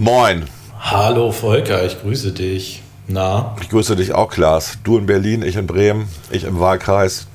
Moin. 0.00 0.44
Hallo 0.78 1.32
Volker, 1.32 1.84
ich 1.84 2.00
grüße 2.00 2.30
dich. 2.30 2.84
Na? 3.08 3.56
Ich 3.60 3.68
grüße 3.68 3.96
dich 3.96 4.12
auch, 4.12 4.30
Klaas. 4.30 4.78
Du 4.84 4.96
in 4.96 5.06
Berlin, 5.06 5.42
ich 5.42 5.56
in 5.56 5.66
Bremen, 5.66 6.06
ich 6.30 6.44
im 6.44 6.60
Wahlkreis, 6.60 7.26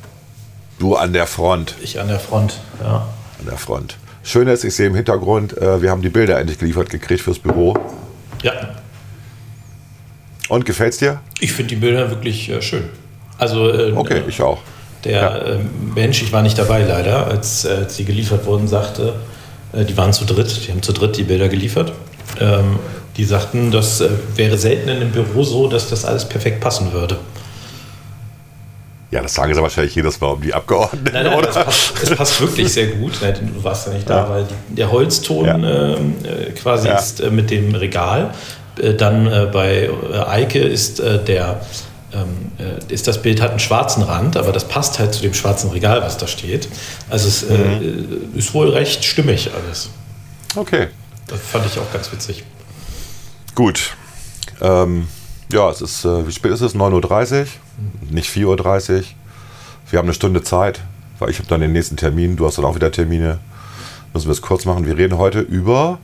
du 0.79 0.95
an 0.95 1.11
der 1.11 1.27
Front. 1.27 1.75
Ich 1.83 1.99
an 1.99 2.07
der 2.07 2.21
Front, 2.21 2.61
ja. 2.81 3.05
An 3.39 3.45
der 3.49 3.57
Front. 3.57 3.97
Schön 4.23 4.47
ist, 4.47 4.63
ich 4.63 4.73
sehe 4.77 4.87
im 4.87 4.95
Hintergrund, 4.95 5.57
äh, 5.57 5.81
wir 5.81 5.91
haben 5.91 6.01
die 6.01 6.07
Bilder 6.07 6.39
endlich 6.39 6.57
geliefert 6.57 6.89
gekriegt 6.89 7.19
fürs 7.19 7.37
Büro. 7.37 7.77
Ja. 8.43 8.53
Und 10.47 10.65
gefällt's 10.65 10.99
dir? 10.99 11.19
Ich 11.41 11.51
finde 11.51 11.75
die 11.75 11.81
Bilder 11.81 12.11
wirklich 12.11 12.47
äh, 12.47 12.61
schön. 12.61 12.85
Also, 13.37 13.73
äh, 13.73 13.91
okay, 13.91 14.21
ich 14.25 14.41
auch. 14.41 14.59
Der 15.03 15.11
ja. 15.11 15.37
äh, 15.37 15.59
Mensch, 15.93 16.21
ich 16.21 16.31
war 16.31 16.41
nicht 16.41 16.57
dabei 16.57 16.83
leider, 16.83 17.27
als, 17.27 17.65
äh, 17.65 17.71
als 17.71 17.97
die 17.97 18.05
geliefert 18.05 18.45
wurden, 18.45 18.69
sagte, 18.69 19.15
äh, 19.73 19.83
die 19.83 19.97
waren 19.97 20.13
zu 20.13 20.23
dritt, 20.23 20.65
die 20.65 20.71
haben 20.71 20.81
zu 20.81 20.93
dritt 20.93 21.17
die 21.17 21.23
Bilder 21.23 21.49
geliefert. 21.49 21.91
Ähm, 22.39 22.79
die 23.17 23.25
sagten, 23.25 23.71
das 23.71 24.01
äh, 24.01 24.09
wäre 24.35 24.57
selten 24.57 24.89
in 24.89 24.97
einem 24.97 25.11
Büro 25.11 25.43
so, 25.43 25.67
dass 25.67 25.89
das 25.89 26.05
alles 26.05 26.25
perfekt 26.25 26.61
passen 26.61 26.91
würde. 26.93 27.17
Ja, 29.11 29.21
das 29.21 29.35
sagen 29.35 29.53
sie 29.53 29.61
wahrscheinlich 29.61 29.93
jedes 29.93 30.19
Mal 30.19 30.29
um 30.29 30.41
die 30.41 30.51
Abgeordneten, 30.51 31.11
nein, 31.13 31.25
nein, 31.25 31.37
oder? 31.37 31.49
Es 31.49 31.55
passt, 31.55 31.93
es 32.01 32.09
passt, 32.15 32.41
wirklich 32.41 32.73
sehr 32.73 32.87
gut. 32.87 33.21
Du 33.21 33.63
warst 33.63 33.85
ja 33.85 33.93
nicht 33.93 34.09
da, 34.09 34.23
ja. 34.23 34.29
weil 34.29 34.45
die, 34.45 34.75
der 34.75 34.91
Holzton 34.91 35.45
ja. 35.45 35.55
Ähm, 35.55 36.15
äh, 36.23 36.49
quasi 36.53 36.87
ja. 36.87 36.97
ist 36.97 37.19
äh, 37.19 37.29
mit 37.29 37.51
dem 37.51 37.75
Regal. 37.75 38.33
Äh, 38.81 38.95
dann 38.95 39.27
äh, 39.27 39.47
bei 39.53 39.83
äh, 39.83 40.17
Eike 40.27 40.57
ist 40.57 40.99
der 40.99 41.61
ähm, 42.11 42.51
ist 42.89 43.07
das 43.07 43.21
Bild 43.21 43.41
hat 43.41 43.51
einen 43.51 43.59
schwarzen 43.59 44.01
Rand, 44.03 44.37
aber 44.37 44.51
das 44.51 44.67
passt 44.67 44.97
halt 44.97 45.13
zu 45.13 45.21
dem 45.21 45.33
schwarzen 45.35 45.69
Regal, 45.71 46.01
was 46.01 46.17
da 46.17 46.25
steht. 46.25 46.67
Also 47.09 47.27
es 47.27 47.47
mhm. 47.47 48.31
ist 48.35 48.53
wohl 48.53 48.69
recht 48.69 49.03
stimmig 49.03 49.49
alles. 49.53 49.89
Okay. 50.55 50.87
Das 51.27 51.39
fand 51.39 51.65
ich 51.65 51.79
auch 51.79 51.91
ganz 51.91 52.11
witzig. 52.11 52.43
Gut. 53.55 53.95
Ähm, 54.61 55.07
ja, 55.51 55.69
es 55.69 55.81
ist, 55.81 56.05
äh, 56.05 56.27
wie 56.27 56.31
spät 56.31 56.51
ist 56.51 56.61
es? 56.61 56.75
9.30 56.75 57.41
Uhr, 57.41 57.47
nicht 58.09 58.29
4.30 58.29 58.97
Uhr. 58.97 59.03
Wir 59.89 59.99
haben 59.99 60.05
eine 60.05 60.13
Stunde 60.13 60.41
Zeit, 60.43 60.81
weil 61.19 61.29
ich 61.29 61.37
habe 61.37 61.47
dann 61.47 61.61
den 61.61 61.71
nächsten 61.71 61.97
Termin, 61.97 62.35
du 62.35 62.45
hast 62.45 62.57
dann 62.57 62.65
auch 62.65 62.75
wieder 62.75 62.91
Termine. 62.91 63.39
Müssen 64.13 64.27
wir 64.27 64.31
es 64.31 64.41
kurz 64.41 64.65
machen. 64.65 64.85
Wir 64.85 64.97
reden 64.97 65.17
heute 65.17 65.39
über 65.39 65.99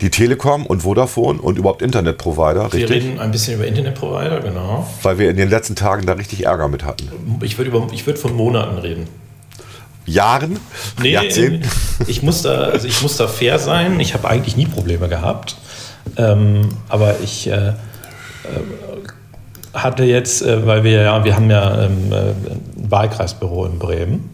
die 0.00 0.10
Telekom 0.10 0.66
und 0.66 0.82
Vodafone 0.82 1.40
und 1.40 1.58
überhaupt 1.58 1.82
Internetprovider, 1.82 2.72
richtig? 2.72 2.88
Wir 2.88 2.90
reden 2.90 3.18
ein 3.18 3.30
bisschen 3.30 3.54
über 3.54 3.66
Internetprovider, 3.66 4.40
genau. 4.40 4.86
Weil 5.02 5.18
wir 5.18 5.30
in 5.30 5.36
den 5.36 5.48
letzten 5.48 5.74
Tagen 5.74 6.06
da 6.06 6.14
richtig 6.14 6.44
Ärger 6.44 6.68
mit 6.68 6.84
hatten. 6.84 7.08
Ich 7.42 7.58
würde 7.58 7.72
würd 7.72 8.18
von 8.18 8.34
Monaten 8.34 8.78
reden. 8.78 9.08
Jahren? 10.06 10.58
Nee, 11.02 11.10
Jahrzehnten? 11.10 11.68
Ich 12.06 12.22
muss, 12.22 12.42
da, 12.42 12.64
also 12.64 12.86
ich 12.86 13.02
muss 13.02 13.16
da 13.16 13.26
fair 13.26 13.58
sein. 13.58 14.00
Ich 14.00 14.14
habe 14.14 14.28
eigentlich 14.28 14.56
nie 14.56 14.66
Probleme 14.66 15.08
gehabt. 15.08 15.56
Ähm, 16.16 16.68
aber 16.88 17.16
ich 17.22 17.48
äh, 17.48 17.68
äh, 17.68 17.72
hatte 19.74 20.04
jetzt, 20.04 20.42
äh, 20.42 20.66
weil 20.66 20.84
wir 20.84 21.02
ja, 21.02 21.24
wir 21.24 21.34
haben 21.34 21.50
ja 21.50 21.84
ähm, 21.84 22.12
äh, 22.12 22.16
ein 22.16 22.90
Wahlkreisbüro 22.90 23.66
in 23.66 23.78
Bremen. 23.78 24.30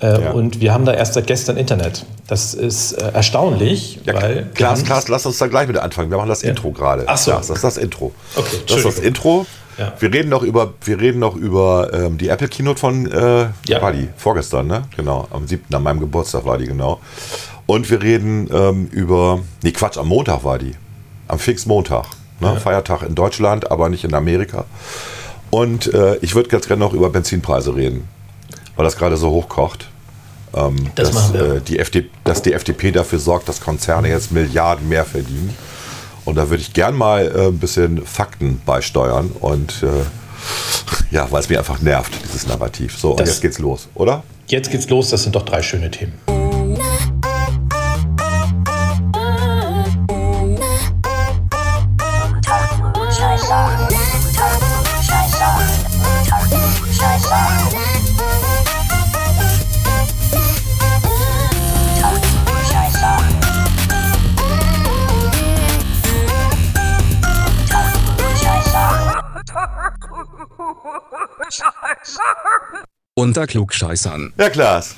Äh, 0.00 0.22
ja. 0.22 0.30
Und 0.32 0.60
wir 0.60 0.72
haben 0.72 0.84
da 0.84 0.92
erst 0.92 1.14
seit 1.14 1.26
gestern 1.26 1.56
Internet. 1.56 2.04
Das 2.26 2.54
ist 2.54 2.92
äh, 2.92 3.12
erstaunlich, 3.12 4.00
ja, 4.04 4.14
weil. 4.14 4.46
Klaas, 4.54 4.84
Klaas, 4.84 5.08
lass 5.08 5.26
uns 5.26 5.38
da 5.38 5.46
gleich 5.46 5.68
mit 5.68 5.78
anfangen. 5.78 6.10
Wir 6.10 6.16
machen 6.16 6.28
das 6.28 6.42
ja. 6.42 6.50
Intro 6.50 6.72
gerade. 6.72 7.04
Ach 7.06 7.16
so. 7.16 7.30
Klaas, 7.30 7.48
das 7.48 7.58
ist 7.58 7.64
das 7.64 7.76
Intro. 7.76 8.12
Okay, 8.34 8.56
das 8.66 8.78
ist 8.78 8.84
das 8.86 8.98
Intro. 8.98 9.46
Ja. 9.78 9.92
Wir 9.98 10.12
reden 10.12 10.28
noch 10.28 10.42
über, 10.42 10.74
wir 10.84 11.00
reden 11.00 11.18
noch 11.18 11.36
über 11.36 11.92
ähm, 11.92 12.18
die 12.18 12.28
Apple 12.28 12.48
Keynote 12.48 12.78
von 12.78 13.10
äh, 13.10 13.48
ja. 13.66 13.82
war 13.82 13.92
die 13.92 14.08
vorgestern, 14.16 14.66
ne? 14.66 14.84
Genau, 14.96 15.26
am 15.30 15.46
7. 15.46 15.74
an 15.74 15.82
meinem 15.82 16.00
Geburtstag 16.00 16.44
war 16.44 16.58
die 16.58 16.66
genau. 16.66 17.00
Und 17.66 17.90
wir 17.90 18.02
reden 18.02 18.48
ähm, 18.52 18.88
über, 18.92 19.40
nee 19.62 19.72
Quatsch, 19.72 19.98
am 19.98 20.08
Montag 20.08 20.44
war 20.44 20.58
die, 20.58 20.74
am 21.28 21.38
Pfingstmontag, 21.38 22.06
ne? 22.40 22.48
Ja. 22.48 22.56
Feiertag 22.56 23.02
in 23.02 23.14
Deutschland, 23.14 23.70
aber 23.70 23.88
nicht 23.88 24.04
in 24.04 24.14
Amerika. 24.14 24.64
Und 25.50 25.92
äh, 25.92 26.16
ich 26.16 26.34
würde 26.34 26.48
ganz 26.48 26.66
gerne 26.66 26.80
noch 26.80 26.92
über 26.92 27.10
Benzinpreise 27.10 27.74
reden, 27.74 28.08
weil 28.76 28.84
das 28.84 28.96
gerade 28.96 29.16
so 29.16 29.30
hochkocht. 29.30 29.88
Ähm, 30.54 30.76
das 30.94 31.10
dass, 31.10 31.14
machen 31.14 31.34
wir. 31.34 31.54
Äh, 31.56 31.60
die 31.60 31.78
FD, 31.78 32.10
dass 32.24 32.42
die 32.42 32.52
FDP 32.52 32.92
dafür 32.92 33.18
sorgt, 33.18 33.48
dass 33.48 33.60
Konzerne 33.60 34.08
jetzt 34.08 34.32
Milliarden 34.32 34.88
mehr 34.88 35.04
verdienen. 35.04 35.54
Und 36.24 36.36
da 36.36 36.48
würde 36.50 36.62
ich 36.62 36.72
gern 36.72 36.94
mal 36.94 37.26
äh, 37.26 37.46
ein 37.48 37.58
bisschen 37.58 38.04
Fakten 38.04 38.60
beisteuern 38.64 39.30
und 39.40 39.82
äh, 39.82 41.14
ja, 41.14 41.30
weil 41.30 41.40
es 41.40 41.48
mir 41.48 41.58
einfach 41.58 41.80
nervt, 41.80 42.12
dieses 42.24 42.46
Narrativ. 42.46 42.98
So, 42.98 43.12
das, 43.12 43.20
und 43.20 43.26
jetzt 43.26 43.42
geht's 43.42 43.58
los, 43.58 43.88
oder? 43.94 44.22
Jetzt 44.46 44.70
geht's 44.70 44.88
los, 44.88 45.10
das 45.10 45.22
sind 45.22 45.34
doch 45.34 45.44
drei 45.44 45.62
schöne 45.62 45.90
Themen. 45.90 46.12
Unter 73.24 73.46
Klugscheißern. 73.46 74.34
Ja, 74.38 74.50
Klaas. 74.50 74.96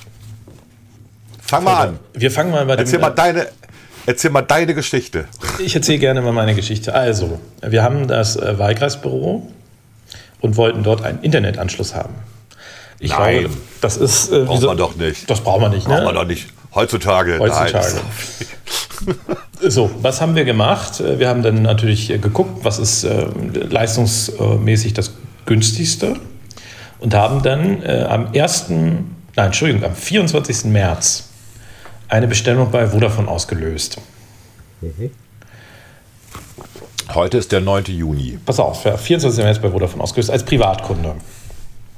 Fang 1.41 1.63
mal 1.63 1.87
an. 1.87 1.99
Wir 2.13 2.33
fangen 2.33 2.51
mal 2.51 2.67
bei 2.67 2.75
erzähl 2.75 2.99
dem. 2.99 3.03
Mal 3.03 3.11
deine, 3.11 3.47
erzähl 4.05 4.33
mal 4.33 4.43
deine 4.43 4.75
Geschichte. 4.75 5.27
Ich 5.61 5.77
erzähle 5.77 6.01
gerne 6.01 6.23
mal 6.23 6.33
meine 6.33 6.57
Geschichte. 6.57 6.93
Also, 6.93 7.39
wir 7.63 7.85
haben 7.85 8.09
das 8.09 8.35
äh, 8.35 8.59
Wahlkreisbüro 8.59 9.49
und 10.41 10.57
wollten 10.57 10.83
dort 10.83 11.05
einen 11.05 11.23
Internetanschluss 11.23 11.95
haben. 11.95 12.15
Ich 12.99 13.13
Nein. 13.13 13.43
Glaube, 13.43 13.57
das 13.81 13.97
ist. 13.97 14.33
Äh, 14.33 14.41
braucht 14.41 14.63
so, 14.63 14.67
man 14.67 14.77
doch 14.77 14.97
nicht. 14.97 15.31
Das 15.31 15.41
braucht 15.41 15.61
man 15.61 15.71
nicht, 15.71 15.87
ne? 15.87 15.95
Braucht 15.95 16.07
man 16.07 16.15
doch 16.17 16.27
nicht. 16.27 16.49
Heutzutage. 16.75 17.39
Heutzutage. 17.39 18.01
so, 19.69 19.89
was 20.03 20.21
haben 20.21 20.35
wir 20.35 20.45
gemacht? 20.45 21.01
Wir 21.01 21.29
haben 21.29 21.45
dann 21.45 21.63
natürlich 21.63 22.09
geguckt, 22.09 22.65
was 22.65 22.81
ist 22.81 23.05
äh, 23.05 23.25
leistungsmäßig 23.53 24.95
das 24.95 25.13
günstigste 25.45 26.17
und 27.07 27.15
haben 27.15 27.41
dann 27.41 27.85
äh, 27.85 28.05
am 28.09 28.33
1., 28.35 28.69
nein, 28.69 29.13
Entschuldigung, 29.37 29.85
am 29.85 29.95
24. 29.95 30.65
März 30.65 31.29
eine 32.09 32.27
Bestellung 32.27 32.73
bei 32.73 32.89
Vodafone 32.89 33.29
ausgelöst. 33.29 33.99
Mhm. 34.81 35.13
Heute 37.15 37.39
ist 37.39 37.53
der 37.53 37.61
9. 37.61 37.85
Juni. 37.85 38.41
Pass 38.45 38.59
auf, 38.59 38.85
ja, 38.85 38.97
24. 38.97 39.45
März 39.45 39.61
bei 39.61 39.71
Vodafone 39.71 40.03
ausgelöst 40.03 40.31
als 40.31 40.45
Privatkunde. 40.45 41.15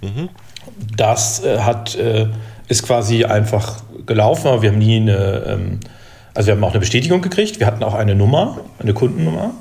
Mhm. 0.03 0.29
Das 0.95 1.43
äh, 1.43 1.61
hat, 1.61 1.95
äh, 1.95 2.27
ist 2.69 2.83
quasi 2.83 3.25
einfach 3.25 3.77
gelaufen, 4.05 4.49
aber 4.49 4.61
wir 4.61 4.73
haben 4.73 4.79
nie 4.79 4.97
eine, 4.97 5.43
ähm, 5.47 5.81
also 6.35 6.49
wir 6.49 6.55
haben 6.55 6.65
auch 6.65 6.73
eine 6.73 6.81
Bestätigung 6.81 7.23
gekriegt, 7.23 7.61
wir 7.61 7.67
hatten 7.67 7.83
auch 7.83 7.95
eine 7.95 8.15
Nummer, 8.15 8.61
eine 8.79 8.93
Kundennummer, 8.93 9.53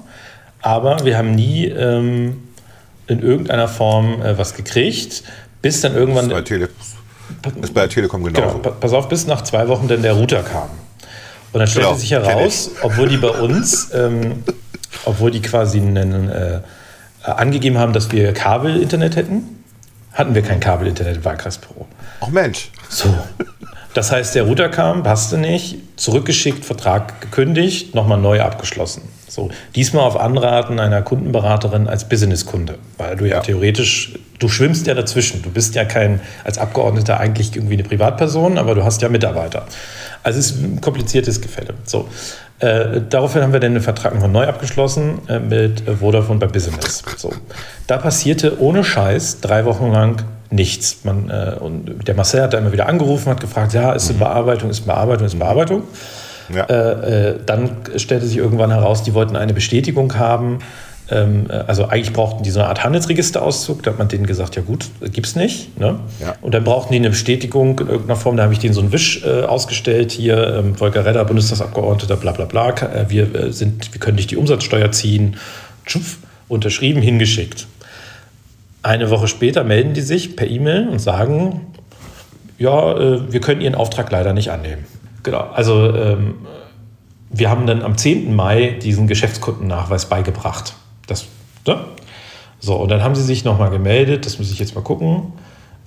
aber 0.61 1.05
wir 1.05 1.17
haben 1.17 1.35
nie 1.35 1.67
ähm, 1.67 2.46
in 3.07 3.21
irgendeiner 3.21 3.67
Form 3.67 4.21
äh, 4.21 4.37
was 4.37 4.53
gekriegt, 4.53 5.23
bis 5.61 5.81
dann 5.81 5.95
irgendwann. 5.95 6.29
Das 6.29 6.39
ist 6.39 6.43
bei, 6.45 6.49
Tele 6.49 6.69
ist 7.61 7.73
bei 7.73 7.81
der 7.81 7.89
Telekom 7.89 8.23
genauso. 8.23 8.59
Genau, 8.59 8.75
pass 8.79 8.93
auf, 8.93 9.09
bis 9.09 9.27
nach 9.27 9.43
zwei 9.43 9.67
Wochen 9.67 9.87
dann 9.87 10.01
der 10.01 10.13
Router 10.13 10.43
kam. 10.43 10.69
Und 11.53 11.59
dann 11.59 11.67
stellte 11.67 11.87
genau, 11.87 11.99
sich 11.99 12.11
heraus, 12.11 12.71
obwohl 12.81 13.07
die 13.07 13.17
bei 13.17 13.29
uns, 13.29 13.89
ähm, 13.93 14.43
obwohl 15.05 15.31
die 15.31 15.41
quasi 15.41 15.79
einen, 15.79 16.29
äh, 16.29 16.59
angegeben 17.23 17.77
haben, 17.77 17.93
dass 17.93 18.11
wir 18.11 18.33
Kabel-Internet 18.33 19.15
hätten, 19.15 19.63
hatten 20.13 20.35
wir 20.35 20.41
kein 20.41 20.59
Kabel-Internet 20.59 21.17
im 21.17 21.25
Wahlkreisbüro. 21.25 21.87
Ach 22.21 22.29
Mensch. 22.29 22.71
So. 22.89 23.13
Das 23.93 24.11
heißt, 24.11 24.35
der 24.35 24.43
Router 24.43 24.69
kam, 24.69 25.03
passte 25.03 25.37
nicht, 25.37 25.77
zurückgeschickt, 25.95 26.63
Vertrag 26.63 27.19
gekündigt, 27.21 27.95
nochmal 27.95 28.19
neu 28.19 28.41
abgeschlossen. 28.41 29.01
So, 29.37 29.49
diesmal 29.75 30.03
auf 30.03 30.19
Anraten 30.19 30.79
einer 30.79 31.03
Kundenberaterin 31.03 31.87
als 31.87 32.09
Businesskunde, 32.09 32.79
weil 32.97 33.15
du 33.15 33.25
ja. 33.25 33.35
ja. 33.35 33.41
theoretisch, 33.41 34.15
du 34.39 34.49
schwimmst 34.49 34.87
ja 34.87 34.95
dazwischen. 34.95 35.43
Du 35.43 35.51
bist 35.51 35.75
ja 35.75 35.85
kein, 35.85 36.21
als 36.43 36.57
Abgeordneter 36.57 37.19
eigentlich 37.19 37.55
irgendwie 37.55 37.75
eine 37.75 37.83
Privatperson, 37.83 38.57
aber 38.57 38.73
du 38.73 38.83
hast 38.83 39.03
ja 39.03 39.09
Mitarbeiter. 39.09 39.67
Also 40.23 40.39
es 40.39 40.49
ist 40.49 40.63
ein 40.63 40.81
kompliziertes 40.81 41.39
Gefälle. 41.39 41.75
So, 41.83 42.09
äh, 42.57 42.99
daraufhin 43.07 43.43
haben 43.43 43.53
wir 43.53 43.59
dann 43.59 43.75
den 43.75 43.83
Vertrag 43.83 44.15
nochmal 44.15 44.31
neu 44.31 44.47
abgeschlossen 44.47 45.19
äh, 45.27 45.37
mit 45.37 45.83
Vodafone 45.87 46.39
bei 46.39 46.47
Business. 46.47 47.03
So, 47.15 47.31
da 47.85 47.97
passierte 47.97 48.59
ohne 48.59 48.83
Scheiß 48.83 49.39
drei 49.41 49.65
Wochen 49.65 49.91
lang 49.91 50.23
nichts. 50.49 51.03
Man, 51.03 51.29
äh, 51.29 51.57
und 51.59 52.07
der 52.07 52.15
Marcel 52.15 52.41
hat 52.41 52.53
da 52.53 52.57
immer 52.57 52.71
wieder 52.71 52.89
angerufen, 52.89 53.29
hat 53.29 53.39
gefragt, 53.39 53.75
ja, 53.75 53.93
ist 53.93 54.09
in 54.09 54.17
Bearbeitung, 54.17 54.71
ist 54.71 54.79
in 54.79 54.85
Bearbeitung, 54.87 55.27
ist 55.27 55.33
in 55.33 55.39
Bearbeitung. 55.39 55.83
Ja. 56.53 56.63
Äh, 56.65 57.29
äh, 57.29 57.39
dann 57.45 57.77
stellte 57.97 58.25
sich 58.25 58.37
irgendwann 58.37 58.71
heraus, 58.71 59.03
die 59.03 59.13
wollten 59.13 59.35
eine 59.35 59.53
Bestätigung 59.53 60.17
haben, 60.17 60.59
ähm, 61.09 61.47
also 61.67 61.85
eigentlich 61.85 62.13
brauchten 62.13 62.43
die 62.43 62.49
so 62.49 62.59
eine 62.59 62.69
Art 62.69 62.83
Handelsregisterauszug. 62.83 63.83
Da 63.83 63.91
hat 63.91 63.97
man 63.97 64.07
denen 64.07 64.25
gesagt, 64.25 64.55
ja 64.55 64.61
gut, 64.61 64.85
gibt's 65.13 65.35
nicht. 65.35 65.79
Ne? 65.79 65.99
Ja. 66.21 66.35
Und 66.41 66.53
dann 66.53 66.63
brauchten 66.63 66.91
die 66.91 66.99
eine 66.99 67.09
Bestätigung 67.09 67.79
in 67.79 67.87
irgendeiner 67.87 68.19
Form. 68.19 68.37
Da 68.37 68.43
habe 68.43 68.53
ich 68.53 68.59
denen 68.59 68.73
so 68.73 68.81
einen 68.81 68.91
Wisch 68.91 69.23
äh, 69.25 69.43
ausgestellt. 69.43 70.11
Hier, 70.11 70.55
ähm, 70.57 70.75
Volker 70.75 71.05
Redder, 71.05 71.23
Bundestagsabgeordneter, 71.25 72.17
bla 72.17 72.31
bla 72.31 72.45
bla. 72.45 72.69
Äh, 72.69 73.05
wir, 73.09 73.35
äh, 73.35 73.51
sind, 73.53 73.93
wir 73.93 73.99
können 73.99 74.15
nicht 74.15 74.31
die 74.31 74.37
Umsatzsteuer 74.37 74.91
ziehen. 74.91 75.37
Tschupf, 75.85 76.17
unterschrieben, 76.49 77.01
hingeschickt. 77.01 77.67
Eine 78.83 79.09
Woche 79.09 79.27
später 79.27 79.63
melden 79.63 79.93
die 79.93 80.01
sich 80.01 80.35
per 80.35 80.47
E-Mail 80.47 80.87
und 80.89 80.99
sagen, 80.99 81.67
ja, 82.57 82.97
äh, 82.97 83.31
wir 83.31 83.39
können 83.39 83.61
Ihren 83.61 83.75
Auftrag 83.75 84.11
leider 84.11 84.33
nicht 84.33 84.51
annehmen. 84.51 84.85
Genau, 85.23 85.41
also 85.53 85.93
ähm, 85.93 86.35
wir 87.29 87.49
haben 87.49 87.65
dann 87.65 87.81
am 87.81 87.97
10. 87.97 88.33
Mai 88.35 88.77
diesen 88.81 89.07
Geschäftskundennachweis 89.07 90.07
beigebracht. 90.07 90.75
Das, 91.07 91.25
ne? 91.65 91.85
So, 92.59 92.75
und 92.75 92.89
dann 92.89 93.03
haben 93.03 93.15
sie 93.15 93.23
sich 93.23 93.43
nochmal 93.43 93.69
gemeldet, 93.69 94.25
das 94.25 94.39
muss 94.39 94.51
ich 94.51 94.59
jetzt 94.59 94.75
mal 94.75 94.81
gucken, 94.81 95.33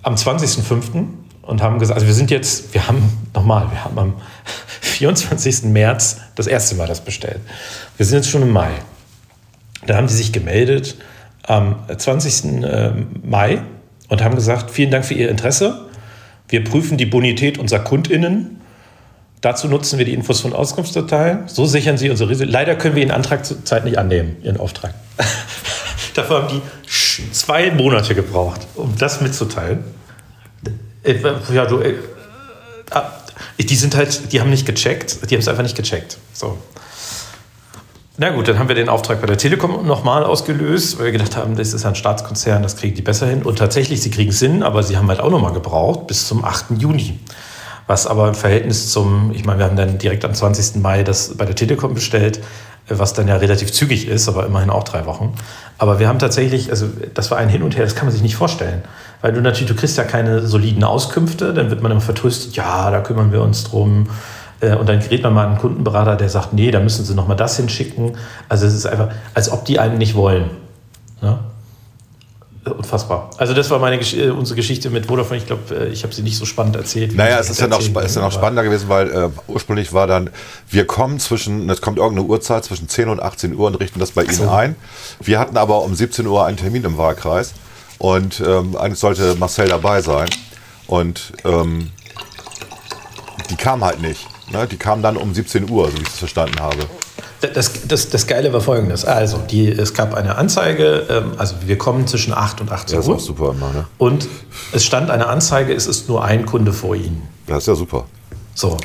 am 0.02 0.14
20.05. 0.14 1.04
und 1.42 1.62
haben 1.62 1.78
gesagt, 1.78 1.96
also 1.96 2.06
wir 2.06 2.14
sind 2.14 2.30
jetzt, 2.30 2.74
wir 2.74 2.86
haben 2.86 3.02
nochmal, 3.34 3.70
wir 3.70 3.84
haben 3.84 3.98
am 3.98 4.14
24. 4.80 5.64
März 5.64 6.20
das 6.36 6.46
erste 6.46 6.74
Mal 6.76 6.86
das 6.86 7.00
bestellt. 7.00 7.40
Wir 7.96 8.06
sind 8.06 8.18
jetzt 8.18 8.30
schon 8.30 8.42
im 8.42 8.50
Mai. 8.50 8.70
Da 9.86 9.96
haben 9.96 10.08
sie 10.08 10.16
sich 10.16 10.32
gemeldet 10.32 10.96
am 11.42 11.76
20. 11.96 12.62
Äh, 12.62 12.92
Mai 13.24 13.62
und 14.08 14.22
haben 14.22 14.34
gesagt, 14.34 14.70
vielen 14.70 14.90
Dank 14.90 15.04
für 15.04 15.14
Ihr 15.14 15.30
Interesse. 15.30 15.86
Wir 16.48 16.62
prüfen 16.64 16.98
die 16.98 17.06
Bonität 17.06 17.58
unserer 17.58 17.80
KundInnen. 17.80 18.60
Dazu 19.40 19.68
nutzen 19.68 19.98
wir 19.98 20.04
die 20.04 20.12
Infos 20.12 20.40
von 20.40 20.52
Auskunftsdateien. 20.52 21.48
So 21.48 21.64
sichern 21.64 21.96
Sie 21.96 22.10
unsere 22.10 22.28
Risiken. 22.28 22.52
Leider 22.52 22.76
können 22.76 22.94
wir 22.94 23.02
Ihren 23.02 23.12
Antrag 23.12 23.46
zurzeit 23.46 23.84
nicht 23.84 23.98
annehmen, 23.98 24.36
Ihren 24.42 24.58
Auftrag. 24.58 24.94
Dafür 26.14 26.42
haben 26.42 26.48
die 26.48 27.32
zwei 27.32 27.70
Monate 27.70 28.14
gebraucht, 28.14 28.66
um 28.74 28.94
das 28.98 29.20
mitzuteilen. 29.20 29.84
Äh, 31.02 31.14
ja, 31.54 31.64
du, 31.64 31.80
äh, 31.80 31.94
ah, 32.90 33.10
die 33.58 33.76
sind 33.76 33.96
halt, 33.96 34.32
die 34.32 34.40
haben 34.40 34.50
nicht 34.50 34.66
gecheckt, 34.66 35.30
die 35.30 35.34
haben 35.34 35.40
es 35.40 35.48
einfach 35.48 35.62
nicht 35.62 35.76
gecheckt. 35.76 36.18
So. 36.34 36.58
Na 38.18 38.28
gut, 38.30 38.48
dann 38.48 38.58
haben 38.58 38.68
wir 38.68 38.74
den 38.74 38.90
Auftrag 38.90 39.22
bei 39.22 39.26
der 39.26 39.38
Telekom 39.38 39.86
nochmal 39.86 40.24
ausgelöst, 40.24 40.98
weil 40.98 41.06
wir 41.06 41.12
gedacht 41.12 41.36
haben, 41.36 41.56
das 41.56 41.72
ist 41.72 41.86
ein 41.86 41.94
Staatskonzern, 41.94 42.62
das 42.62 42.76
kriegen 42.76 42.94
die 42.94 43.00
besser 43.00 43.26
hin. 43.26 43.42
Und 43.42 43.58
tatsächlich, 43.58 44.02
sie 44.02 44.10
kriegen 44.10 44.30
hin, 44.30 44.62
aber 44.62 44.82
sie 44.82 44.98
haben 44.98 45.08
halt 45.08 45.20
auch 45.20 45.30
nochmal 45.30 45.54
gebraucht 45.54 46.06
bis 46.06 46.26
zum 46.28 46.44
8. 46.44 46.72
Juni. 46.76 47.18
Was 47.90 48.06
aber 48.06 48.28
im 48.28 48.36
Verhältnis 48.36 48.92
zum, 48.92 49.32
ich 49.34 49.44
meine, 49.44 49.58
wir 49.58 49.66
haben 49.66 49.74
dann 49.74 49.98
direkt 49.98 50.24
am 50.24 50.32
20. 50.32 50.80
Mai 50.80 51.02
das 51.02 51.36
bei 51.36 51.44
der 51.44 51.56
Telekom 51.56 51.92
bestellt, 51.92 52.38
was 52.88 53.14
dann 53.14 53.26
ja 53.26 53.34
relativ 53.34 53.72
zügig 53.72 54.06
ist, 54.06 54.28
aber 54.28 54.46
immerhin 54.46 54.70
auch 54.70 54.84
drei 54.84 55.06
Wochen. 55.06 55.34
Aber 55.76 55.98
wir 55.98 56.06
haben 56.06 56.20
tatsächlich, 56.20 56.70
also 56.70 56.86
das 57.14 57.32
war 57.32 57.38
ein 57.38 57.48
Hin 57.48 57.64
und 57.64 57.76
Her, 57.76 57.82
das 57.82 57.96
kann 57.96 58.06
man 58.06 58.12
sich 58.12 58.22
nicht 58.22 58.36
vorstellen. 58.36 58.82
Weil 59.22 59.32
du 59.32 59.40
natürlich, 59.40 59.72
du 59.72 59.74
kriegst 59.74 59.98
ja 59.98 60.04
keine 60.04 60.46
soliden 60.46 60.84
Auskünfte, 60.84 61.52
dann 61.52 61.70
wird 61.70 61.82
man 61.82 61.90
immer 61.90 62.00
vertröstet, 62.00 62.54
ja, 62.54 62.92
da 62.92 63.00
kümmern 63.00 63.32
wir 63.32 63.42
uns 63.42 63.64
drum 63.64 64.06
äh, 64.60 64.76
und 64.76 64.88
dann 64.88 65.00
gerät 65.00 65.24
man 65.24 65.34
mal 65.34 65.48
einen 65.48 65.58
Kundenberater, 65.58 66.14
der 66.14 66.28
sagt, 66.28 66.52
nee, 66.52 66.70
da 66.70 66.78
müssen 66.78 67.04
Sie 67.04 67.16
noch 67.16 67.26
mal 67.26 67.34
das 67.34 67.56
hinschicken. 67.56 68.12
Also 68.48 68.66
es 68.66 68.74
ist 68.74 68.86
einfach, 68.86 69.08
als 69.34 69.50
ob 69.50 69.64
die 69.64 69.80
einen 69.80 69.98
nicht 69.98 70.14
wollen. 70.14 70.48
Ja? 71.22 71.40
Unfassbar. 72.64 73.30
Also 73.38 73.54
das 73.54 73.70
war 73.70 73.78
meine 73.78 73.96
äh, 73.96 74.30
unsere 74.30 74.56
Geschichte 74.56 74.90
mit 74.90 75.06
Vodafone. 75.06 75.38
Ich 75.38 75.46
glaube, 75.46 75.74
äh, 75.74 75.88
ich 75.88 76.02
habe 76.02 76.14
sie 76.14 76.22
nicht 76.22 76.36
so 76.36 76.44
spannend 76.44 76.76
erzählt. 76.76 77.14
Naja, 77.14 77.38
es 77.38 77.48
ist 77.48 77.58
ja, 77.58 77.66
noch, 77.66 77.80
ist 77.80 78.16
ja 78.16 78.20
noch 78.20 78.32
spannender 78.32 78.62
gewesen, 78.64 78.90
weil 78.90 79.10
äh, 79.10 79.28
ursprünglich 79.48 79.94
war 79.94 80.06
dann, 80.06 80.28
wir 80.68 80.86
kommen 80.86 81.18
zwischen, 81.18 81.70
es 81.70 81.80
kommt 81.80 81.96
irgendeine 81.96 82.28
Uhrzeit 82.28 82.64
zwischen 82.64 82.88
10 82.88 83.08
und 83.08 83.22
18 83.22 83.56
Uhr 83.56 83.66
und 83.66 83.76
richten 83.76 83.98
das 83.98 84.10
bei 84.10 84.24
Ihnen 84.24 84.34
so. 84.34 84.50
ein. 84.50 84.76
Wir 85.20 85.38
hatten 85.38 85.56
aber 85.56 85.82
um 85.82 85.94
17 85.94 86.26
Uhr 86.26 86.44
einen 86.44 86.58
Termin 86.58 86.84
im 86.84 86.98
Wahlkreis 86.98 87.54
und 87.98 88.40
ähm, 88.40 88.76
eigentlich 88.76 88.98
sollte 88.98 89.36
Marcel 89.36 89.68
dabei 89.68 90.02
sein. 90.02 90.28
Und 90.86 91.32
ähm, 91.44 91.90
die 93.48 93.56
kam 93.56 93.82
halt 93.84 94.02
nicht. 94.02 94.26
Ne? 94.50 94.66
Die 94.66 94.76
kamen 94.76 95.02
dann 95.02 95.16
um 95.16 95.32
17 95.32 95.70
Uhr, 95.70 95.90
so 95.90 95.96
wie 95.96 96.02
ich 96.02 96.08
es 96.08 96.18
verstanden 96.18 96.60
habe. 96.60 96.88
Das, 97.40 97.70
das, 97.88 98.10
das 98.10 98.26
Geile 98.26 98.52
war 98.52 98.60
folgendes. 98.60 99.04
Also, 99.04 99.38
die, 99.38 99.70
es 99.70 99.94
gab 99.94 100.14
eine 100.14 100.36
Anzeige, 100.36 101.06
ähm, 101.08 101.32
also 101.38 101.54
wir 101.64 101.78
kommen 101.78 102.06
zwischen 102.06 102.34
8 102.34 102.60
und 102.60 102.70
18 102.70 102.96
Uhr. 102.96 103.00
Das 103.00 103.08
ist 103.08 103.14
auch 103.14 103.20
super 103.20 103.50
immer, 103.52 103.72
ne? 103.72 103.86
Und 103.96 104.28
es 104.72 104.84
stand 104.84 105.10
eine 105.10 105.26
Anzeige, 105.26 105.72
es 105.72 105.86
ist 105.86 106.08
nur 106.08 106.22
ein 106.22 106.44
Kunde 106.44 106.72
vor 106.72 106.94
Ihnen. 106.94 107.28
Das 107.46 107.58
ist 107.58 107.66
ja 107.68 107.74
super. 107.74 108.04
So, 108.54 108.76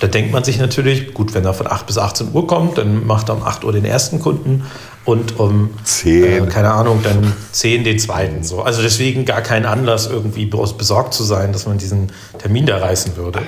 da 0.00 0.08
denkt 0.08 0.32
man 0.32 0.42
sich 0.42 0.58
natürlich, 0.58 1.14
gut, 1.14 1.32
wenn 1.34 1.44
er 1.44 1.54
von 1.54 1.66
8 1.66 1.86
bis 1.86 1.96
18 1.96 2.32
Uhr 2.32 2.46
kommt, 2.46 2.78
dann 2.78 3.06
macht 3.06 3.28
er 3.28 3.36
um 3.36 3.44
8 3.44 3.64
Uhr 3.64 3.72
den 3.72 3.84
ersten 3.84 4.20
Kunden 4.20 4.66
und 5.04 5.38
um 5.38 5.70
10. 5.84 6.24
Äh, 6.24 6.46
keine 6.48 6.72
Ahnung, 6.72 7.00
dann 7.02 7.32
10 7.52 7.84
den 7.84 7.98
zweiten. 7.98 8.42
So. 8.42 8.62
Also 8.62 8.82
deswegen 8.82 9.24
gar 9.24 9.40
kein 9.42 9.64
Anlass, 9.64 10.06
irgendwie 10.06 10.46
besorgt 10.46 11.14
zu 11.14 11.22
sein, 11.24 11.52
dass 11.52 11.66
man 11.66 11.78
diesen 11.78 12.12
Termin 12.38 12.66
da 12.66 12.78
reißen 12.78 13.16
würde. 13.16 13.40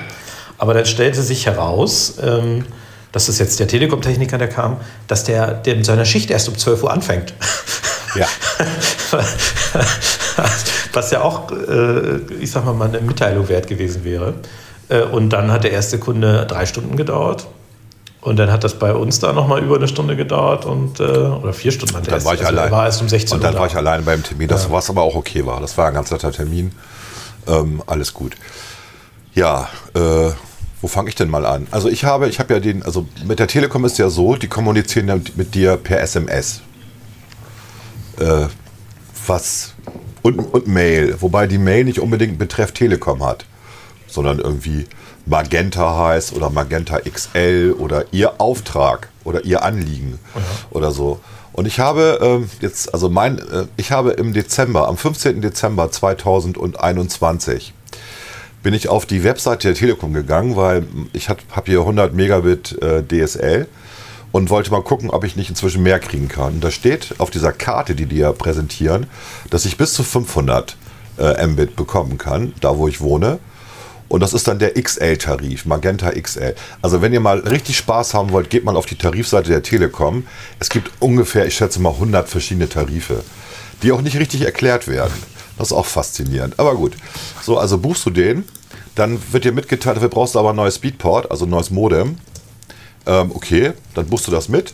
Aber 0.57 0.73
dann 0.73 0.85
stellte 0.85 1.21
sich 1.21 1.45
heraus, 1.45 2.15
ähm, 2.21 2.65
das 3.11 3.29
ist 3.29 3.39
jetzt 3.39 3.59
der 3.59 3.67
Telekom-Techniker, 3.67 4.37
der 4.37 4.49
kam, 4.49 4.77
dass 5.07 5.23
der, 5.23 5.53
der 5.53 5.75
mit 5.75 5.85
seiner 5.85 6.05
Schicht 6.05 6.29
erst 6.29 6.47
um 6.47 6.57
12 6.57 6.83
Uhr 6.83 6.91
anfängt. 6.91 7.33
Ja. 8.15 8.27
Was 10.93 11.11
ja 11.11 11.21
auch, 11.21 11.51
äh, 11.51 12.17
ich 12.39 12.51
sag 12.51 12.65
mal, 12.65 12.73
mal 12.73 12.87
eine 12.87 13.01
Mitteilung 13.01 13.47
wert 13.49 13.67
gewesen 13.67 14.03
wäre. 14.03 14.33
Äh, 14.89 15.03
und 15.03 15.29
dann 15.29 15.51
hat 15.51 15.63
der 15.63 15.71
erste 15.71 15.99
Kunde 15.99 16.45
drei 16.47 16.65
Stunden 16.65 16.97
gedauert. 16.97 17.47
Und 18.21 18.37
dann 18.37 18.51
hat 18.51 18.63
das 18.63 18.77
bei 18.77 18.93
uns 18.93 19.19
da 19.19 19.31
nochmal 19.31 19.63
über 19.63 19.77
eine 19.77 19.87
Stunde 19.87 20.15
gedauert 20.15 20.65
und, 20.65 20.99
äh, 20.99 21.03
oder 21.03 21.53
vier 21.53 21.71
Stunden. 21.71 21.95
Und 21.95 22.11
dann 22.11 22.23
war 22.25 22.33
ich 22.33 22.45
also 22.45 22.57
allein. 22.57 22.71
War 22.71 22.85
erst 22.85 23.01
um 23.01 23.07
16 23.07 23.35
und 23.37 23.43
dann 23.43 23.53
Uhr 23.53 23.61
war 23.61 23.67
ich 23.67 23.75
allein 23.75 24.03
beim 24.03 24.23
Termin, 24.23 24.49
das, 24.49 24.65
ja. 24.65 24.71
was 24.71 24.89
aber 24.89 25.03
auch 25.03 25.15
okay 25.15 25.45
war. 25.45 25.61
Das 25.61 25.77
war 25.77 25.87
ein 25.87 25.93
ganz 25.93 26.11
netter 26.11 26.31
Termin. 26.31 26.73
Ähm, 27.47 27.81
alles 27.87 28.13
gut. 28.13 28.35
Ja, 29.33 29.69
äh, 29.95 30.31
wo 30.81 30.87
fange 30.87 31.09
ich 31.09 31.15
denn 31.15 31.29
mal 31.29 31.45
an? 31.45 31.67
Also 31.71 31.89
ich 31.89 32.05
habe, 32.05 32.29
ich 32.29 32.39
habe 32.39 32.53
ja 32.53 32.59
den, 32.59 32.83
also 32.83 33.07
mit 33.25 33.39
der 33.39 33.47
Telekom 33.47 33.85
ist 33.85 33.97
ja 33.97 34.09
so, 34.09 34.35
die 34.35 34.47
kommunizieren 34.47 35.07
ja 35.07 35.19
mit 35.35 35.55
dir 35.55 35.77
per 35.77 35.99
SMS. 35.99 36.61
Äh, 38.19 38.47
was 39.27 39.73
und, 40.21 40.39
und 40.39 40.67
Mail, 40.67 41.15
wobei 41.21 41.47
die 41.47 41.57
Mail 41.57 41.85
nicht 41.85 41.99
unbedingt 41.99 42.37
Betreff 42.39 42.71
Telekom 42.71 43.23
hat, 43.23 43.45
sondern 44.07 44.39
irgendwie 44.39 44.85
Magenta 45.25 45.97
heißt 45.97 46.33
oder 46.33 46.49
Magenta 46.49 46.99
XL 46.99 47.75
oder 47.77 48.05
ihr 48.11 48.41
Auftrag 48.41 49.09
oder 49.23 49.45
ihr 49.45 49.63
Anliegen 49.63 50.19
mhm. 50.33 50.41
oder 50.71 50.91
so. 50.91 51.19
Und 51.53 51.65
ich 51.65 51.79
habe 51.79 52.19
ähm, 52.21 52.49
jetzt, 52.61 52.93
also 52.93 53.09
mein, 53.09 53.37
äh, 53.39 53.65
ich 53.77 53.91
habe 53.91 54.11
im 54.11 54.33
Dezember, 54.33 54.87
am 54.87 54.97
15. 54.97 55.41
Dezember 55.41 55.91
2021 55.91 57.73
bin 58.63 58.73
ich 58.73 58.89
auf 58.89 59.05
die 59.05 59.23
Webseite 59.23 59.69
der 59.69 59.75
Telekom 59.75 60.13
gegangen, 60.13 60.55
weil 60.55 60.85
ich 61.13 61.29
habe 61.29 61.41
hab 61.51 61.67
hier 61.67 61.79
100 61.79 62.13
Megabit 62.13 62.81
äh, 62.81 63.03
DSL 63.03 63.67
und 64.31 64.49
wollte 64.49 64.71
mal 64.71 64.83
gucken, 64.83 65.09
ob 65.09 65.23
ich 65.23 65.35
nicht 65.35 65.49
inzwischen 65.49 65.83
mehr 65.83 65.99
kriegen 65.99 66.27
kann. 66.27 66.55
Und 66.55 66.63
da 66.63 66.71
steht 66.71 67.15
auf 67.19 67.29
dieser 67.29 67.51
Karte, 67.51 67.95
die 67.95 68.05
die 68.05 68.17
ja 68.17 68.31
präsentieren, 68.31 69.07
dass 69.49 69.65
ich 69.65 69.77
bis 69.77 69.93
zu 69.93 70.03
500 70.03 70.75
äh, 71.17 71.47
Mbit 71.47 71.75
bekommen 71.75 72.17
kann, 72.17 72.53
da 72.61 72.77
wo 72.77 72.87
ich 72.87 73.01
wohne. 73.01 73.39
Und 74.07 74.21
das 74.21 74.33
ist 74.33 74.47
dann 74.47 74.57
der 74.57 74.73
XL-Tarif, 74.73 75.65
Magenta 75.65 76.09
XL. 76.11 76.55
Also 76.81 77.01
wenn 77.01 77.13
ihr 77.13 77.19
mal 77.19 77.39
richtig 77.39 77.77
Spaß 77.77 78.15
haben 78.15 78.31
wollt, 78.31 78.49
geht 78.49 78.65
mal 78.65 78.75
auf 78.75 78.87
die 78.87 78.95
Tarifseite 78.95 79.49
der 79.49 79.61
Telekom. 79.61 80.25
Es 80.59 80.69
gibt 80.69 80.91
ungefähr, 80.99 81.45
ich 81.45 81.55
schätze 81.55 81.79
mal, 81.79 81.91
100 81.91 82.27
verschiedene 82.27 82.67
Tarife, 82.67 83.23
die 83.83 83.91
auch 83.91 84.01
nicht 84.01 84.17
richtig 84.17 84.41
erklärt 84.41 84.87
werden. 84.87 85.13
Das 85.57 85.69
ist 85.71 85.73
auch 85.73 85.85
faszinierend. 85.85 86.59
Aber 86.59 86.75
gut. 86.75 86.95
So, 87.41 87.57
also 87.57 87.77
buchst 87.77 88.05
du 88.05 88.09
den, 88.09 88.45
dann 88.95 89.19
wird 89.31 89.45
dir 89.45 89.51
mitgeteilt, 89.51 89.97
dafür 89.97 90.09
brauchst 90.09 90.35
du 90.35 90.39
aber 90.39 90.51
ein 90.51 90.55
neues 90.55 90.75
Speedport, 90.75 91.29
also 91.31 91.45
ein 91.45 91.49
neues 91.49 91.69
Modem. 91.69 92.17
Ähm, 93.05 93.31
okay, 93.33 93.73
dann 93.93 94.07
buchst 94.07 94.27
du 94.27 94.31
das 94.31 94.49
mit. 94.49 94.73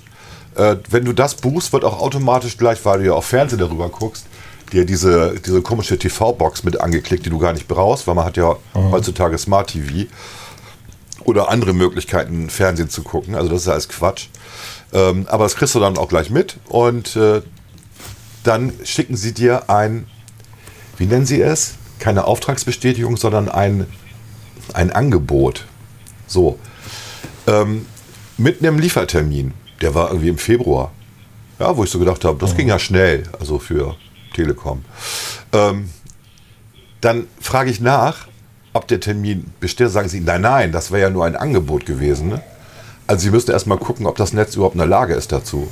Äh, 0.55 0.77
wenn 0.89 1.05
du 1.05 1.13
das 1.13 1.35
buchst, 1.35 1.73
wird 1.73 1.83
auch 1.83 1.99
automatisch 1.99 2.57
gleich, 2.57 2.83
weil 2.85 2.99
du 2.99 3.05
ja 3.05 3.13
auf 3.13 3.25
Fernsehen 3.25 3.59
darüber 3.59 3.89
guckst, 3.89 4.25
dir 4.71 4.85
diese, 4.85 5.35
diese 5.45 5.61
komische 5.61 5.97
TV-Box 5.97 6.63
mit 6.63 6.79
angeklickt, 6.81 7.25
die 7.25 7.29
du 7.29 7.39
gar 7.39 7.53
nicht 7.53 7.67
brauchst, 7.67 8.07
weil 8.07 8.15
man 8.15 8.25
hat 8.25 8.37
ja 8.37 8.55
mhm. 8.73 8.91
heutzutage 8.91 9.37
Smart 9.37 9.69
TV 9.69 10.07
oder 11.23 11.49
andere 11.49 11.73
Möglichkeiten, 11.73 12.49
Fernsehen 12.49 12.89
zu 12.89 13.03
gucken. 13.03 13.35
Also 13.35 13.49
das 13.49 13.61
ist 13.61 13.67
ja 13.67 13.73
alles 13.73 13.89
Quatsch. 13.89 14.27
Ähm, 14.93 15.25
aber 15.29 15.43
das 15.43 15.55
kriegst 15.55 15.75
du 15.75 15.79
dann 15.79 15.97
auch 15.97 16.07
gleich 16.07 16.29
mit 16.29 16.57
und 16.67 17.15
äh, 17.15 17.41
dann 18.45 18.73
schicken 18.83 19.15
sie 19.17 19.33
dir 19.33 19.69
ein 19.69 20.05
wie 20.97 21.05
nennen 21.05 21.25
Sie 21.25 21.41
es? 21.41 21.75
Keine 21.99 22.25
Auftragsbestätigung, 22.25 23.17
sondern 23.17 23.49
ein, 23.49 23.85
ein 24.73 24.91
Angebot. 24.91 25.65
So. 26.27 26.59
Ähm, 27.47 27.85
mit 28.37 28.61
einem 28.61 28.79
Liefertermin. 28.79 29.53
Der 29.81 29.93
war 29.93 30.09
irgendwie 30.09 30.29
im 30.29 30.37
Februar. 30.37 30.91
Ja, 31.59 31.75
wo 31.75 31.83
ich 31.83 31.89
so 31.89 31.99
gedacht 31.99 32.25
habe, 32.25 32.37
das 32.39 32.53
mhm. 32.53 32.57
ging 32.57 32.67
ja 32.69 32.79
schnell, 32.79 33.23
also 33.39 33.59
für 33.59 33.95
Telekom. 34.33 34.83
Ähm, 35.53 35.89
dann 37.01 37.27
frage 37.39 37.69
ich 37.69 37.79
nach, 37.79 38.27
ob 38.73 38.87
der 38.87 38.99
Termin 38.99 39.51
besteht. 39.59 39.89
Sagen 39.89 40.09
Sie, 40.09 40.19
nein, 40.19 40.41
nein, 40.41 40.71
das 40.71 40.91
wäre 40.91 41.03
ja 41.03 41.09
nur 41.09 41.25
ein 41.25 41.35
Angebot 41.35 41.85
gewesen. 41.85 42.29
Ne? 42.29 42.41
Also 43.07 43.23
Sie 43.23 43.31
müssten 43.31 43.51
erstmal 43.51 43.77
gucken, 43.77 44.05
ob 44.05 44.17
das 44.17 44.33
Netz 44.33 44.55
überhaupt 44.55 44.75
in 44.75 44.79
der 44.79 44.87
Lage 44.87 45.13
ist 45.13 45.31
dazu. 45.31 45.69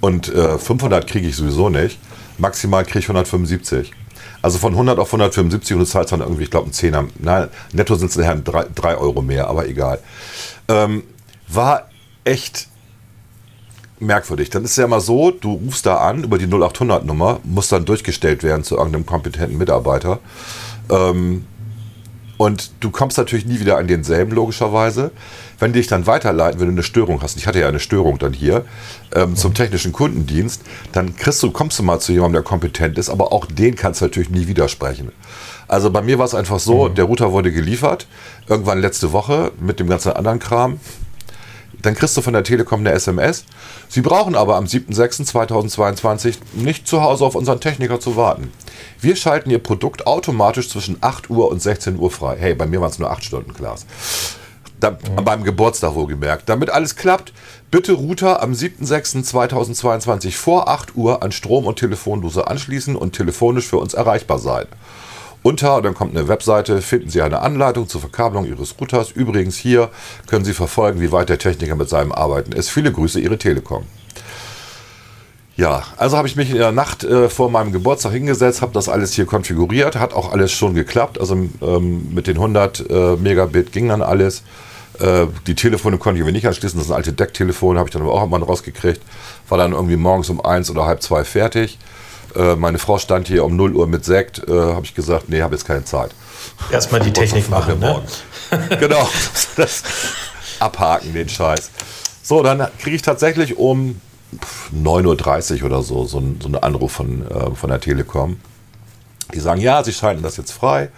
Und 0.00 0.28
äh, 0.34 0.58
500 0.58 1.06
kriege 1.06 1.28
ich 1.28 1.36
sowieso 1.36 1.68
nicht. 1.68 1.98
Maximal 2.38 2.84
kriege 2.84 3.00
ich 3.00 3.04
175. 3.04 3.92
Also 4.42 4.58
von 4.58 4.72
100 4.72 4.98
auf 4.98 5.08
175 5.08 5.74
und 5.74 5.80
du 5.80 5.86
zahlst 5.86 6.12
dann 6.12 6.20
irgendwie, 6.20 6.44
ich 6.44 6.50
glaube, 6.50 6.70
ein 6.70 6.72
Zehner. 6.72 7.04
Nein, 7.18 7.48
netto 7.72 7.94
sind 7.94 8.10
es 8.10 8.16
nachher 8.16 8.36
3, 8.36 8.96
Euro 8.96 9.20
mehr, 9.20 9.48
aber 9.48 9.68
egal. 9.68 9.98
Ähm, 10.68 11.02
war 11.48 11.88
echt 12.24 12.68
merkwürdig. 13.98 14.48
Dann 14.48 14.64
ist 14.64 14.72
es 14.72 14.76
ja 14.78 14.84
immer 14.84 15.00
so, 15.00 15.30
du 15.30 15.52
rufst 15.52 15.84
da 15.84 15.98
an 15.98 16.24
über 16.24 16.38
die 16.38 16.46
0800-Nummer, 16.46 17.40
musst 17.44 17.70
dann 17.72 17.84
durchgestellt 17.84 18.42
werden 18.42 18.64
zu 18.64 18.76
irgendeinem 18.76 19.04
kompetenten 19.04 19.58
Mitarbeiter. 19.58 20.20
Ähm, 20.88 21.44
und 22.40 22.70
du 22.80 22.90
kommst 22.90 23.18
natürlich 23.18 23.44
nie 23.44 23.60
wieder 23.60 23.76
an 23.76 23.86
denselben, 23.86 24.32
logischerweise. 24.32 25.10
Wenn 25.58 25.74
die 25.74 25.80
dich 25.80 25.88
dann 25.88 26.06
weiterleiten, 26.06 26.58
wenn 26.58 26.68
du 26.68 26.72
eine 26.72 26.82
Störung 26.82 27.20
hast, 27.20 27.36
ich 27.36 27.46
hatte 27.46 27.60
ja 27.60 27.68
eine 27.68 27.80
Störung 27.80 28.18
dann 28.18 28.32
hier, 28.32 28.64
ähm, 29.14 29.36
zum 29.36 29.52
technischen 29.52 29.92
Kundendienst, 29.92 30.62
dann 30.92 31.16
kriegst 31.16 31.42
du, 31.42 31.50
kommst 31.50 31.78
du 31.78 31.82
mal 31.82 32.00
zu 32.00 32.12
jemandem, 32.12 32.40
der 32.40 32.42
kompetent 32.42 32.96
ist, 32.96 33.10
aber 33.10 33.30
auch 33.32 33.44
den 33.44 33.76
kannst 33.76 34.00
du 34.00 34.06
natürlich 34.06 34.30
nie 34.30 34.46
widersprechen. 34.46 35.12
Also 35.68 35.90
bei 35.90 36.00
mir 36.00 36.18
war 36.18 36.24
es 36.24 36.34
einfach 36.34 36.60
so, 36.60 36.88
mhm. 36.88 36.94
der 36.94 37.04
Router 37.04 37.30
wurde 37.32 37.52
geliefert, 37.52 38.06
irgendwann 38.48 38.80
letzte 38.80 39.12
Woche 39.12 39.52
mit 39.60 39.78
dem 39.78 39.90
ganzen 39.90 40.12
anderen 40.14 40.38
Kram. 40.38 40.80
Dann 41.82 41.94
kriegst 41.94 42.16
du 42.16 42.22
von 42.22 42.32
der 42.32 42.44
Telekom 42.44 42.80
eine 42.80 42.92
SMS. 42.92 43.44
Sie 43.88 44.00
brauchen 44.00 44.34
aber 44.34 44.56
am 44.56 44.64
7.6.2022 44.64 46.36
nicht 46.54 46.86
zu 46.86 47.02
Hause 47.02 47.24
auf 47.24 47.34
unseren 47.34 47.60
Techniker 47.60 48.00
zu 48.00 48.16
warten. 48.16 48.52
Wir 49.00 49.16
schalten 49.16 49.50
Ihr 49.50 49.58
Produkt 49.58 50.06
automatisch 50.06 50.68
zwischen 50.68 50.98
8 51.00 51.30
Uhr 51.30 51.50
und 51.50 51.62
16 51.62 51.98
Uhr 51.98 52.10
frei. 52.10 52.36
Hey, 52.38 52.54
bei 52.54 52.66
mir 52.66 52.80
waren 52.80 52.90
es 52.90 52.98
nur 52.98 53.10
8 53.10 53.24
Stunden, 53.24 53.54
Klaas. 53.54 53.86
Da, 54.78 54.92
mhm. 54.92 55.24
Beim 55.24 55.44
Geburtstag 55.44 55.94
wohlgemerkt. 55.94 56.48
Damit 56.48 56.70
alles 56.70 56.96
klappt, 56.96 57.32
bitte 57.70 57.92
Router 57.92 58.42
am 58.42 58.52
7.6.2022 58.52 60.32
vor 60.32 60.68
8 60.68 60.96
Uhr 60.96 61.22
an 61.22 61.32
Strom- 61.32 61.66
und 61.66 61.78
Telefondose 61.78 62.46
anschließen 62.46 62.96
und 62.96 63.14
telefonisch 63.14 63.66
für 63.66 63.76
uns 63.76 63.94
erreichbar 63.94 64.38
sein. 64.38 64.66
Unter, 65.42 65.80
dann 65.80 65.94
kommt 65.94 66.16
eine 66.16 66.28
Webseite, 66.28 66.82
finden 66.82 67.08
Sie 67.08 67.22
eine 67.22 67.40
Anleitung 67.40 67.88
zur 67.88 68.00
Verkabelung 68.00 68.46
Ihres 68.46 68.74
Routers. 68.78 69.10
Übrigens 69.10 69.56
hier 69.56 69.88
können 70.26 70.44
Sie 70.44 70.52
verfolgen, 70.52 71.00
wie 71.00 71.12
weit 71.12 71.30
der 71.30 71.38
Techniker 71.38 71.76
mit 71.76 71.88
seinem 71.88 72.12
Arbeiten 72.12 72.52
ist. 72.52 72.68
Viele 72.68 72.92
Grüße, 72.92 73.20
Ihre 73.20 73.38
Telekom. 73.38 73.84
Ja, 75.56 75.82
also 75.96 76.16
habe 76.16 76.28
ich 76.28 76.36
mich 76.36 76.50
in 76.50 76.56
der 76.56 76.72
Nacht 76.72 77.04
äh, 77.04 77.28
vor 77.28 77.50
meinem 77.50 77.72
Geburtstag 77.72 78.12
hingesetzt, 78.12 78.62
habe 78.62 78.72
das 78.72 78.88
alles 78.88 79.12
hier 79.12 79.26
konfiguriert, 79.26 79.96
hat 79.96 80.14
auch 80.14 80.32
alles 80.32 80.52
schon 80.52 80.74
geklappt. 80.74 81.20
Also 81.20 81.34
ähm, 81.34 82.14
mit 82.14 82.26
den 82.26 82.36
100 82.36 82.88
äh, 82.88 83.16
Megabit 83.16 83.72
ging 83.72 83.88
dann 83.88 84.00
alles. 84.02 84.42
Äh, 84.98 85.26
die 85.46 85.54
Telefone 85.54 85.98
konnte 85.98 86.20
ich 86.20 86.24
mir 86.24 86.32
nicht 86.32 86.46
anschließen, 86.46 86.78
das 86.78 86.86
sind 86.86 86.96
alte 86.96 87.12
Decktelefone, 87.12 87.78
habe 87.78 87.88
ich 87.88 87.92
dann 87.92 88.02
aber 88.02 88.12
auch 88.12 88.26
mal 88.26 88.42
rausgekriegt. 88.42 89.00
War 89.48 89.58
dann 89.58 89.72
irgendwie 89.72 89.96
morgens 89.96 90.28
um 90.30 90.44
eins 90.44 90.70
oder 90.70 90.86
halb 90.86 91.02
zwei 91.02 91.24
fertig. 91.24 91.78
Äh, 92.34 92.56
meine 92.56 92.78
Frau 92.78 92.98
stand 92.98 93.28
hier 93.28 93.44
um 93.44 93.56
0 93.56 93.74
Uhr 93.74 93.86
mit 93.86 94.04
Sekt, 94.04 94.46
äh, 94.48 94.52
habe 94.52 94.84
ich 94.84 94.94
gesagt, 94.94 95.28
nee, 95.28 95.42
habe 95.42 95.54
jetzt 95.54 95.64
keine 95.64 95.84
Zeit. 95.84 96.14
Erstmal 96.70 97.00
die 97.00 97.12
Technik 97.12 97.48
machen, 97.50 97.78
ne? 97.78 98.02
genau, 98.80 99.08
das 99.56 99.82
abhaken 100.58 101.12
den 101.12 101.28
Scheiß. 101.28 101.70
So, 102.22 102.42
dann 102.42 102.68
kriege 102.78 102.96
ich 102.96 103.02
tatsächlich 103.02 103.56
um 103.56 104.00
9.30 104.74 105.60
Uhr 105.60 105.66
oder 105.66 105.82
so, 105.82 106.04
so, 106.04 106.22
so 106.40 106.46
einen 106.46 106.56
Anruf 106.56 106.92
von, 106.92 107.26
äh, 107.28 107.54
von 107.54 107.70
der 107.70 107.80
Telekom. 107.80 108.38
Die 109.34 109.40
sagen, 109.40 109.60
ja, 109.60 109.82
sie 109.84 109.92
schalten 109.92 110.22
das 110.22 110.36
jetzt 110.36 110.52
frei. 110.52 110.90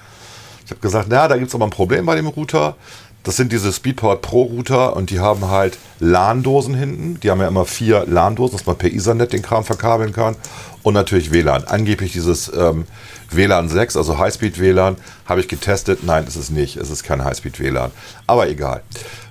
Ich 0.64 0.70
habe 0.70 0.80
gesagt, 0.80 1.08
na, 1.10 1.28
da 1.28 1.36
gibt 1.36 1.48
es 1.48 1.54
aber 1.54 1.64
ein 1.64 1.70
Problem 1.70 2.06
bei 2.06 2.14
dem 2.14 2.26
Router. 2.26 2.76
Das 3.24 3.36
sind 3.36 3.52
diese 3.52 3.72
Speedport 3.72 4.20
Pro 4.20 4.42
Router 4.42 4.96
und 4.96 5.10
die 5.10 5.20
haben 5.20 5.48
halt 5.48 5.78
LAN-Dosen 6.00 6.74
hinten. 6.74 7.20
Die 7.20 7.30
haben 7.30 7.40
ja 7.40 7.46
immer 7.46 7.64
vier 7.64 8.04
LAN-Dosen, 8.06 8.56
dass 8.56 8.66
man 8.66 8.76
per 8.76 8.92
Ethernet 8.92 9.32
den 9.32 9.42
Kram 9.42 9.64
verkabeln 9.64 10.12
kann. 10.12 10.34
Und 10.82 10.94
natürlich 10.94 11.30
WLAN. 11.30 11.64
Angeblich 11.64 12.10
dieses 12.12 12.50
ähm, 12.52 12.86
WLAN 13.30 13.68
6, 13.68 13.96
also 13.96 14.18
Highspeed 14.18 14.58
WLAN, 14.58 14.96
habe 15.26 15.40
ich 15.40 15.46
getestet. 15.46 16.00
Nein, 16.02 16.24
es 16.26 16.34
ist 16.34 16.50
nicht. 16.50 16.76
Es 16.76 16.90
ist 16.90 17.04
kein 17.04 17.22
Highspeed 17.22 17.60
WLAN. 17.60 17.92
Aber 18.26 18.48
egal. 18.48 18.82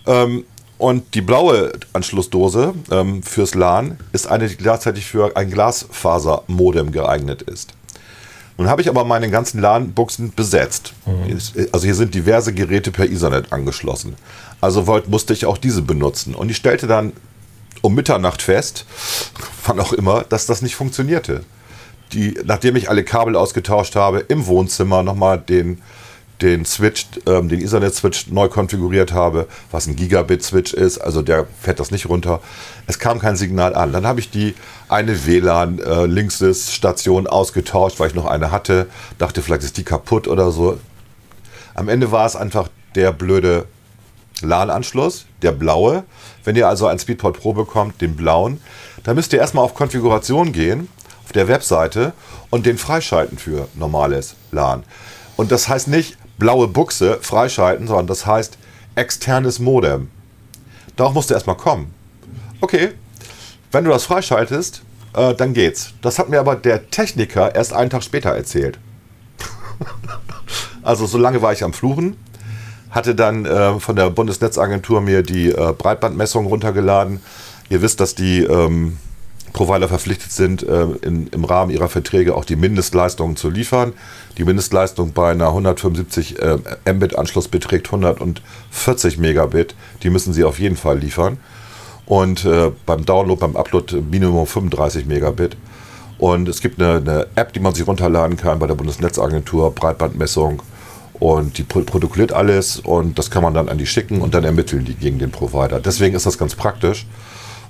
Ähm, 0.08 0.46
und 0.78 1.14
die 1.14 1.22
blaue 1.22 1.74
Anschlussdose 1.92 2.74
ähm, 2.90 3.22
fürs 3.22 3.54
LAN 3.54 4.00
ist 4.14 4.28
eine, 4.28 4.48
die 4.48 4.56
gleichzeitig 4.56 5.06
für 5.06 5.36
ein 5.36 5.52
Glasfaser-Modem 5.52 6.92
geeignet 6.94 7.42
ist. 7.42 7.74
Nun 8.62 8.70
habe 8.70 8.84
ich 8.84 8.90
aber 8.90 9.06
meine 9.06 9.28
ganzen 9.32 9.60
LAN-Buchsen 9.60 10.34
besetzt. 10.36 10.94
Mhm. 11.08 11.40
Also 11.72 11.86
hier 11.86 11.96
sind 11.96 12.14
diverse 12.14 12.54
Geräte 12.54 12.92
per 12.92 13.06
Ethernet 13.06 13.52
angeschlossen. 13.52 14.16
Also 14.62 14.86
wollte, 14.86 15.10
musste 15.10 15.34
ich 15.34 15.48
auch 15.48 15.58
diese 15.58 15.82
benutzen. 15.82 16.36
Und 16.36 16.52
ich 16.52 16.58
stellte 16.58 16.86
dann 16.86 17.12
um 17.82 17.96
Mitternacht 17.96 18.44
fest, 18.44 18.86
wann 19.66 19.80
auch 19.80 19.94
immer, 19.94 20.26
dass 20.30 20.46
das 20.46 20.62
nicht 20.62 20.76
funktionierte. 20.76 21.44
Die, 22.14 22.38
nachdem 22.46 22.76
ich 22.76 22.88
alle 22.88 23.04
Kabel 23.04 23.36
ausgetauscht 23.36 23.96
habe, 23.96 24.20
im 24.20 24.46
Wohnzimmer 24.46 25.02
nochmal 25.02 25.40
den 25.40 25.82
den 26.42 26.66
Switch, 26.66 27.08
ähm, 27.28 27.50
den 27.50 27.62
Ethernet-Switch 27.62 28.28
neu 28.28 28.48
konfiguriert 28.48 29.14
habe, 29.14 29.48
was 29.72 29.88
ein 29.88 29.96
Gigabit-Switch 29.96 30.74
ist, 30.74 30.98
also 30.98 31.22
der 31.22 31.46
fährt 31.62 31.80
das 31.80 31.92
nicht 31.92 32.10
runter. 32.10 32.42
Es 32.88 33.00
kam 33.00 33.20
kein 33.20 33.36
Signal 33.36 33.76
an. 33.76 33.94
Dann 33.94 34.08
habe 34.08 34.20
ich 34.20 34.32
die 34.32 34.56
eine 34.90 35.26
WLAN-Linksys-Station 35.26 37.26
äh, 37.26 37.30
ausgetauscht, 37.30 38.00
weil 38.00 38.10
ich 38.10 38.16
noch 38.16 38.26
eine 38.26 38.52
hatte. 38.52 38.88
Dachte, 39.18 39.42
vielleicht 39.42 39.64
ist 39.64 39.78
die 39.78 39.84
kaputt 39.84 40.28
oder 40.28 40.52
so. 40.52 40.80
Am 41.74 41.90
Ende 41.90 42.12
war 42.12 42.26
es 42.26 42.36
einfach 42.36 42.70
der 42.96 43.12
blöde 43.12 43.66
LAN-Anschluss, 44.42 45.26
der 45.42 45.52
blaue. 45.52 46.04
Wenn 46.44 46.56
ihr 46.56 46.68
also 46.68 46.88
ein 46.88 47.00
Speedport 47.00 47.40
Pro 47.40 47.54
bekommt, 47.54 48.02
den 48.02 48.16
blauen, 48.16 48.60
dann 49.04 49.16
müsst 49.16 49.34
ihr 49.34 49.40
erstmal 49.40 49.64
auf 49.64 49.76
Konfiguration 49.76 50.52
gehen, 50.52 50.90
auf 51.24 51.32
der 51.32 51.48
Webseite 51.48 52.14
und 52.50 52.66
den 52.66 52.78
freischalten 52.78 53.38
für 53.38 53.68
normales 53.76 54.36
LAN. 54.52 54.84
Und 55.38 55.52
das 55.52 55.70
heißt 55.70 55.88
nicht 55.88 56.18
blaue 56.42 56.68
Buchse 56.68 57.20
freischalten, 57.22 57.86
sondern 57.86 58.08
das 58.08 58.26
heißt 58.26 58.58
externes 58.96 59.60
Modem. 59.60 60.10
Darauf 60.96 61.14
musst 61.14 61.30
du 61.30 61.36
erstmal 61.36 61.56
kommen. 61.56 61.94
Okay, 62.62 62.94
wenn 63.72 63.84
du 63.84 63.92
das 63.92 64.06
freischaltest, 64.06 64.82
äh, 65.14 65.36
dann 65.36 65.54
geht's. 65.54 65.94
Das 66.02 66.18
hat 66.18 66.30
mir 66.30 66.40
aber 66.40 66.56
der 66.56 66.90
Techniker 66.90 67.54
erst 67.54 67.74
einen 67.74 67.92
Tag 67.92 68.04
später 68.04 68.32
erzählt. 68.32 68.80
also 70.82 71.06
so 71.06 71.20
lange 71.20 71.44
war 71.44 71.54
ich 71.54 71.64
am 71.64 71.74
Fluchen, 71.74 72.18
hatte 72.90 73.14
dann 73.14 73.46
äh, 73.46 73.80
von 73.80 73.96
der 73.96 74.10
Bundesnetzagentur 74.10 75.00
mir 75.00 75.22
die 75.22 75.50
äh, 75.52 75.74
Breitbandmessung 75.78 76.48
runtergeladen. 76.48 77.20
Ihr 77.70 77.84
wisst, 77.84 78.00
dass 78.00 78.16
die 78.16 78.44
ähm, 78.46 78.98
Provider 79.54 79.88
verpflichtet 79.88 80.32
sind, 80.32 80.64
äh, 80.64 80.86
in, 81.02 81.28
im 81.28 81.46
Rahmen 81.46 81.72
ihrer 81.72 81.90
Verträge 81.90 82.36
auch 82.36 82.46
die 82.46 82.56
Mindestleistungen 82.56 83.36
zu 83.36 83.50
liefern. 83.50 83.94
Die 84.38 84.44
Mindestleistung 84.44 85.14
bei 85.14 85.32
einer 85.32 85.48
175 85.48 86.40
äh, 86.40 86.58
Mbit-Anschluss 86.92 87.48
beträgt 87.48 87.88
140 87.88 89.18
Megabit. 89.18 89.76
Die 90.04 90.10
müssen 90.10 90.34
sie 90.34 90.44
auf 90.44 90.60
jeden 90.60 90.78
Fall 90.78 91.00
liefern. 91.00 91.38
Und 92.06 92.46
äh, 92.46 92.72
beim 92.86 93.06
Download, 93.06 93.40
beim 93.40 93.56
Upload 93.56 94.02
Minimum 94.02 94.48
35 94.48 95.06
Megabit. 95.06 95.58
Und 96.18 96.48
es 96.48 96.62
gibt 96.62 96.82
eine, 96.82 96.98
eine, 96.98 97.28
App, 97.36 97.54
die 97.54 97.60
man 97.60 97.74
sich 97.74 97.88
runterladen 97.88 98.38
kann 98.38 98.60
bei 98.60 98.68
der 98.68 98.76
Bundesnetzagentur, 98.76 99.74
Breitbandmessung. 99.74 100.62
Und 101.14 101.58
die 101.58 101.64
protokolliert 101.64 102.32
alles 102.32 102.80
und 102.80 103.20
das 103.20 103.30
kann 103.30 103.44
man 103.44 103.54
dann 103.54 103.70
an 103.70 103.78
die 103.78 103.86
schicken 103.86 104.22
und 104.22 104.34
dann 104.34 104.44
ermitteln 104.44 104.86
die 104.86 104.96
gegen 104.96 105.20
den 105.20 105.30
Provider. 105.30 105.80
Deswegen 105.80 106.16
ist 106.16 106.26
das 106.26 106.38
ganz 106.40 106.56
praktisch. 106.56 107.06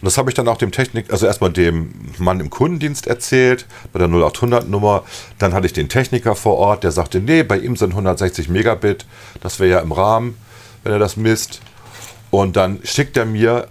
Und 0.01 0.05
das 0.05 0.17
habe 0.17 0.31
ich 0.31 0.33
dann 0.33 0.47
auch 0.47 0.57
dem 0.57 0.71
Technik, 0.71 1.11
also 1.11 1.27
erstmal 1.27 1.51
dem 1.51 1.93
Mann 2.17 2.39
im 2.39 2.49
Kundendienst 2.49 3.05
erzählt, 3.05 3.67
bei 3.93 3.99
der 3.99 4.07
0800-Nummer. 4.07 5.03
Dann 5.37 5.53
hatte 5.53 5.67
ich 5.67 5.73
den 5.73 5.89
Techniker 5.89 6.35
vor 6.35 6.57
Ort, 6.57 6.83
der 6.83 6.91
sagte, 6.91 7.19
nee, 7.19 7.43
bei 7.43 7.59
ihm 7.59 7.75
sind 7.75 7.91
160 7.91 8.49
Megabit, 8.49 9.05
das 9.41 9.59
wäre 9.59 9.69
ja 9.69 9.79
im 9.79 9.91
Rahmen, 9.91 10.37
wenn 10.83 10.91
er 10.91 10.99
das 10.99 11.17
misst. 11.17 11.61
Und 12.31 12.55
dann 12.55 12.79
schickt 12.83 13.15
er 13.15 13.25
mir, 13.25 13.67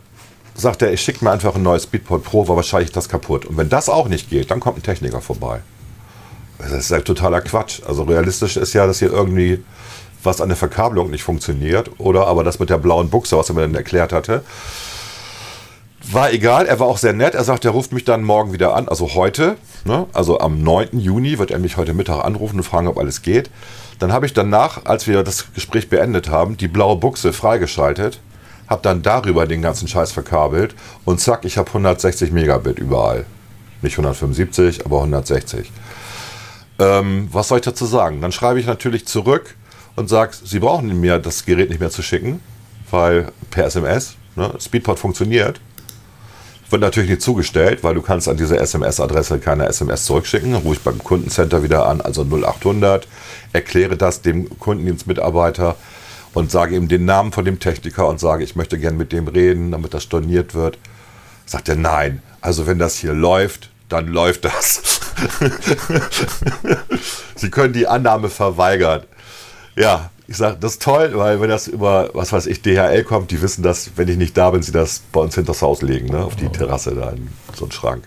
sagt 0.54 0.82
er, 0.82 0.92
ich 0.92 1.00
schicke 1.00 1.25
mir 1.25 1.32
einfach 1.32 1.56
ein 1.56 1.64
neues 1.64 1.84
Speedport 1.84 2.22
Pro, 2.22 2.46
war 2.46 2.54
wahrscheinlich 2.54 2.92
das 2.92 3.08
kaputt. 3.08 3.44
Und 3.44 3.56
wenn 3.56 3.68
das 3.68 3.88
auch 3.88 4.06
nicht 4.06 4.30
geht, 4.30 4.52
dann 4.52 4.60
kommt 4.60 4.78
ein 4.78 4.82
Techniker 4.84 5.20
vorbei. 5.20 5.62
Das 6.58 6.70
ist 6.72 6.90
ja 6.90 7.00
totaler 7.00 7.40
Quatsch. 7.40 7.80
Also 7.87 8.04
realistisch 8.04 8.56
ist 8.56 8.72
ja, 8.75 8.87
dass 8.87 8.99
hier 9.00 9.10
irgendwie 9.10 9.64
was 10.22 10.40
an 10.40 10.49
der 10.49 10.56
Verkabelung 10.56 11.10
nicht 11.10 11.22
funktioniert. 11.22 11.90
Oder 11.99 12.26
aber 12.26 12.44
das 12.44 12.58
mit 12.58 12.70
der 12.70 12.78
blauen 12.78 13.08
Buchse, 13.08 13.37
was 13.37 13.49
er 13.49 13.54
mir 13.54 13.62
dann 13.62 13.75
erklärt 13.75 14.12
hatte. 14.12 14.44
War 16.09 16.33
egal, 16.33 16.66
er 16.66 16.80
war 16.80 16.87
auch 16.87 16.97
sehr 16.97 17.12
nett. 17.12 17.35
Er 17.35 17.45
sagt, 17.45 17.64
er 17.64 17.73
ruft 17.73 17.92
mich 17.92 18.04
dann 18.04 18.23
morgen 18.23 18.52
wieder 18.52 18.75
an, 18.75 18.88
also 18.88 19.14
heute, 19.14 19.57
ne? 19.85 20.07
also 20.14 20.40
am 20.40 20.62
9. 20.62 20.99
Juni 20.99 21.38
wird 21.38 21.50
er 21.50 21.59
mich 21.59 21.76
heute 21.76 21.92
Mittag 21.92 22.25
anrufen 22.25 22.57
und 22.57 22.62
fragen, 22.62 22.88
ob 22.88 22.99
alles 22.99 23.21
geht. 23.23 23.50
Dann 23.99 24.12
habe 24.12 24.25
ich 24.25 24.33
danach, 24.33 24.87
als 24.87 25.07
wir 25.07 25.23
das 25.23 25.52
Gespräch 25.52 25.90
beendet 25.90 26.30
haben, 26.30 26.57
die 26.57 26.69
blaue 26.69 26.97
Buchse 26.97 27.35
freigeschaltet, 27.35 28.19
habe 28.66 28.80
dann 28.83 29.02
darüber 29.02 29.47
den 29.47 29.61
ganzen 29.61 29.88
Scheiß 29.88 30.12
verkabelt 30.12 30.75
und 31.04 31.21
zack, 31.21 31.45
ich 31.45 31.59
habe 31.59 31.69
160 31.69 32.33
Megabit 32.33 32.78
überall. 32.78 33.26
Nicht 33.83 33.95
175, 33.95 34.87
aber 34.87 34.99
160. 34.99 35.71
Ähm, 36.78 37.28
was 37.30 37.49
soll 37.49 37.59
ich 37.59 37.64
dazu 37.64 37.85
sagen? 37.85 38.23
Dann 38.23 38.33
schreibe 38.33 38.59
ich 38.59 38.66
natürlich 38.66 39.07
zurück 39.07 39.54
und 39.97 40.09
sage, 40.09 40.33
Sie 40.42 40.61
brauchen 40.61 40.99
mir 40.99 41.19
das 41.19 41.45
Gerät 41.45 41.69
nicht 41.69 41.80
mehr 41.80 41.90
zu 41.90 42.02
schicken, 42.02 42.40
weil 42.90 43.28
per 43.50 43.66
SMS, 43.66 44.14
ne, 44.35 44.54
Speedport 44.59 44.99
funktioniert 44.99 45.61
Wird 46.70 46.82
natürlich 46.82 47.10
nicht 47.10 47.22
zugestellt, 47.22 47.82
weil 47.82 47.94
du 47.94 48.02
kannst 48.02 48.28
an 48.28 48.36
diese 48.36 48.56
SMS-Adresse 48.58 49.40
keine 49.40 49.66
SMS 49.66 50.04
zurückschicken. 50.04 50.54
Rufe 50.54 50.74
ich 50.74 50.80
beim 50.80 51.02
Kundencenter 51.02 51.64
wieder 51.64 51.86
an, 51.86 52.00
also 52.00 52.22
0800, 52.22 53.08
erkläre 53.52 53.96
das 53.96 54.22
dem 54.22 54.48
Kundendienstmitarbeiter 54.58 55.74
und 56.32 56.52
sage 56.52 56.76
ihm 56.76 56.86
den 56.86 57.04
Namen 57.04 57.32
von 57.32 57.44
dem 57.44 57.58
Techniker 57.58 58.06
und 58.06 58.20
sage, 58.20 58.44
ich 58.44 58.54
möchte 58.54 58.78
gern 58.78 58.96
mit 58.96 59.10
dem 59.10 59.26
reden, 59.26 59.72
damit 59.72 59.94
das 59.94 60.04
storniert 60.04 60.54
wird. 60.54 60.78
Sagt 61.44 61.68
er, 61.68 61.74
nein, 61.74 62.22
also 62.40 62.68
wenn 62.68 62.78
das 62.78 62.96
hier 62.96 63.14
läuft, 63.14 63.70
dann 63.88 64.06
läuft 64.06 64.44
das. 64.44 65.00
Sie 67.34 67.50
können 67.50 67.72
die 67.72 67.88
Annahme 67.88 68.28
verweigern. 68.30 69.02
Ja, 69.74 70.10
ich 70.30 70.37
sage, 70.37 70.58
das 70.60 70.75
ist 70.75 70.82
toll, 70.82 71.10
weil 71.14 71.40
wenn 71.40 71.50
das 71.50 71.66
über, 71.66 72.08
was 72.14 72.32
weiß 72.32 72.46
ich, 72.46 72.62
DHL 72.62 73.02
kommt, 73.02 73.32
die 73.32 73.42
wissen, 73.42 73.64
dass, 73.64 73.90
wenn 73.96 74.06
ich 74.06 74.16
nicht 74.16 74.37
da 74.37 74.50
bin, 74.50 74.62
sie 74.62 74.70
das 74.70 75.02
bei 75.10 75.20
uns 75.20 75.34
hinter 75.34 75.50
das 75.50 75.60
Haus 75.60 75.82
legen, 75.82 76.06
ne? 76.06 76.25
auf 76.25 76.37
die 76.37 76.49
Terrasse 76.49 76.94
da 76.94 77.10
in 77.10 77.28
so 77.52 77.64
einen 77.64 77.72
Schrank. 77.72 78.04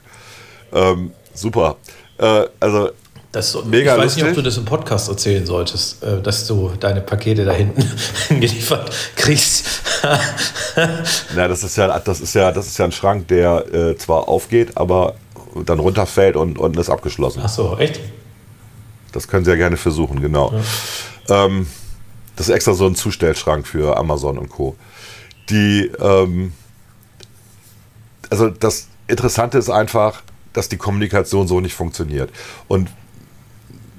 Ähm, 0.72 1.12
super. 1.34 1.76
Äh, 2.18 2.46
also 2.62 2.92
das, 3.34 3.58
Mega 3.66 3.92
ich 3.92 3.98
weiß 3.98 4.04
lustig. 4.06 4.24
nicht, 4.24 4.32
ob 4.32 4.36
du 4.38 4.42
das 4.42 4.56
im 4.56 4.64
Podcast 4.64 5.10
erzählen 5.10 5.46
solltest, 5.46 6.02
äh, 6.02 6.22
dass 6.22 6.48
du 6.48 6.72
deine 6.80 7.02
Pakete 7.02 7.44
da 7.44 7.52
hinten 7.52 7.84
geliefert 8.30 8.90
kriegst. 9.18 9.66
Na, 11.36 11.50
das 11.50 11.66
ist 11.66 11.76
ja, 11.76 12.00
das 12.00 12.22
ist 12.22 12.36
ja, 12.36 12.54
das 12.54 12.68
ist 12.68 12.78
ja 12.78 12.86
ein 12.86 12.94
Schrank, 12.94 13.28
der 13.28 13.66
äh, 13.74 13.98
zwar 13.98 14.30
aufgeht, 14.30 14.78
aber 14.78 15.16
dann 15.66 15.80
runterfällt 15.80 16.38
und 16.38 16.58
unten 16.58 16.80
ist 16.80 16.90
abgeschlossen. 16.90 17.42
Ach 17.44 17.50
so, 17.50 17.78
echt? 17.78 18.00
Das 19.12 19.28
können 19.28 19.44
Sie 19.44 19.52
ja 19.52 19.58
gerne 19.58 19.76
versuchen, 19.76 20.22
genau. 20.22 20.54
Ja. 21.28 21.46
Ähm, 21.46 21.68
das 22.36 22.50
ist 22.50 22.56
extra 22.56 22.74
so 22.74 22.86
ein 22.86 22.96
Zustellschrank 22.96 23.68
für 23.68 23.98
Amazon 23.98 24.38
und 24.38 24.50
Co. 24.50 24.76
Die, 25.50 25.92
ähm, 26.00 26.54
also 28.30 28.50
das 28.50 28.88
Interessante 29.08 29.58
ist 29.58 29.70
einfach, 29.70 30.24
dass 30.54 30.70
die 30.70 30.78
Kommunikation 30.78 31.48
so 31.48 31.60
nicht 31.60 31.74
funktioniert. 31.74 32.32
Und 32.68 32.90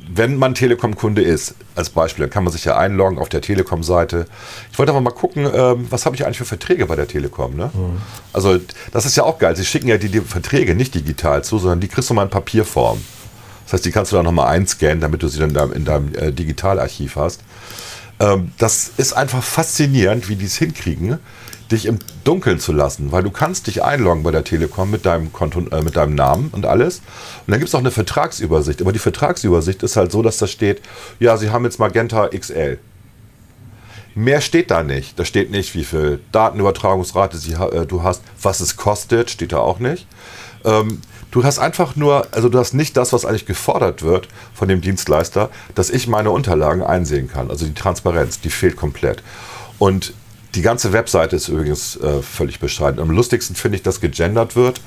wenn 0.08 0.36
man 0.36 0.54
Telekom-Kunde 0.54 1.22
ist, 1.22 1.54
als 1.74 1.90
Beispiel, 1.90 2.24
dann 2.24 2.30
kann 2.30 2.44
man 2.44 2.52
sich 2.52 2.64
ja 2.64 2.76
einloggen 2.76 3.18
auf 3.18 3.28
der 3.28 3.40
Telekom-Seite. 3.40 4.26
Ich 4.70 4.78
wollte 4.78 4.92
aber 4.92 5.00
mal 5.00 5.10
gucken, 5.10 5.48
ähm, 5.52 5.86
was 5.90 6.06
habe 6.06 6.14
ich 6.14 6.24
eigentlich 6.24 6.38
für 6.38 6.44
Verträge 6.44 6.86
bei 6.86 6.96
der 6.96 7.08
Telekom. 7.08 7.56
Ne? 7.56 7.70
Mhm. 7.72 8.00
Also 8.32 8.58
das 8.92 9.06
ist 9.06 9.16
ja 9.16 9.24
auch 9.24 9.38
geil. 9.38 9.56
Sie 9.56 9.64
schicken 9.64 9.88
ja 9.88 9.96
die, 9.96 10.08
die, 10.08 10.20
Verträge 10.20 10.74
nicht 10.74 10.94
digital 10.94 11.42
zu, 11.42 11.58
sondern 11.58 11.80
die 11.80 11.88
kriegst 11.88 12.10
du 12.10 12.14
mal 12.14 12.24
in 12.24 12.30
Papierform. 12.30 13.02
Das 13.64 13.74
heißt, 13.74 13.84
die 13.86 13.90
kannst 13.90 14.12
du 14.12 14.16
dann 14.16 14.26
nochmal 14.26 14.48
einscannen, 14.48 15.00
damit 15.00 15.22
du 15.22 15.28
sie 15.28 15.38
dann 15.38 15.50
in 15.50 15.54
deinem, 15.54 15.72
in 15.72 15.84
deinem 15.84 16.14
äh, 16.14 16.32
Digitalarchiv 16.32 17.16
hast. 17.16 17.40
Ähm, 18.20 18.52
das 18.58 18.92
ist 18.96 19.12
einfach 19.12 19.42
faszinierend, 19.42 20.28
wie 20.28 20.36
die 20.36 20.46
es 20.46 20.56
hinkriegen, 20.56 21.18
dich 21.70 21.86
im 21.86 21.98
Dunkeln 22.24 22.58
zu 22.60 22.72
lassen, 22.72 23.10
weil 23.10 23.22
du 23.22 23.30
kannst 23.30 23.66
dich 23.66 23.82
einloggen 23.82 24.22
bei 24.22 24.30
der 24.30 24.44
Telekom 24.44 24.90
mit 24.90 25.06
deinem 25.06 25.32
Konto, 25.32 25.60
äh, 25.70 25.82
mit 25.82 25.96
deinem 25.96 26.14
Namen 26.14 26.50
und 26.52 26.66
alles. 26.66 26.98
Und 26.98 27.52
dann 27.52 27.58
gibt 27.58 27.68
es 27.68 27.74
auch 27.74 27.80
eine 27.80 27.90
Vertragsübersicht. 27.90 28.80
Aber 28.80 28.92
die 28.92 28.98
Vertragsübersicht 28.98 29.82
ist 29.82 29.96
halt 29.96 30.12
so, 30.12 30.22
dass 30.22 30.38
da 30.38 30.46
steht, 30.46 30.82
ja, 31.18 31.36
Sie 31.36 31.50
haben 31.50 31.64
jetzt 31.64 31.78
Magenta 31.78 32.28
XL. 32.28 32.78
Mehr 34.14 34.40
steht 34.40 34.70
da 34.70 34.82
nicht. 34.84 35.18
Da 35.18 35.24
steht 35.24 35.50
nicht, 35.50 35.74
wie 35.74 35.84
viel 35.84 36.20
Datenübertragungsrate 36.30 37.36
Sie, 37.36 37.54
äh, 37.54 37.86
du 37.86 38.02
hast, 38.02 38.22
was 38.40 38.60
es 38.60 38.76
kostet, 38.76 39.30
steht 39.30 39.52
da 39.52 39.58
auch 39.58 39.80
nicht. 39.80 40.06
Ähm, 40.64 41.00
du 41.34 41.42
hast 41.42 41.58
einfach 41.58 41.96
nur, 41.96 42.28
also 42.30 42.48
du 42.48 42.58
hast 42.60 42.74
nicht 42.74 42.96
das, 42.96 43.12
was 43.12 43.24
eigentlich 43.24 43.44
gefordert 43.44 44.02
wird 44.02 44.28
von 44.54 44.68
dem 44.68 44.80
Dienstleister, 44.80 45.50
dass 45.74 45.90
ich 45.90 46.06
meine 46.06 46.30
Unterlagen 46.30 46.80
einsehen 46.80 47.28
kann. 47.28 47.50
Also 47.50 47.66
die 47.66 47.74
Transparenz, 47.74 48.40
die 48.40 48.50
fehlt 48.50 48.76
komplett. 48.76 49.20
Und 49.80 50.14
die 50.54 50.62
ganze 50.62 50.92
Webseite 50.92 51.34
ist 51.34 51.48
übrigens 51.48 51.96
äh, 51.96 52.22
völlig 52.22 52.60
bescheiden. 52.60 53.00
Am 53.00 53.10
lustigsten 53.10 53.56
finde 53.56 53.76
ich, 53.76 53.82
dass 53.82 54.00
gegendert 54.00 54.54
wird. 54.54 54.80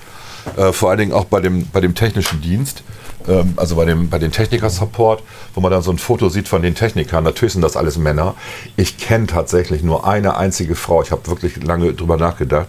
Äh, 0.55 0.71
vor 0.71 0.89
allen 0.89 0.99
Dingen 0.99 1.13
auch 1.13 1.25
bei 1.25 1.41
dem, 1.41 1.67
bei 1.67 1.81
dem 1.81 1.95
technischen 1.95 2.41
Dienst, 2.41 2.83
ähm, 3.27 3.53
also 3.57 3.75
bei 3.75 3.85
dem, 3.85 4.09
bei 4.09 4.19
den 4.19 4.31
Techniker-Support, 4.31 5.23
wo 5.53 5.61
man 5.61 5.71
dann 5.71 5.81
so 5.81 5.91
ein 5.91 5.97
Foto 5.97 6.29
sieht 6.29 6.47
von 6.47 6.61
den 6.61 6.75
Technikern. 6.75 7.23
Natürlich 7.23 7.53
sind 7.53 7.61
das 7.61 7.75
alles 7.75 7.97
Männer. 7.97 8.35
Ich 8.75 8.97
kenne 8.97 9.27
tatsächlich 9.27 9.83
nur 9.83 10.07
eine 10.07 10.37
einzige 10.37 10.75
Frau, 10.75 11.01
ich 11.01 11.11
habe 11.11 11.27
wirklich 11.27 11.63
lange 11.63 11.93
drüber 11.93 12.17
nachgedacht, 12.17 12.67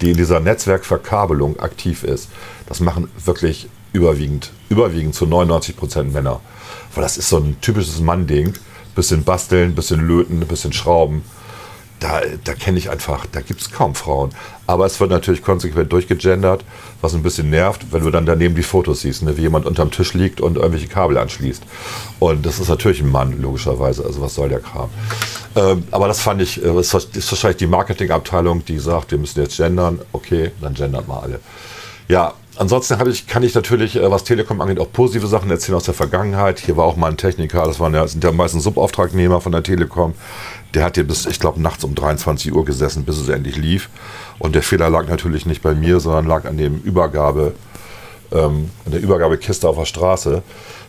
die 0.00 0.10
in 0.10 0.16
dieser 0.16 0.40
Netzwerkverkabelung 0.40 1.60
aktiv 1.60 2.04
ist. 2.04 2.28
Das 2.66 2.80
machen 2.80 3.08
wirklich 3.24 3.68
überwiegend, 3.92 4.52
überwiegend 4.68 5.14
zu 5.14 5.26
99 5.26 5.76
Prozent 5.76 6.12
Männer. 6.12 6.40
Weil 6.94 7.02
das 7.02 7.16
ist 7.16 7.28
so 7.28 7.38
ein 7.38 7.60
typisches 7.60 8.00
Mann-Ding. 8.00 8.54
Bisschen 8.94 9.22
basteln, 9.22 9.74
bisschen 9.74 10.06
löten, 10.06 10.40
bisschen 10.40 10.72
schrauben 10.72 11.22
da, 12.00 12.22
da 12.44 12.54
kenne 12.54 12.78
ich 12.78 12.90
einfach, 12.90 13.26
da 13.30 13.40
gibt 13.40 13.60
es 13.60 13.70
kaum 13.70 13.94
Frauen. 13.94 14.30
Aber 14.66 14.86
es 14.86 14.98
wird 15.00 15.10
natürlich 15.10 15.42
konsequent 15.42 15.92
durchgegendert, 15.92 16.64
was 17.00 17.14
ein 17.14 17.22
bisschen 17.22 17.50
nervt, 17.50 17.92
wenn 17.92 18.02
du 18.02 18.10
dann 18.10 18.26
daneben 18.26 18.54
die 18.54 18.62
Fotos 18.62 19.02
siehst, 19.02 19.22
ne, 19.22 19.36
wie 19.36 19.42
jemand 19.42 19.66
unterm 19.66 19.90
Tisch 19.90 20.14
liegt 20.14 20.40
und 20.40 20.56
irgendwelche 20.56 20.88
Kabel 20.88 21.18
anschließt. 21.18 21.62
Und 22.18 22.46
das 22.46 22.58
ist 22.58 22.68
natürlich 22.68 23.00
ein 23.00 23.10
Mann, 23.10 23.40
logischerweise. 23.40 24.04
Also 24.04 24.20
was 24.20 24.34
soll 24.34 24.48
der 24.48 24.60
Kram? 24.60 24.88
Ähm, 25.56 25.84
aber 25.90 26.08
das 26.08 26.20
fand 26.20 26.40
ich, 26.40 26.62
äh, 26.64 26.72
das 26.72 26.94
ist 26.94 27.30
wahrscheinlich 27.30 27.58
die 27.58 27.66
Marketingabteilung, 27.66 28.64
die 28.64 28.78
sagt, 28.78 29.10
wir 29.10 29.18
müssen 29.18 29.40
jetzt 29.40 29.56
gendern. 29.56 30.00
Okay, 30.12 30.52
dann 30.60 30.74
gendert 30.74 31.06
mal 31.06 31.20
alle. 31.20 31.40
Ja, 32.08 32.34
ansonsten 32.60 33.08
ich, 33.08 33.26
kann 33.26 33.42
ich 33.42 33.54
natürlich, 33.54 33.96
äh, 33.96 34.10
was 34.10 34.24
Telekom 34.24 34.60
angeht, 34.60 34.78
auch 34.78 34.92
positive 34.92 35.26
Sachen 35.26 35.50
erzählen 35.50 35.76
aus 35.76 35.84
der 35.84 35.94
Vergangenheit. 35.94 36.60
Hier 36.60 36.76
war 36.76 36.84
auch 36.84 36.96
mal 36.96 37.08
ein 37.08 37.16
Techniker, 37.16 37.64
das 37.64 37.80
waren 37.80 37.94
ja, 37.94 38.06
sind 38.06 38.22
ja 38.22 38.32
meistens 38.32 38.64
Subauftragnehmer 38.64 39.40
von 39.40 39.52
der 39.52 39.62
Telekom. 39.62 40.14
Der 40.74 40.84
hat 40.84 40.94
hier 40.94 41.06
bis, 41.06 41.26
ich 41.26 41.40
glaube, 41.40 41.60
nachts 41.60 41.82
um 41.84 41.94
23 41.94 42.52
Uhr 42.52 42.64
gesessen, 42.64 43.04
bis 43.04 43.18
es 43.18 43.28
endlich 43.28 43.56
lief. 43.56 43.88
Und 44.38 44.54
der 44.54 44.62
Fehler 44.62 44.90
lag 44.90 45.08
natürlich 45.08 45.46
nicht 45.46 45.62
bei 45.62 45.74
mir, 45.74 46.00
sondern 46.00 46.26
lag 46.26 46.44
an 46.44 46.58
dem 46.58 46.80
Übergabe, 46.80 47.54
ähm, 48.30 48.70
an 48.84 48.92
der 48.92 49.00
Übergabekiste 49.00 49.68
auf 49.68 49.76
der 49.76 49.86
Straße, 49.86 50.42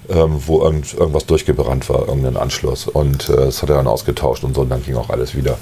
ähm, 0.09 0.41
wo 0.45 0.61
irgend, 0.61 0.93
irgendwas 0.93 1.25
durchgebrannt 1.25 1.89
war, 1.89 2.07
irgendein 2.07 2.37
Anschluss. 2.37 2.87
Und 2.87 3.29
äh, 3.29 3.35
das 3.35 3.61
hat 3.61 3.69
er 3.69 3.77
dann 3.77 3.87
ausgetauscht 3.87 4.43
und 4.43 4.55
so, 4.55 4.61
und 4.61 4.69
dann 4.69 4.83
ging 4.83 4.95
auch 4.95 5.09
alles 5.09 5.35
wieder. 5.35 5.57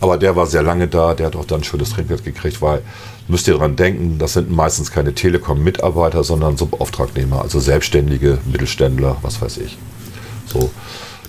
Aber 0.00 0.18
der 0.18 0.36
war 0.36 0.46
sehr 0.46 0.62
lange 0.62 0.86
da, 0.86 1.14
der 1.14 1.26
hat 1.26 1.36
auch 1.36 1.46
dann 1.46 1.64
schönes 1.64 1.90
Trinkgeld 1.90 2.24
gekriegt, 2.24 2.60
weil, 2.60 2.82
müsst 3.28 3.48
ihr 3.48 3.54
daran 3.54 3.76
denken, 3.76 4.18
das 4.18 4.34
sind 4.34 4.50
meistens 4.50 4.90
keine 4.90 5.14
Telekom-Mitarbeiter, 5.14 6.24
sondern 6.24 6.56
Subauftragnehmer, 6.56 7.42
also 7.42 7.60
Selbstständige, 7.60 8.38
Mittelständler, 8.50 9.16
was 9.22 9.40
weiß 9.40 9.58
ich. 9.58 9.76
So 10.46 10.70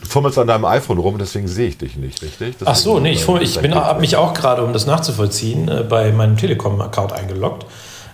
fummelst 0.08 0.38
an 0.40 0.48
deinem 0.48 0.66
iPhone 0.66 0.98
rum, 0.98 1.18
deswegen 1.18 1.48
sehe 1.48 1.68
ich 1.68 1.78
dich 1.78 1.98
nicht, 1.98 2.22
richtig? 2.22 2.58
Das 2.60 2.68
Ach 2.68 2.76
so, 2.76 3.00
nee, 3.00 3.12
ich, 3.12 3.28
ich 3.28 3.58
habe 3.58 4.00
mich 4.00 4.16
auch 4.16 4.34
gerade, 4.34 4.64
um 4.64 4.74
das 4.74 4.86
nachzuvollziehen, 4.86 5.68
äh, 5.68 5.84
bei 5.84 6.12
meinem 6.12 6.38
Telekom-Account 6.38 7.14
eingeloggt. 7.14 7.66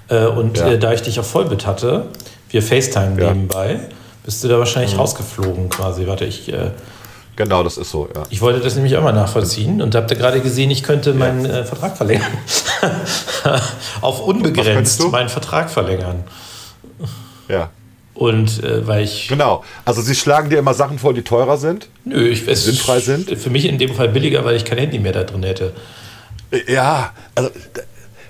Äh, 0.10 0.26
und 0.26 0.58
ja. 0.58 0.72
äh, 0.72 0.80
da 0.80 0.92
ich 0.94 1.02
dich 1.02 1.20
auf 1.20 1.28
Vollbit 1.28 1.66
hatte, 1.66 2.08
wir 2.50 2.62
FaceTime 2.62 3.22
ja. 3.22 3.34
nebenbei, 3.34 3.80
bist 4.24 4.44
du 4.44 4.48
da 4.48 4.60
wahrscheinlich 4.60 4.94
mhm. 4.94 5.00
rausgeflogen 5.00 5.70
quasi. 5.70 6.08
Warte, 6.08 6.26
ich. 6.26 6.52
Äh, 7.34 7.44
genau, 7.44 7.64
das 7.64 7.78
ist 7.78 7.92
so, 7.92 8.08
ja. 8.14 8.24
Ich 8.30 8.42
wollte 8.42 8.60
das 8.60 8.76
nämlich 8.76 8.96
auch 8.98 9.04
mal 9.04 9.14
nachvollziehen 9.14 9.82
und 9.82 9.96
habt 9.96 10.10
gerade 10.10 10.42
gesehen, 10.42 10.72
ich 10.72 10.84
könnte 10.84 11.14
meinen 11.14 11.46
äh, 11.46 11.64
Vertrag 11.64 11.98
verlängern. 11.98 12.32
auf 14.02 14.22
unbegrenzt 14.22 15.12
meinen 15.12 15.30
Vertrag 15.30 15.70
verlängern. 15.70 16.24
Ja. 17.48 17.70
Und 18.14 18.64
äh, 18.64 18.88
weil 18.88 19.04
ich. 19.04 19.28
Genau. 19.28 19.64
Also 19.86 20.02
sie 20.02 20.16
schlagen 20.16 20.50
dir 20.50 20.60
immer 20.60 20.74
Sachen 20.74 21.00
vor, 21.00 21.14
die 21.14 21.24
teurer 21.24 21.58
sind? 21.58 21.90
Nö, 22.06 22.28
ich, 22.28 22.48
es 22.48 22.66
sinnfrei 22.66 23.00
sind. 23.00 23.30
Für 23.38 23.50
mich 23.50 23.66
in 23.66 23.78
dem 23.80 23.94
Fall 23.94 24.10
billiger, 24.10 24.46
weil 24.46 24.56
ich 24.56 24.66
kein 24.66 24.78
Handy 24.78 25.00
mehr 25.00 25.14
da 25.14 25.24
drin 25.24 25.44
hätte. 25.44 25.74
Ja, 26.68 27.12
also 27.34 27.50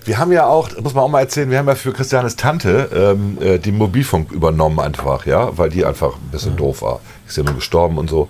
wir 0.06 0.18
haben 0.18 0.32
ja 0.32 0.46
auch, 0.48 0.70
muss 0.82 0.94
man 0.94 1.04
auch 1.04 1.10
mal 1.10 1.22
erzählen, 1.22 1.50
wir 1.50 1.58
haben 1.58 1.68
ja 1.68 1.76
für 1.76 1.94
Christianes 1.94 2.36
Tante 2.36 2.90
ähm, 2.94 3.38
äh, 3.42 3.58
die 3.58 3.72
Mobilfunk 3.72 4.32
übernommen 4.32 4.80
einfach, 4.80 5.26
ja, 5.26 5.58
weil 5.58 5.70
die 5.70 5.86
einfach 5.86 6.16
ein 6.16 6.30
bisschen 6.32 6.52
ja. 6.52 6.58
doof 6.58 6.82
war. 6.82 7.00
Ist 7.28 7.38
ja 7.38 7.44
nur 7.44 7.56
gestorben 7.56 7.98
und 7.98 8.10
so. 8.10 8.30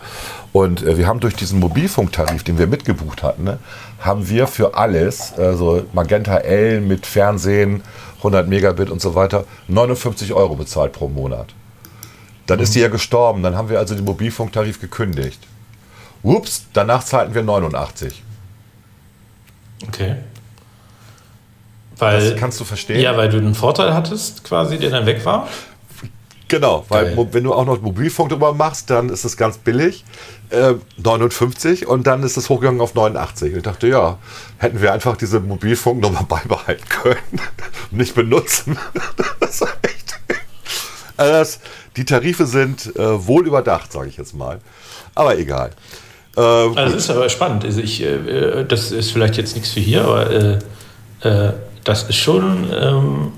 Und 0.54 0.84
äh, 0.84 0.98
wir 0.98 1.08
haben 1.08 1.20
durch 1.20 1.36
diesen 1.36 1.60
Mobilfunktarif, 1.60 2.44
den 2.44 2.58
wir 2.60 2.68
mitgebucht 2.68 3.24
hatten, 3.24 3.44
ne, 3.44 3.60
haben 4.00 4.30
wir 4.30 4.48
für 4.48 4.76
alles, 4.76 5.34
also 5.38 5.86
Magenta 5.94 6.38
L 6.38 6.80
mit 6.80 7.06
Fernsehen, 7.06 7.82
100 8.20 8.48
Megabit 8.48 8.90
und 8.90 9.02
so 9.02 9.16
weiter, 9.16 9.46
59 9.68 10.32
Euro 10.34 10.56
bezahlt 10.56 10.94
pro 10.94 11.10
Monat. 11.10 11.54
Dann 12.46 12.60
mhm. 12.60 12.64
ist 12.64 12.76
die 12.76 12.80
ja 12.80 12.88
gestorben, 12.88 13.42
dann 13.42 13.56
haben 13.58 13.70
wir 13.70 13.80
also 13.80 13.96
den 13.96 14.06
Mobilfunktarif 14.06 14.80
gekündigt. 14.80 15.40
Ups, 16.22 16.68
danach 16.72 17.04
zahlten 17.04 17.34
wir 17.34 17.44
89. 17.44 18.24
Okay. 19.88 20.18
Weil, 21.98 22.32
das 22.32 22.40
kannst 22.40 22.60
du 22.60 22.64
verstehen? 22.64 23.02
Ja, 23.02 23.18
weil 23.18 23.30
du 23.30 23.38
einen 23.38 23.56
Vorteil 23.56 23.94
hattest, 23.94 24.44
quasi, 24.44 24.78
der 24.78 24.92
dann 24.92 25.06
weg 25.06 25.26
war. 25.26 25.48
Genau, 26.48 26.86
weil 26.90 27.16
Geil. 27.16 27.28
wenn 27.32 27.44
du 27.44 27.54
auch 27.54 27.66
noch 27.66 27.82
Mobilfunk 27.82 28.30
drüber 28.30 28.54
machst, 28.54 28.90
dann 28.90 29.10
ist 29.10 29.24
es 29.24 29.38
ganz 29.38 29.58
billig, 29.58 30.04
äh, 30.50 30.74
59 30.98 31.88
und 31.88 32.06
dann 32.06 32.22
ist 32.24 32.38
es 32.38 32.50
hochgegangen 32.50 32.82
auf 32.82 32.94
89. 32.94 33.52
Und 33.52 33.58
ich 33.58 33.64
dachte, 33.64 33.88
ja, 33.88 34.18
hätten 34.58 34.82
wir 34.82 34.94
einfach 34.94 35.18
diese 35.18 35.40
Mobilfunknummer 35.40 36.24
beibehalten 36.30 36.88
können 36.90 37.42
und 37.92 37.98
nicht 37.98 38.14
benutzen. 38.14 38.78
das 39.40 39.62
ist 39.62 39.68
echt. 39.82 40.20
Also 41.18 41.34
das, 41.34 41.60
die 41.96 42.06
Tarife 42.06 42.46
sind 42.46 42.96
äh, 42.96 43.28
wohl 43.28 43.48
überdacht, 43.48 43.92
sage 43.92 44.10
ich 44.10 44.18
jetzt 44.18 44.36
mal. 44.36 44.60
Aber 45.16 45.38
egal. 45.38 45.72
Äh, 46.36 46.42
also 46.42 46.76
das 46.76 46.96
ist 46.96 47.10
aber 47.10 47.30
spannend. 47.30 47.66
Also 47.66 47.82
ich, 47.82 48.02
äh, 48.02 48.64
das 48.64 48.92
ist 48.92 49.12
vielleicht 49.12 49.38
jetzt 49.38 49.56
nichts 49.56 49.72
für 49.72 49.80
hier, 49.80 50.06
aber 50.06 50.30
äh, 50.30 50.60
äh, 51.22 51.54
das 51.84 52.04
ist 52.04 52.18
schon 52.18 52.68
ähm, 52.74 53.32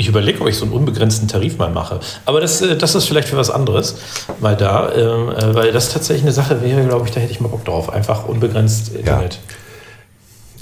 Ich 0.00 0.08
überlege, 0.08 0.40
ob 0.40 0.48
ich 0.48 0.56
so 0.56 0.64
einen 0.64 0.72
unbegrenzten 0.72 1.28
Tarif 1.28 1.58
mal 1.58 1.68
mache. 1.68 2.00
Aber 2.24 2.40
das, 2.40 2.62
äh, 2.62 2.74
das 2.74 2.94
ist 2.94 3.04
vielleicht 3.04 3.28
für 3.28 3.36
was 3.36 3.50
anderes. 3.50 3.96
Weil 4.40 4.56
da, 4.56 4.90
ähm, 4.94 5.28
äh, 5.28 5.54
weil 5.54 5.72
das 5.72 5.92
tatsächlich 5.92 6.22
eine 6.22 6.32
Sache 6.32 6.62
wäre, 6.62 6.82
glaube 6.86 7.06
ich, 7.06 7.12
da 7.12 7.20
hätte 7.20 7.32
ich 7.32 7.40
mal 7.40 7.48
Bock 7.48 7.66
drauf. 7.66 7.92
Einfach 7.92 8.26
unbegrenzt 8.26 8.94
Internet. 8.94 9.34
Ja. 9.34 9.40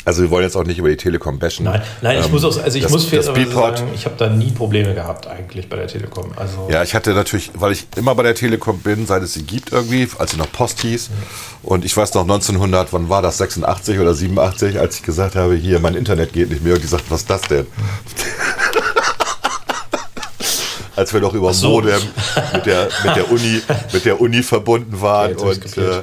Also 0.05 0.23
wir 0.23 0.31
wollen 0.31 0.43
jetzt 0.43 0.57
auch 0.57 0.65
nicht 0.65 0.79
über 0.79 0.89
die 0.89 0.97
Telekom 0.97 1.39
bashen. 1.39 1.67
Nein, 1.67 1.83
nein 2.01 2.19
ich 2.19 2.27
ähm, 2.27 2.33
muss 2.33 2.43
auch, 2.43 2.61
also 2.61 2.77
ich 2.77 2.83
das, 2.83 2.91
muss 2.91 3.05
fairerweise 3.05 3.53
sagen, 3.53 3.89
ich 3.95 4.07
habe 4.07 4.17
da 4.17 4.29
nie 4.29 4.51
Probleme 4.51 4.95
gehabt 4.95 5.29
eigentlich 5.29 5.69
bei 5.69 5.77
der 5.77 5.87
Telekom. 5.87 6.33
Also 6.35 6.67
ja, 6.69 6.83
ich 6.83 6.95
hatte 6.95 7.13
natürlich, 7.13 7.53
weil 7.55 7.73
ich 7.73 7.87
immer 7.95 8.15
bei 8.17 8.25
der 8.25 8.35
Telekom 8.35 8.81
bin, 8.81 9.07
seit 9.07 9.23
es 9.23 9.35
sie 9.35 9.43
gibt 9.43 9.71
irgendwie, 9.71 10.09
als 10.19 10.33
sie 10.33 10.39
noch 10.39 10.51
Post 10.51 10.81
hieß. 10.81 11.11
Mhm. 11.11 11.15
Und 11.63 11.85
ich 11.85 11.97
weiß 11.97 12.15
noch 12.15 12.23
1900, 12.23 12.93
wann 12.93 13.09
war 13.09 13.23
das, 13.23 13.39
86 13.39 14.01
oder 14.01 14.15
87, 14.15 14.81
als 14.81 14.97
ich 14.97 15.03
gesagt 15.03 15.37
habe, 15.37 15.55
hier, 15.55 15.79
mein 15.79 15.95
Internet 15.95 16.33
geht 16.33 16.51
nicht 16.51 16.65
mehr. 16.65 16.75
Und 16.75 16.83
die 16.83 16.89
sagten, 16.89 17.11
was 17.11 17.21
ist 17.21 17.31
das 17.31 17.43
denn? 17.43 17.67
als 20.99 21.13
wir 21.13 21.21
noch 21.21 21.33
über 21.33 21.55
so. 21.55 21.71
Modem 21.71 22.01
mit 22.53 22.67
der, 22.67 22.89
mit 23.05 23.17
der 23.17 23.31
Uni, 23.31 23.63
mit 23.93 24.05
der 24.05 24.21
Uni 24.21 24.43
verbunden 24.43 25.01
waren 25.01 25.37
okay, 25.37 25.49
und 25.49 25.77
äh, 25.79 26.03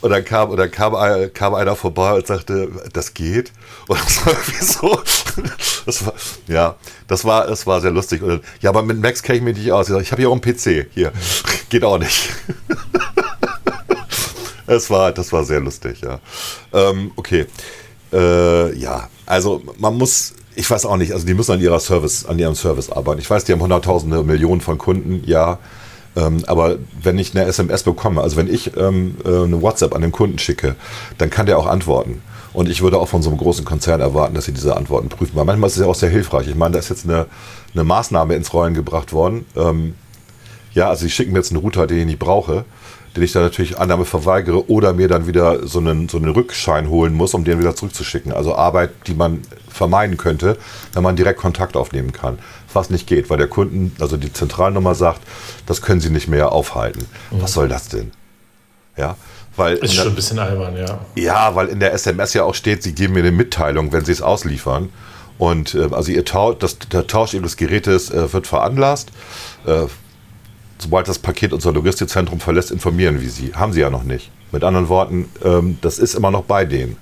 und 0.00 0.10
dann 0.10 0.24
kam, 0.24 0.48
und 0.48 0.56
dann 0.56 0.70
kam, 0.70 0.94
kam 1.34 1.54
einer 1.54 1.76
vorbei 1.76 2.14
und 2.14 2.26
sagte, 2.26 2.70
das 2.92 3.12
geht. 3.12 3.52
Und 3.86 4.00
das 4.00 4.24
war 4.24 4.32
irgendwie 4.32 4.64
so. 4.64 5.02
Das 5.84 6.06
war, 6.06 6.14
ja, 6.46 6.76
das 7.06 7.24
war, 7.24 7.46
das 7.46 7.66
war 7.66 7.82
sehr 7.82 7.90
lustig. 7.90 8.22
Und, 8.22 8.42
ja, 8.62 8.70
aber 8.70 8.82
mit 8.82 8.98
Max 8.98 9.22
kenne 9.22 9.38
ich 9.38 9.44
mich 9.44 9.58
nicht 9.58 9.72
aus. 9.72 9.90
Ich, 9.90 9.96
ich 9.96 10.10
habe 10.10 10.22
hier 10.22 10.30
auch 10.30 10.32
einen 10.32 10.40
PC. 10.40 10.86
Hier. 10.94 11.12
Geht 11.68 11.84
auch 11.84 11.98
nicht. 11.98 12.30
Es 14.66 14.88
war, 14.88 15.10
das 15.10 15.32
war 15.32 15.42
sehr 15.42 15.58
lustig, 15.58 16.00
ja. 16.00 16.20
Ähm, 16.72 17.10
okay. 17.16 17.46
Äh, 18.12 18.72
ja, 18.78 19.08
also 19.26 19.60
man 19.78 19.98
muss, 19.98 20.34
ich 20.60 20.70
weiß 20.70 20.84
auch 20.84 20.98
nicht, 20.98 21.12
also 21.12 21.26
die 21.26 21.32
müssen 21.32 21.52
an 21.52 21.60
ihrer 21.60 21.80
Service, 21.80 22.26
an 22.26 22.38
ihrem 22.38 22.54
Service 22.54 22.90
arbeiten. 22.90 23.18
Ich 23.18 23.30
weiß, 23.30 23.44
die 23.44 23.52
haben 23.52 23.62
hunderttausende 23.62 24.22
Millionen 24.22 24.60
von 24.60 24.76
Kunden, 24.76 25.22
ja. 25.24 25.58
Ähm, 26.16 26.44
aber 26.46 26.76
wenn 27.02 27.18
ich 27.18 27.34
eine 27.34 27.46
SMS 27.46 27.82
bekomme, 27.82 28.20
also 28.20 28.36
wenn 28.36 28.52
ich 28.52 28.76
ähm, 28.76 29.16
äh, 29.24 29.28
eine 29.28 29.62
WhatsApp 29.62 29.94
an 29.94 30.02
den 30.02 30.12
Kunden 30.12 30.38
schicke, 30.38 30.76
dann 31.16 31.30
kann 31.30 31.46
der 31.46 31.56
auch 31.56 31.66
antworten. 31.66 32.20
Und 32.52 32.68
ich 32.68 32.82
würde 32.82 32.98
auch 32.98 33.08
von 33.08 33.22
so 33.22 33.30
einem 33.30 33.38
großen 33.38 33.64
Konzern 33.64 34.00
erwarten, 34.00 34.34
dass 34.34 34.44
sie 34.44 34.52
diese 34.52 34.76
Antworten 34.76 35.08
prüfen. 35.08 35.34
Weil 35.34 35.46
manchmal 35.46 35.68
ist 35.68 35.76
es 35.76 35.82
ja 35.82 35.88
auch 35.88 35.94
sehr 35.94 36.10
hilfreich. 36.10 36.48
Ich 36.48 36.56
meine, 36.56 36.74
da 36.74 36.78
ist 36.78 36.90
jetzt 36.90 37.04
eine, 37.04 37.26
eine 37.72 37.84
Maßnahme 37.84 38.34
ins 38.34 38.52
Rollen 38.52 38.74
gebracht 38.74 39.14
worden. 39.14 39.46
Ähm, 39.56 39.94
ja, 40.74 40.90
also 40.90 41.04
sie 41.04 41.10
schicken 41.10 41.32
mir 41.32 41.38
jetzt 41.38 41.52
einen 41.52 41.60
Router, 41.60 41.86
den 41.86 41.98
ich 41.98 42.06
nicht 42.06 42.18
brauche 42.18 42.64
den 43.16 43.22
ich 43.22 43.32
dann 43.32 43.42
natürlich 43.42 43.78
Annahme 43.78 44.04
verweigere 44.04 44.70
oder 44.70 44.92
mir 44.92 45.08
dann 45.08 45.26
wieder 45.26 45.66
so 45.66 45.78
einen, 45.78 46.08
so 46.08 46.18
einen 46.18 46.30
Rückschein 46.30 46.88
holen 46.88 47.14
muss, 47.14 47.34
um 47.34 47.44
den 47.44 47.58
wieder 47.58 47.74
zurückzuschicken. 47.74 48.32
Also 48.32 48.54
Arbeit, 48.54 48.90
die 49.06 49.14
man 49.14 49.42
vermeiden 49.68 50.16
könnte, 50.16 50.56
wenn 50.92 51.02
man 51.02 51.16
direkt 51.16 51.40
Kontakt 51.40 51.76
aufnehmen 51.76 52.12
kann. 52.12 52.38
Was 52.72 52.90
nicht 52.90 53.06
geht, 53.06 53.30
weil 53.30 53.38
der 53.38 53.48
Kunden, 53.48 53.94
also 54.00 54.16
die 54.16 54.32
Zentralnummer 54.32 54.94
sagt, 54.94 55.20
das 55.66 55.82
können 55.82 56.00
sie 56.00 56.10
nicht 56.10 56.28
mehr 56.28 56.52
aufhalten. 56.52 57.06
Mhm. 57.30 57.42
Was 57.42 57.52
soll 57.52 57.68
das 57.68 57.88
denn? 57.88 58.12
Ja, 58.96 59.16
weil 59.56 59.76
ist 59.76 59.94
schon 59.94 60.08
ein 60.08 60.14
bisschen 60.14 60.38
albern, 60.38 60.76
ja. 60.76 61.00
Ja, 61.16 61.54
weil 61.54 61.68
in 61.68 61.80
der 61.80 61.92
SMS 61.92 62.34
ja 62.34 62.44
auch 62.44 62.54
steht, 62.54 62.82
sie 62.82 62.94
geben 62.94 63.14
mir 63.14 63.20
eine 63.20 63.32
Mitteilung, 63.32 63.92
wenn 63.92 64.04
sie 64.04 64.12
es 64.12 64.22
ausliefern. 64.22 64.90
Und 65.38 65.74
äh, 65.74 65.88
also 65.90 66.12
ihr 66.12 66.24
Tausch, 66.24 66.58
das, 66.58 66.78
der 66.78 67.06
Tausch 67.06 67.34
eben 67.34 67.42
des 67.42 67.56
Gerätes 67.56 68.10
äh, 68.10 68.32
wird 68.32 68.46
veranlasst. 68.46 69.10
Äh, 69.66 69.86
sobald 70.80 71.08
das 71.08 71.18
Paket 71.18 71.52
unser 71.52 71.72
Logistikzentrum 71.72 72.40
verlässt, 72.40 72.70
informieren 72.70 73.20
wir 73.20 73.30
sie. 73.30 73.52
Haben 73.54 73.72
sie 73.72 73.80
ja 73.80 73.90
noch 73.90 74.04
nicht. 74.04 74.30
Mit 74.52 74.64
anderen 74.64 74.88
Worten, 74.88 75.28
ähm, 75.44 75.78
das 75.80 75.98
ist 75.98 76.14
immer 76.14 76.30
noch 76.30 76.44
bei 76.44 76.64
denen. 76.64 76.96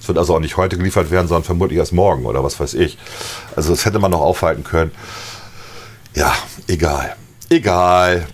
Es 0.00 0.08
wird 0.08 0.18
also 0.18 0.34
auch 0.34 0.40
nicht 0.40 0.56
heute 0.56 0.76
geliefert 0.76 1.10
werden, 1.10 1.26
sondern 1.26 1.44
vermutlich 1.44 1.78
erst 1.78 1.92
morgen 1.92 2.24
oder 2.26 2.42
was 2.44 2.58
weiß 2.58 2.74
ich. 2.74 2.98
Also 3.56 3.70
das 3.70 3.84
hätte 3.84 3.98
man 3.98 4.10
noch 4.10 4.20
aufhalten 4.20 4.64
können. 4.64 4.92
Ja, 6.14 6.34
egal. 6.66 7.16
Egal. 7.50 8.26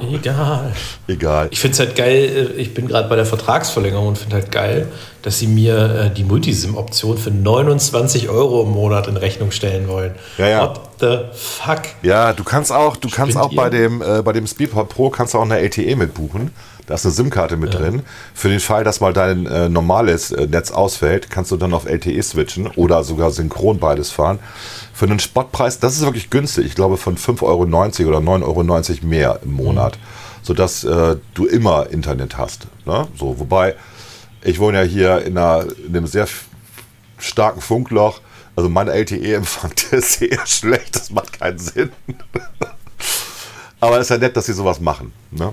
Egal. 0.00 0.72
Egal. 1.06 1.48
Ich 1.50 1.60
finde 1.60 1.74
es 1.74 1.80
halt 1.80 1.96
geil, 1.96 2.52
äh, 2.56 2.60
ich 2.60 2.74
bin 2.74 2.88
gerade 2.88 3.08
bei 3.08 3.16
der 3.16 3.26
Vertragsverlängerung 3.26 4.08
und 4.08 4.18
finde 4.18 4.36
halt 4.36 4.52
geil, 4.52 4.88
dass 5.22 5.38
sie 5.38 5.46
mir 5.46 6.06
äh, 6.06 6.14
die 6.14 6.24
Multisim-Option 6.24 7.18
für 7.18 7.30
29 7.30 8.28
Euro 8.28 8.62
im 8.62 8.70
Monat 8.70 9.08
in 9.08 9.16
Rechnung 9.16 9.50
stellen 9.50 9.88
wollen. 9.88 10.14
Ja, 10.38 10.48
ja. 10.48 10.62
What 10.62 10.80
the 11.00 11.18
fuck? 11.34 11.82
Ja, 12.02 12.32
du 12.32 12.44
kannst 12.44 12.72
auch, 12.72 12.96
du 12.96 13.08
kannst 13.08 13.36
auch 13.36 13.54
bei 13.54 13.70
dem, 13.70 14.02
äh, 14.02 14.22
bei 14.22 14.32
dem 14.32 14.46
Speedport 14.46 14.88
Pro 14.88 15.10
kannst 15.10 15.34
du 15.34 15.38
auch 15.38 15.42
eine 15.42 15.58
LTE 15.58 15.96
mitbuchen. 15.96 16.52
Da 16.88 16.94
ist 16.94 17.04
eine 17.04 17.12
SIM-Karte 17.12 17.58
mit 17.58 17.74
ja. 17.74 17.80
drin. 17.80 18.02
Für 18.32 18.48
den 18.48 18.60
Fall, 18.60 18.82
dass 18.82 19.00
mal 19.00 19.12
dein 19.12 19.44
äh, 19.44 19.68
normales 19.68 20.32
äh, 20.32 20.46
Netz 20.46 20.70
ausfällt, 20.70 21.28
kannst 21.28 21.50
du 21.50 21.58
dann 21.58 21.74
auf 21.74 21.84
LTE 21.84 22.22
switchen 22.22 22.66
oder 22.66 23.04
sogar 23.04 23.30
synchron 23.30 23.78
beides 23.78 24.10
fahren. 24.10 24.38
Für 24.94 25.04
einen 25.04 25.18
Spottpreis, 25.18 25.80
das 25.80 25.96
ist 25.96 26.02
wirklich 26.02 26.30
günstig. 26.30 26.64
Ich 26.64 26.74
glaube 26.74 26.96
von 26.96 27.18
5,90 27.18 27.42
Euro 27.42 27.62
oder 28.16 28.18
9,90 28.18 28.42
Euro 28.42 29.06
mehr 29.06 29.38
im 29.44 29.52
Monat. 29.52 29.98
Mhm. 29.98 30.02
Sodass 30.42 30.82
äh, 30.84 31.16
du 31.34 31.44
immer 31.44 31.90
Internet 31.90 32.38
hast. 32.38 32.68
Ne? 32.86 33.06
So, 33.18 33.38
wobei, 33.38 33.74
ich 34.42 34.58
wohne 34.58 34.78
ja 34.78 34.84
hier 34.84 35.22
in, 35.26 35.36
einer, 35.36 35.66
in 35.86 35.94
einem 35.94 36.06
sehr 36.06 36.26
starken 37.18 37.60
Funkloch. 37.60 38.22
Also 38.56 38.70
mein 38.70 38.88
LTE-Empfang, 38.88 39.72
der 39.90 39.98
ist 39.98 40.20
sehr 40.20 40.46
schlecht, 40.46 40.96
das 40.96 41.10
macht 41.10 41.38
keinen 41.38 41.58
Sinn. 41.58 41.90
Aber 43.80 43.98
es 43.98 44.06
ist 44.06 44.10
ja 44.10 44.16
nett, 44.16 44.38
dass 44.38 44.46
sie 44.46 44.54
sowas 44.54 44.80
machen. 44.80 45.12
Ne? 45.30 45.52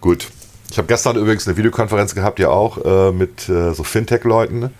Gut. 0.00 0.28
Ich 0.74 0.78
habe 0.78 0.88
gestern 0.88 1.14
übrigens 1.14 1.46
eine 1.46 1.56
Videokonferenz 1.56 2.16
gehabt, 2.16 2.40
ja 2.40 2.48
auch, 2.48 2.84
äh, 2.84 3.12
mit 3.12 3.48
äh, 3.48 3.72
so 3.74 3.84
Fintech-Leuten. 3.84 4.70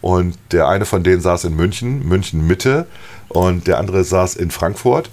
Und 0.00 0.36
der 0.50 0.66
eine 0.66 0.84
von 0.84 1.04
denen 1.04 1.20
saß 1.20 1.44
in 1.44 1.54
München, 1.54 2.04
München 2.08 2.44
Mitte, 2.44 2.88
und 3.28 3.68
der 3.68 3.78
andere 3.78 4.02
saß 4.02 4.34
in 4.34 4.50
Frankfurt 4.50 5.10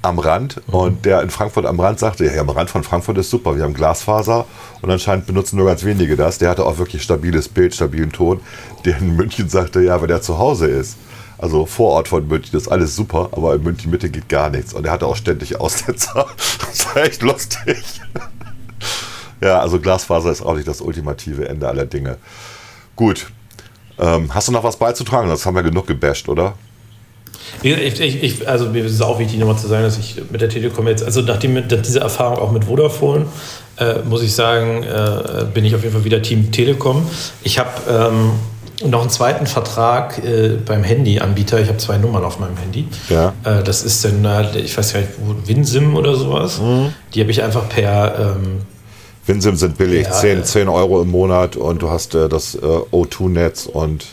am 0.00 0.18
Rand. 0.18 0.66
Mhm. 0.66 0.74
Und 0.74 1.04
der 1.04 1.20
in 1.20 1.28
Frankfurt 1.28 1.66
am 1.66 1.78
Rand 1.78 1.98
sagte, 1.98 2.24
ja, 2.24 2.40
am 2.40 2.48
Rand 2.48 2.70
von 2.70 2.84
Frankfurt 2.84 3.18
ist 3.18 3.28
super, 3.28 3.54
wir 3.54 3.64
haben 3.64 3.74
Glasfaser 3.74 4.46
und 4.80 4.90
anscheinend 4.90 5.26
benutzen 5.26 5.58
nur 5.58 5.66
ganz 5.66 5.84
wenige 5.84 6.16
das. 6.16 6.38
Der 6.38 6.48
hatte 6.48 6.64
auch 6.64 6.78
wirklich 6.78 7.02
stabiles 7.02 7.50
Bild, 7.50 7.74
stabilen 7.74 8.12
Ton. 8.12 8.40
Der 8.86 8.96
in 8.96 9.14
München 9.14 9.50
sagte, 9.50 9.82
ja, 9.82 10.00
wenn 10.00 10.08
er 10.08 10.22
zu 10.22 10.38
Hause 10.38 10.68
ist, 10.68 10.96
also 11.36 11.66
vor 11.66 11.90
Ort 11.90 12.08
von 12.08 12.26
München 12.26 12.56
ist 12.56 12.68
alles 12.68 12.96
super, 12.96 13.28
aber 13.32 13.56
in 13.56 13.62
München 13.62 13.90
Mitte 13.90 14.08
geht 14.08 14.30
gar 14.30 14.48
nichts. 14.48 14.72
Und 14.72 14.86
er 14.86 14.92
hatte 14.92 15.06
auch 15.06 15.16
ständig 15.16 15.60
Aussetzer. 15.60 16.24
Das 16.60 16.86
war 16.86 17.04
echt 17.04 17.20
lustig. 17.20 18.00
Ja, 19.46 19.60
also 19.60 19.78
Glasfaser 19.78 20.32
ist 20.32 20.42
auch 20.42 20.54
nicht 20.54 20.66
das 20.66 20.80
ultimative 20.80 21.48
Ende 21.48 21.68
aller 21.68 21.86
Dinge. 21.86 22.16
Gut. 22.96 23.26
Ähm, 23.98 24.34
hast 24.34 24.48
du 24.48 24.52
noch 24.52 24.64
was 24.64 24.76
beizutragen? 24.76 25.28
Das 25.28 25.46
haben 25.46 25.54
wir 25.54 25.62
genug 25.62 25.86
gebasht, 25.86 26.28
oder? 26.28 26.54
Ich, 27.62 28.00
ich, 28.00 28.22
ich, 28.22 28.48
also 28.48 28.66
mir 28.66 28.84
ist 28.84 28.92
es 28.92 29.00
auch 29.00 29.18
wichtig, 29.18 29.38
nochmal 29.38 29.56
zu 29.56 29.68
sagen, 29.68 29.84
dass 29.84 29.98
ich 29.98 30.20
mit 30.30 30.40
der 30.40 30.48
Telekom 30.48 30.88
jetzt, 30.88 31.04
also 31.04 31.20
nachdem 31.22 31.62
diese 31.68 32.00
Erfahrung 32.00 32.38
auch 32.38 32.50
mit 32.50 32.64
Vodafone, 32.64 33.26
äh, 33.78 34.00
muss 34.00 34.22
ich 34.22 34.34
sagen, 34.34 34.82
äh, 34.82 35.44
bin 35.54 35.64
ich 35.64 35.74
auf 35.74 35.82
jeden 35.82 35.94
Fall 35.94 36.04
wieder 36.04 36.20
Team 36.20 36.50
Telekom. 36.50 37.08
Ich 37.44 37.58
habe 37.58 37.70
ähm, 37.88 38.32
noch 38.84 39.02
einen 39.02 39.10
zweiten 39.10 39.46
Vertrag 39.46 40.22
äh, 40.24 40.56
beim 40.64 40.82
Handyanbieter. 40.82 41.60
Ich 41.60 41.68
habe 41.68 41.78
zwei 41.78 41.98
Nummern 41.98 42.24
auf 42.24 42.40
meinem 42.40 42.56
Handy. 42.56 42.88
Ja. 43.08 43.32
Äh, 43.44 43.62
das 43.62 43.84
ist 43.84 44.04
dann, 44.04 44.24
äh, 44.24 44.58
ich 44.58 44.76
weiß 44.76 44.92
gar 44.92 45.00
nicht, 45.00 45.12
WinSim 45.46 45.96
oder 45.96 46.16
sowas. 46.16 46.60
Mhm. 46.60 46.92
Die 47.14 47.20
habe 47.20 47.30
ich 47.30 47.42
einfach 47.42 47.68
per 47.68 48.36
ähm, 48.36 48.62
WinSim 49.26 49.56
sind 49.56 49.76
billig, 49.76 50.06
ja, 50.06 50.12
10, 50.12 50.44
10 50.44 50.68
Euro 50.68 51.02
im 51.02 51.10
Monat 51.10 51.56
und 51.56 51.82
du 51.82 51.90
hast 51.90 52.14
äh, 52.14 52.28
das 52.28 52.54
äh, 52.54 52.58
O2-Netz 52.58 53.66
und 53.66 54.06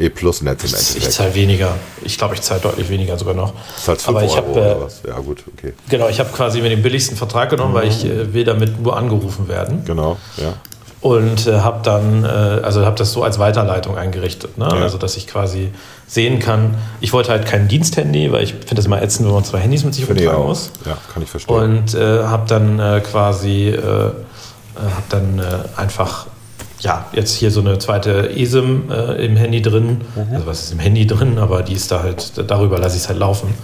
E-Plus-Netz 0.00 0.64
im 0.64 0.70
Endeffekt. 0.70 0.96
Ich 0.96 1.10
zahle 1.10 1.34
weniger. 1.34 1.76
Ich 2.02 2.16
glaube, 2.16 2.34
ich 2.34 2.40
zahle 2.40 2.60
deutlich 2.60 2.88
weniger 2.88 3.18
sogar 3.18 3.34
noch. 3.34 3.52
Zahlst 3.76 4.06
5 4.06 4.16
Aber 4.16 4.24
ich 4.24 4.32
Euro 4.32 4.82
hab, 4.82 5.04
äh, 5.04 5.08
Ja 5.08 5.18
gut, 5.18 5.44
okay. 5.54 5.74
Genau, 5.88 6.08
ich 6.08 6.20
habe 6.20 6.30
quasi 6.30 6.62
mir 6.62 6.70
den 6.70 6.82
billigsten 6.82 7.16
Vertrag 7.16 7.50
genommen, 7.50 7.72
mhm. 7.72 7.76
weil 7.76 7.88
ich 7.88 8.04
äh, 8.04 8.32
will 8.32 8.44
damit 8.44 8.80
nur 8.80 8.96
angerufen 8.96 9.48
werden. 9.48 9.84
Genau, 9.84 10.16
ja. 10.38 10.54
Und 11.00 11.46
äh, 11.46 11.60
habe 11.60 11.80
dann, 11.82 12.24
äh, 12.24 12.26
also 12.26 12.84
habe 12.84 12.96
das 12.96 13.12
so 13.12 13.22
als 13.22 13.38
Weiterleitung 13.38 13.96
eingerichtet. 13.96 14.58
Ne? 14.58 14.68
Ja. 14.70 14.82
Also, 14.82 14.98
dass 14.98 15.16
ich 15.16 15.26
quasi 15.26 15.70
sehen 16.06 16.40
kann, 16.40 16.74
ich 17.00 17.12
wollte 17.14 17.30
halt 17.30 17.46
kein 17.46 17.68
Diensthandy, 17.68 18.30
weil 18.32 18.42
ich 18.42 18.52
finde 18.52 18.74
das 18.74 18.84
immer 18.86 19.00
ätzend, 19.00 19.26
wenn 19.26 19.34
man 19.34 19.44
zwei 19.44 19.60
Handys 19.60 19.82
mit 19.82 19.94
sich 19.94 20.08
rumtragen 20.08 20.44
muss. 20.44 20.72
Ja, 20.84 20.98
kann 21.12 21.22
ich 21.22 21.30
verstehen. 21.30 21.54
Und 21.54 21.94
äh, 21.94 22.24
habe 22.24 22.46
dann 22.46 22.78
äh, 22.78 23.00
quasi, 23.00 23.68
äh, 23.68 23.80
habe 23.80 25.04
dann 25.08 25.42
einfach 25.76 26.26
ja, 26.80 27.06
jetzt 27.12 27.34
hier 27.34 27.50
so 27.50 27.60
eine 27.60 27.78
zweite 27.78 28.30
ESIM 28.30 28.90
äh, 28.90 29.24
im 29.24 29.36
Handy 29.36 29.62
drin. 29.62 30.00
Mhm. 30.14 30.34
Also 30.34 30.46
was 30.46 30.62
ist 30.64 30.72
im 30.72 30.78
Handy 30.78 31.06
drin, 31.06 31.38
aber 31.38 31.62
die 31.62 31.74
ist 31.74 31.90
da 31.90 32.02
halt, 32.02 32.32
darüber 32.50 32.78
lasse 32.78 32.96
ich 32.96 33.02
es 33.02 33.08
halt 33.08 33.18
laufen. 33.18 33.54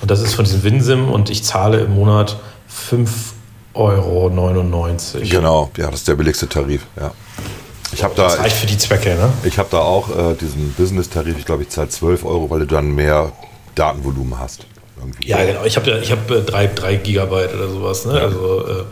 Und 0.00 0.10
das 0.10 0.20
ist 0.20 0.34
von 0.34 0.44
diesem 0.44 0.62
WinSim 0.64 1.08
und 1.08 1.30
ich 1.30 1.44
zahle 1.44 1.78
im 1.78 1.94
Monat 1.94 2.36
5,99 2.68 3.33
Euro. 3.74 4.30
Genau, 4.30 5.70
ja, 5.76 5.90
das 5.90 6.00
ist 6.00 6.08
der 6.08 6.14
billigste 6.14 6.48
Tarif, 6.48 6.82
ja. 6.98 7.12
Ich 7.92 8.02
habe 8.02 8.14
da, 8.16 8.24
das 8.24 8.38
reicht 8.38 8.56
für 8.56 8.66
die 8.66 8.78
Zwecke, 8.78 9.14
ne? 9.14 9.32
Ich 9.44 9.58
habe 9.58 9.68
da 9.70 9.78
auch 9.78 10.10
äh, 10.10 10.34
diesen 10.34 10.72
Business-Tarif, 10.72 11.38
ich 11.38 11.44
glaube, 11.44 11.62
ich 11.62 11.68
zahle 11.68 11.88
12 11.88 12.24
Euro, 12.24 12.50
weil 12.50 12.60
du 12.60 12.66
dann 12.66 12.92
mehr 12.94 13.32
Datenvolumen 13.74 14.38
hast. 14.38 14.66
Irgendwie. 14.98 15.28
Ja, 15.28 15.44
genau. 15.44 15.64
Ich 15.64 15.76
habe 15.76 15.90
ich 16.02 16.10
hab, 16.10 16.30
äh, 16.30 16.42
drei, 16.42 16.66
drei 16.66 16.96
Gigabyte 16.96 17.54
oder 17.54 17.68
sowas. 17.68 18.04
Ne? 18.06 18.16
Ja. 18.16 18.24
Also, 18.24 18.66
äh, 18.66 18.84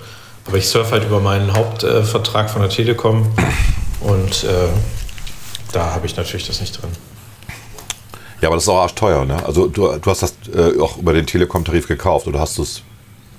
aber 0.47 0.57
ich 0.57 0.69
surfe 0.69 0.93
halt 0.93 1.05
über 1.05 1.21
meinen 1.21 1.53
Hauptvertrag 1.53 2.51
von 2.51 2.63
der 2.63 2.71
Telekom 2.71 3.27
und 4.01 4.45
äh, 4.45 4.69
da 5.73 5.93
habe 5.93 6.07
ich 6.07 6.17
natürlich 6.17 6.47
das 6.47 6.61
nicht 6.61 6.81
drin. 6.81 6.91
Ja, 8.41 8.49
aber 8.49 8.57
das 8.57 8.65
ist 8.65 8.69
auch 8.69 8.83
arschteuer, 8.83 9.25
ne? 9.25 9.45
Also 9.47 9.69
du, 9.69 9.97
du 9.99 10.11
hast 10.11 10.23
das 10.23 10.35
äh, 10.53 10.81
auch 10.81 10.99
über 10.99 11.13
den 11.13 11.27
Telekom-Tarif 11.27 11.87
gekauft 11.87 12.27
oder 12.27 12.41
hast 12.41 12.59
du 12.59 12.63
es 12.63 12.83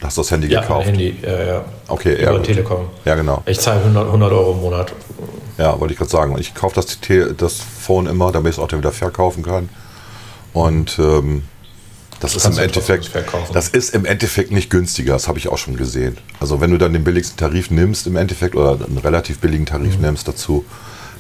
Hast 0.04 0.18
du 0.18 0.22
das 0.22 0.32
Handy 0.32 0.48
ja, 0.48 0.62
gekauft? 0.62 0.86
Handy, 0.88 1.16
ja, 1.22 1.44
ja. 1.44 1.66
Okay, 1.88 2.14
Über 2.22 2.34
ja. 2.34 2.40
Telekom. 2.40 2.90
Ja, 3.06 3.16
genau. 3.16 3.42
Ich 3.46 3.60
zahle 3.60 3.80
100, 3.80 4.06
100 4.08 4.32
Euro 4.32 4.52
im 4.52 4.62
Monat. 4.62 4.94
Ja, 5.58 5.80
wollte 5.80 5.94
ich 5.94 5.98
gerade 5.98 6.12
sagen. 6.12 6.34
Und 6.34 6.42
ich 6.42 6.54
kaufe 6.54 6.76
das, 6.76 6.98
das 7.38 7.54
Phone 7.82 8.08
immer, 8.08 8.32
damit 8.32 8.52
ich 8.52 8.58
es 8.58 8.64
auch 8.64 8.68
dann 8.68 8.80
wieder 8.80 8.92
verkaufen 8.92 9.44
kann. 9.44 9.70
Und 10.52 11.00
ähm, 11.00 11.44
das 12.20 12.36
ist 12.36 12.46
im 12.46 12.58
Endeffekt, 12.58 13.12
das 13.54 13.70
ist 13.70 13.94
im 13.94 14.06
Endeffekt 14.06 14.52
nicht 14.52 14.70
günstiger. 14.70 15.14
Das 15.14 15.28
habe 15.28 15.40
ich 15.40 15.48
auch 15.50 15.58
schon 15.58 15.76
gesehen. 15.78 16.18
Also 16.40 16.62
wenn 16.62 16.72
du 16.72 16.78
dann 16.78 16.94
den 16.94 17.04
billigsten 17.04 17.38
Tarif 17.38 17.70
nimmst 17.72 18.08
im 18.08 18.16
Endeffekt 18.16 18.56
oder 18.56 18.72
einen 18.86 18.98
relativ 18.98 19.40
billigen 19.40 19.66
Tarif 19.66 19.96
Mhm. 19.98 20.02
nimmst 20.04 20.28
dazu, 20.28 20.64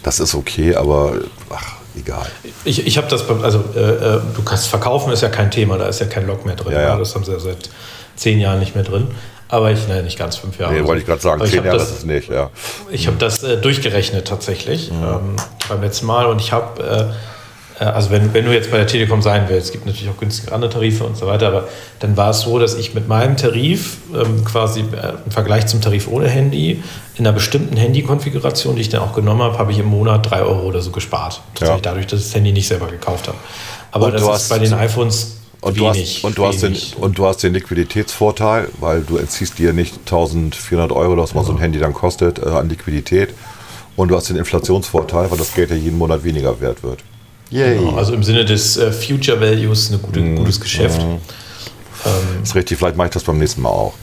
das 0.04 0.19
ist 0.19 0.36
okay, 0.36 0.76
aber 0.76 1.15
ach, 1.50 1.76
egal. 1.98 2.28
Ich, 2.63 2.86
ich 2.86 2.98
habe 2.98 3.08
das, 3.08 3.28
beim- 3.28 3.41
also 3.43 3.63
äh, 3.76 3.80
äh, 3.80 4.22
du 4.36 4.43
kannst 4.43 4.67
verkaufen, 4.67 5.12
ist 5.12 5.22
ja 5.22 5.30
kein 5.30 5.50
Thema, 5.52 5.78
da 5.78 5.88
ist 5.88 6.00
ja 6.00 6.06
kein 6.06 6.26
Log 6.28 6.46
mehr 6.46 6.56
drin. 6.56 6.74
Ja, 6.74 6.82
ja. 6.82 6.98
Das 6.98 7.15
haben 7.15 7.24
sie 7.26 7.32
ja 7.32 7.39
seit 7.39 7.69
zehn 8.15 8.39
Jahren 8.39 8.60
nicht 8.60 8.76
mehr 8.76 8.84
drin. 8.84 9.08
Aber 9.49 9.71
ich, 9.71 9.88
nein, 9.88 10.04
nicht 10.06 10.17
ganz 10.17 10.36
fünf 10.38 10.58
Jahre. 10.58 10.73
Nee, 10.73 10.84
wollte 10.84 11.02
ich 11.02 11.06
gerade 11.08 11.21
sagen, 11.21 11.39
Aber 11.41 11.49
zehn 11.49 11.63
Jahre 11.63 11.78
das, 11.78 11.91
ist 11.91 11.97
es 11.99 12.06
nicht, 12.06 12.30
ja. 12.30 12.49
Ich 12.89 13.06
habe 13.08 13.17
das 13.17 13.43
äh, 13.43 13.58
durchgerechnet 13.58 14.28
tatsächlich 14.28 14.89
ähm, 14.89 15.36
beim 15.69 15.82
letzten 15.82 16.08
Mal 16.08 16.26
und 16.26 16.41
ich 16.41 16.52
habe, 16.52 17.13
äh, 17.80 17.84
äh, 17.84 17.86
also 17.88 18.10
wenn, 18.10 18.34
wenn 18.34 18.45
du 18.45 18.52
jetzt 18.54 18.71
bei 18.71 18.78
der 18.78 18.88
Telekom 18.88 19.21
sein 19.21 19.45
willst, 19.49 19.67
es 19.67 19.71
gibt 19.71 19.86
natürlich 19.86 20.10
auch 20.10 20.17
günstige 20.17 20.52
andere 20.54 20.71
Tarife 20.71 21.04
und 21.04 21.15
so 21.17 21.28
weiter, 21.28 21.47
aber 21.47 21.67
dann 21.99 22.17
war 22.17 22.32
es 22.32 22.41
so, 22.41 22.58
dass 22.58 22.73
ich 22.73 22.95
mit 22.95 23.08
meinem 23.08 23.38
Tarif 23.38 23.97
ähm, 24.15 24.43
quasi 24.43 24.80
äh, 24.80 25.13
im 25.23 25.32
Vergleich 25.32 25.67
zum 25.67 25.82
Tarif 25.82 26.08
ohne 26.08 26.30
Handy 26.30 26.82
in 27.15 27.28
einer 27.28 27.34
bestimmten 27.34 27.78
Handykonfiguration, 27.78 28.76
die 28.76 28.82
ich 28.82 28.89
dann 28.89 29.02
auch 29.02 29.13
genommen 29.13 29.43
habe, 29.43 29.60
habe 29.60 29.71
ich 29.71 29.78
im 29.78 29.86
Monat 29.86 30.28
drei 30.32 30.41
Euro 30.41 30.62
oder 30.67 30.82
so 30.82 30.89
gespart. 30.89 31.41
Tatsächlich 31.54 31.86
Ja. 31.86 31.91
dadurch, 31.91 32.08
dass 32.08 32.21
ich 32.21 32.26
das 32.26 32.34
Handy 32.36 32.54
nicht 32.54 32.67
selber 32.67 32.88
gekauft 32.88 33.28
habe. 33.28 33.38
Aber 33.91 34.08
Und 34.08 34.13
das 34.13 34.21
du 34.23 34.28
ist 34.30 34.34
hast- 34.34 34.49
bei 34.49 34.58
den 34.58 34.73
iPhones 34.73 35.38
Und 35.63 35.78
du, 35.78 35.86
wenig. 35.86 36.15
hast, 36.17 36.23
und, 36.26 36.38
du 36.38 36.45
hast 36.45 36.62
den, 36.63 36.78
und 36.97 37.17
du 37.17 37.26
hast 37.26 37.38
den 37.43 37.54
Liquiditätsvorteil, 37.54 38.69
weil 38.80 39.02
du 39.02 39.17
entziehst 39.17 39.58
dir 39.60 39.73
nicht 39.73 39.97
1400 39.99 40.91
Euro, 40.91 41.17
was 41.17 41.34
mal 41.34 41.43
so 41.45 41.52
ein 41.54 41.58
Handy 41.60 41.80
dann 41.80 41.93
kostet, 41.93 42.39
äh, 42.39 42.49
an 42.49 42.69
Liquidität. 42.69 43.34
Und 43.95 44.10
du 44.10 44.15
hast 44.15 44.30
den 44.30 44.38
Inflationsvorteil, 44.38 45.30
weil 45.32 45.38
das 45.38 45.54
Geld 45.54 45.69
ja 45.69 45.76
jeden 45.76 45.97
Monat 45.97 46.23
weniger 46.23 46.60
wert 46.60 46.84
wird. 46.84 46.99
Yay. 47.52 47.78
Genau, 47.78 47.95
also 47.95 48.13
im 48.13 48.23
Sinne 48.23 48.43
des 48.45 48.78
äh, 48.78 48.91
Future 48.91 49.39
Values 49.39 49.91
ein 49.91 50.02
gute, 50.02 50.19
Mhm. 50.19 50.38
gutes 50.38 50.60
Geschäft. 50.60 50.99
ist 52.41 52.56
richtig, 52.56 52.78
vielleicht 52.80 52.97
mache 52.97 53.08
ich 53.08 53.13
das 53.13 53.23
beim 53.23 53.38
nächsten 53.38 53.62
Mal 53.62 53.69
auch. 53.69 53.93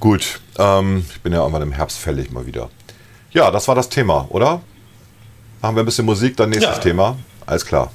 Gut, 0.00 0.40
ähm, 0.58 1.04
ich 1.12 1.20
bin 1.22 1.32
ja 1.32 1.40
irgendwann 1.40 1.62
im 1.62 1.72
Herbst 1.72 1.98
fällig 1.98 2.30
mal 2.30 2.46
wieder. 2.46 2.68
Ja, 3.32 3.50
das 3.50 3.66
war 3.68 3.74
das 3.74 3.88
Thema, 3.88 4.26
oder? 4.30 4.60
Machen 5.60 5.76
wir 5.76 5.82
ein 5.82 5.86
bisschen 5.86 6.04
Musik, 6.06 6.36
dann 6.36 6.50
nächstes 6.50 6.76
Ja. 6.76 6.80
Thema. 6.80 7.16
Alles 7.46 7.66
klar. 7.66 7.90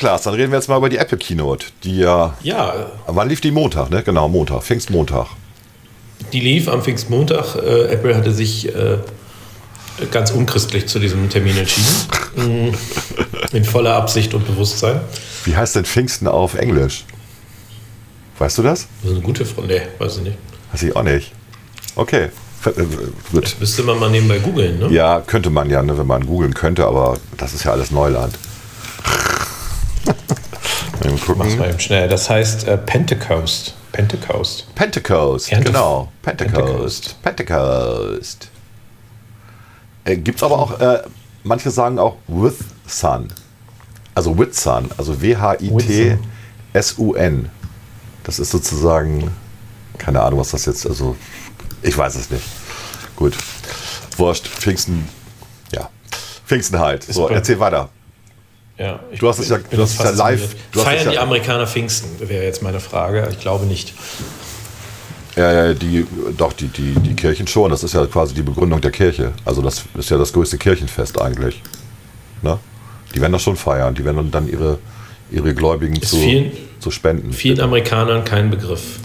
Klaas, 0.00 0.22
dann 0.22 0.32
reden 0.32 0.50
wir 0.50 0.58
jetzt 0.58 0.68
mal 0.68 0.78
über 0.78 0.88
die 0.88 0.96
Apple 0.96 1.18
Keynote. 1.18 1.66
Die 1.84 1.98
ja. 1.98 2.34
Ja, 2.42 2.86
Wann 3.06 3.28
lief 3.28 3.42
die 3.42 3.50
Montag, 3.50 3.90
ne? 3.90 4.02
Genau, 4.02 4.28
Montag, 4.30 4.62
Pfingstmontag. 4.62 5.26
die 6.32 6.40
lief 6.40 6.68
am 6.68 6.82
Pfingstmontag. 6.82 7.56
Äh, 7.56 7.92
Apple 7.92 8.16
hatte 8.16 8.32
sich 8.32 8.74
äh, 8.74 8.96
ganz 10.10 10.30
unchristlich 10.30 10.86
zu 10.88 11.00
diesem 11.00 11.28
Termin 11.28 11.54
entschieden. 11.58 12.74
In 13.52 13.64
voller 13.66 13.94
Absicht 13.94 14.32
und 14.32 14.46
Bewusstsein. 14.46 15.02
Wie 15.44 15.54
heißt 15.54 15.76
denn 15.76 15.84
Pfingsten 15.84 16.26
auf 16.28 16.54
Englisch? 16.54 17.04
Weißt 18.38 18.56
du 18.56 18.62
das? 18.62 18.86
Das 19.02 19.10
ist 19.10 19.16
eine 19.16 19.24
gute 19.26 19.44
Frage. 19.44 19.66
Nee, 19.66 19.82
weiß 19.98 20.16
ich 20.16 20.22
nicht. 20.22 20.38
Weiß 20.72 20.82
ich 20.82 20.96
auch 20.96 21.02
nicht. 21.02 21.30
Okay. 21.94 22.30
Äh, 22.64 22.70
Gut. 23.32 23.54
Müsste 23.60 23.82
man 23.82 23.98
mal 23.98 24.08
nebenbei 24.08 24.38
googeln, 24.38 24.78
ne? 24.78 24.88
Ja, 24.88 25.20
könnte 25.20 25.50
man 25.50 25.68
ja, 25.68 25.82
ne, 25.82 25.98
wenn 25.98 26.06
man 26.06 26.24
googeln 26.24 26.54
könnte, 26.54 26.86
aber 26.86 27.18
das 27.36 27.52
ist 27.52 27.64
ja 27.64 27.72
alles 27.72 27.90
Neuland. 27.90 28.38
Mal 31.00 31.10
Mach's 31.12 31.26
gucken. 31.26 31.58
mal 31.58 31.68
eben 31.70 31.80
schnell. 31.80 32.08
Das 32.08 32.28
heißt 32.30 32.66
äh, 32.68 32.76
Pentecost. 32.78 33.74
Pentecost. 33.92 34.66
Pentecost, 34.74 35.50
Ernte- 35.52 35.64
genau. 35.64 36.08
Pentecost. 36.22 37.16
Pentecost. 37.22 38.48
Äh, 40.04 40.16
Gibt 40.16 40.38
es 40.38 40.42
aber 40.42 40.58
auch, 40.58 40.78
äh, 40.80 41.02
manche 41.42 41.70
sagen 41.70 41.98
auch 41.98 42.16
with 42.28 42.54
sun. 42.86 43.28
Also 44.14 44.36
with 44.38 44.60
sun, 44.60 44.88
also 44.96 45.20
W-H-I-T-S-U-N. 45.20 46.18
Das 48.24 48.38
ist 48.38 48.50
sozusagen, 48.50 49.30
keine 49.98 50.20
Ahnung, 50.22 50.40
was 50.40 50.50
das 50.50 50.66
jetzt, 50.66 50.86
also 50.86 51.16
ich 51.82 51.96
weiß 51.96 52.14
es 52.16 52.30
nicht. 52.30 52.44
Gut. 53.16 53.36
Wurscht, 54.16 54.46
Pfingsten, 54.46 55.08
ja. 55.72 55.88
Pfingsten 56.46 56.78
halt. 56.78 57.04
So, 57.04 57.28
erzähl 57.28 57.58
weiter. 57.60 57.88
Ja, 58.80 58.98
Du 59.18 59.28
hast 59.28 59.38
es 59.38 59.50
ja- 59.50 59.58
du 59.58 59.82
hast 59.82 59.92
es 59.92 59.98
ja 59.98 60.10
live- 60.10 60.56
Feiern 60.72 61.04
ja- 61.04 61.10
die 61.12 61.18
Amerikaner 61.18 61.66
Pfingsten, 61.66 62.08
wäre 62.28 62.44
jetzt 62.44 62.62
meine 62.62 62.80
Frage. 62.80 63.28
Ich 63.30 63.38
glaube 63.38 63.66
nicht. 63.66 63.92
Ja, 65.36 65.74
die, 65.74 66.06
doch, 66.36 66.52
die, 66.54 66.68
die, 66.68 66.94
die 66.94 67.14
Kirchen 67.14 67.46
schon. 67.46 67.70
Das 67.70 67.84
ist 67.84 67.92
ja 67.94 68.06
quasi 68.06 68.34
die 68.34 68.42
Begründung 68.42 68.80
der 68.80 68.90
Kirche. 68.90 69.32
Also 69.44 69.60
das 69.62 69.82
ist 69.98 70.08
ja 70.10 70.16
das 70.16 70.32
größte 70.32 70.56
Kirchenfest 70.58 71.20
eigentlich. 71.20 71.62
Ne? 72.42 72.58
Die 73.14 73.20
werden 73.20 73.32
das 73.32 73.42
schon 73.42 73.56
feiern. 73.56 73.94
Die 73.94 74.04
werden 74.04 74.30
dann 74.30 74.48
ihre, 74.48 74.78
ihre 75.30 75.54
Gläubigen 75.54 76.00
zu, 76.00 76.16
vielen- 76.16 76.52
zu 76.80 76.90
spenden. 76.90 77.32
Vielen 77.34 77.60
Amerikanern 77.60 78.24
kein 78.24 78.50
Begriff. 78.50 78.98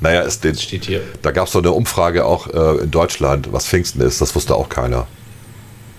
Naja, 0.00 0.22
es, 0.22 0.38
den, 0.40 0.54
Steht 0.56 0.84
hier. 0.84 1.00
da 1.22 1.30
gab 1.30 1.46
es 1.46 1.52
doch 1.52 1.60
eine 1.60 1.72
Umfrage 1.72 2.24
auch 2.26 2.46
äh, 2.48 2.82
in 2.82 2.90
Deutschland, 2.90 3.52
was 3.52 3.66
Pfingsten 3.66 4.00
ist. 4.02 4.20
Das 4.20 4.34
wusste 4.34 4.54
auch 4.54 4.68
keiner. 4.68 5.06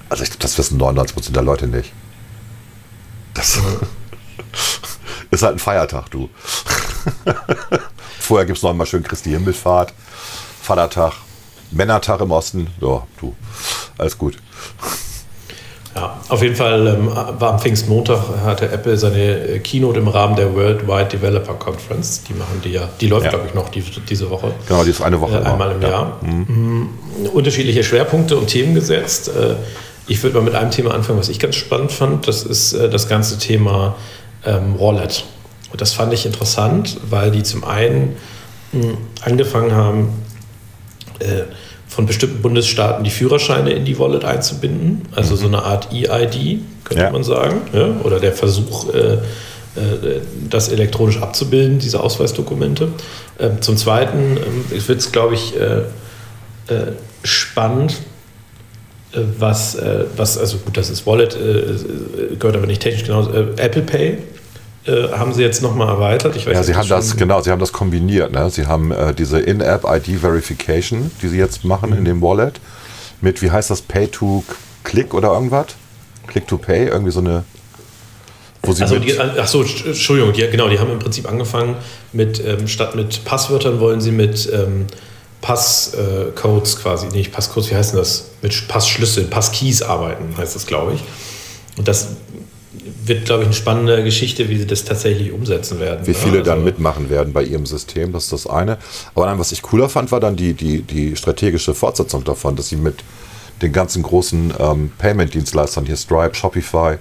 Also 0.09 0.23
ich 0.23 0.37
das 0.37 0.57
wissen 0.57 0.79
99% 0.79 1.31
der 1.31 1.41
Leute 1.41 1.67
nicht. 1.67 1.91
Das 3.33 3.59
ist 5.31 5.43
halt 5.43 5.55
ein 5.55 5.59
Feiertag, 5.59 6.09
du. 6.11 6.29
Vorher 8.19 8.45
gibt 8.45 8.57
es 8.57 8.63
noch 8.63 8.73
mal 8.73 8.85
schön 8.85 9.03
Christi 9.03 9.31
Himmelfahrt, 9.31 9.93
Vatertag, 10.61 11.13
Männertag 11.71 12.21
im 12.21 12.31
Osten. 12.31 12.67
Ja, 12.79 13.05
du, 13.19 13.35
alles 13.97 14.17
gut. 14.17 14.37
Ja, 15.95 16.19
auf 16.29 16.41
jeden 16.41 16.55
Fall 16.55 16.87
ähm, 16.87 17.07
war 17.39 17.53
am 17.53 17.59
Pfingstmontag 17.59 18.19
hatte 18.43 18.67
Apple 18.71 18.97
seine 18.97 19.47
äh, 19.47 19.59
Keynote 19.59 19.99
im 19.99 20.07
Rahmen 20.07 20.35
der 20.35 20.55
Worldwide 20.55 21.05
Developer 21.05 21.53
Conference. 21.53 22.23
Die 22.23 22.33
machen 22.33 22.61
die 22.63 22.71
ja, 22.71 22.89
die 22.99 23.07
läuft 23.07 23.25
Ja. 23.25 23.29
glaube 23.29 23.45
ich 23.47 23.53
noch 23.53 23.69
die, 23.69 23.81
diese 23.81 24.27
Woche. 24.31 24.53
Genau, 24.67 24.83
die 24.83 24.89
ist 24.89 25.01
eine 25.01 25.21
Woche 25.21 25.35
Äh, 25.35 25.41
immer. 25.41 25.51
einmal 25.51 25.71
im 25.73 25.81
Ja. 25.83 25.89
Jahr. 25.89 26.17
Mhm. 26.23 26.89
Unterschiedliche 27.33 27.83
Schwerpunkte 27.83 28.37
und 28.37 28.47
Themen 28.47 28.73
gesetzt. 28.73 29.27
Äh, 29.27 29.55
ich 30.07 30.21
würde 30.23 30.37
mal 30.37 30.43
mit 30.43 30.55
einem 30.55 30.71
Thema 30.71 30.93
anfangen, 30.93 31.19
was 31.19 31.29
ich 31.29 31.39
ganz 31.39 31.55
spannend 31.55 31.91
fand. 31.91 32.27
Das 32.27 32.43
ist 32.43 32.73
äh, 32.73 32.89
das 32.89 33.07
ganze 33.07 33.37
Thema 33.37 33.95
ähm, 34.45 34.79
Wallet. 34.79 35.23
Und 35.71 35.81
das 35.81 35.93
fand 35.93 36.13
ich 36.13 36.25
interessant, 36.25 36.97
weil 37.09 37.31
die 37.31 37.43
zum 37.43 37.63
einen 37.63 38.15
mh, 38.73 38.97
angefangen 39.23 39.73
haben, 39.73 40.09
äh, 41.19 41.43
von 41.87 42.05
bestimmten 42.07 42.41
Bundesstaaten 42.41 43.03
die 43.03 43.11
Führerscheine 43.11 43.71
in 43.71 43.85
die 43.85 43.99
Wallet 43.99 44.25
einzubinden. 44.25 45.03
Also 45.15 45.35
so 45.35 45.45
eine 45.47 45.63
Art 45.63 45.93
EID, 45.93 46.59
könnte 46.83 47.03
ja. 47.03 47.11
man 47.11 47.23
sagen. 47.23 47.61
Ja? 47.71 47.95
Oder 48.03 48.19
der 48.19 48.33
Versuch, 48.33 48.91
äh, 48.93 49.13
äh, 49.13 49.19
das 50.49 50.69
elektronisch 50.69 51.21
abzubilden, 51.21 51.79
diese 51.79 51.99
Ausweisdokumente. 51.99 52.89
Ähm, 53.39 53.61
zum 53.61 53.77
Zweiten 53.77 54.37
ähm, 54.37 54.87
wird 54.87 54.99
es, 54.99 55.11
glaube 55.11 55.35
ich, 55.35 55.55
äh, 55.55 55.79
äh, 56.73 56.93
spannend, 57.23 57.95
was, 59.39 59.77
was, 60.15 60.37
also 60.37 60.57
gut, 60.57 60.77
das 60.77 60.89
ist 60.89 61.05
Wallet, 61.05 61.37
gehört 62.39 62.55
aber 62.55 62.67
nicht 62.67 62.81
technisch 62.81 63.05
genau, 63.05 63.29
Apple 63.57 63.83
Pay 63.83 64.17
haben 64.85 65.33
sie 65.33 65.41
jetzt 65.41 65.61
nochmal 65.61 65.87
erweitert. 65.87 66.35
Weiß, 66.35 66.53
ja, 66.53 66.63
sie 66.63 66.75
haben 66.75 66.89
das, 66.89 67.15
genau, 67.15 67.41
sie 67.41 67.51
haben 67.51 67.59
das 67.59 67.71
kombiniert. 67.71 68.33
Ne? 68.33 68.49
Sie 68.49 68.65
haben 68.65 68.91
äh, 68.91 69.13
diese 69.13 69.39
In-App-ID-Verification, 69.39 71.09
die 71.21 71.27
sie 71.29 71.37
jetzt 71.37 71.63
machen 71.63 71.91
mhm. 71.91 71.99
in 71.99 72.05
dem 72.05 72.21
Wallet, 72.21 72.59
mit, 73.21 73.41
wie 73.41 73.49
heißt 73.49 73.69
das, 73.69 73.81
Pay-to-Click 73.81 75.13
oder 75.13 75.33
irgendwas? 75.33 75.67
Click-to-Pay, 76.27 76.87
irgendwie 76.87 77.11
so 77.11 77.19
eine 77.19 77.45
wo 78.65 78.71
sie 78.71 78.83
also 78.83 78.97
die, 78.97 79.19
ach 79.19 79.47
so, 79.47 79.61
Entschuldigung, 79.61 80.31
die, 80.31 80.47
genau, 80.49 80.69
die 80.69 80.79
haben 80.79 80.91
im 80.91 80.99
Prinzip 80.99 81.29
angefangen 81.29 81.75
mit, 82.13 82.41
ähm, 82.45 82.67
statt 82.67 82.95
mit 82.95 83.25
Passwörtern 83.25 83.81
wollen 83.81 83.99
sie 83.99 84.11
mit 84.11 84.49
ähm, 84.53 84.87
Passcodes 85.43 86.79
quasi, 86.79 87.07
nicht 87.07 87.33
Passcodes, 87.33 87.69
wie 87.69 87.75
heißt 87.75 87.91
denn 87.91 87.99
das? 87.99 88.29
Mit 88.41 88.67
Passschlüsseln, 88.69 89.29
Passkeys 89.29 89.81
arbeiten, 89.81 90.35
heißt 90.37 90.55
das, 90.55 90.65
glaube 90.65 90.93
ich. 90.93 91.03
Und 91.77 91.85
das 91.89 92.07
wird, 93.05 93.25
glaube 93.25 93.43
ich, 93.43 93.47
eine 93.47 93.53
spannende 93.53 94.03
Geschichte, 94.05 94.47
wie 94.47 94.57
sie 94.57 94.65
das 94.65 94.85
tatsächlich 94.85 95.33
umsetzen 95.33 95.81
werden. 95.81 96.07
Wie 96.07 96.11
ne? 96.11 96.17
viele 96.17 96.39
also, 96.39 96.49
dann 96.49 96.63
mitmachen 96.63 97.09
werden 97.09 97.33
bei 97.33 97.43
ihrem 97.43 97.65
System, 97.65 98.13
das 98.13 98.23
ist 98.25 98.31
das 98.31 98.47
eine. 98.47 98.77
Aber 99.15 99.25
dann, 99.25 99.37
was 99.37 99.51
ich 99.51 99.61
cooler 99.61 99.89
fand, 99.89 100.13
war 100.13 100.21
dann 100.21 100.37
die, 100.37 100.53
die, 100.53 100.81
die 100.81 101.17
strategische 101.17 101.73
Fortsetzung 101.73 102.23
davon, 102.23 102.55
dass 102.55 102.69
sie 102.69 102.77
mit 102.77 103.03
den 103.61 103.73
ganzen 103.73 104.01
großen 104.01 104.53
ähm, 104.57 104.91
Payment-Dienstleistern, 104.97 105.85
hier 105.85 105.97
Stripe, 105.97 106.35
Shopify, 106.35 106.95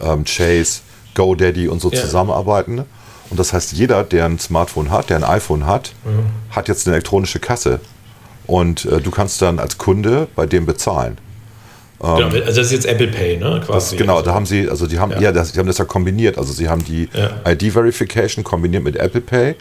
ähm, 0.00 0.24
Chase, 0.24 0.80
GoDaddy 1.14 1.68
und 1.68 1.80
so 1.80 1.92
ja. 1.92 2.00
zusammenarbeiten. 2.00 2.84
Und 3.30 3.38
das 3.38 3.52
heißt, 3.52 3.72
jeder, 3.72 4.04
der 4.04 4.24
ein 4.24 4.38
Smartphone 4.38 4.90
hat, 4.90 5.10
der 5.10 5.18
ein 5.18 5.24
iPhone 5.24 5.66
hat, 5.66 5.92
mhm. 6.04 6.54
hat 6.54 6.68
jetzt 6.68 6.86
eine 6.86 6.96
elektronische 6.96 7.40
Kasse. 7.40 7.80
Und 8.46 8.86
äh, 8.86 9.00
du 9.00 9.10
kannst 9.10 9.42
dann 9.42 9.58
als 9.58 9.76
Kunde 9.76 10.28
bei 10.34 10.46
dem 10.46 10.64
bezahlen. 10.64 11.18
Genau, 12.00 12.18
ähm, 12.18 12.24
also 12.26 12.60
das 12.60 12.66
ist 12.66 12.72
jetzt 12.72 12.86
Apple 12.86 13.08
Pay, 13.08 13.38
ne? 13.38 13.60
Quasi. 13.64 13.96
Das, 13.96 13.98
genau, 13.98 14.22
da 14.22 14.32
haben 14.32 14.46
sie, 14.46 14.68
also 14.68 14.86
die 14.86 14.98
haben, 14.98 15.12
ja, 15.12 15.20
ja 15.20 15.32
das, 15.32 15.52
die 15.52 15.58
haben 15.58 15.66
das 15.66 15.78
ja 15.78 15.84
kombiniert. 15.84 16.38
Also 16.38 16.52
sie 16.52 16.68
haben 16.68 16.84
die 16.84 17.08
ja. 17.12 17.30
ID-Verification 17.50 18.44
kombiniert 18.44 18.84
mit 18.84 18.96
Apple 18.96 19.20
Pay 19.20 19.56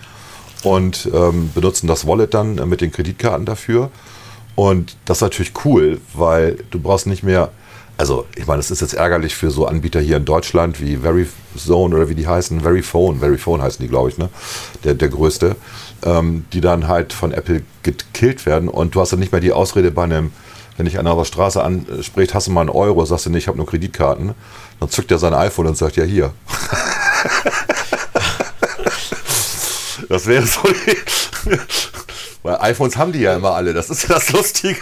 und 0.64 1.10
ähm, 1.14 1.52
benutzen 1.54 1.88
das 1.88 2.06
Wallet 2.06 2.34
dann 2.34 2.58
äh, 2.58 2.66
mit 2.66 2.82
den 2.82 2.92
Kreditkarten 2.92 3.46
dafür. 3.46 3.90
Und 4.56 4.98
das 5.06 5.18
ist 5.18 5.22
natürlich 5.22 5.54
cool, 5.66 6.00
weil 6.14 6.58
du 6.72 6.80
brauchst 6.80 7.08
nicht 7.08 7.24
mehr 7.24 7.52
also 7.98 8.28
ich 8.36 8.46
meine, 8.46 8.60
es 8.60 8.70
ist 8.70 8.82
jetzt 8.82 8.94
ärgerlich 8.94 9.36
für 9.36 9.50
so 9.50 9.66
Anbieter 9.66 10.00
hier 10.00 10.18
in 10.18 10.26
Deutschland 10.26 10.80
wie 10.80 10.98
Verizone 10.98 11.96
oder 11.96 12.10
wie 12.10 12.16
die 12.16 12.28
heißen, 12.28 12.62
Verifone, 12.62 13.18
Verifone 13.20 13.64
heißen 13.64 13.84
die, 13.84 13.90
glaube 13.90 14.10
ich, 14.10 14.20
ne? 14.20 14.30
Der, 14.84 14.94
der 14.94 15.10
größte, 15.10 15.56
ähm, 16.06 16.46
die 16.54 16.62
dann 16.62 16.88
halt 16.88 17.12
von 17.12 17.32
Apple 17.32 17.64
gekillt 17.82 18.46
werden 18.46 18.70
und 18.70 18.94
du 18.94 19.02
hast 19.02 19.14
dann 19.14 19.20
nicht 19.20 19.32
mehr 19.32 19.42
die 19.42 19.52
Ausrede 19.52 19.90
bei 19.90 20.04
einem, 20.04 20.32
wenn 20.78 20.86
dich 20.86 21.00
einer 21.00 21.10
auf 21.12 21.18
der 21.18 21.26
Straße 21.26 21.64
anspricht, 21.64 22.36
hast 22.36 22.46
du 22.48 22.52
mal 22.52 22.62
einen 22.62 22.70
Euro, 22.70 23.04
sagst 23.06 23.26
du 23.26 23.32
nicht, 23.32 23.46
ich 23.46 23.48
habe 23.48 23.58
nur 23.58 23.66
Kreditkarten, 23.66 24.36
dann 24.80 24.90
zückt 24.90 25.10
er 25.12 25.18
sein 25.18 25.34
iPhone 25.34 25.66
und 25.66 25.76
sagt, 25.76 25.98
ja 25.98 26.04
hier. 26.04 26.34
das 30.08 30.28
wäre 30.28 30.46
so 30.46 30.62
weil 32.44 32.58
iPhones 32.62 32.96
haben 32.96 33.12
die 33.12 33.20
ja 33.20 33.36
immer 33.36 33.56
alle, 33.56 33.74
das 33.74 33.90
ist 33.90 34.04
ja 34.04 34.16
das 34.16 34.32
Lustige. 34.32 34.80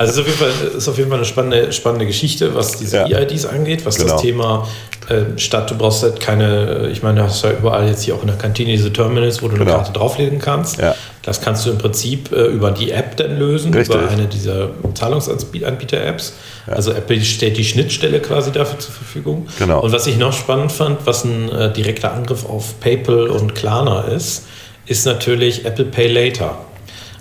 Also 0.00 0.22
es 0.22 0.28
ist 0.28 0.32
auf 0.32 0.38
jeden 0.38 0.38
Fall, 0.38 0.78
ist 0.78 0.88
auf 0.88 0.96
jeden 0.96 1.10
Fall 1.10 1.18
eine 1.18 1.26
spannende, 1.26 1.72
spannende 1.72 2.06
Geschichte, 2.06 2.54
was 2.54 2.78
diese 2.78 2.96
ja. 3.06 3.20
E-IDs 3.20 3.44
angeht, 3.44 3.84
was 3.84 3.96
genau. 3.96 4.14
das 4.14 4.22
Thema 4.22 4.66
äh, 5.10 5.38
statt, 5.38 5.70
du 5.70 5.76
brauchst 5.76 6.02
halt 6.02 6.20
keine, 6.20 6.88
ich 6.90 7.02
meine, 7.02 7.20
du 7.20 7.26
hast 7.26 7.44
ja 7.44 7.50
überall 7.50 7.86
jetzt 7.86 8.04
hier 8.04 8.14
auch 8.14 8.22
in 8.22 8.28
der 8.28 8.38
Kantine 8.38 8.70
diese 8.70 8.90
Terminals, 8.90 9.42
wo 9.42 9.48
du 9.48 9.58
genau. 9.58 9.66
eine 9.66 9.72
Karte 9.72 9.92
drauflegen 9.92 10.38
kannst. 10.38 10.80
Ja. 10.80 10.94
Das 11.20 11.42
kannst 11.42 11.66
du 11.66 11.70
im 11.70 11.76
Prinzip 11.76 12.32
äh, 12.32 12.46
über 12.46 12.70
die 12.70 12.92
App 12.92 13.18
dann 13.18 13.38
lösen, 13.38 13.74
Richtig. 13.74 13.94
über 13.94 14.08
eine 14.08 14.26
dieser 14.26 14.70
Zahlungsanbieter-Apps. 14.94 16.32
Ja. 16.66 16.72
Also 16.72 16.92
Apple 16.92 17.20
stellt 17.20 17.58
die 17.58 17.64
Schnittstelle 17.66 18.20
quasi 18.20 18.52
dafür 18.52 18.78
zur 18.78 18.94
Verfügung. 18.94 19.48
Genau. 19.58 19.80
Und 19.80 19.92
was 19.92 20.06
ich 20.06 20.16
noch 20.16 20.32
spannend 20.32 20.72
fand, 20.72 21.04
was 21.04 21.24
ein 21.24 21.50
äh, 21.50 21.70
direkter 21.70 22.14
Angriff 22.14 22.46
auf 22.48 22.80
PayPal 22.80 23.28
und 23.28 23.54
Klarna 23.54 24.04
ist, 24.04 24.46
ist 24.86 25.04
natürlich 25.04 25.66
Apple 25.66 25.84
Pay 25.84 26.08
Later. 26.08 26.56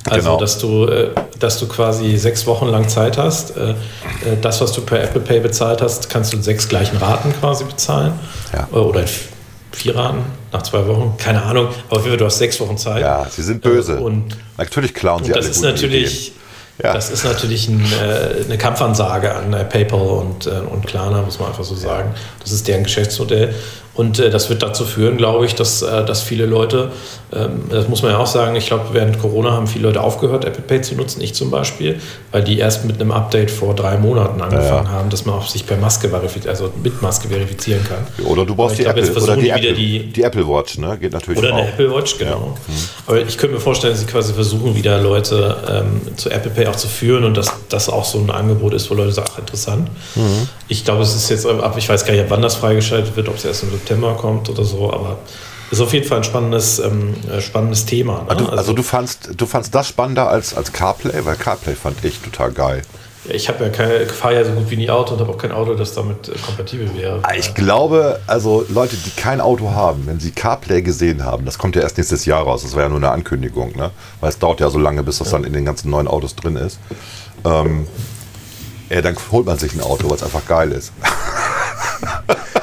Also, 0.05 0.29
genau. 0.29 0.39
dass, 0.39 0.57
du, 0.57 0.85
äh, 0.85 1.09
dass 1.39 1.59
du 1.59 1.67
quasi 1.67 2.17
sechs 2.17 2.47
Wochen 2.47 2.67
lang 2.67 2.87
Zeit 2.87 3.17
hast. 3.17 3.55
Äh, 3.57 3.71
äh, 3.71 3.75
das, 4.41 4.61
was 4.61 4.71
du 4.71 4.81
per 4.81 5.03
Apple 5.03 5.21
Pay 5.21 5.41
bezahlt 5.41 5.81
hast, 5.81 6.09
kannst 6.09 6.31
du 6.31 6.37
in 6.37 6.43
sechs 6.43 6.69
gleichen 6.69 6.97
Raten 6.97 7.33
quasi 7.39 7.65
bezahlen. 7.65 8.13
Ja. 8.53 8.67
Oder 8.77 9.01
in 9.01 9.07
vier 9.71 9.95
Raten 9.95 10.23
nach 10.51 10.61
zwei 10.63 10.87
Wochen. 10.87 11.15
Keine 11.17 11.43
Ahnung. 11.43 11.69
Aber 11.89 12.17
du 12.17 12.25
hast 12.25 12.37
sechs 12.37 12.59
Wochen 12.59 12.77
Zeit. 12.77 13.01
Ja, 13.01 13.27
sie 13.29 13.43
sind 13.43 13.61
böse. 13.61 13.99
Und 13.99 14.37
natürlich 14.57 14.93
klauen 14.93 15.23
sie 15.23 15.31
und 15.31 15.37
das 15.37 15.45
alle 15.45 15.51
ist 15.51 15.61
natürlich. 15.61 16.33
Ja. 16.81 16.93
Das 16.93 17.09
ist 17.09 17.25
natürlich 17.25 17.67
ein, 17.67 17.83
eine 18.45 18.57
Kampfansage 18.57 19.35
an 19.35 19.51
PayPal 19.67 19.99
und, 19.99 20.47
und 20.47 20.87
Klarna, 20.87 21.21
muss 21.23 21.37
man 21.37 21.49
einfach 21.49 21.65
so 21.65 21.75
sagen. 21.75 22.15
Das 22.39 22.53
ist 22.53 22.69
deren 22.69 22.83
Geschäftsmodell. 22.83 23.53
Und 23.99 24.17
äh, 24.17 24.29
das 24.29 24.49
wird 24.49 24.63
dazu 24.63 24.85
führen, 24.85 25.17
glaube 25.17 25.45
ich, 25.45 25.55
dass, 25.55 25.81
äh, 25.81 26.05
dass 26.05 26.21
viele 26.21 26.45
Leute, 26.45 26.89
ähm, 27.33 27.63
das 27.69 27.89
muss 27.89 28.01
man 28.01 28.13
ja 28.13 28.17
auch 28.17 28.27
sagen, 28.27 28.55
ich 28.55 28.67
glaube, 28.67 28.85
während 28.93 29.19
Corona 29.19 29.51
haben 29.51 29.67
viele 29.67 29.87
Leute 29.87 29.99
aufgehört, 29.99 30.45
Apple 30.45 30.61
Pay 30.61 30.81
zu 30.83 30.95
nutzen, 30.95 31.19
ich 31.19 31.35
zum 31.35 31.51
Beispiel, 31.51 31.99
weil 32.31 32.41
die 32.41 32.59
erst 32.59 32.85
mit 32.85 33.01
einem 33.01 33.11
Update 33.11 33.51
vor 33.51 33.75
drei 33.75 33.97
Monaten 33.97 34.41
angefangen 34.41 34.85
ja. 34.85 34.91
haben, 34.91 35.09
dass 35.09 35.25
man 35.25 35.35
auch 35.35 35.49
sich 35.49 35.67
per 35.67 35.75
Maske 35.75 36.07
verifiziert, 36.07 36.47
also 36.47 36.71
mit 36.81 37.01
Maske 37.01 37.27
verifizieren 37.27 37.81
kann. 37.83 38.25
Oder 38.25 38.45
du 38.45 38.55
brauchst 38.55 38.77
die 38.77 38.83
glaub, 38.83 38.95
Apple, 38.95 39.21
oder 39.21 39.35
die, 39.35 39.49
Apple, 39.49 39.73
die, 39.73 40.13
die, 40.13 40.23
Apple 40.23 40.47
Watch, 40.47 40.77
ne? 40.77 40.97
Geht 40.97 41.11
natürlich 41.11 41.39
Oder 41.39 41.55
eine 41.55 41.67
Apple 41.67 41.93
Watch, 41.93 42.17
genau. 42.17 42.31
Ja. 42.31 42.73
Mhm. 42.73 42.89
Aber 43.05 43.19
ich 43.19 43.37
könnte 43.37 43.55
mir 43.55 43.61
vorstellen, 43.61 43.91
dass 43.91 43.99
sie 43.99 44.07
quasi 44.07 44.31
versuchen, 44.33 44.75
wieder 44.75 45.01
Leute 45.01 45.57
ähm, 45.69 46.15
zu 46.15 46.29
Apple 46.29 46.51
Pay 46.51 46.67
auch 46.67 46.77
zu 46.77 46.87
führen 46.87 47.25
und 47.25 47.35
dass 47.35 47.51
das 47.67 47.89
auch 47.89 48.05
so 48.05 48.17
ein 48.17 48.29
Angebot 48.29 48.73
ist, 48.73 48.89
wo 48.89 48.93
Leute 48.93 49.11
sagen, 49.11 49.29
ach, 49.33 49.39
interessant. 49.39 49.89
Mhm. 50.15 50.47
Ich 50.69 50.85
glaube, 50.85 51.01
es 51.01 51.15
ist 51.15 51.29
jetzt, 51.29 51.45
ab, 51.45 51.75
ich 51.77 51.89
weiß 51.89 52.05
gar 52.05 52.13
nicht, 52.13 52.29
wann 52.29 52.41
das 52.41 52.55
freigeschaltet 52.55 53.15
wird, 53.15 53.27
ob 53.27 53.35
es 53.35 53.43
erst 53.43 53.63
im 53.63 53.71
September 53.71 54.13
kommt 54.13 54.49
oder 54.49 54.63
so, 54.63 54.93
aber 54.93 55.17
ist 55.71 55.81
auf 55.81 55.93
jeden 55.93 56.07
Fall 56.07 56.19
ein 56.19 56.23
spannendes, 56.23 56.79
ähm, 56.79 57.15
äh, 57.31 57.41
spannendes 57.41 57.85
Thema. 57.85 58.23
Ne? 58.23 58.29
Also, 58.29 58.49
also, 58.49 58.73
du 58.73 58.83
fandst 58.83 59.31
du 59.35 59.45
fandst 59.45 59.73
das 59.75 59.87
spannender 59.87 60.29
als, 60.29 60.55
als 60.55 60.71
CarPlay, 60.71 61.25
weil 61.25 61.35
CarPlay 61.35 61.75
fand 61.75 62.03
ich 62.03 62.19
total 62.19 62.51
geil. 62.51 62.81
Ich 63.31 63.49
habe 63.49 63.65
ja 63.65 63.69
keine, 63.69 64.05
fahre 64.07 64.35
ja 64.35 64.45
so 64.45 64.51
gut 64.51 64.69
wie 64.71 64.77
nie 64.77 64.89
Auto 64.89 65.13
und 65.13 65.19
habe 65.19 65.31
auch 65.31 65.37
kein 65.37 65.51
Auto, 65.51 65.75
das 65.75 65.93
damit 65.93 66.29
äh, 66.29 66.31
kompatibel 66.43 66.89
wäre. 66.95 67.19
Ah, 67.23 67.33
ich 67.35 67.53
glaube, 67.53 68.19
also 68.27 68.65
Leute, 68.69 68.95
die 68.95 69.09
kein 69.11 69.41
Auto 69.41 69.71
haben, 69.71 70.07
wenn 70.07 70.19
sie 70.19 70.31
CarPlay 70.31 70.81
gesehen 70.81 71.25
haben, 71.25 71.45
das 71.45 71.57
kommt 71.57 71.75
ja 71.75 71.81
erst 71.81 71.97
nächstes 71.97 72.25
Jahr 72.25 72.43
raus, 72.43 72.63
das 72.63 72.75
war 72.75 72.83
ja 72.83 72.89
nur 72.89 72.97
eine 72.97 73.11
Ankündigung, 73.11 73.75
ne? 73.75 73.91
weil 74.21 74.29
es 74.29 74.39
dauert 74.39 74.61
ja 74.61 74.69
so 74.69 74.79
lange, 74.79 75.03
bis 75.03 75.19
das 75.19 75.31
ja. 75.31 75.37
dann 75.37 75.43
in 75.43 75.53
den 75.53 75.65
ganzen 75.65 75.89
neuen 75.89 76.07
Autos 76.07 76.35
drin 76.35 76.55
ist. 76.55 76.79
Ähm, 77.45 77.87
ja, 78.89 79.01
dann 79.01 79.15
holt 79.31 79.45
man 79.45 79.57
sich 79.57 79.73
ein 79.73 79.81
Auto, 79.81 80.09
weil 80.09 80.17
es 80.17 80.23
einfach 80.23 80.45
geil 80.45 80.71
ist. 80.71 80.91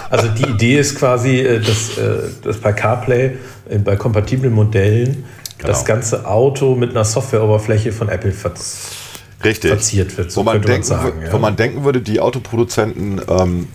Also 0.08 0.28
die 0.28 0.44
Idee 0.44 0.78
ist 0.78 0.96
quasi, 0.96 1.40
äh, 1.40 1.60
dass, 1.60 1.98
äh, 1.98 2.30
dass 2.42 2.58
bei 2.58 2.72
CarPlay, 2.72 3.32
äh, 3.68 3.78
bei 3.78 3.96
kompatiblen 3.96 4.52
Modellen, 4.52 5.24
genau. 5.58 5.68
das 5.68 5.84
ganze 5.84 6.26
Auto 6.26 6.74
mit 6.74 6.90
einer 6.90 7.04
Softwareoberfläche 7.04 7.92
von 7.92 8.08
Apple 8.08 8.32
verz 8.32 8.92
Richtig. 9.42 9.70
verziert 9.70 10.16
wird. 10.16 10.30
So 10.30 10.40
wo, 10.40 10.44
man 10.44 10.62
denken, 10.62 10.88
man 10.88 11.00
sagen, 11.02 11.22
ja. 11.22 11.32
wo 11.32 11.38
man 11.38 11.56
denken 11.56 11.84
würde, 11.84 12.00
die 12.00 12.20
Autoproduzenten 12.20 13.20
ähm, 13.28 13.68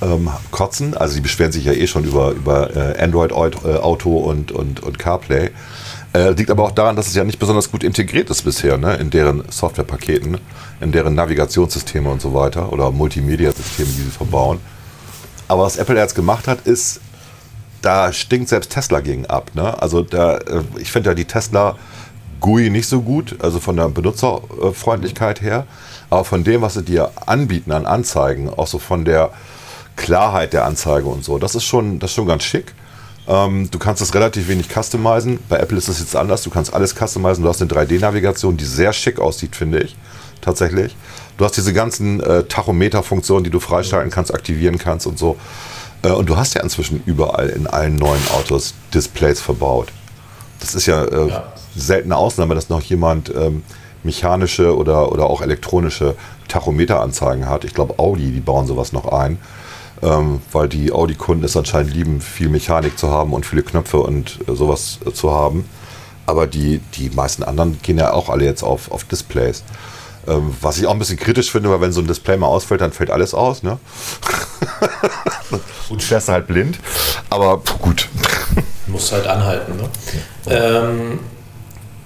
ähm, 0.00 0.30
kotzen, 0.50 0.96
also 0.96 1.14
sie 1.14 1.20
beschweren 1.20 1.52
sich 1.52 1.64
ja 1.64 1.72
eh 1.72 1.86
schon 1.86 2.04
über, 2.04 2.30
über 2.32 2.76
äh, 2.76 3.02
Android 3.02 3.32
Auto 3.32 4.18
und, 4.18 4.52
und, 4.52 4.80
und 4.80 4.98
CarPlay. 4.98 5.50
Äh, 6.14 6.30
liegt 6.30 6.50
aber 6.50 6.64
auch 6.64 6.72
daran, 6.72 6.94
dass 6.94 7.06
es 7.06 7.14
ja 7.14 7.24
nicht 7.24 7.38
besonders 7.38 7.70
gut 7.70 7.82
integriert 7.82 8.28
ist 8.28 8.42
bisher, 8.42 8.76
ne? 8.76 8.96
in 8.96 9.08
deren 9.08 9.44
Softwarepaketen, 9.50 10.38
in 10.80 10.92
deren 10.92 11.14
Navigationssysteme 11.14 12.10
und 12.10 12.20
so 12.20 12.34
weiter 12.34 12.70
oder 12.72 12.90
Multimedia-Systeme, 12.90 13.88
die 13.88 14.02
sie 14.02 14.10
verbauen. 14.10 14.60
Aber 15.48 15.62
was 15.62 15.76
Apple 15.76 15.96
jetzt 15.96 16.14
gemacht 16.14 16.48
hat, 16.48 16.66
ist, 16.66 17.00
da 17.80 18.12
stinkt 18.12 18.48
selbst 18.48 18.70
Tesla 18.70 19.00
gegen 19.00 19.26
ab. 19.26 19.50
Ne? 19.54 19.80
Also 19.80 20.02
da, 20.02 20.36
äh, 20.36 20.62
ich 20.78 20.92
finde 20.92 21.10
ja 21.10 21.14
die 21.14 21.24
Tesla 21.24 21.76
GUI 22.40 22.68
nicht 22.68 22.88
so 22.88 23.00
gut, 23.00 23.36
also 23.40 23.58
von 23.58 23.76
der 23.76 23.88
Benutzerfreundlichkeit 23.88 25.40
her, 25.40 25.66
aber 26.10 26.24
von 26.24 26.44
dem, 26.44 26.60
was 26.60 26.74
sie 26.74 26.82
dir 26.82 27.10
anbieten 27.24 27.72
an 27.72 27.86
Anzeigen, 27.86 28.50
auch 28.50 28.66
so 28.66 28.78
von 28.78 29.04
der 29.04 29.30
Klarheit 29.96 30.52
der 30.52 30.66
Anzeige 30.66 31.06
und 31.06 31.24
so, 31.24 31.38
das 31.38 31.54
ist 31.54 31.64
schon, 31.64 31.98
das 32.00 32.10
ist 32.10 32.16
schon 32.16 32.26
ganz 32.26 32.42
schick. 32.42 32.74
Ähm, 33.28 33.70
du 33.70 33.78
kannst 33.78 34.02
das 34.02 34.14
relativ 34.14 34.48
wenig 34.48 34.68
customizen. 34.68 35.38
Bei 35.48 35.58
Apple 35.58 35.78
ist 35.78 35.88
das 35.88 36.00
jetzt 36.00 36.16
anders. 36.16 36.42
Du 36.42 36.50
kannst 36.50 36.74
alles 36.74 36.94
customizen. 36.94 37.42
Du 37.44 37.48
hast 37.48 37.62
eine 37.62 37.70
3D-Navigation, 37.70 38.56
die 38.56 38.64
sehr 38.64 38.92
schick 38.92 39.20
aussieht, 39.20 39.56
finde 39.56 39.80
ich. 39.80 39.96
Tatsächlich. 40.40 40.96
Du 41.36 41.44
hast 41.44 41.56
diese 41.56 41.72
ganzen 41.72 42.20
äh, 42.20 42.44
Tachometer-Funktionen, 42.44 43.44
die 43.44 43.50
du 43.50 43.60
freischalten 43.60 44.10
kannst, 44.10 44.34
aktivieren 44.34 44.78
kannst 44.78 45.06
und 45.06 45.18
so. 45.18 45.36
Äh, 46.02 46.10
und 46.10 46.28
du 46.28 46.36
hast 46.36 46.54
ja 46.54 46.62
inzwischen 46.62 47.02
überall 47.06 47.48
in 47.48 47.66
allen 47.66 47.96
neuen 47.96 48.22
Autos 48.34 48.74
Displays 48.92 49.40
verbaut. 49.40 49.88
Das 50.60 50.74
ist 50.74 50.86
ja, 50.86 51.04
äh, 51.04 51.28
ja. 51.28 51.52
seltene 51.76 52.16
Ausnahme, 52.16 52.54
dass 52.54 52.68
noch 52.68 52.82
jemand 52.82 53.32
ähm, 53.34 53.62
mechanische 54.02 54.76
oder, 54.76 55.12
oder 55.12 55.26
auch 55.26 55.42
elektronische 55.42 56.16
Tachometeranzeigen 56.48 57.48
hat. 57.48 57.64
Ich 57.64 57.74
glaube, 57.74 57.98
Audi, 57.98 58.30
die 58.30 58.40
bauen 58.40 58.66
sowas 58.66 58.92
noch 58.92 59.06
ein, 59.12 59.38
ähm, 60.02 60.40
weil 60.50 60.68
die 60.68 60.92
Audi-Kunden 60.92 61.44
es 61.44 61.56
anscheinend 61.56 61.94
lieben, 61.94 62.20
viel 62.20 62.48
Mechanik 62.48 62.98
zu 62.98 63.10
haben 63.10 63.32
und 63.32 63.46
viele 63.46 63.62
Knöpfe 63.62 63.98
und 63.98 64.40
äh, 64.48 64.54
sowas 64.54 64.98
äh, 65.06 65.12
zu 65.12 65.30
haben. 65.32 65.68
Aber 66.26 66.46
die, 66.46 66.80
die 66.94 67.10
meisten 67.10 67.42
anderen 67.42 67.80
gehen 67.82 67.98
ja 67.98 68.12
auch 68.12 68.28
alle 68.28 68.44
jetzt 68.44 68.62
auf, 68.62 68.90
auf 68.90 69.04
Displays. 69.04 69.64
Ähm, 70.26 70.54
was 70.60 70.78
ich 70.78 70.86
auch 70.86 70.92
ein 70.92 70.98
bisschen 70.98 71.18
kritisch 71.18 71.50
finde, 71.50 71.70
weil 71.70 71.80
wenn 71.80 71.92
so 71.92 72.00
ein 72.00 72.06
Display 72.06 72.36
mal 72.36 72.46
ausfällt, 72.46 72.80
dann 72.80 72.92
fällt 72.92 73.10
alles 73.10 73.34
aus. 73.34 73.62
Ne? 73.62 73.78
und 75.88 76.02
fährst 76.02 76.28
halt 76.28 76.46
blind. 76.46 76.78
Aber 77.30 77.60
gut. 77.80 78.08
Muss 78.86 79.12
halt 79.12 79.26
anhalten. 79.26 79.76
Ne? 79.76 79.88
Ähm, 80.46 81.20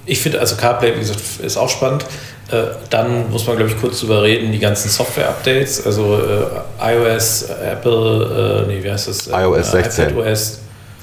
ich 0.07 0.21
finde, 0.21 0.41
also 0.41 0.57
CarPlay, 0.57 0.95
wie 0.95 1.01
gesagt, 1.01 1.21
ist 1.43 1.57
auch 1.57 1.69
spannend. 1.69 2.07
Äh, 2.51 2.63
dann 2.91 3.31
muss 3.31 3.47
man, 3.47 3.57
glaube 3.57 3.73
ich, 3.73 3.81
kurz 3.81 4.01
drüber 4.01 4.23
reden, 4.23 4.53
die 4.53 4.59
ganzen 4.59 4.89
Software-Updates, 4.89 5.85
also 5.85 6.19
äh, 6.21 6.95
iOS, 6.95 7.47
Apple, 7.51 8.65
äh, 8.65 8.69
nee, 8.69 8.85
wie 8.85 8.91
heißt 8.91 9.09
das? 9.09 9.27
iOS 9.27 9.73
16. 9.73 10.11
iPadOS. 10.11 10.59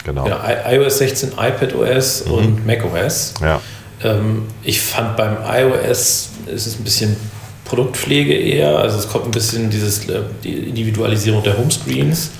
Genau. 0.06 0.28
Ja, 0.28 0.72
iOS 0.72 0.98
16, 1.00 1.32
iPadOS 1.38 2.26
mhm. 2.26 2.32
und 2.32 2.66
macOS. 2.66 3.34
Ja. 3.42 3.62
Ähm, 4.04 4.48
ich 4.64 4.82
fand 4.82 5.18
beim 5.18 5.38
iOS 5.46 6.30
ist 6.48 6.68
es 6.68 6.80
ein 6.80 6.84
bisschen 6.84 7.16
Produktpflege 7.66 8.34
eher, 8.34 8.78
also 8.78 8.98
es 8.98 9.08
kommt 9.08 9.26
ein 9.26 9.32
bisschen 9.32 9.70
dieses, 9.70 10.08
äh, 10.08 10.22
die 10.44 10.70
Individualisierung 10.70 11.44
der 11.44 11.58
Homescreens. 11.58 12.32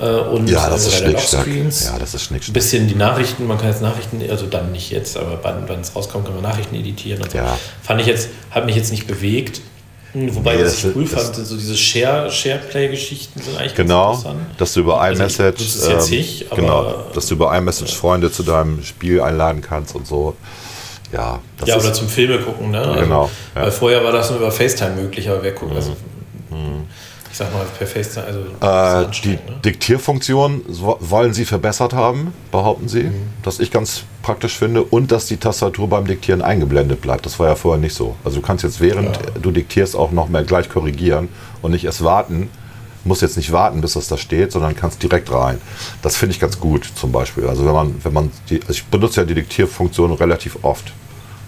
Äh, 0.00 0.04
und 0.04 0.48
ja, 0.48 0.70
das 0.70 0.86
ist 0.86 1.04
Lockscreens. 1.04 1.84
Ja, 1.84 1.98
das 1.98 2.14
ist 2.14 2.24
schnick, 2.24 2.48
Ein 2.48 2.52
bisschen 2.52 2.88
die 2.88 2.94
Nachrichten, 2.94 3.46
man 3.46 3.58
kann 3.58 3.68
jetzt 3.68 3.82
Nachrichten, 3.82 4.22
also 4.30 4.46
dann 4.46 4.72
nicht 4.72 4.90
jetzt, 4.90 5.16
aber 5.16 5.38
wenn 5.68 5.80
es 5.80 5.94
rauskommt, 5.94 6.24
kann 6.24 6.34
man 6.34 6.42
Nachrichten 6.42 6.74
editieren 6.74 7.22
und 7.22 7.30
so. 7.30 7.38
Ja. 7.38 7.58
Fand 7.82 8.00
ich 8.00 8.06
jetzt, 8.06 8.30
hat 8.50 8.64
mich 8.64 8.76
jetzt 8.76 8.90
nicht 8.90 9.06
bewegt. 9.06 9.60
Hm, 10.12 10.34
wobei, 10.34 10.56
nee, 10.56 10.64
was 10.64 10.82
ich 10.82 10.96
cool 10.96 11.06
fand, 11.06 11.36
so 11.36 11.56
diese 11.56 11.76
Share, 11.76 12.30
Shareplay-Geschichten 12.30 13.40
sind 13.42 13.56
eigentlich 13.58 13.76
genau, 13.76 14.12
ganz 14.12 14.24
interessant. 14.24 14.60
dass 14.60 14.72
du 14.72 14.80
über 14.80 15.00
also 15.00 15.22
iMessage, 15.22 15.62
ähm, 15.88 16.10
nicht, 16.10 16.50
genau, 16.50 17.04
dass 17.14 17.26
du 17.26 17.34
über 17.34 17.56
iMessage 17.56 17.94
Freunde 17.94 18.32
zu 18.32 18.42
deinem 18.42 18.82
Spiel 18.82 19.20
einladen 19.20 19.60
kannst 19.60 19.94
und 19.94 20.08
so. 20.08 20.34
Ja, 21.12 21.40
ja 21.64 21.76
oder 21.76 21.92
zum 21.92 22.08
Filme 22.08 22.38
gucken, 22.38 22.70
ne? 22.70 22.80
Also, 22.80 23.00
genau. 23.00 23.30
Ja. 23.54 23.62
Weil 23.62 23.70
vorher 23.70 24.02
war 24.02 24.12
das 24.12 24.30
nur 24.30 24.38
über 24.38 24.50
FaceTime 24.50 24.96
möglich, 24.96 25.28
aber 25.28 25.42
wer 25.42 25.52
guckt, 25.52 25.74
also 25.76 25.90
mhm 26.50 26.86
ich 27.30 27.36
sag 27.36 27.52
mal 27.52 27.64
per 27.78 27.86
FaceTime. 27.86 28.26
Also 28.60 29.08
äh, 29.08 29.10
die 29.22 29.30
ne? 29.30 29.38
Diktierfunktion 29.64 30.62
wollen 30.68 31.32
sie 31.32 31.44
verbessert 31.44 31.92
haben, 31.92 32.34
behaupten 32.50 32.88
sie, 32.88 33.04
mhm. 33.04 33.28
dass 33.42 33.60
ich 33.60 33.70
ganz 33.70 34.02
praktisch 34.22 34.56
finde 34.56 34.82
und 34.82 35.12
dass 35.12 35.26
die 35.26 35.36
Tastatur 35.36 35.88
beim 35.88 36.06
Diktieren 36.06 36.42
eingeblendet 36.42 37.00
bleibt. 37.00 37.26
Das 37.26 37.38
war 37.38 37.48
ja 37.48 37.54
vorher 37.54 37.80
nicht 37.80 37.94
so. 37.94 38.16
Also 38.24 38.40
du 38.40 38.46
kannst 38.46 38.64
jetzt 38.64 38.80
während 38.80 39.16
ja. 39.16 39.22
du 39.40 39.50
diktierst 39.52 39.94
auch 39.94 40.10
noch 40.10 40.28
mehr 40.28 40.42
gleich 40.42 40.68
korrigieren 40.68 41.28
und 41.62 41.70
nicht 41.70 41.84
erst 41.84 42.02
warten. 42.02 42.50
Muss 43.02 43.22
jetzt 43.22 43.38
nicht 43.38 43.50
warten, 43.52 43.80
bis 43.80 43.94
das 43.94 44.08
da 44.08 44.18
steht, 44.18 44.52
sondern 44.52 44.76
kannst 44.76 45.02
direkt 45.02 45.32
rein. 45.32 45.58
Das 46.02 46.16
finde 46.16 46.34
ich 46.34 46.40
ganz 46.40 46.60
gut 46.60 46.90
zum 46.96 47.12
Beispiel. 47.12 47.46
Also 47.46 47.64
wenn 47.64 47.72
man, 47.72 47.94
wenn 48.02 48.12
man 48.12 48.30
die, 48.50 48.60
also 48.60 48.72
ich 48.72 48.84
benutze 48.84 49.20
ja 49.20 49.26
die 49.26 49.34
Diktierfunktion 49.34 50.12
relativ 50.12 50.58
oft, 50.62 50.92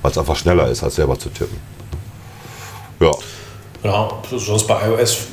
weil 0.00 0.12
es 0.12 0.18
einfach 0.18 0.36
schneller 0.36 0.68
ist, 0.68 0.82
als 0.82 0.94
selber 0.94 1.18
zu 1.18 1.28
tippen. 1.28 1.58
Ja. 3.00 3.10
Ja, 3.82 4.08
sonst 4.30 4.66
bei 4.68 4.88
iOS 4.88 5.26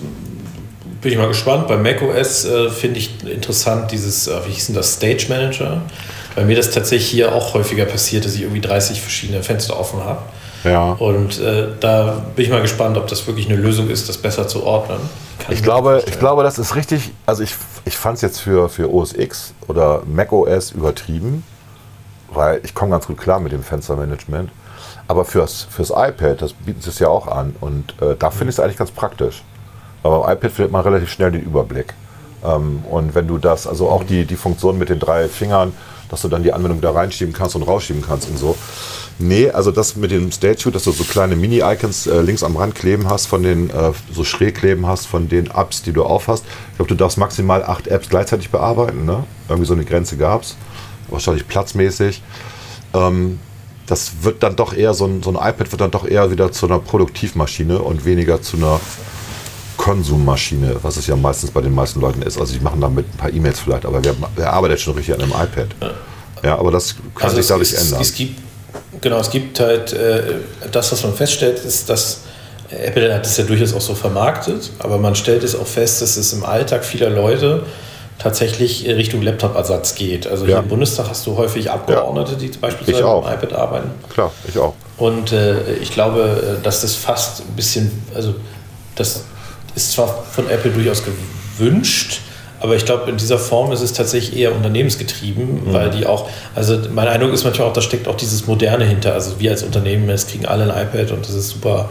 bin 1.01 1.11
ich 1.11 1.17
mal 1.17 1.27
gespannt. 1.27 1.67
Bei 1.67 1.77
macOS 1.77 2.45
äh, 2.45 2.69
finde 2.69 2.99
ich 2.99 3.23
interessant 3.25 3.91
dieses, 3.91 4.27
äh, 4.27 4.39
wie 4.45 4.51
hieß 4.51 4.67
denn 4.67 4.75
das, 4.75 4.93
Stage 4.93 5.27
Manager. 5.29 5.81
Bei 6.35 6.43
mir 6.43 6.55
das 6.55 6.71
tatsächlich 6.71 7.09
hier 7.09 7.33
auch 7.33 7.53
häufiger 7.53 7.85
passiert, 7.85 8.25
dass 8.25 8.35
ich 8.35 8.41
irgendwie 8.41 8.61
30 8.61 9.01
verschiedene 9.01 9.43
Fenster 9.43 9.79
offen 9.79 10.03
habe. 10.03 10.21
Ja. 10.63 10.91
Und 10.93 11.39
äh, 11.39 11.67
da 11.79 12.21
bin 12.35 12.45
ich 12.45 12.51
mal 12.51 12.61
gespannt, 12.61 12.97
ob 12.97 13.07
das 13.07 13.25
wirklich 13.27 13.47
eine 13.47 13.55
Lösung 13.55 13.89
ist, 13.89 14.09
das 14.09 14.17
besser 14.17 14.47
zu 14.47 14.63
ordnen. 14.63 14.99
Kann 15.39 15.53
ich, 15.53 15.63
glaube, 15.63 16.03
ich 16.05 16.19
glaube, 16.19 16.43
das 16.43 16.59
ist 16.59 16.75
richtig. 16.75 17.11
Also 17.25 17.43
ich, 17.43 17.55
ich 17.85 17.97
fand 17.97 18.17
es 18.17 18.21
jetzt 18.21 18.39
für, 18.39 18.67
für 18.67 18.93
OS 18.93 19.13
X 19.13 19.53
oder 19.67 20.03
macOS 20.05 20.71
übertrieben, 20.71 21.43
weil 22.31 22.59
ich 22.63 22.75
komme 22.75 22.91
ganz 22.91 23.07
gut 23.07 23.17
klar 23.17 23.39
mit 23.39 23.53
dem 23.53 23.63
Fenstermanagement. 23.63 24.49
Aber 25.07 25.25
fürs, 25.25 25.65
fürs 25.71 25.89
iPad, 25.89 26.41
das 26.41 26.53
bietet 26.53 26.85
es 26.85 26.99
ja 26.99 27.07
auch 27.07 27.27
an. 27.27 27.55
Und 27.61 27.95
äh, 28.01 28.15
da 28.19 28.29
finde 28.29 28.49
ich 28.49 28.55
es 28.55 28.59
eigentlich 28.59 28.77
ganz 28.77 28.91
praktisch. 28.91 29.43
Aber 30.03 30.25
am 30.25 30.33
iPad 30.33 30.51
findet 30.51 30.71
man 30.71 30.81
relativ 30.81 31.11
schnell 31.11 31.31
den 31.31 31.41
Überblick. 31.41 31.93
Ähm, 32.43 32.83
und 32.89 33.15
wenn 33.15 33.27
du 33.27 33.37
das, 33.37 33.67
also 33.67 33.89
auch 33.89 34.03
die, 34.03 34.25
die 34.25 34.35
Funktion 34.35 34.77
mit 34.77 34.89
den 34.89 34.99
drei 34.99 35.27
Fingern, 35.27 35.73
dass 36.09 36.21
du 36.21 36.27
dann 36.27 36.43
die 36.43 36.53
Anwendung 36.53 36.81
da 36.81 36.91
reinschieben 36.91 37.33
kannst 37.33 37.55
und 37.55 37.63
rausschieben 37.63 38.03
kannst 38.05 38.29
und 38.29 38.37
so. 38.37 38.57
Nee, 39.19 39.49
also 39.49 39.71
das 39.71 39.95
mit 39.95 40.11
dem 40.11 40.31
Statue, 40.31 40.71
dass 40.71 40.85
du 40.85 40.91
so 40.91 41.03
kleine 41.03 41.35
Mini-Icons 41.35 42.07
äh, 42.07 42.21
links 42.21 42.41
am 42.41 42.55
Rand 42.55 42.73
kleben 42.73 43.09
hast, 43.09 43.25
von 43.25 43.43
den, 43.43 43.69
äh, 43.69 43.91
so 44.13 44.23
schräg 44.23 44.55
kleben 44.55 44.87
hast 44.87 45.07
von 45.07 45.27
den 45.27 45.47
Apps, 45.47 45.81
die 45.83 45.91
du 45.91 46.03
aufhast. 46.03 46.45
Ich 46.71 46.77
glaube, 46.77 46.89
du 46.89 46.95
darfst 46.95 47.17
maximal 47.17 47.63
acht 47.63 47.87
Apps 47.87 48.09
gleichzeitig 48.09 48.49
bearbeiten. 48.49 49.05
Ne? 49.05 49.25
Irgendwie 49.49 49.67
so 49.67 49.73
eine 49.73 49.83
Grenze 49.83 50.15
gab 50.15 50.43
es. 50.43 50.55
Wahrscheinlich 51.09 51.47
platzmäßig. 51.47 52.23
Ähm, 52.93 53.39
das 53.87 54.11
wird 54.21 54.41
dann 54.41 54.55
doch 54.55 54.73
eher, 54.73 54.93
so 54.93 55.05
ein, 55.05 55.21
so 55.21 55.31
ein 55.31 55.35
iPad 55.35 55.71
wird 55.71 55.81
dann 55.81 55.91
doch 55.91 56.07
eher 56.07 56.31
wieder 56.31 56.51
zu 56.51 56.67
einer 56.67 56.79
Produktivmaschine 56.79 57.79
und 57.79 58.05
weniger 58.05 58.41
zu 58.41 58.57
einer 58.57 58.79
Konsummaschine, 59.79 60.75
was 60.81 60.97
es 60.97 61.07
ja 61.07 61.15
meistens 61.15 61.51
bei 61.51 61.61
den 61.61 61.73
meisten 61.73 62.01
Leuten 62.01 62.21
ist. 62.21 62.37
Also 62.37 62.53
die 62.53 62.59
machen 62.59 62.81
damit 62.81 63.05
ein 63.13 63.17
paar 63.17 63.31
E-Mails 63.31 63.61
vielleicht, 63.61 63.85
aber 63.85 64.03
wer, 64.03 64.13
wer, 64.35 64.51
arbeitet 64.51 64.81
schon 64.81 64.93
richtig 64.93 65.15
an 65.15 65.21
einem 65.21 65.31
iPad? 65.31 65.69
Ja, 66.43 66.59
aber 66.59 66.69
das 66.69 66.95
kann 67.15 67.29
also 67.29 67.37
sich 67.37 67.47
dadurch 67.47 67.71
es, 67.71 67.85
ändern. 67.85 68.01
Es 68.01 68.13
gibt, 68.13 68.41
genau, 68.99 69.19
es 69.19 69.29
gibt 69.29 69.57
halt 69.61 69.93
äh, 69.93 70.21
das, 70.69 70.91
was 70.91 71.01
man 71.03 71.13
feststellt, 71.13 71.59
ist, 71.59 71.89
dass 71.89 72.23
Apple 72.69 73.13
hat 73.13 73.25
es 73.25 73.37
ja 73.37 73.45
durchaus 73.45 73.73
auch 73.73 73.79
so 73.79 73.95
vermarktet, 73.95 74.69
aber 74.79 74.97
man 74.97 75.15
stellt 75.15 75.43
es 75.43 75.55
auch 75.55 75.65
fest, 75.65 76.01
dass 76.01 76.17
es 76.17 76.33
im 76.33 76.43
Alltag 76.43 76.83
vieler 76.83 77.09
Leute 77.09 77.63
tatsächlich 78.17 78.85
Richtung 78.85 79.21
Laptop-Ersatz 79.21 79.95
geht. 79.95 80.27
Also 80.27 80.43
ja. 80.43 80.49
hier 80.49 80.59
im 80.59 80.67
Bundestag 80.67 81.07
hast 81.07 81.25
du 81.25 81.37
häufig 81.37 81.71
Abgeordnete, 81.71 82.35
die 82.35 82.49
beispielsweise 82.49 83.01
mit 83.01 83.25
dem 83.25 83.33
iPad 83.33 83.53
arbeiten. 83.53 83.91
Klar, 84.09 84.33
ich 84.45 84.57
auch. 84.57 84.73
Und 84.97 85.31
äh, 85.31 85.75
ich 85.75 85.93
glaube, 85.93 86.57
äh, 86.59 86.63
dass 86.63 86.81
das 86.81 86.95
fast 86.95 87.39
ein 87.39 87.55
bisschen, 87.55 88.03
also 88.13 88.35
das 88.95 89.23
ist 89.75 89.91
zwar 89.93 90.23
von 90.31 90.49
Apple 90.49 90.71
durchaus 90.71 91.03
gewünscht, 91.03 92.21
aber 92.61 92.75
ich 92.75 92.85
glaube, 92.85 93.09
in 93.09 93.17
dieser 93.17 93.39
Form 93.39 93.71
ist 93.71 93.81
es 93.81 93.93
tatsächlich 93.93 94.37
eher 94.37 94.53
unternehmensgetrieben, 94.53 95.65
mhm. 95.65 95.73
weil 95.73 95.89
die 95.91 96.05
auch, 96.05 96.29
also 96.55 96.77
mein 96.93 97.07
Eindruck 97.07 97.31
ist 97.31 97.45
manchmal 97.45 97.69
auch, 97.69 97.73
da 97.73 97.81
steckt 97.81 98.07
auch 98.07 98.17
dieses 98.17 98.47
Moderne 98.47 98.83
hinter. 98.85 99.13
Also 99.13 99.39
wir 99.39 99.51
als 99.51 99.63
Unternehmen, 99.63 100.09
es 100.09 100.27
kriegen 100.27 100.45
alle 100.45 100.73
ein 100.73 100.87
iPad 100.87 101.11
und 101.11 101.25
das 101.25 101.35
ist 101.35 101.49
super, 101.49 101.89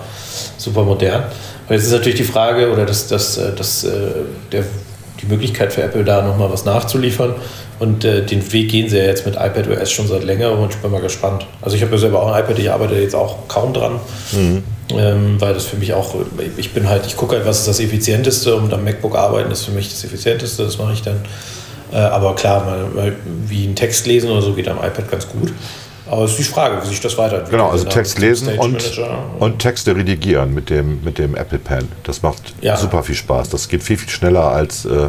super 0.59 0.83
modern. 0.83 1.25
Und 1.69 1.75
jetzt 1.75 1.85
ist 1.85 1.93
natürlich 1.93 2.19
die 2.19 2.25
Frage 2.25 2.71
oder 2.71 2.85
das, 2.85 3.09
das, 3.09 3.39
äh, 3.39 3.53
das, 3.55 3.85
äh, 3.85 3.91
der, 4.53 4.65
die 5.23 5.27
Möglichkeit 5.27 5.73
für 5.73 5.83
Apple 5.83 6.05
da 6.05 6.23
nochmal 6.23 6.53
was 6.53 6.65
nachzuliefern. 6.65 7.35
Und 7.79 8.05
äh, 8.05 8.25
den 8.25 8.53
Weg 8.53 8.71
gehen 8.71 8.89
sie 8.89 8.99
ja 8.99 9.05
jetzt 9.05 9.25
mit 9.25 9.37
iPadOS 9.37 9.91
schon 9.91 10.09
seit 10.09 10.25
längerem 10.25 10.59
und 10.59 10.75
ich 10.75 10.81
bin 10.81 10.91
mal 10.91 11.01
gespannt. 11.01 11.47
Also 11.63 11.77
ich 11.77 11.83
habe 11.83 11.93
ja 11.93 11.99
selber 11.99 12.23
auch 12.23 12.33
ein 12.33 12.43
iPad, 12.43 12.59
ich 12.59 12.71
arbeite 12.71 12.95
jetzt 12.97 13.15
auch 13.15 13.47
kaum 13.47 13.73
dran. 13.73 14.01
Mhm. 14.33 14.65
Ähm, 14.91 15.37
weil 15.39 15.55
das 15.55 15.67
für 15.67 15.77
mich 15.77 15.93
auch, 15.93 16.15
ich 16.57 16.73
bin 16.73 16.89
halt, 16.89 17.07
ich 17.07 17.17
gucke 17.17 17.37
halt, 17.37 17.47
was 17.47 17.61
ist 17.61 17.69
das 17.69 17.79
Effizienteste 17.79 18.57
und 18.57 18.73
am 18.73 18.85
MacBook 18.85 19.17
arbeiten 19.17 19.51
ist 19.51 19.65
für 19.65 19.73
mich 19.73 19.91
das 19.91 20.03
Effizienteste, 20.03 20.65
das 20.65 20.79
mache 20.79 20.95
ich 20.95 21.03
dann. 21.03 21.21
Äh, 21.93 21.97
aber 21.97 22.35
klar, 22.35 22.65
mal, 22.65 22.87
mal, 22.95 23.17
wie 23.47 23.67
ein 23.67 23.77
Text 23.77 24.07
lesen 24.07 24.31
oder 24.31 24.43
so 24.43 24.55
geht 24.55 24.69
am 24.69 24.79
iPad 24.79 25.11
ganz 25.11 25.29
gut. 25.29 25.53
Aber 26.11 26.25
es 26.25 26.33
ist 26.33 26.39
die 26.39 26.45
Frage, 26.45 26.83
wie 26.83 26.89
sich 26.89 27.01
das 27.01 27.19
weiterentwickelt. 27.19 27.61
Genau, 27.61 27.71
also 27.71 27.85
Text 27.85 28.19
lesen 28.19 28.59
und, 28.59 29.01
und 29.39 29.59
Texte 29.59 29.95
redigieren 29.95 30.55
mit 30.55 30.71
dem, 30.71 31.05
mit 31.05 31.19
dem 31.19 31.35
Apple 31.35 31.59
Pen. 31.59 31.89
Das 32.05 32.23
macht 32.23 32.55
ja. 32.63 32.77
super 32.77 33.03
viel 33.03 33.15
Spaß. 33.15 33.51
Das 33.51 33.69
geht 33.69 33.83
viel, 33.83 33.99
viel 33.99 34.09
schneller 34.09 34.51
als 34.51 34.87
äh, 34.87 35.09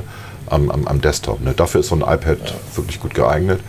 am, 0.50 0.70
am, 0.70 0.88
am, 0.88 1.02
Desktop. 1.02 1.42
Ne? 1.42 1.54
Dafür 1.56 1.82
ist 1.82 1.88
so 1.88 1.96
ein 1.96 2.02
iPad 2.02 2.38
ja. 2.46 2.78
wirklich 2.78 3.00
gut 3.00 3.14
geeignet. 3.14 3.62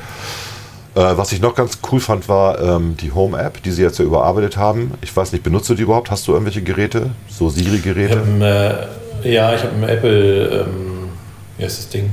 Äh, 0.94 1.00
was 1.16 1.32
ich 1.32 1.40
noch 1.40 1.54
ganz 1.54 1.78
cool 1.90 2.00
fand, 2.00 2.28
war 2.28 2.60
ähm, 2.60 2.96
die 2.96 3.12
Home-App, 3.12 3.62
die 3.62 3.70
sie 3.70 3.82
jetzt 3.82 3.98
ja 3.98 4.04
überarbeitet 4.04 4.56
haben. 4.56 4.92
Ich 5.02 5.16
weiß 5.16 5.32
nicht, 5.32 5.44
benutzt 5.44 5.68
du 5.70 5.74
die 5.74 5.82
überhaupt? 5.82 6.10
Hast 6.10 6.26
du 6.26 6.32
irgendwelche 6.32 6.62
Geräte? 6.62 7.10
So 7.28 7.48
Siri-Geräte? 7.48 8.88
Äh, 9.22 9.32
ja, 9.32 9.54
ich 9.54 9.62
habe 9.62 9.74
ein 9.76 9.88
Apple, 9.88 10.64
ähm, 10.66 11.08
wie 11.56 11.64
heißt 11.64 11.78
das 11.78 11.88
Ding? 11.88 12.10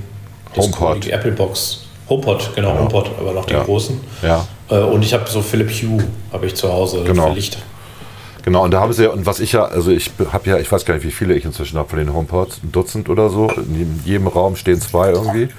HomePod. 0.55 1.05
Die 1.05 1.11
Apple 1.11 1.32
Box. 1.32 1.86
HomePod, 2.09 2.51
genau, 2.55 2.74
ja. 2.74 2.80
HomePod, 2.80 3.11
aber 3.20 3.34
noch 3.34 3.45
den 3.45 3.57
ja. 3.57 3.63
großen. 3.63 3.99
Ja. 4.22 4.45
Äh, 4.70 4.80
und 4.80 5.03
ich 5.03 5.13
habe 5.13 5.28
so 5.30 5.41
Philip 5.41 5.70
Hue, 5.70 6.03
habe 6.32 6.45
ich 6.45 6.55
zu 6.55 6.72
Hause 6.72 7.03
genau. 7.03 7.30
für 7.30 7.34
Licht. 7.34 7.57
Genau, 8.47 8.63
und 8.63 8.71
da 8.71 8.79
haben 8.79 8.93
sie 8.93 9.03
ja, 9.03 9.09
und 9.09 9.25
was 9.25 9.41
ich 9.41 9.51
ja, 9.51 9.65
also 9.65 9.91
ich 9.91 10.09
habe 10.31 10.49
ja, 10.49 10.57
ich 10.57 10.71
weiß 10.71 10.85
gar 10.85 10.93
nicht, 10.93 11.03
wie 11.03 11.11
viele 11.11 11.33
ich 11.33 11.43
inzwischen 11.43 11.77
habe 11.77 11.89
von 11.89 11.99
den 11.99 12.13
HomePods, 12.13 12.61
ein 12.63 12.71
Dutzend 12.71 13.09
oder 13.09 13.29
so. 13.29 13.49
In 13.49 13.99
jedem 14.05 14.27
Raum 14.27 14.55
stehen 14.55 14.79
zwei 14.79 15.09
irgendwie. 15.09 15.49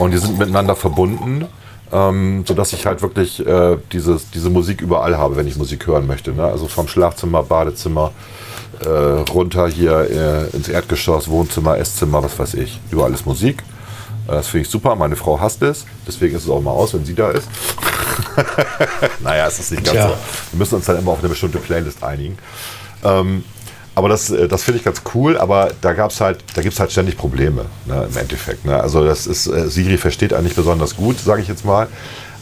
Und 0.00 0.10
die 0.10 0.18
sind 0.18 0.36
miteinander 0.36 0.74
verbunden 0.74 1.46
ähm, 1.92 2.44
sodass 2.46 2.72
ich 2.72 2.84
halt 2.84 3.00
wirklich 3.00 3.44
äh, 3.46 3.76
dieses, 3.92 4.28
diese 4.30 4.50
Musik 4.50 4.80
überall 4.80 5.16
habe, 5.18 5.36
wenn 5.36 5.46
ich 5.46 5.56
Musik 5.56 5.86
hören 5.86 6.08
möchte. 6.08 6.32
Ne? 6.32 6.44
Also 6.44 6.66
vom 6.66 6.88
Schlafzimmer, 6.88 7.44
Badezimmer, 7.44 8.10
äh, 8.84 8.88
runter 8.88 9.68
hier 9.68 10.50
äh, 10.52 10.56
ins 10.56 10.68
Erdgeschoss, 10.68 11.28
Wohnzimmer, 11.28 11.78
Esszimmer, 11.78 12.24
was 12.24 12.36
weiß 12.36 12.54
ich. 12.54 12.80
Überall 12.90 13.12
ist 13.12 13.24
Musik. 13.24 13.62
Äh, 14.26 14.32
das 14.32 14.48
finde 14.48 14.62
ich 14.62 14.70
super. 14.70 14.94
Meine 14.96 15.16
Frau 15.16 15.38
hasst 15.40 15.62
es. 15.62 15.86
Deswegen 16.06 16.36
ist 16.36 16.44
es 16.44 16.50
auch 16.50 16.60
mal 16.60 16.72
aus, 16.72 16.94
wenn 16.94 17.04
sie 17.04 17.14
da 17.14 17.30
ist. 17.30 17.48
naja, 19.20 19.46
es 19.46 19.58
ist 19.58 19.70
nicht 19.72 19.84
ganz 19.84 19.96
Tja. 19.96 20.08
so. 20.08 20.14
Wir 20.52 20.58
müssen 20.58 20.74
uns 20.76 20.86
dann 20.86 20.98
immer 20.98 21.12
auf 21.12 21.20
eine 21.20 21.28
bestimmte 21.28 21.58
Playlist 21.58 22.02
einigen. 22.02 22.38
Ähm, 23.04 23.44
aber 23.94 24.08
das, 24.08 24.30
äh, 24.30 24.48
das 24.48 24.62
finde 24.62 24.78
ich 24.78 24.84
ganz 24.84 25.02
cool, 25.14 25.36
aber 25.36 25.72
da 25.80 25.92
gab's 25.92 26.20
halt, 26.20 26.44
da 26.54 26.62
gibt 26.62 26.74
es 26.74 26.80
halt 26.80 26.92
ständig 26.92 27.16
Probleme 27.16 27.66
ne, 27.86 28.08
im 28.10 28.16
Endeffekt. 28.16 28.64
Ne? 28.64 28.80
Also 28.80 29.04
das 29.04 29.26
ist, 29.26 29.46
äh, 29.46 29.68
Siri 29.68 29.98
versteht 29.98 30.32
eigentlich 30.32 30.54
besonders 30.54 30.96
gut, 30.96 31.18
sage 31.18 31.42
ich 31.42 31.48
jetzt 31.48 31.64
mal. 31.64 31.88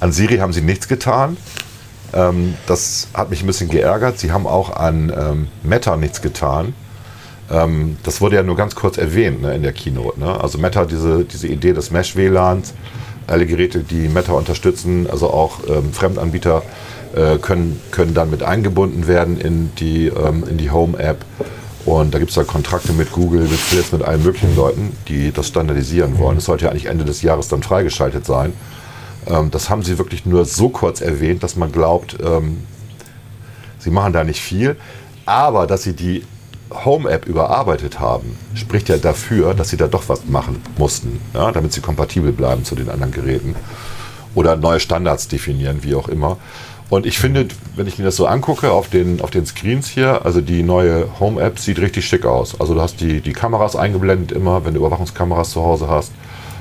An 0.00 0.12
Siri 0.12 0.38
haben 0.38 0.52
sie 0.52 0.62
nichts 0.62 0.88
getan. 0.88 1.36
Ähm, 2.12 2.54
das 2.66 3.08
hat 3.14 3.30
mich 3.30 3.42
ein 3.42 3.46
bisschen 3.46 3.68
geärgert. 3.68 4.18
Sie 4.18 4.32
haben 4.32 4.46
auch 4.46 4.76
an 4.76 5.12
ähm, 5.16 5.48
Meta 5.62 5.96
nichts 5.96 6.22
getan. 6.22 6.74
Ähm, 7.50 7.96
das 8.02 8.20
wurde 8.20 8.36
ja 8.36 8.42
nur 8.42 8.56
ganz 8.56 8.74
kurz 8.74 8.98
erwähnt 8.98 9.42
ne, 9.42 9.54
in 9.54 9.62
der 9.62 9.72
Keynote. 9.72 10.20
Ne? 10.20 10.40
Also 10.40 10.58
Meta, 10.58 10.84
diese, 10.84 11.24
diese 11.24 11.48
Idee 11.48 11.72
des 11.72 11.90
Mesh-WLANs, 11.90 12.74
alle 13.28 13.46
Geräte, 13.46 13.80
die 13.80 14.08
Meta 14.08 14.32
unterstützen, 14.32 15.06
also 15.10 15.30
auch 15.30 15.60
ähm, 15.68 15.92
Fremdanbieter, 15.92 16.62
äh, 17.14 17.38
können, 17.38 17.80
können 17.90 18.14
dann 18.14 18.30
mit 18.30 18.42
eingebunden 18.42 19.06
werden 19.06 19.40
in 19.40 19.70
die, 19.76 20.08
ähm, 20.08 20.44
in 20.48 20.58
die 20.58 20.70
Home-App. 20.70 21.24
Und 21.84 22.12
da 22.12 22.18
gibt 22.18 22.30
es 22.30 22.34
da 22.34 22.44
Kontrakte 22.44 22.92
mit 22.92 23.12
Google, 23.12 23.42
mit 23.42 23.58
Philips, 23.58 23.92
mit 23.92 24.02
allen 24.02 24.22
möglichen 24.22 24.54
Leuten, 24.56 24.94
die 25.08 25.32
das 25.32 25.48
standardisieren 25.48 26.18
wollen. 26.18 26.36
Es 26.36 26.44
sollte 26.44 26.66
ja 26.66 26.70
eigentlich 26.70 26.86
Ende 26.86 27.04
des 27.04 27.22
Jahres 27.22 27.48
dann 27.48 27.62
freigeschaltet 27.62 28.26
sein. 28.26 28.52
Ähm, 29.26 29.50
das 29.50 29.70
haben 29.70 29.82
sie 29.82 29.98
wirklich 29.98 30.26
nur 30.26 30.44
so 30.44 30.68
kurz 30.68 31.00
erwähnt, 31.00 31.42
dass 31.42 31.56
man 31.56 31.72
glaubt, 31.72 32.16
ähm, 32.22 32.64
sie 33.78 33.90
machen 33.90 34.12
da 34.12 34.24
nicht 34.24 34.40
viel. 34.40 34.76
Aber 35.24 35.66
dass 35.66 35.82
sie 35.82 35.94
die 35.94 36.24
Home-App 36.72 37.26
überarbeitet 37.26 38.00
haben, 38.00 38.36
spricht 38.54 38.88
ja 38.88 38.98
dafür, 38.98 39.54
dass 39.54 39.70
sie 39.70 39.76
da 39.76 39.86
doch 39.86 40.08
was 40.08 40.26
machen 40.26 40.62
mussten, 40.76 41.20
ja, 41.34 41.50
damit 41.52 41.72
sie 41.72 41.80
kompatibel 41.80 42.32
bleiben 42.32 42.64
zu 42.64 42.74
den 42.74 42.90
anderen 42.90 43.12
Geräten. 43.12 43.54
Oder 44.34 44.56
neue 44.56 44.80
Standards 44.80 45.28
definieren, 45.28 45.82
wie 45.82 45.94
auch 45.94 46.08
immer. 46.08 46.36
Und 46.90 47.04
ich 47.04 47.18
finde, 47.18 47.48
wenn 47.76 47.86
ich 47.86 47.98
mir 47.98 48.04
das 48.04 48.16
so 48.16 48.26
angucke 48.26 48.70
auf 48.72 48.88
den, 48.88 49.20
auf 49.20 49.30
den 49.30 49.44
Screens 49.44 49.88
hier, 49.88 50.24
also 50.24 50.40
die 50.40 50.62
neue 50.62 51.06
Home-App 51.20 51.58
sieht 51.58 51.78
richtig 51.80 52.06
schick 52.06 52.24
aus. 52.24 52.58
Also 52.58 52.74
du 52.74 52.80
hast 52.80 53.00
die, 53.00 53.20
die 53.20 53.32
Kameras 53.32 53.76
eingeblendet 53.76 54.32
immer, 54.32 54.64
wenn 54.64 54.74
du 54.74 54.80
Überwachungskameras 54.80 55.50
zu 55.50 55.62
Hause 55.62 55.88
hast. 55.88 56.12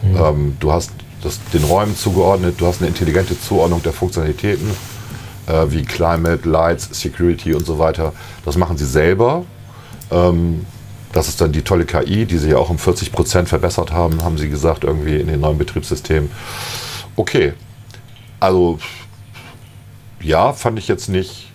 Mhm. 0.01 0.17
Ähm, 0.17 0.57
du 0.59 0.71
hast 0.71 0.91
das, 1.23 1.39
den 1.53 1.63
Räumen 1.63 1.95
zugeordnet, 1.95 2.55
du 2.59 2.67
hast 2.67 2.81
eine 2.81 2.89
intelligente 2.89 3.39
Zuordnung 3.39 3.81
der 3.83 3.93
Funktionalitäten, 3.93 4.69
äh, 5.47 5.65
wie 5.69 5.83
Climate, 5.83 6.47
Lights, 6.47 6.89
Security 6.91 7.53
und 7.53 7.65
so 7.65 7.79
weiter. 7.79 8.11
Das 8.43 8.57
machen 8.57 8.77
sie 8.77 8.85
selber. 8.85 9.45
Ähm, 10.11 10.65
das 11.13 11.27
ist 11.27 11.41
dann 11.41 11.51
die 11.51 11.61
tolle 11.61 11.85
KI, 11.85 12.25
die 12.25 12.37
sie 12.37 12.49
ja 12.49 12.57
auch 12.57 12.69
um 12.69 12.77
40 12.77 13.11
Prozent 13.11 13.49
verbessert 13.49 13.91
haben, 13.91 14.23
haben 14.23 14.37
sie 14.37 14.49
gesagt, 14.49 14.83
irgendwie 14.83 15.17
in 15.17 15.27
den 15.27 15.39
neuen 15.39 15.57
Betriebssystemen. 15.57 16.29
Okay, 17.15 17.53
also 18.39 18.77
ja, 20.21 20.53
fand 20.53 20.77
ich 20.79 20.87
jetzt 20.87 21.09
nicht, 21.09 21.51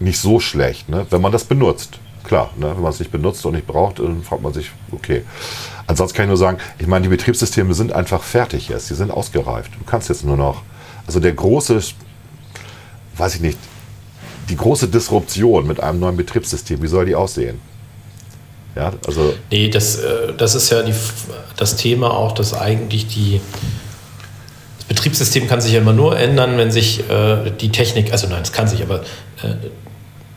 nicht 0.00 0.18
so 0.18 0.40
schlecht, 0.40 0.88
ne? 0.88 1.06
wenn 1.10 1.20
man 1.20 1.32
das 1.32 1.44
benutzt. 1.44 1.98
Klar, 2.24 2.50
ne? 2.56 2.72
wenn 2.74 2.82
man 2.82 2.90
es 2.90 2.98
nicht 2.98 3.12
benutzt 3.12 3.46
und 3.46 3.54
nicht 3.54 3.66
braucht, 3.66 4.00
dann 4.00 4.22
fragt 4.22 4.42
man 4.42 4.52
sich, 4.52 4.72
okay. 4.90 5.22
Ansonsten 5.86 6.16
kann 6.16 6.24
ich 6.24 6.30
nur 6.30 6.36
sagen, 6.36 6.58
ich 6.78 6.86
meine, 6.88 7.04
die 7.04 7.08
Betriebssysteme 7.08 7.72
sind 7.72 7.92
einfach 7.92 8.22
fertig 8.22 8.68
jetzt, 8.68 8.90
die 8.90 8.94
sind 8.94 9.10
ausgereift. 9.12 9.70
Du 9.78 9.84
kannst 9.84 10.08
jetzt 10.08 10.24
nur 10.24 10.36
noch, 10.36 10.62
also 11.06 11.20
der 11.20 11.32
große, 11.32 11.80
weiß 13.16 13.36
ich 13.36 13.40
nicht, 13.40 13.58
die 14.48 14.56
große 14.56 14.88
Disruption 14.88 15.66
mit 15.66 15.80
einem 15.80 16.00
neuen 16.00 16.16
Betriebssystem, 16.16 16.82
wie 16.82 16.86
soll 16.86 17.06
die 17.06 17.14
aussehen? 17.14 17.60
Ja, 18.74 18.92
also 19.06 19.34
nee, 19.50 19.68
das, 19.68 19.96
äh, 19.96 20.34
das 20.36 20.54
ist 20.54 20.70
ja 20.70 20.82
die, 20.82 20.94
das 21.56 21.76
Thema 21.76 22.10
auch, 22.10 22.32
dass 22.32 22.52
eigentlich 22.52 23.06
die, 23.06 23.40
das 24.78 24.86
Betriebssystem 24.88 25.48
kann 25.48 25.60
sich 25.60 25.72
ja 25.72 25.80
immer 25.80 25.94
nur 25.94 26.18
ändern, 26.18 26.58
wenn 26.58 26.70
sich 26.70 27.08
äh, 27.08 27.50
die 27.58 27.70
Technik, 27.70 28.12
also 28.12 28.26
nein, 28.26 28.42
es 28.42 28.52
kann 28.52 28.68
sich, 28.68 28.82
aber 28.82 29.00
äh, 29.42 29.54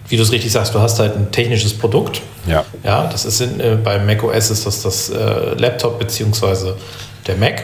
wie 0.07 0.18
du 0.18 0.24
es 0.24 0.32
richtig 0.32 0.51
sagst, 0.51 0.74
du 0.74 0.80
hast 0.80 0.99
halt 0.99 1.16
ein 1.16 1.32
technisches 1.32 1.74
Produkt. 1.74 2.22
Ja. 2.47 2.66
Ja, 2.84 3.07
das 3.07 3.26
ist 3.26 3.41
in, 3.41 3.60
äh, 3.60 3.78
bei 3.82 3.99
macOS 3.99 4.49
ist 4.49 4.66
das 4.66 4.82
das 4.82 5.10
äh, 5.10 5.53
Laptop 5.55 5.99
beziehungsweise 5.99 6.78
der 7.28 7.36
Mac. 7.36 7.64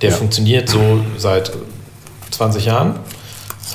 Der 0.00 0.10
ja. 0.10 0.16
funktioniert 0.16 0.68
so 0.68 1.04
seit 1.18 1.50
20 2.30 2.64
Jahren. 2.64 3.00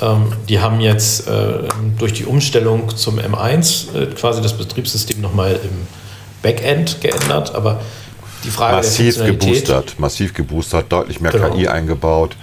Ähm, 0.02 0.32
die 0.48 0.60
haben 0.60 0.80
jetzt 0.80 1.26
äh, 1.28 1.68
durch 1.98 2.12
die 2.12 2.24
Umstellung 2.24 2.94
zum 2.96 3.18
M1 3.18 3.94
äh, 3.94 4.06
quasi 4.06 4.42
das 4.42 4.56
Betriebssystem 4.56 5.20
nochmal 5.20 5.58
im 5.62 5.86
Backend 6.42 7.00
geändert, 7.00 7.54
aber 7.54 7.80
die 8.44 8.50
Frage 8.50 8.76
massiv 8.76 9.18
geboostert, 9.24 9.98
massiv 9.98 10.34
geboostert, 10.34 10.86
deutlich 10.90 11.20
mehr 11.20 11.32
genau. 11.32 11.50
KI 11.50 11.68
eingebaut, 11.68 12.36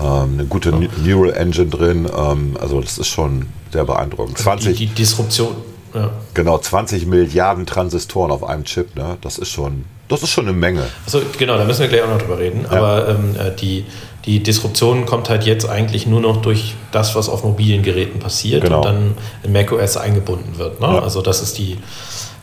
ähm, 0.00 0.34
eine 0.34 0.44
gute 0.46 0.70
ja. 0.70 0.88
Neural 1.04 1.34
Engine 1.34 1.68
drin, 1.68 2.08
ähm, 2.16 2.56
also 2.60 2.80
das 2.80 2.98
ist 2.98 3.08
schon 3.08 3.46
sehr 3.72 3.84
beeindruckend. 3.84 4.38
20, 4.38 4.76
die, 4.76 4.86
die 4.86 4.94
Disruption. 4.94 5.56
Ja. 5.94 6.10
Genau, 6.34 6.58
20 6.58 7.06
Milliarden 7.06 7.66
Transistoren 7.66 8.30
auf 8.30 8.44
einem 8.44 8.64
Chip, 8.64 8.96
ne? 8.96 9.18
das 9.20 9.38
ist 9.38 9.50
schon, 9.50 9.84
das 10.08 10.22
ist 10.22 10.30
schon 10.30 10.46
eine 10.48 10.56
Menge. 10.56 10.84
Also 11.04 11.22
genau, 11.38 11.56
da 11.56 11.64
müssen 11.64 11.80
wir 11.80 11.88
gleich 11.88 12.02
auch 12.02 12.08
noch 12.08 12.18
drüber 12.18 12.38
reden. 12.38 12.66
Ja. 12.70 12.76
Aber 12.76 13.08
ähm, 13.08 13.36
äh, 13.38 13.54
die, 13.54 13.84
die 14.28 14.42
Disruption 14.42 15.06
kommt 15.06 15.30
halt 15.30 15.44
jetzt 15.44 15.66
eigentlich 15.66 16.06
nur 16.06 16.20
noch 16.20 16.42
durch 16.42 16.74
das, 16.92 17.14
was 17.14 17.30
auf 17.30 17.44
mobilen 17.44 17.82
Geräten 17.82 18.18
passiert 18.18 18.62
genau. 18.62 18.76
und 18.76 18.84
dann 18.84 19.14
in 19.42 19.52
macOS 19.52 19.96
eingebunden 19.96 20.58
wird. 20.58 20.82
Ne? 20.82 20.86
Ja. 20.86 20.98
Also 21.02 21.22
das 21.22 21.40
ist 21.40 21.56
die, 21.56 21.78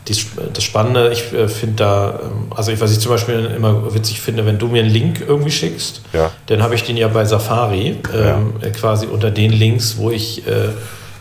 die, 0.08 0.16
das 0.52 0.64
Spannende. 0.64 1.12
Ich 1.12 1.32
äh, 1.32 1.46
finde 1.46 1.76
da, 1.76 2.20
ähm, 2.24 2.50
also 2.50 2.72
was 2.80 2.90
ich 2.90 2.98
zum 2.98 3.12
Beispiel 3.12 3.52
immer 3.56 3.94
witzig 3.94 4.20
finde, 4.20 4.44
wenn 4.44 4.58
du 4.58 4.66
mir 4.66 4.82
einen 4.82 4.90
Link 4.90 5.22
irgendwie 5.28 5.52
schickst, 5.52 6.00
ja. 6.12 6.32
dann 6.46 6.60
habe 6.60 6.74
ich 6.74 6.82
den 6.82 6.96
ja 6.96 7.06
bei 7.06 7.24
Safari 7.24 7.96
ähm, 8.12 8.54
quasi 8.72 9.06
unter 9.06 9.30
den 9.30 9.52
Links, 9.52 9.96
wo 9.96 10.10
ich 10.10 10.44
äh, 10.48 10.70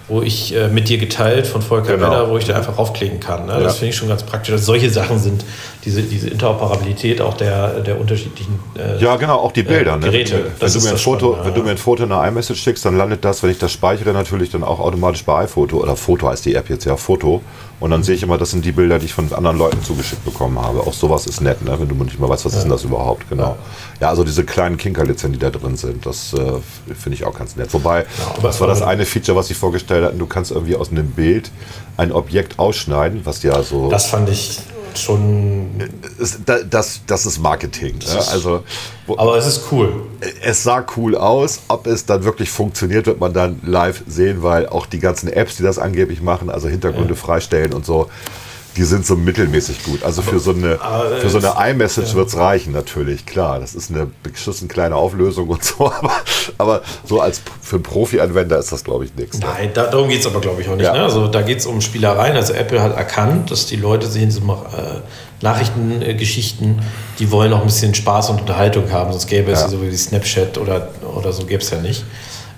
wo 0.08 0.22
ich 0.22 0.56
äh, 0.56 0.68
mit 0.68 0.88
dir 0.88 0.98
geteilt 1.00 1.48
von 1.48 1.62
Volker 1.62 1.96
genau. 1.96 2.12
Weller, 2.12 2.30
wo 2.30 2.38
ich 2.38 2.46
da 2.46 2.56
einfach 2.56 2.78
raufklicken 2.78 3.20
kann. 3.20 3.48
Ne? 3.48 3.54
Ja. 3.54 3.60
Das 3.62 3.78
finde 3.78 3.90
ich 3.90 3.96
schon 3.96 4.08
ganz 4.08 4.24
praktisch. 4.24 4.54
Dass 4.54 4.66
solche 4.66 4.90
Sachen 4.90 5.18
sind, 5.18 5.44
diese, 5.84 6.04
diese 6.04 6.30
Interoperabilität 6.30 7.22
auch 7.22 7.34
der, 7.34 7.80
der 7.82 8.00
unterschiedlichen 8.00 8.60
äh, 8.78 9.02
Ja, 9.02 9.16
genau, 9.16 9.38
auch 9.38 9.52
die 9.52 9.64
Bilder. 9.64 9.96
Äh, 9.96 10.00
Geräte. 10.00 10.36
Ne? 10.36 10.44
Wenn, 10.60 10.72
du 10.74 10.80
mir 10.80 10.90
ein 10.90 10.98
Foto, 10.98 11.26
Spannende, 11.26 11.46
wenn 11.46 11.54
du 11.56 11.64
mir 11.64 11.72
ein 11.72 11.78
Foto 11.78 12.04
in 12.04 12.12
einer 12.12 12.28
iMessage 12.28 12.60
schickst, 12.60 12.86
dann 12.86 12.98
landet 12.98 13.26
das, 13.26 13.42
wenn 13.42 13.50
ich 13.50 13.58
das 13.58 13.72
speichere, 13.72 14.14
natürlich 14.14 14.52
dann 14.52 14.64
auch 14.64 14.80
automatisch 14.80 15.24
bei 15.26 15.44
iPhoto. 15.44 15.78
Oder 15.78 15.96
Foto 15.96 16.30
heißt 16.30 16.46
die 16.46 16.54
App 16.54 16.70
jetzt 16.70 16.86
ja, 16.86 16.98
Foto. 16.98 17.42
Und 17.80 17.92
dann 17.92 18.04
sehe 18.04 18.16
ich 18.16 18.24
immer, 18.24 18.38
das 18.38 18.52
sind 18.52 18.64
die 18.64 18.72
Bilder, 18.72 19.00
die 19.00 19.06
ich 19.06 19.14
von 19.14 19.32
anderen 19.34 19.58
Leuten 19.58 19.84
zugeschickt 19.84 20.24
bekommen 20.24 20.60
habe. 20.60 20.82
Auch 20.82 20.94
sowas 20.94 21.28
ist 21.28 21.42
nett, 21.42 21.64
ne? 21.64 21.78
wenn 21.78 21.88
du 21.90 21.96
nicht 22.04 22.20
mal 22.20 22.30
weißt, 22.30 22.46
was 22.46 22.54
ja. 22.54 22.60
ist 22.60 22.64
denn 22.64 22.72
das 22.72 22.84
überhaupt. 22.84 23.30
Genau. 23.30 23.58
Ja. 24.00 24.10
also 24.10 24.24
diese 24.24 24.46
kleinen 24.46 24.78
Kinkerlitzen, 24.78 25.34
die 25.34 25.40
da 25.40 25.50
drin 25.50 25.76
sind, 25.76 26.06
das 26.06 26.34
äh, 26.34 26.54
finde 26.94 27.16
ich 27.18 27.26
auch 27.26 27.38
ganz 27.38 27.56
nett. 27.56 27.74
Wobei, 27.74 28.02
ja, 28.02 28.42
das 28.42 28.62
war 28.62 28.68
das 28.68 28.82
eine 28.82 29.06
Feature, 29.06 29.38
was 29.38 29.48
sie 29.48 29.54
vorgestellt 29.54 30.06
hatten. 30.06 30.20
Du 30.20 30.26
kannst 30.26 30.52
irgendwie 30.52 30.76
aus 30.76 30.90
einem 30.90 31.08
Bild 31.08 31.52
ein 31.98 32.12
Objekt 32.12 32.60
ausschneiden, 32.60 33.22
was 33.26 33.44
ja 33.44 33.62
so. 33.62 33.90
Das 33.90 34.08
fand 34.08 34.30
ich 34.30 34.62
schon. 35.00 35.70
Das, 36.70 37.02
das 37.06 37.26
ist 37.26 37.40
Marketing. 37.40 38.00
Das 38.00 38.16
ist, 38.16 38.30
also, 38.30 38.64
aber 39.08 39.38
es 39.38 39.48
ist 39.48 39.72
cool. 39.72 40.04
Es 40.42 40.64
sah 40.64 40.86
cool 40.98 41.16
aus. 41.16 41.62
Ob 41.68 41.88
es 41.88 42.06
dann 42.06 42.24
wirklich 42.24 42.50
funktioniert, 42.50 43.06
wird 43.06 43.20
man 43.20 43.34
dann 43.34 43.60
live 43.64 44.04
sehen, 44.08 44.44
weil 44.44 44.68
auch 44.68 44.86
die 44.86 45.00
ganzen 45.00 45.32
Apps, 45.32 45.58
die 45.58 45.64
das 45.64 45.80
angeblich 45.80 46.22
machen, 46.22 46.50
also 46.50 46.68
Hintergründe 46.68 47.14
ja. 47.14 47.20
freistellen 47.20 47.74
und 47.74 47.86
so, 47.86 48.10
die 48.78 48.84
sind 48.84 49.06
so 49.06 49.16
mittelmäßig 49.16 49.84
gut. 49.84 50.04
Also 50.04 50.22
für 50.22 50.40
so 50.40 50.52
eine, 50.52 50.78
für 51.20 51.30
so 51.30 51.38
eine 51.38 51.72
iMessage 51.72 52.10
ja. 52.10 52.16
wird 52.16 52.28
es 52.28 52.38
reichen, 52.38 52.74
natürlich, 52.74 53.26
klar. 53.26 53.60
Das 53.60 53.74
ist 53.74 53.90
eine 53.90 54.08
beschissen 54.24 54.68
kleine 54.68 54.96
Auflösung 54.96 55.48
und 55.48 55.64
so, 55.64 55.86
aber, 55.92 56.12
aber 56.58 56.82
so 57.06 57.22
als 57.22 57.42
für 57.62 57.78
einen 57.78 57.84
Profi-Anwender 57.84 58.58
ist 58.58 58.72
das, 58.72 58.84
glaube 58.84 59.06
ich, 59.06 59.16
nichts. 59.16 59.40
Ne? 59.40 59.46
Nein, 59.46 59.72
da, 59.74 59.86
darum 59.88 60.10
geht 60.10 60.20
es 60.20 60.28
aber, 60.28 60.42
glaube 60.42 60.62
ich, 60.62 60.68
auch 60.68 60.76
nicht. 60.76 60.86
Ja. 60.86 60.94
Ne? 60.94 61.04
Also 61.04 61.28
da 61.28 61.42
geht 61.42 61.60
es 61.60 61.66
um 61.66 61.80
Spielereien. 61.80 62.36
Also 62.36 62.54
Apple 62.54 62.82
hat 62.82 62.96
erkannt, 62.98 63.52
dass 63.52 63.66
die 63.66 63.78
Leute 63.78 64.08
sich 64.08 64.24
in 64.24 64.32
so 64.32 64.42
äh, 64.42 65.00
Nachrichtengeschichten, 65.42 66.82
die 67.20 67.32
wollen 67.32 67.54
auch 67.54 67.62
ein 67.62 67.68
bisschen 67.68 67.94
Spaß 67.94 68.30
und 68.32 68.42
Unterhaltung 68.42 68.92
haben, 68.92 69.12
sonst 69.12 69.28
gäbe 69.28 69.52
es 69.52 69.62
ja. 69.62 69.68
so 69.70 69.82
wie 69.82 69.96
Snapchat 69.96 70.58
oder, 70.58 70.90
oder 71.16 71.32
so 71.32 71.46
gäbe 71.46 71.62
es 71.62 71.70
ja 71.70 71.80
nicht. 71.80 72.04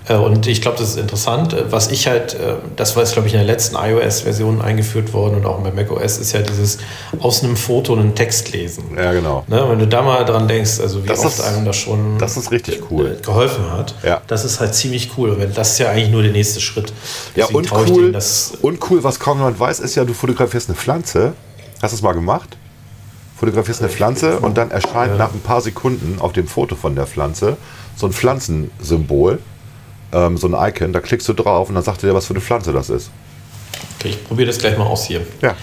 Äh, 0.08 0.14
und 0.14 0.46
ich 0.46 0.62
glaube, 0.62 0.78
das 0.78 0.90
ist 0.90 0.98
interessant. 0.98 1.52
Äh, 1.52 1.70
was 1.70 1.90
ich 1.90 2.08
halt, 2.08 2.34
äh, 2.34 2.54
das 2.76 2.96
war 2.96 3.02
jetzt, 3.02 3.12
glaube 3.12 3.28
ich, 3.28 3.34
in 3.34 3.40
der 3.40 3.46
letzten 3.46 3.76
iOS-Version 3.76 4.60
eingeführt 4.60 5.12
worden 5.12 5.36
und 5.36 5.46
auch 5.46 5.60
bei 5.60 5.70
macOS, 5.70 6.18
ist 6.18 6.32
ja 6.32 6.40
dieses 6.40 6.78
aus 7.20 7.44
einem 7.44 7.56
Foto 7.56 7.94
einen 7.94 8.14
Text 8.14 8.52
lesen. 8.52 8.84
Ja, 8.96 9.12
genau. 9.12 9.44
Ne, 9.46 9.64
wenn 9.68 9.78
du 9.78 9.86
da 9.86 10.02
mal 10.02 10.24
dran 10.24 10.48
denkst, 10.48 10.80
also 10.80 11.04
wie 11.04 11.08
das 11.08 11.24
oft 11.24 11.38
ist, 11.38 11.44
einem 11.44 11.64
das 11.64 11.76
schon 11.76 12.18
das 12.18 12.36
ist 12.36 12.50
richtig 12.50 12.90
cool. 12.90 13.18
geholfen 13.22 13.70
hat, 13.70 13.94
ja. 14.02 14.22
das 14.26 14.44
ist 14.44 14.60
halt 14.60 14.74
ziemlich 14.74 15.10
cool. 15.16 15.36
Das 15.54 15.72
ist 15.72 15.78
ja 15.78 15.90
eigentlich 15.90 16.10
nur 16.10 16.22
der 16.22 16.32
nächste 16.32 16.60
Schritt. 16.60 16.92
Deswegen 17.36 17.50
ja, 17.50 17.56
und 17.56 17.72
cool, 17.72 18.16
und 18.62 18.90
cool, 18.90 19.04
was 19.04 19.20
kaum 19.20 19.38
jemand 19.38 19.60
weiß, 19.60 19.80
ist 19.80 19.94
ja, 19.94 20.04
du 20.04 20.14
fotografierst 20.14 20.68
eine 20.68 20.76
Pflanze. 20.76 21.34
Hast 21.82 21.92
du 21.92 21.96
es 21.96 22.02
mal 22.02 22.12
gemacht? 22.12 22.56
Fotografierst 23.38 23.80
eine 23.82 23.90
Pflanze 23.90 24.40
und 24.40 24.58
dann 24.58 24.72
erscheint 24.72 25.16
nach 25.16 25.32
ein 25.32 25.40
paar 25.40 25.60
Sekunden 25.60 26.16
auf 26.18 26.32
dem 26.32 26.48
Foto 26.48 26.74
von 26.74 26.96
der 26.96 27.06
Pflanze 27.06 27.56
so 27.96 28.06
ein 28.06 28.12
Pflanzensymbol 28.12 29.38
ähm, 30.12 30.36
so 30.36 30.48
ein 30.48 30.70
Icon, 30.70 30.92
da 30.92 31.00
klickst 31.00 31.28
du 31.28 31.32
drauf 31.32 31.68
und 31.68 31.74
dann 31.74 31.84
sagt 31.84 32.02
er 32.02 32.10
dir, 32.10 32.14
was 32.14 32.26
für 32.26 32.34
eine 32.34 32.40
Pflanze 32.40 32.72
das 32.72 32.90
ist. 32.90 33.10
Okay, 33.98 34.10
ich 34.10 34.24
probiere 34.24 34.48
das 34.48 34.58
gleich 34.58 34.76
mal 34.78 34.86
aus 34.86 35.06
hier. 35.06 35.26
Ja. 35.42 35.54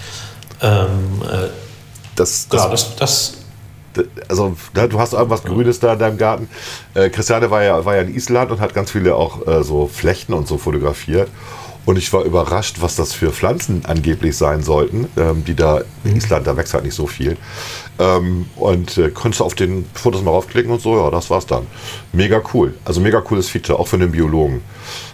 Ähm, 0.62 1.22
äh, 1.22 1.48
das, 2.14 2.48
das, 2.48 2.62
genau, 2.62 2.70
das, 2.70 2.96
das, 2.96 3.34
also 4.28 4.56
ne, 4.74 4.88
du 4.88 4.98
hast 4.98 5.12
irgendwas 5.12 5.42
Grünes 5.42 5.80
da 5.80 5.94
in 5.94 5.98
deinem 5.98 6.18
Garten. 6.18 6.48
Äh, 6.94 7.10
Christiane 7.10 7.50
war 7.50 7.62
ja, 7.62 7.84
war 7.84 7.96
ja 7.96 8.02
in 8.02 8.14
Island 8.14 8.50
und 8.50 8.60
hat 8.60 8.74
ganz 8.74 8.90
viele 8.90 9.14
auch 9.14 9.46
äh, 9.46 9.62
so 9.62 9.86
Flechten 9.86 10.32
und 10.32 10.48
so 10.48 10.58
fotografiert. 10.58 11.28
Und 11.86 11.96
ich 11.96 12.12
war 12.12 12.24
überrascht, 12.24 12.76
was 12.80 12.96
das 12.96 13.14
für 13.14 13.32
Pflanzen 13.32 13.84
angeblich 13.86 14.36
sein 14.36 14.62
sollten, 14.62 15.08
ähm, 15.16 15.44
die 15.44 15.54
da 15.54 15.82
in 16.04 16.16
Island, 16.16 16.46
da 16.46 16.56
wächst 16.56 16.74
halt 16.74 16.84
nicht 16.84 16.94
so 16.94 17.06
viel. 17.06 17.36
Ähm, 17.98 18.46
und 18.56 18.98
äh, 18.98 19.10
konntest 19.10 19.40
auf 19.40 19.54
den 19.54 19.86
Fotos 19.94 20.22
mal 20.22 20.32
raufklicken 20.32 20.70
und 20.72 20.82
so, 20.82 20.98
ja, 20.98 21.10
das 21.10 21.30
war's 21.30 21.46
dann. 21.46 21.66
Mega 22.12 22.42
cool. 22.52 22.74
Also 22.84 23.00
mega 23.00 23.20
cooles 23.20 23.48
Feature, 23.48 23.78
auch 23.78 23.86
für 23.86 23.98
den 23.98 24.10
Biologen. 24.10 24.62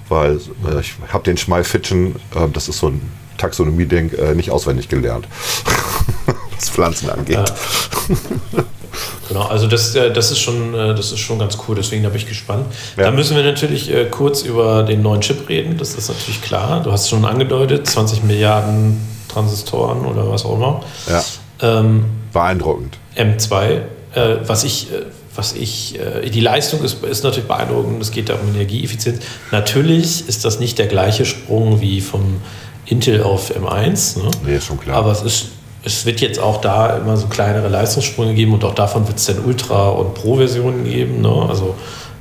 Weil 0.08 0.40
äh, 0.66 0.80
ich 0.80 0.94
habe 1.12 1.24
den 1.24 1.36
Schmalfitschen, 1.36 2.16
äh, 2.34 2.48
das 2.52 2.68
ist 2.68 2.78
so 2.78 2.88
ein 2.88 3.02
Taxonomie-Ding, 3.36 4.14
äh, 4.14 4.34
nicht 4.34 4.50
auswendig 4.50 4.88
gelernt. 4.88 5.28
was 6.62 6.70
Pflanzen 6.70 7.10
angeht. 7.10 7.36
Ja. 7.36 7.44
Genau, 9.28 9.42
also 9.42 9.66
das, 9.66 9.94
äh, 9.94 10.12
das, 10.12 10.30
ist 10.30 10.40
schon, 10.40 10.74
äh, 10.74 10.94
das 10.94 11.12
ist 11.12 11.20
schon 11.20 11.38
ganz 11.38 11.56
cool, 11.66 11.74
deswegen 11.74 12.02
da 12.02 12.08
bin 12.08 12.18
ich 12.18 12.28
gespannt. 12.28 12.66
Ja. 12.96 13.04
Da 13.04 13.10
müssen 13.10 13.36
wir 13.36 13.42
natürlich 13.42 13.90
äh, 13.90 14.06
kurz 14.06 14.42
über 14.42 14.82
den 14.82 15.02
neuen 15.02 15.20
Chip 15.20 15.48
reden, 15.48 15.78
das 15.78 15.94
ist 15.94 16.08
natürlich 16.08 16.42
klar. 16.42 16.82
Du 16.82 16.92
hast 16.92 17.02
es 17.02 17.08
schon 17.08 17.24
angedeutet, 17.24 17.86
20 17.86 18.24
Milliarden 18.24 19.00
Transistoren 19.28 20.04
oder 20.04 20.30
was 20.30 20.44
auch 20.44 20.56
immer. 20.56 20.80
Ja. 21.08 21.24
Ähm, 21.60 22.04
Beeindruckend. 22.32 22.98
M2, 23.16 23.80
äh, 24.14 24.36
was 24.46 24.64
ich 24.64 24.88
was 25.34 25.54
ich, 25.54 25.98
die 26.30 26.40
Leistung 26.40 26.84
ist, 26.84 27.02
ist 27.02 27.24
natürlich 27.24 27.48
beeindruckend, 27.48 28.02
es 28.02 28.10
geht 28.10 28.28
da 28.28 28.34
um 28.34 28.54
Energieeffizienz. 28.54 29.20
Natürlich 29.50 30.28
ist 30.28 30.44
das 30.44 30.60
nicht 30.60 30.78
der 30.78 30.88
gleiche 30.88 31.24
Sprung 31.24 31.80
wie 31.80 32.02
vom 32.02 32.42
Intel 32.84 33.22
auf 33.22 33.50
M1. 33.56 34.22
Ne? 34.22 34.30
Nee, 34.44 34.56
ist 34.56 34.66
schon 34.66 34.78
klar. 34.78 34.98
Aber 34.98 35.10
es 35.10 35.22
ist 35.22 35.46
es 35.84 36.06
wird 36.06 36.20
jetzt 36.20 36.38
auch 36.38 36.60
da 36.60 36.96
immer 36.96 37.16
so 37.16 37.26
kleinere 37.26 37.68
Leistungssprünge 37.68 38.34
geben 38.34 38.54
und 38.54 38.64
auch 38.64 38.74
davon 38.74 39.06
wird 39.06 39.18
es 39.18 39.26
dann 39.26 39.44
Ultra- 39.44 39.90
und 39.90 40.14
Pro-Versionen 40.14 40.84
geben, 40.84 41.22
ne? 41.22 41.46
also 41.48 41.74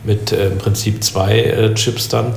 mit 0.04 0.32
äh, 0.32 0.48
im 0.48 0.58
Prinzip 0.58 1.04
zwei 1.04 1.40
äh, 1.40 1.74
Chips 1.76 2.10
dann. 2.10 2.34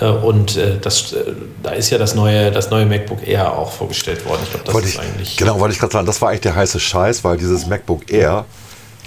Äh, 0.00 0.06
und 0.06 0.56
äh, 0.56 0.78
das, 0.80 1.12
äh, 1.12 1.32
da 1.62 1.70
ist 1.70 1.90
ja 1.90 1.98
das 1.98 2.14
neue, 2.14 2.50
das 2.50 2.70
neue 2.70 2.84
MacBook 2.84 3.26
Air 3.26 3.56
auch 3.56 3.70
vorgestellt 3.70 4.26
worden. 4.26 4.40
Ich 4.44 4.50
glaube, 4.50 4.64
das 4.64 4.74
wollte 4.74 4.88
ist 4.88 4.94
ich, 4.94 5.00
eigentlich. 5.00 5.36
Genau, 5.36 5.60
wollte 5.60 5.74
ich 5.74 5.78
gerade 5.78 5.92
sagen, 5.92 6.06
das 6.06 6.20
war 6.20 6.30
eigentlich 6.30 6.42
der 6.42 6.56
heiße 6.56 6.80
Scheiß, 6.80 7.22
weil 7.22 7.36
dieses 7.36 7.66
MacBook 7.66 8.10
Air 8.10 8.44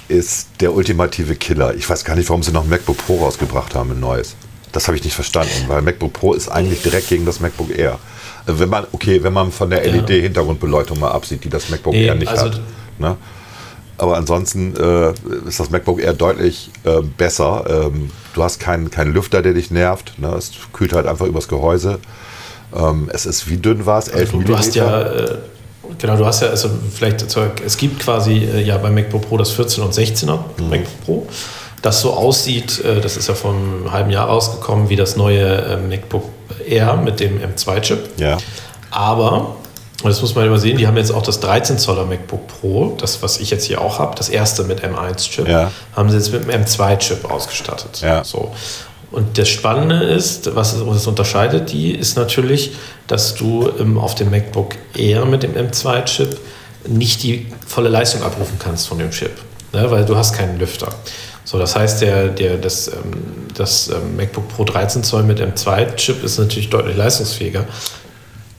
ist 0.08 0.48
der 0.60 0.74
ultimative 0.74 1.36
Killer. 1.36 1.76
Ich 1.76 1.88
weiß 1.88 2.04
gar 2.04 2.16
nicht, 2.16 2.30
warum 2.30 2.42
sie 2.42 2.52
noch 2.52 2.64
ein 2.64 2.70
MacBook 2.70 2.98
Pro 3.06 3.24
rausgebracht 3.24 3.76
haben, 3.76 3.92
ein 3.92 4.00
neues. 4.00 4.36
Das 4.72 4.88
habe 4.88 4.98
ich 4.98 5.04
nicht 5.04 5.14
verstanden, 5.14 5.66
weil 5.68 5.82
MacBook 5.82 6.14
Pro 6.14 6.34
ist 6.34 6.48
eigentlich 6.48 6.82
direkt 6.82 7.10
gegen 7.10 7.26
das 7.26 7.40
MacBook 7.40 7.78
Air. 7.78 8.00
Wenn 8.46 8.70
man, 8.70 8.88
okay, 8.92 9.24
wenn 9.24 9.34
man 9.34 9.52
von 9.52 9.70
der 9.70 9.84
LED-Hintergrundbeleuchtung 9.86 11.00
mal 11.00 11.12
absieht, 11.12 11.44
die 11.44 11.50
das 11.50 11.70
MacBook 11.70 11.94
nee, 11.94 12.06
Air 12.06 12.16
nicht 12.16 12.30
also 12.30 12.46
hat. 12.46 12.62
Ne? 12.98 13.18
Aber 13.98 14.16
ansonsten 14.16 14.76
äh, 14.76 15.12
ist 15.48 15.60
das 15.60 15.70
MacBook 15.70 16.02
Air 16.02 16.14
deutlich 16.14 16.72
äh, 16.86 17.02
besser. 17.02 17.66
Ähm, 17.68 18.12
du 18.34 18.44
hast 18.44 18.60
keinen 18.60 18.90
kein 18.90 19.14
Lüfter, 19.14 19.42
der 19.42 19.54
dich 19.54 19.72
nervt. 19.72 20.14
Ne? 20.18 20.30
Es 20.30 20.52
kühlt 20.74 20.94
halt 20.94 21.06
einfach 21.06 21.26
übers 21.26 21.48
Gehäuse. 21.48 22.00
Ähm, 22.76 23.10
es 23.12 23.26
ist, 23.26 23.50
wie 23.50 23.58
dünn 23.58 23.86
war 23.86 24.00
es? 24.00 24.08
11 24.08 24.34
also, 24.34 24.46
Du 24.46 24.58
hast 24.58 24.76
ja, 24.76 25.02
äh, 25.02 25.38
genau, 25.98 26.16
du 26.16 26.26
hast 26.26 26.42
ja, 26.42 26.50
also 26.50 26.70
vielleicht, 26.94 27.26
es 27.66 27.78
gibt 27.78 28.00
quasi 28.00 28.38
äh, 28.38 28.62
ja 28.62 28.78
beim 28.78 28.96
MacBook 28.96 29.28
Pro 29.28 29.38
das 29.38 29.52
14 29.52 29.84
und 29.84 29.94
16er 29.94 30.40
mhm. 30.58 30.70
MacBook 30.70 31.06
Pro 31.06 31.28
das 31.82 32.02
so 32.02 32.14
aussieht, 32.14 32.84
äh, 32.84 33.02
das 33.02 33.18
ist 33.18 33.28
ja 33.28 33.34
vor 33.34 33.54
einem 33.54 33.92
halben 33.92 34.10
Jahr 34.10 34.28
rausgekommen, 34.28 34.90
wie 34.90 34.96
das 34.96 35.16
neue 35.16 35.46
äh, 35.46 35.78
MacBook 35.78 36.26
Air 36.68 36.98
mit 36.98 37.20
dem 37.20 37.40
M2-Chip. 37.40 38.18
Ja. 38.18 38.38
Aber, 38.92 39.56
das 40.04 40.22
muss 40.22 40.36
man 40.36 40.46
immer 40.46 40.60
sehen, 40.60 40.78
die 40.78 40.88
haben 40.88 40.98
jetzt 40.98 41.12
auch 41.12 41.22
das 41.22 41.40
13 41.40 41.78
Zoller 41.78 42.06
MacBook 42.06 42.48
Pro, 42.48 42.96
das, 42.98 43.22
was 43.22 43.40
ich 43.40 43.50
jetzt 43.50 43.66
hier 43.66 43.82
auch 43.82 44.00
habe, 44.00 44.16
das 44.16 44.30
erste 44.30 44.64
mit 44.64 44.84
M1-Chip, 44.84 45.48
ja. 45.48 45.72
haben 45.96 46.10
sie 46.10 46.18
jetzt 46.18 46.32
mit 46.32 46.44
dem 46.44 46.64
M2-Chip 46.64 47.30
ausgestattet. 47.30 48.02
Ja. 48.02 48.24
So. 48.24 48.52
Und 49.12 49.38
das 49.38 49.50
Spannende 49.50 50.06
ist, 50.06 50.56
was 50.56 50.74
es 50.74 51.08
unterscheidet 51.08 51.72
die, 51.72 51.92
ist 51.92 52.16
natürlich, 52.16 52.74
dass 53.08 53.36
du 53.36 53.70
auf 54.00 54.16
dem 54.16 54.30
MacBook 54.30 54.76
Air 54.96 55.26
mit 55.26 55.44
dem 55.44 55.54
M2-Chip 55.54 56.38
nicht 56.88 57.24
die 57.24 57.48
volle 57.68 57.90
Leistung 57.90 58.24
abrufen 58.24 58.58
kannst 58.60 58.88
von 58.88 59.00
dem 59.00 59.12
Chip, 59.12 59.32
ne, 59.74 59.90
weil 59.90 60.06
du 60.06 60.16
hast 60.16 60.36
keinen 60.36 60.60
Lüfter. 60.60 60.90
So, 61.50 61.58
das 61.58 61.76
heißt, 61.76 62.04
der, 62.04 62.28
der, 62.28 62.58
das, 62.58 62.90
ähm, 62.90 63.48
das 63.56 63.90
ähm, 63.90 64.16
MacBook 64.16 64.48
Pro 64.50 64.66
13 64.66 65.04
Zoll 65.04 65.24
mit 65.24 65.42
M2-Chip 65.42 66.24
ist 66.24 66.38
natürlich 66.38 66.70
deutlich 66.70 66.96
leistungsfähiger. 66.96 67.66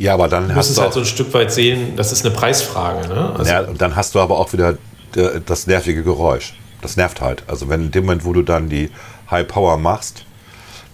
Ja, 0.01 0.15
aber 0.15 0.27
dann 0.27 0.49
du 0.49 0.55
musst 0.55 0.73
es 0.73 0.81
halt 0.81 0.93
so 0.93 0.99
ein 0.99 1.07
Stück 1.07 1.33
weit 1.33 1.53
sehen, 1.53 1.95
das 1.95 2.11
ist 2.11 2.27
eine 2.27 2.35
Preisfrage. 2.35 3.07
Ne? 3.07 3.33
Also 3.39 3.49
ja, 3.49 3.61
und 3.61 3.81
dann 3.81 3.95
hast 3.95 4.17
du 4.17 4.19
aber 4.19 4.41
auch 4.41 4.53
wieder 4.53 4.71
äh, 5.15 5.41
das 5.47 5.69
nervige 5.69 6.03
Geräusch. 6.03 6.55
Das 6.83 6.97
nervt 6.97 7.21
halt. 7.21 7.45
Also 7.47 7.69
wenn 7.69 7.83
in 7.83 7.91
dem 7.93 8.07
Moment, 8.07 8.25
wo 8.25 8.33
du 8.33 8.43
dann 8.43 8.69
die 8.69 8.91
High 9.31 9.47
Power 9.47 9.77
machst, 9.77 10.25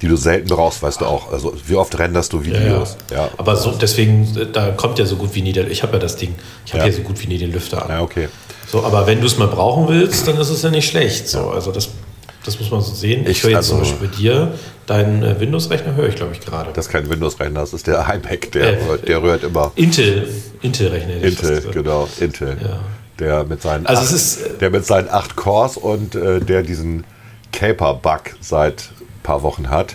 die 0.02 0.08
du 0.08 0.16
selten 0.16 0.48
brauchst, 0.48 0.82
weißt 0.82 1.00
du 1.00 1.06
auch. 1.06 1.32
Also 1.32 1.54
wie 1.66 1.76
oft 1.76 1.98
renderst 1.98 2.30
du 2.34 2.44
Videos? 2.44 2.98
Ja, 3.10 3.16
ja. 3.16 3.28
Aber 3.38 3.56
so, 3.56 3.70
deswegen, 3.70 4.52
da 4.52 4.72
kommt 4.72 4.98
ja 4.98 5.06
so 5.06 5.16
gut 5.16 5.34
wie 5.34 5.40
nie 5.40 5.54
der, 5.54 5.70
ich 5.70 5.82
habe 5.82 5.94
ja 5.94 5.98
das 5.98 6.16
Ding, 6.16 6.34
ich 6.66 6.74
habe 6.74 6.80
ja. 6.80 6.90
hier 6.90 6.96
so 6.98 7.00
gut 7.00 7.22
wie 7.22 7.26
nie 7.26 7.38
den 7.38 7.52
Lüfter 7.52 7.82
an. 7.82 7.88
Ja, 7.88 8.00
okay. 8.02 8.28
So, 8.66 8.84
aber 8.84 9.06
wenn 9.06 9.20
du 9.20 9.26
es 9.26 9.38
mal 9.38 9.48
brauchen 9.48 9.88
willst, 9.88 10.26
dann 10.26 10.38
ist 10.38 10.50
es 10.50 10.62
ja 10.62 10.70
nicht 10.70 10.88
schlecht. 10.88 11.28
So, 11.28 11.50
also 11.50 11.70
das, 11.70 11.88
das 12.44 12.58
muss 12.58 12.70
man 12.70 12.80
so 12.80 12.92
sehen. 12.94 13.22
Ich, 13.22 13.38
ich 13.38 13.42
höre 13.42 13.50
jetzt 13.50 13.56
also, 13.58 13.70
zum 13.72 13.80
Beispiel 13.80 14.08
bei 14.08 14.16
dir, 14.16 14.52
deinen 14.86 15.22
äh, 15.22 15.38
Windows-Rechner 15.38 15.94
höre 15.94 16.08
ich, 16.08 16.16
glaube 16.16 16.32
ich, 16.32 16.40
gerade. 16.40 16.70
Das 16.72 16.86
ist 16.86 16.92
kein 16.92 17.08
Windows-Rechner, 17.08 17.60
das 17.60 17.72
ist 17.72 17.86
der 17.86 18.00
iMac, 18.00 18.52
der, 18.52 18.72
äh, 18.72 18.98
der 19.06 19.22
rührt 19.22 19.44
immer. 19.44 19.72
Intel, 19.76 20.28
Intel-Rechner. 20.62 21.22
Intel, 21.22 21.60
genau, 21.72 22.08
Intel. 22.18 22.56
Ja. 22.60 22.80
Der 23.18 23.44
mit 23.44 23.62
seinen 23.62 23.86
also 23.86 24.02
acht, 24.02 24.12
ist, 24.12 24.42
äh, 24.42 24.58
der 24.60 24.70
mit 24.70 24.84
seinen 24.84 25.08
acht 25.08 25.36
Cores 25.36 25.76
und 25.76 26.14
äh, 26.14 26.40
der 26.40 26.62
diesen 26.62 27.04
Caper-Bug 27.52 28.36
seit 28.40 28.90
ein 29.00 29.22
paar 29.22 29.42
Wochen 29.42 29.70
hat. 29.70 29.94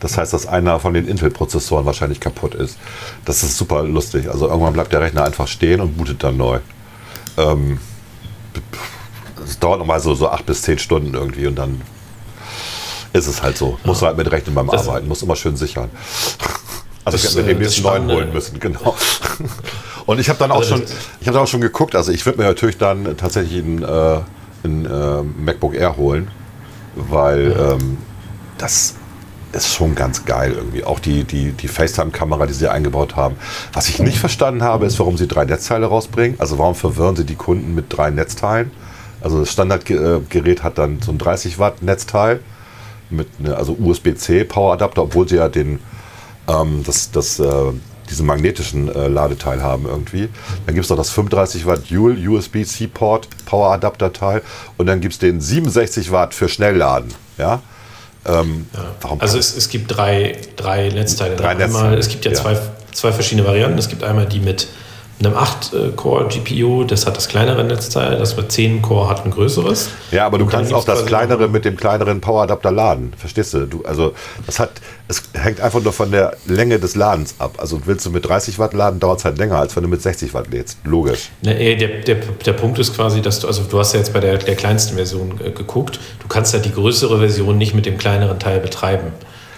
Das 0.00 0.18
heißt, 0.18 0.32
dass 0.32 0.46
einer 0.46 0.80
von 0.80 0.94
den 0.94 1.06
Intel-Prozessoren 1.08 1.86
wahrscheinlich 1.86 2.20
kaputt 2.20 2.54
ist. 2.54 2.78
Das 3.24 3.42
ist 3.42 3.56
super 3.56 3.82
lustig. 3.82 4.28
Also 4.30 4.48
irgendwann 4.48 4.72
bleibt 4.72 4.92
der 4.92 5.00
Rechner 5.00 5.24
einfach 5.24 5.48
stehen 5.48 5.80
und 5.80 5.96
bootet 5.96 6.22
dann 6.22 6.36
neu. 6.36 6.58
Ähm, 7.36 7.78
es 9.44 9.58
dauert 9.58 9.78
nochmal 9.78 10.00
so, 10.00 10.14
so 10.14 10.28
acht 10.28 10.46
bis 10.46 10.62
zehn 10.62 10.78
Stunden 10.78 11.14
irgendwie 11.14 11.46
und 11.46 11.56
dann 11.56 11.80
ist 13.12 13.26
es 13.26 13.42
halt 13.42 13.56
so. 13.56 13.78
Muss 13.84 14.00
ja. 14.00 14.08
halt 14.08 14.16
mit 14.16 14.30
rechnen 14.30 14.54
beim 14.54 14.68
das 14.68 14.88
Arbeiten, 14.88 15.08
muss 15.08 15.22
immer 15.22 15.36
schön 15.36 15.56
sichern. 15.56 15.90
Also 17.04 17.16
das, 17.16 17.24
ich 17.24 17.30
hätte 17.30 17.42
mir 17.42 17.54
den 17.54 17.58
nächsten 17.58 17.82
neuen 17.82 18.10
holen 18.10 18.32
müssen, 18.32 18.58
genau. 18.58 18.96
Und 20.06 20.18
ich 20.20 20.28
habe 20.28 20.38
dann 20.38 20.50
auch 20.50 20.58
also 20.58 20.76
schon, 20.76 20.84
ich 21.20 21.28
habe 21.28 21.40
auch 21.40 21.46
schon 21.46 21.60
geguckt. 21.60 21.94
Also 21.94 22.12
ich 22.12 22.24
würde 22.26 22.38
mir 22.38 22.44
natürlich 22.44 22.78
dann 22.78 23.16
tatsächlich 23.16 23.64
ein, 23.64 23.82
äh, 23.82 24.20
ein 24.64 24.86
äh, 24.86 25.22
MacBook 25.22 25.74
Air 25.74 25.96
holen, 25.96 26.30
weil 26.94 27.52
ja. 27.52 27.72
ähm, 27.72 27.98
das 28.58 28.94
ist 29.54 29.72
schon 29.72 29.94
ganz 29.94 30.24
geil 30.24 30.52
irgendwie. 30.52 30.84
Auch 30.84 30.98
die, 30.98 31.24
die, 31.24 31.52
die 31.52 31.68
FaceTime-Kamera, 31.68 32.46
die 32.46 32.52
sie 32.52 32.68
eingebaut 32.68 33.16
haben. 33.16 33.36
Was 33.72 33.88
ich 33.88 33.98
nicht 33.98 34.18
verstanden 34.18 34.62
habe, 34.62 34.86
ist, 34.86 34.98
warum 34.98 35.16
sie 35.16 35.28
drei 35.28 35.44
Netzteile 35.44 35.86
rausbringen. 35.86 36.38
Also 36.40 36.58
warum 36.58 36.74
verwirren 36.74 37.16
sie 37.16 37.24
die 37.24 37.36
Kunden 37.36 37.74
mit 37.74 37.86
drei 37.88 38.10
Netzteilen? 38.10 38.70
Also 39.20 39.40
das 39.40 39.50
Standardgerät 39.52 40.62
hat 40.62 40.78
dann 40.78 41.00
so 41.00 41.10
ein 41.10 41.18
30 41.18 41.58
Watt 41.58 41.82
Netzteil 41.82 42.40
mit 43.10 43.40
ne, 43.40 43.56
also 43.56 43.76
USB-C 43.78 44.44
Poweradapter, 44.44 45.02
obwohl 45.02 45.28
sie 45.28 45.36
ja 45.36 45.48
den 45.48 45.78
ähm, 46.48 46.82
das, 46.84 47.10
das, 47.10 47.38
äh, 47.38 47.72
diesen 48.10 48.26
magnetischen 48.26 48.94
äh, 48.94 49.08
Ladeteil 49.08 49.62
haben 49.62 49.86
irgendwie. 49.86 50.28
Dann 50.66 50.74
gibt 50.74 50.84
es 50.84 50.90
noch 50.90 50.96
das 50.96 51.10
35 51.10 51.64
Watt 51.64 51.90
Dual 51.90 52.16
USB-C 52.28 52.88
Port 52.88 53.28
Poweradapter 53.46 54.12
Teil 54.12 54.42
und 54.76 54.86
dann 54.86 55.00
gibt 55.00 55.14
es 55.14 55.18
den 55.18 55.40
67 55.40 56.12
Watt 56.12 56.34
für 56.34 56.48
Schnellladen. 56.48 57.14
Ja, 57.38 57.62
ähm, 58.26 58.66
ja. 58.72 59.16
also 59.18 59.38
es, 59.38 59.56
es, 59.56 59.68
gibt 59.68 59.96
drei, 59.96 60.36
drei 60.56 60.88
Netzteile. 60.88 61.36
Drei 61.36 61.54
Netzteile. 61.54 61.96
es 61.96 62.08
gibt 62.08 62.24
ja, 62.24 62.32
ja, 62.32 62.36
Zwei, 62.36 62.56
zwei 62.92 63.12
verschiedene 63.12 63.46
Varianten. 63.46 63.78
Es 63.78 63.88
gibt 63.88 64.02
einmal 64.02 64.26
die 64.26 64.40
mit 64.40 64.68
einem 65.24 65.36
8-Core-GPU, 65.36 66.84
das 66.84 67.06
hat 67.06 67.16
das 67.16 67.28
kleinere 67.28 67.64
Netzteil, 67.64 68.18
das 68.18 68.36
mit 68.36 68.50
10 68.50 68.82
Core 68.82 69.08
hat 69.08 69.24
ein 69.24 69.30
größeres. 69.30 69.90
Ja, 70.10 70.26
aber 70.26 70.38
du 70.38 70.46
kannst 70.46 70.72
auch 70.72 70.84
das 70.84 71.06
kleinere 71.06 71.48
mit 71.48 71.64
dem 71.64 71.76
kleineren 71.76 72.20
Power-Adapter 72.20 72.70
laden. 72.70 73.12
Verstehst 73.16 73.54
du? 73.54 73.66
du? 73.66 73.82
Also 73.84 74.14
das 74.46 74.58
hat, 74.58 74.70
es 75.08 75.22
hängt 75.34 75.60
einfach 75.60 75.82
nur 75.82 75.92
von 75.92 76.10
der 76.10 76.36
Länge 76.46 76.78
des 76.78 76.94
Ladens 76.94 77.34
ab. 77.38 77.56
Also 77.58 77.82
willst 77.86 78.06
du 78.06 78.10
mit 78.10 78.26
30 78.26 78.58
Watt 78.58 78.74
laden, 78.74 79.00
dauert 79.00 79.18
es 79.18 79.24
halt 79.24 79.38
länger, 79.38 79.58
als 79.58 79.74
wenn 79.76 79.82
du 79.82 79.88
mit 79.88 80.02
60 80.02 80.34
Watt 80.34 80.50
lädst. 80.50 80.78
Logisch. 80.84 81.30
Nee, 81.42 81.76
der, 81.76 82.00
der, 82.00 82.16
der 82.16 82.52
Punkt 82.52 82.78
ist 82.78 82.94
quasi, 82.94 83.20
dass 83.22 83.40
du, 83.40 83.46
also 83.46 83.62
du 83.62 83.78
hast 83.78 83.92
ja 83.92 83.98
jetzt 83.98 84.12
bei 84.12 84.20
der, 84.20 84.38
der 84.38 84.54
kleinsten 84.54 84.96
Version 84.96 85.40
äh, 85.44 85.50
geguckt, 85.50 86.00
du 86.20 86.28
kannst 86.28 86.52
ja 86.52 86.60
die 86.60 86.72
größere 86.72 87.18
Version 87.18 87.58
nicht 87.58 87.74
mit 87.74 87.86
dem 87.86 87.98
kleineren 87.98 88.38
Teil 88.38 88.60
betreiben. 88.60 89.12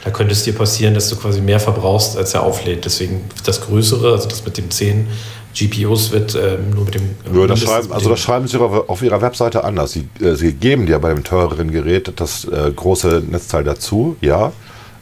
Da 0.05 0.12
könnte 0.12 0.35
es 0.35 0.45
dir 0.45 0.55
passieren, 0.55 0.95
dass 0.95 1.09
du 1.09 1.17
quasi 1.17 1.41
mehr 1.41 1.59
verbrauchst, 1.59 2.17
als 2.17 2.33
er 2.33 2.45
auflädt. 2.45 2.85
Deswegen 2.85 3.25
das 3.45 3.61
Größere, 3.62 4.12
also 4.12 4.29
das 4.29 4.45
mit 4.45 4.57
dem 4.57 4.71
10 4.71 5.09
GPUs 5.57 6.13
wird 6.13 6.35
ähm, 6.35 6.71
nur 6.75 6.85
mit 6.85 6.95
dem. 6.95 7.11
Ja, 7.35 7.47
das 7.47 7.61
schreiben, 7.61 7.93
also 7.93 8.11
das 8.11 8.21
schreiben 8.21 8.47
sie 8.47 8.61
auf 8.61 9.03
ihrer 9.03 9.23
Webseite 9.23 9.65
anders. 9.65 9.93
Sie, 9.93 10.09
äh, 10.21 10.35
sie 10.35 10.53
geben 10.53 10.87
dir 10.87 10.99
bei 10.99 11.15
dem 11.15 11.25
teureren 11.25 11.71
Gerät 11.71 12.13
das 12.17 12.45
äh, 12.45 12.71
große 12.75 13.23
Netzteil 13.31 13.65
dazu, 13.65 14.17
ja. 14.21 14.53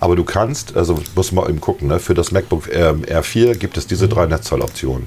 Aber 0.01 0.17
du 0.17 0.25
kannst, 0.25 0.77
also 0.77 0.99
muss 1.15 1.33
mal 1.33 1.49
eben 1.49 1.61
gucken, 1.61 1.89
ne, 1.89 1.99
für 1.99 2.15
das 2.15 2.31
MacBook 2.31 2.69
ähm, 2.73 3.05
R4 3.05 3.55
gibt 3.55 3.77
es 3.77 3.87
diese 3.87 4.07
drei 4.07 4.27
Netzteiloptionen. 4.27 5.07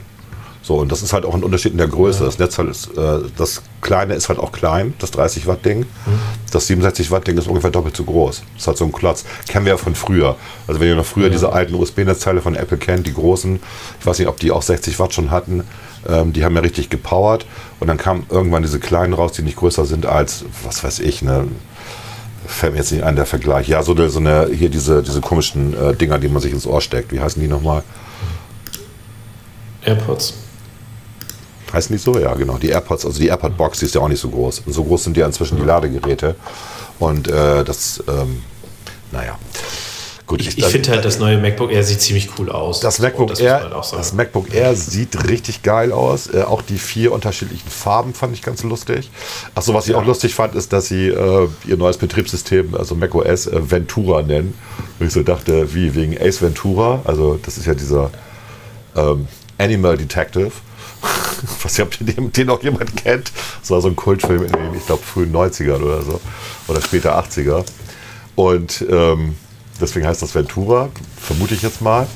So, 0.67 0.75
und 0.75 0.91
das 0.91 1.01
ist 1.01 1.13
halt 1.13 1.23
auch 1.23 1.33
ein 1.33 1.45
Unterschied 1.45 1.71
in 1.71 1.77
der 1.77 1.87
Größe. 1.87 2.19
Ja. 2.19 2.25
Das 2.25 2.39
Netzteil 2.39 2.67
ist, 2.67 2.87
äh, 2.97 3.19
das 3.37 3.61
kleine 3.79 4.15
ist 4.15 4.27
halt 4.27 4.37
auch 4.37 4.51
klein, 4.51 4.95
das 4.99 5.11
30 5.11 5.47
Watt 5.47 5.63
Ding. 5.63 5.79
Mhm. 5.79 6.19
Das 6.51 6.67
67 6.67 7.09
Watt 7.09 7.25
Ding 7.25 7.37
ist 7.37 7.47
ungefähr 7.47 7.71
doppelt 7.71 7.95
so 7.95 8.03
groß. 8.03 8.41
Das 8.41 8.61
ist 8.63 8.67
halt 8.67 8.77
so 8.77 8.83
ein 8.83 8.91
Klotz. 8.91 9.23
Kennen 9.47 9.63
wir 9.63 9.71
ja 9.71 9.77
von 9.77 9.95
früher. 9.95 10.35
Also 10.67 10.81
wenn 10.81 10.89
ihr 10.89 10.95
noch 10.95 11.05
früher 11.05 11.27
ja. 11.27 11.29
diese 11.29 11.53
alten 11.53 11.73
USB-Netzteile 11.73 12.41
von 12.41 12.53
Apple 12.55 12.77
kennt, 12.77 13.07
die 13.07 13.13
großen, 13.13 13.61
ich 14.01 14.05
weiß 14.05 14.19
nicht, 14.19 14.27
ob 14.27 14.41
die 14.41 14.51
auch 14.51 14.61
60 14.61 14.99
Watt 14.99 15.13
schon 15.13 15.31
hatten, 15.31 15.63
ähm, 16.05 16.33
die 16.33 16.43
haben 16.43 16.53
ja 16.53 16.61
richtig 16.61 16.89
gepowert. 16.89 17.45
Und 17.79 17.87
dann 17.87 17.95
kamen 17.95 18.25
irgendwann 18.29 18.61
diese 18.61 18.79
kleinen 18.79 19.13
raus, 19.13 19.31
die 19.31 19.43
nicht 19.43 19.55
größer 19.55 19.85
sind 19.85 20.05
als, 20.05 20.43
was 20.65 20.83
weiß 20.83 20.99
ich, 20.99 21.21
ne, 21.21 21.47
fällt 22.45 22.73
mir 22.73 22.79
jetzt 22.79 22.91
nicht 22.91 23.05
ein, 23.05 23.15
der 23.15 23.25
Vergleich. 23.25 23.69
Ja, 23.69 23.83
so 23.83 23.93
eine, 23.93 24.09
so 24.09 24.19
eine 24.19 24.49
hier 24.51 24.67
diese, 24.67 25.01
diese 25.01 25.21
komischen 25.21 25.73
äh, 25.81 25.93
Dinger, 25.95 26.19
die 26.19 26.27
man 26.27 26.41
sich 26.41 26.51
ins 26.51 26.67
Ohr 26.67 26.81
steckt. 26.81 27.13
Wie 27.13 27.21
heißen 27.21 27.41
die 27.41 27.47
nochmal? 27.47 27.83
AirPods. 29.85 30.33
Heißen 31.77 31.95
die 31.95 32.01
so? 32.01 32.17
Ja, 32.17 32.33
genau. 32.33 32.57
Die 32.57 32.69
AirPods, 32.69 33.05
also 33.05 33.19
die 33.19 33.27
AirPod-Box, 33.27 33.79
die 33.79 33.85
ist 33.85 33.93
ja 33.93 34.01
auch 34.01 34.07
nicht 34.07 34.19
so 34.19 34.29
groß. 34.29 34.63
Und 34.65 34.73
so 34.73 34.83
groß 34.83 35.03
sind 35.03 35.15
ja 35.15 35.27
inzwischen 35.27 35.57
die 35.57 35.63
Ladegeräte. 35.63 36.35
Und 36.97 37.27
äh, 37.27 37.63
das, 37.63 38.03
ähm, 38.07 38.41
naja. 39.11 39.37
Gut, 40.25 40.41
ich, 40.41 40.57
ich 40.57 40.65
finde 40.65 40.89
halt, 40.89 41.05
das 41.05 41.19
neue 41.19 41.37
MacBook 41.37 41.71
Air 41.71 41.83
sieht 41.83 42.01
ziemlich 42.01 42.29
cool 42.37 42.51
aus. 42.51 42.79
Das 42.79 42.97
MacBook, 42.97 43.29
das 43.29 43.39
Air, 43.39 43.69
das 43.69 44.11
MacBook 44.11 44.53
Air 44.53 44.75
sieht 44.75 45.29
richtig 45.29 45.61
geil 45.61 45.91
aus. 45.91 46.33
Äh, 46.33 46.41
auch 46.41 46.63
die 46.63 46.79
vier 46.79 47.11
unterschiedlichen 47.11 47.69
Farben 47.69 48.15
fand 48.15 48.33
ich 48.33 48.41
ganz 48.41 48.63
lustig. 48.63 49.11
Achso, 49.53 49.75
was 49.75 49.85
ich 49.85 49.91
ja. 49.91 49.99
auch 49.99 50.05
lustig 50.05 50.33
fand, 50.33 50.55
ist, 50.55 50.73
dass 50.73 50.87
sie 50.87 51.09
äh, 51.09 51.47
ihr 51.67 51.77
neues 51.77 51.97
Betriebssystem, 51.97 52.73
also 52.73 52.95
macOS, 52.95 53.45
äh, 53.45 53.71
Ventura 53.71 54.23
nennen. 54.23 54.55
Und 54.99 55.05
ich 55.05 55.13
so 55.13 55.21
dachte, 55.21 55.75
wie, 55.75 55.93
wegen 55.93 56.17
Ace 56.19 56.41
Ventura? 56.41 57.01
Also, 57.05 57.39
das 57.45 57.59
ist 57.59 57.67
ja 57.67 57.75
dieser 57.75 58.09
ähm, 58.95 59.27
Animal 59.59 59.95
Detective. 59.95 60.51
was 61.63 61.77
ja, 61.77 61.85
den, 61.99 62.31
den 62.31 62.49
auch 62.49 62.61
jemand 62.63 62.95
kennt. 62.95 63.31
Das 63.61 63.71
war 63.71 63.81
so 63.81 63.87
ein 63.87 63.95
Kultfilm 63.95 64.43
in 64.43 64.51
den, 64.51 64.75
ich 64.75 64.85
glaube, 64.85 65.03
frühen 65.03 65.33
90ern 65.33 65.81
oder 65.81 66.01
so. 66.01 66.19
Oder 66.67 66.81
später 66.81 67.17
80er. 67.17 67.63
Und 68.35 68.85
ähm, 68.89 69.35
deswegen 69.79 70.05
heißt 70.05 70.21
das 70.21 70.35
Ventura, 70.35 70.89
vermute 71.19 71.53
ich 71.53 71.61
jetzt 71.61 71.81
mal. 71.81 72.07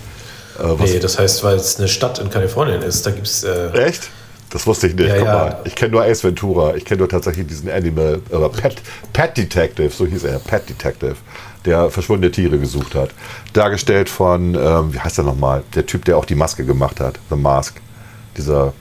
Äh, 0.59 0.83
nee, 0.83 0.99
das 0.99 1.17
heißt, 1.17 1.43
weil 1.43 1.55
es 1.55 1.77
eine 1.77 1.87
Stadt 1.87 2.19
in 2.19 2.29
Kalifornien 2.29 2.81
ist. 2.81 3.05
Da 3.05 3.11
gibt 3.11 3.27
es. 3.27 3.43
Äh 3.43 3.69
Echt? 3.71 4.09
Das 4.51 4.67
wusste 4.67 4.87
ich 4.87 4.95
nicht. 4.95 5.07
Ja, 5.07 5.15
ja. 5.15 5.59
Ich 5.63 5.75
kenne 5.75 5.93
nur 5.93 6.03
Ace 6.03 6.23
Ventura. 6.25 6.75
Ich 6.75 6.83
kenne 6.83 6.99
nur 6.99 7.09
tatsächlich 7.09 7.47
diesen 7.47 7.69
Animal, 7.69 8.21
oder 8.29 8.49
Pet, 8.49 8.81
Pet 9.13 9.37
Detective, 9.37 9.89
so 9.89 10.05
hieß 10.05 10.25
er, 10.25 10.39
Pet 10.39 10.69
Detective, 10.69 11.15
der 11.63 11.89
verschwundene 11.89 12.31
Tiere 12.31 12.59
gesucht 12.59 12.93
hat. 12.93 13.11
Dargestellt 13.53 14.09
von, 14.09 14.55
ähm, 14.55 14.93
wie 14.93 14.99
heißt 14.99 15.17
er 15.19 15.23
nochmal? 15.23 15.63
Der 15.73 15.85
Typ, 15.85 16.03
der 16.03 16.17
auch 16.17 16.25
die 16.25 16.35
Maske 16.35 16.65
gemacht 16.65 16.99
hat, 16.99 17.17
The 17.29 17.37
Mask. 17.37 17.79
Dieser 18.37 18.73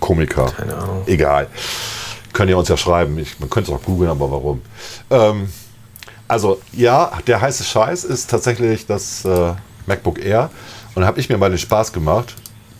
Komiker. 0.00 0.46
Keine 0.46 0.76
Ahnung. 0.76 1.02
Egal. 1.06 1.48
Könnt 2.32 2.50
ihr 2.50 2.58
uns 2.58 2.68
ja 2.68 2.76
schreiben. 2.76 3.18
Ich, 3.18 3.40
man 3.40 3.50
könnte 3.50 3.72
es 3.72 3.76
auch 3.76 3.82
googeln, 3.82 4.10
aber 4.10 4.30
warum? 4.30 4.60
Ähm, 5.10 5.48
also, 6.28 6.60
ja, 6.72 7.10
der 7.26 7.40
heiße 7.40 7.64
Scheiß 7.64 8.04
ist 8.04 8.30
tatsächlich 8.30 8.86
das 8.86 9.24
äh, 9.24 9.54
MacBook 9.86 10.18
Air. 10.18 10.50
Und 10.94 11.02
da 11.02 11.06
habe 11.06 11.20
ich 11.20 11.28
mir 11.28 11.38
mal 11.38 11.48
den 11.48 11.58
Spaß 11.58 11.92
gemacht, 11.92 12.34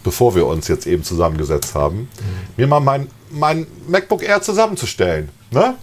bevor 0.04 0.34
wir 0.34 0.46
uns 0.46 0.68
jetzt 0.68 0.86
eben 0.86 1.02
zusammengesetzt 1.02 1.74
haben, 1.74 2.00
mhm. 2.00 2.08
mir 2.56 2.66
mal 2.66 2.80
mein, 2.80 3.08
mein 3.30 3.66
MacBook 3.88 4.22
Air 4.22 4.42
zusammenzustellen. 4.42 5.30
Ne? 5.50 5.74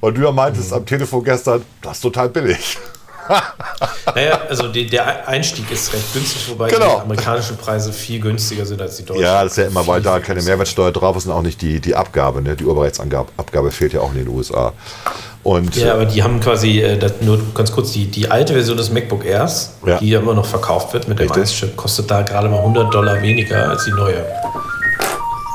Weil 0.00 0.14
du 0.14 0.22
ja 0.22 0.32
meintest 0.32 0.70
mhm. 0.70 0.78
am 0.78 0.86
Telefon 0.86 1.22
gestern, 1.22 1.62
das 1.82 1.98
ist 1.98 2.02
total 2.02 2.30
billig. 2.30 2.78
naja, 4.14 4.40
also 4.48 4.68
die, 4.68 4.86
der 4.86 5.26
Einstieg 5.28 5.70
ist 5.70 5.92
recht 5.92 6.12
günstig, 6.12 6.48
wobei 6.48 6.68
genau. 6.68 6.96
die 6.96 7.02
amerikanischen 7.02 7.56
Preise 7.56 7.92
viel 7.92 8.20
günstiger 8.20 8.66
sind 8.66 8.80
als 8.80 8.96
die 8.96 9.04
deutschen. 9.04 9.22
Ja, 9.22 9.42
das 9.42 9.52
ist 9.52 9.58
ja 9.58 9.66
immer, 9.66 9.86
weil 9.86 10.02
da 10.02 10.18
keine 10.20 10.42
Mehrwertsteuer 10.42 10.92
drauf 10.92 11.16
ist 11.16 11.26
und 11.26 11.32
auch 11.32 11.42
nicht 11.42 11.60
die, 11.62 11.80
die 11.80 11.94
Abgabe. 11.94 12.42
Ne? 12.42 12.56
Die 12.56 12.64
Urheberrechtsabgabe 12.64 13.70
fehlt 13.70 13.92
ja 13.92 14.00
auch 14.00 14.12
in 14.12 14.18
den 14.18 14.28
USA. 14.28 14.72
Und, 15.42 15.74
ja, 15.76 15.94
aber 15.94 16.04
die 16.04 16.22
haben 16.22 16.40
quasi, 16.40 16.80
äh, 16.80 16.98
nur 17.22 17.40
ganz 17.54 17.72
kurz, 17.72 17.92
die, 17.92 18.06
die 18.06 18.30
alte 18.30 18.52
Version 18.52 18.76
des 18.76 18.90
MacBook 18.90 19.24
Airs, 19.24 19.74
ja. 19.86 19.98
die 19.98 20.10
ja 20.10 20.20
immer 20.20 20.34
noch 20.34 20.44
verkauft 20.44 20.92
wird 20.92 21.08
mit 21.08 21.18
dem 21.18 21.30
1-Chip, 21.30 21.76
kostet 21.76 22.10
da 22.10 22.22
gerade 22.22 22.48
mal 22.48 22.58
100 22.58 22.92
Dollar 22.92 23.22
weniger 23.22 23.70
als 23.70 23.84
die 23.84 23.92
neue. 23.92 24.22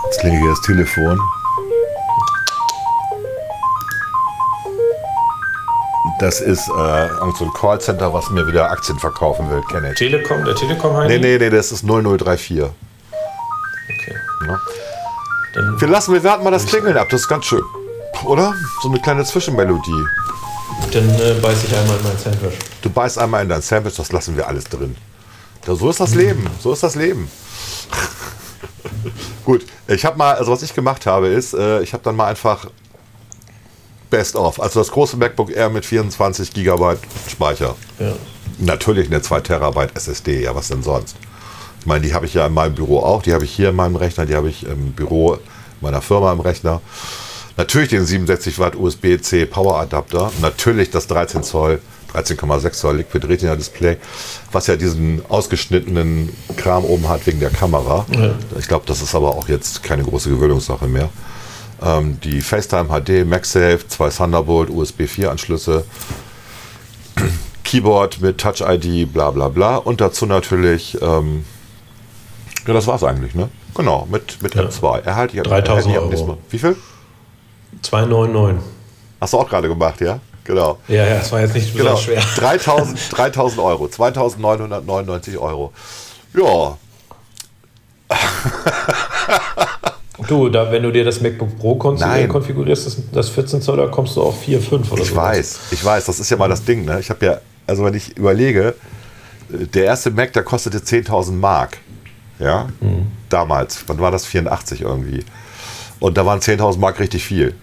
Jetzt 0.05 0.19
klingelt 0.21 0.41
hier 0.41 0.49
das 0.49 0.61
Telefon. 0.61 1.19
Das 6.20 6.39
ist 6.39 6.70
äh, 6.70 7.09
so 7.38 7.45
ein 7.45 7.53
Callcenter, 7.53 8.13
was 8.13 8.30
mir 8.30 8.47
wieder 8.47 8.72
Aktien 8.72 8.97
verkaufen 8.97 9.49
will, 9.49 9.61
kenne 9.63 9.91
ich. 9.91 9.97
Telekom, 9.97 10.45
der 10.45 10.55
Telekom 10.55 10.95
Heini? 10.95 11.20
Nee, 11.20 11.38
nee, 11.38 11.38
nee, 11.38 11.49
das 11.49 11.74
ist 11.74 11.84
0034. 11.84 12.61
Okay. 12.61 12.72
Ja. 14.47 14.59
Dann 15.53 15.82
wir 15.82 15.88
lassen, 15.89 16.13
wir 16.13 16.24
warten 16.24 16.43
mal 16.43 16.51
das 16.51 16.66
Klingeln 16.66 16.97
ab, 16.97 17.07
das 17.09 17.22
ist 17.22 17.28
ganz 17.28 17.45
schön. 17.45 17.63
Oder? 18.24 18.53
So 18.82 18.89
eine 18.89 18.99
kleine 19.01 19.26
Zwischenmelodie. 19.26 20.05
Dann 20.93 21.09
äh, 21.20 21.34
beiß 21.41 21.66
ich 21.66 21.76
einmal 21.76 21.97
in 21.97 22.03
mein 22.03 22.18
Sandwich. 22.18 22.57
Du 22.82 22.89
beißt 22.89 23.20
einmal 23.20 23.43
in 23.43 23.49
dein 23.49 23.61
Sandwich, 23.61 23.95
das 23.95 24.11
lassen 24.13 24.38
wir 24.38 24.47
alles 24.47 24.63
drin. 24.66 24.95
Ja, 25.68 25.76
so 25.76 25.89
ist 25.89 25.99
das 25.99 26.16
Leben, 26.16 26.47
so 26.61 26.72
ist 26.72 26.84
das 26.84 26.95
Leben. 26.95 27.30
Gut, 29.45 29.66
ich 29.88 30.05
habe 30.05 30.18
mal, 30.18 30.36
also 30.36 30.51
was 30.51 30.61
ich 30.61 30.74
gemacht 30.74 31.05
habe, 31.05 31.28
ist, 31.28 31.53
äh, 31.53 31.82
ich 31.82 31.91
habe 31.91 32.03
dann 32.03 32.16
mal 32.16 32.28
einfach 32.28 32.68
Best 34.09 34.35
of. 34.35 34.61
Also 34.61 34.79
das 34.79 34.91
große 34.91 35.17
MacBook 35.17 35.51
Air 35.55 35.69
mit 35.69 35.85
24 35.85 36.53
GB 36.53 36.95
Speicher. 37.29 37.75
Ja. 37.99 38.13
Natürlich 38.59 39.07
eine 39.07 39.21
2 39.21 39.41
Terabyte 39.41 39.95
SSD, 39.95 40.43
ja, 40.43 40.55
was 40.55 40.69
denn 40.69 40.83
sonst? 40.83 41.15
Ich 41.79 41.85
meine, 41.85 42.05
die 42.05 42.13
habe 42.13 42.25
ich 42.25 42.33
ja 42.33 42.47
in 42.47 42.53
meinem 42.53 42.73
Büro 42.73 42.99
auch, 42.99 43.21
die 43.21 43.33
habe 43.33 43.45
ich 43.45 43.51
hier 43.51 43.69
in 43.69 43.75
meinem 43.75 43.95
Rechner, 43.95 44.25
die 44.25 44.35
habe 44.35 44.49
ich 44.49 44.65
im 44.65 44.93
Büro 44.93 45.37
meiner 45.81 46.01
Firma 46.01 46.31
im 46.31 46.39
Rechner. 46.39 46.81
Natürlich 47.57 47.89
den 47.89 48.05
67 48.05 48.59
Watt 48.59 48.75
USB-C 48.75 49.45
Power 49.45 49.79
Adapter, 49.79 50.31
natürlich 50.41 50.89
das 50.89 51.07
13 51.07 51.43
Zoll, 51.43 51.79
13,6 52.13 52.71
Zoll 52.71 52.97
Liquid 52.97 53.27
Retina 53.27 53.55
Display, 53.55 53.97
was 54.51 54.67
ja 54.67 54.75
diesen 54.77 55.21
ausgeschnittenen 55.29 56.35
Kram 56.55 56.85
oben 56.85 57.07
hat 57.07 57.25
wegen 57.27 57.39
der 57.39 57.49
Kamera. 57.49 58.05
Ja. 58.11 58.31
Ich 58.57 58.67
glaube, 58.67 58.85
das 58.87 59.01
ist 59.01 59.13
aber 59.13 59.35
auch 59.35 59.47
jetzt 59.47 59.83
keine 59.83 60.03
große 60.03 60.29
Gewöhnungssache 60.29 60.87
mehr. 60.87 61.09
Ähm, 61.82 62.19
die 62.21 62.41
FaceTime 62.41 62.88
HD, 62.88 63.26
MagSafe, 63.26 63.88
zwei 63.88 64.09
Thunderbolt, 64.09 64.69
USB 64.69 65.07
4 65.07 65.32
Anschlüsse, 65.32 65.86
Keyboard 67.63 68.21
mit 68.21 68.38
Touch 68.38 68.61
ID, 68.61 69.11
bla 69.11 69.32
bla 69.32 69.49
bla. 69.49 69.78
Und 69.78 69.99
dazu 70.01 70.26
natürlich, 70.26 70.97
ähm, 71.01 71.43
ja, 72.65 72.73
das 72.73 72.88
war's 72.88 73.03
eigentlich, 73.03 73.36
ne? 73.36 73.49
Genau, 73.76 74.07
mit, 74.09 74.41
mit 74.41 74.55
ja. 74.55 74.63
M2. 74.63 75.03
Erhalte 75.03 75.38
ich 75.38 75.43
3000 75.43 75.97
Euro. 75.97 76.38
Wie 76.49 76.57
viel? 76.59 76.78
299. 77.82 78.63
Hast 79.19 79.34
du 79.34 79.38
auch 79.38 79.49
gerade 79.49 79.67
gemacht, 79.67 79.99
ja? 80.01 80.19
Genau. 80.45 80.78
Ja, 80.88 81.05
ja, 81.05 81.15
das 81.15 81.32
war 81.32 81.41
jetzt 81.41 81.55
nicht 81.55 81.76
genau. 81.76 81.97
schwer. 81.97 82.21
3000, 82.38 83.17
3000 83.17 83.59
Euro, 83.61 83.88
2999 83.89 85.38
Euro. 85.38 85.73
Ja. 86.34 86.78
Du, 90.28 90.49
da, 90.49 90.72
wenn 90.72 90.84
du 90.84 90.91
dir 90.91 91.03
das 91.03 91.22
MacBook 91.22 91.57
Pro 91.59 91.76
konfigurierst, 91.76 92.86
das, 92.86 92.97
das 93.11 93.30
14 93.30 93.61
Zoll, 93.61 93.78
da 93.78 93.88
kommst 93.88 94.16
du 94.16 94.22
auf 94.22 94.39
4, 94.41 94.61
5 94.61 94.91
oder 94.91 95.03
so. 95.03 95.11
Ich 95.11 95.16
weiß, 95.16 95.59
ich 95.72 95.84
weiß, 95.84 96.05
das 96.05 96.20
ist 96.20 96.30
ja 96.30 96.38
mal 96.38 96.47
das 96.47 96.63
Ding. 96.63 96.86
Ne? 96.86 96.99
Ich 96.99 97.09
habe 97.09 97.26
ja, 97.26 97.41
also 97.68 97.84
wenn 97.84 97.93
ich 97.93 98.18
überlege, 98.18 98.76
der 99.49 99.86
erste 99.86 100.11
Mac, 100.11 100.34
der 100.34 100.43
kostete 100.43 100.80
10.000 100.80 101.32
Mark. 101.34 101.78
Ja, 102.39 102.68
mhm. 102.82 103.07
damals. 103.30 103.84
Wann 103.88 103.99
war 103.99 104.11
das? 104.11 104.26
84 104.26 104.82
irgendwie. 104.82 105.24
Und 105.99 106.18
da 106.18 106.26
waren 106.26 106.39
10.000 106.39 106.80
Mark 106.80 106.99
richtig 106.99 107.24
viel. 107.24 107.55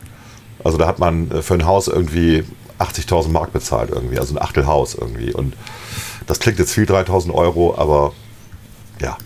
Also 0.64 0.78
da 0.78 0.86
hat 0.86 0.98
man 0.98 1.30
äh, 1.30 1.42
für 1.42 1.54
ein 1.54 1.66
Haus 1.66 1.88
irgendwie 1.88 2.44
80.000 2.78 3.28
Mark 3.28 3.52
bezahlt 3.52 3.90
irgendwie, 3.90 4.18
also 4.18 4.34
ein 4.34 4.42
Achtelhaus 4.42 4.94
irgendwie. 4.94 5.32
Und 5.32 5.54
das 6.26 6.40
klingt 6.40 6.58
jetzt 6.58 6.72
viel, 6.72 6.84
3.000 6.84 7.32
Euro, 7.32 7.74
aber 7.76 8.12
ja. 9.00 9.16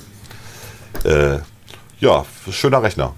Äh, 1.04 1.40
ja, 2.00 2.24
schöner 2.50 2.82
Rechner. 2.82 3.14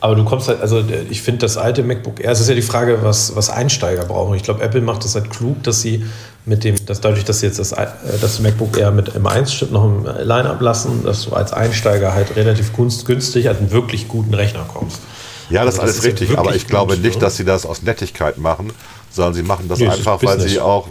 Aber 0.00 0.14
du 0.14 0.24
kommst 0.24 0.48
halt, 0.48 0.60
also 0.60 0.84
ich 1.08 1.22
finde 1.22 1.40
das 1.40 1.56
alte 1.56 1.82
MacBook 1.82 2.20
Air, 2.20 2.30
es 2.30 2.40
ist 2.40 2.48
ja 2.48 2.54
die 2.54 2.62
Frage, 2.62 2.98
was, 3.02 3.34
was 3.34 3.48
Einsteiger 3.48 4.04
brauchen. 4.04 4.36
Ich 4.36 4.42
glaube, 4.42 4.62
Apple 4.62 4.82
macht 4.82 5.04
das 5.04 5.14
halt 5.14 5.30
klug, 5.30 5.62
dass 5.62 5.80
sie 5.80 6.04
mit 6.44 6.64
dem, 6.64 6.76
dass 6.86 7.00
dadurch, 7.00 7.24
dass 7.24 7.40
sie 7.40 7.46
jetzt 7.46 7.58
das, 7.58 7.72
äh, 7.72 7.86
das 8.20 8.40
MacBook 8.40 8.76
Air 8.76 8.90
mit 8.90 9.16
M1-Chip 9.16 9.70
noch 9.72 9.84
im 9.84 10.04
Line-Up 10.04 10.60
lassen, 10.60 11.02
dass 11.02 11.24
du 11.24 11.32
als 11.32 11.52
Einsteiger 11.52 12.14
halt 12.14 12.36
relativ 12.36 12.72
günstig 12.74 13.48
an 13.48 13.56
einen 13.56 13.70
wirklich 13.72 14.06
guten 14.06 14.34
Rechner 14.34 14.64
kommst. 14.72 15.00
Ja, 15.48 15.64
das, 15.64 15.78
also 15.78 15.86
das 15.86 15.96
ist 15.98 16.04
alles 16.04 16.20
richtig, 16.20 16.38
aber 16.38 16.54
ich 16.54 16.66
glaube 16.66 16.96
nicht, 16.98 17.22
dass 17.22 17.36
sie 17.36 17.44
das 17.44 17.64
aus 17.64 17.82
Nettigkeit 17.82 18.38
machen, 18.38 18.72
sondern 19.10 19.34
sie 19.34 19.42
machen 19.42 19.68
das 19.68 19.78
nee, 19.78 19.88
einfach, 19.88 20.22
weil 20.22 20.40
sie 20.40 20.60
auch 20.60 20.88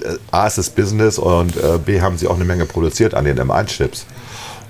äh, 0.00 0.16
A 0.30 0.46
ist 0.46 0.58
es 0.58 0.68
Business 0.68 1.18
und 1.18 1.56
äh, 1.56 1.78
B 1.84 2.00
haben 2.00 2.18
sie 2.18 2.26
auch 2.26 2.36
eine 2.36 2.44
Menge 2.44 2.66
produziert 2.66 3.14
an 3.14 3.24
den 3.24 3.38
M1-Chips. 3.38 4.04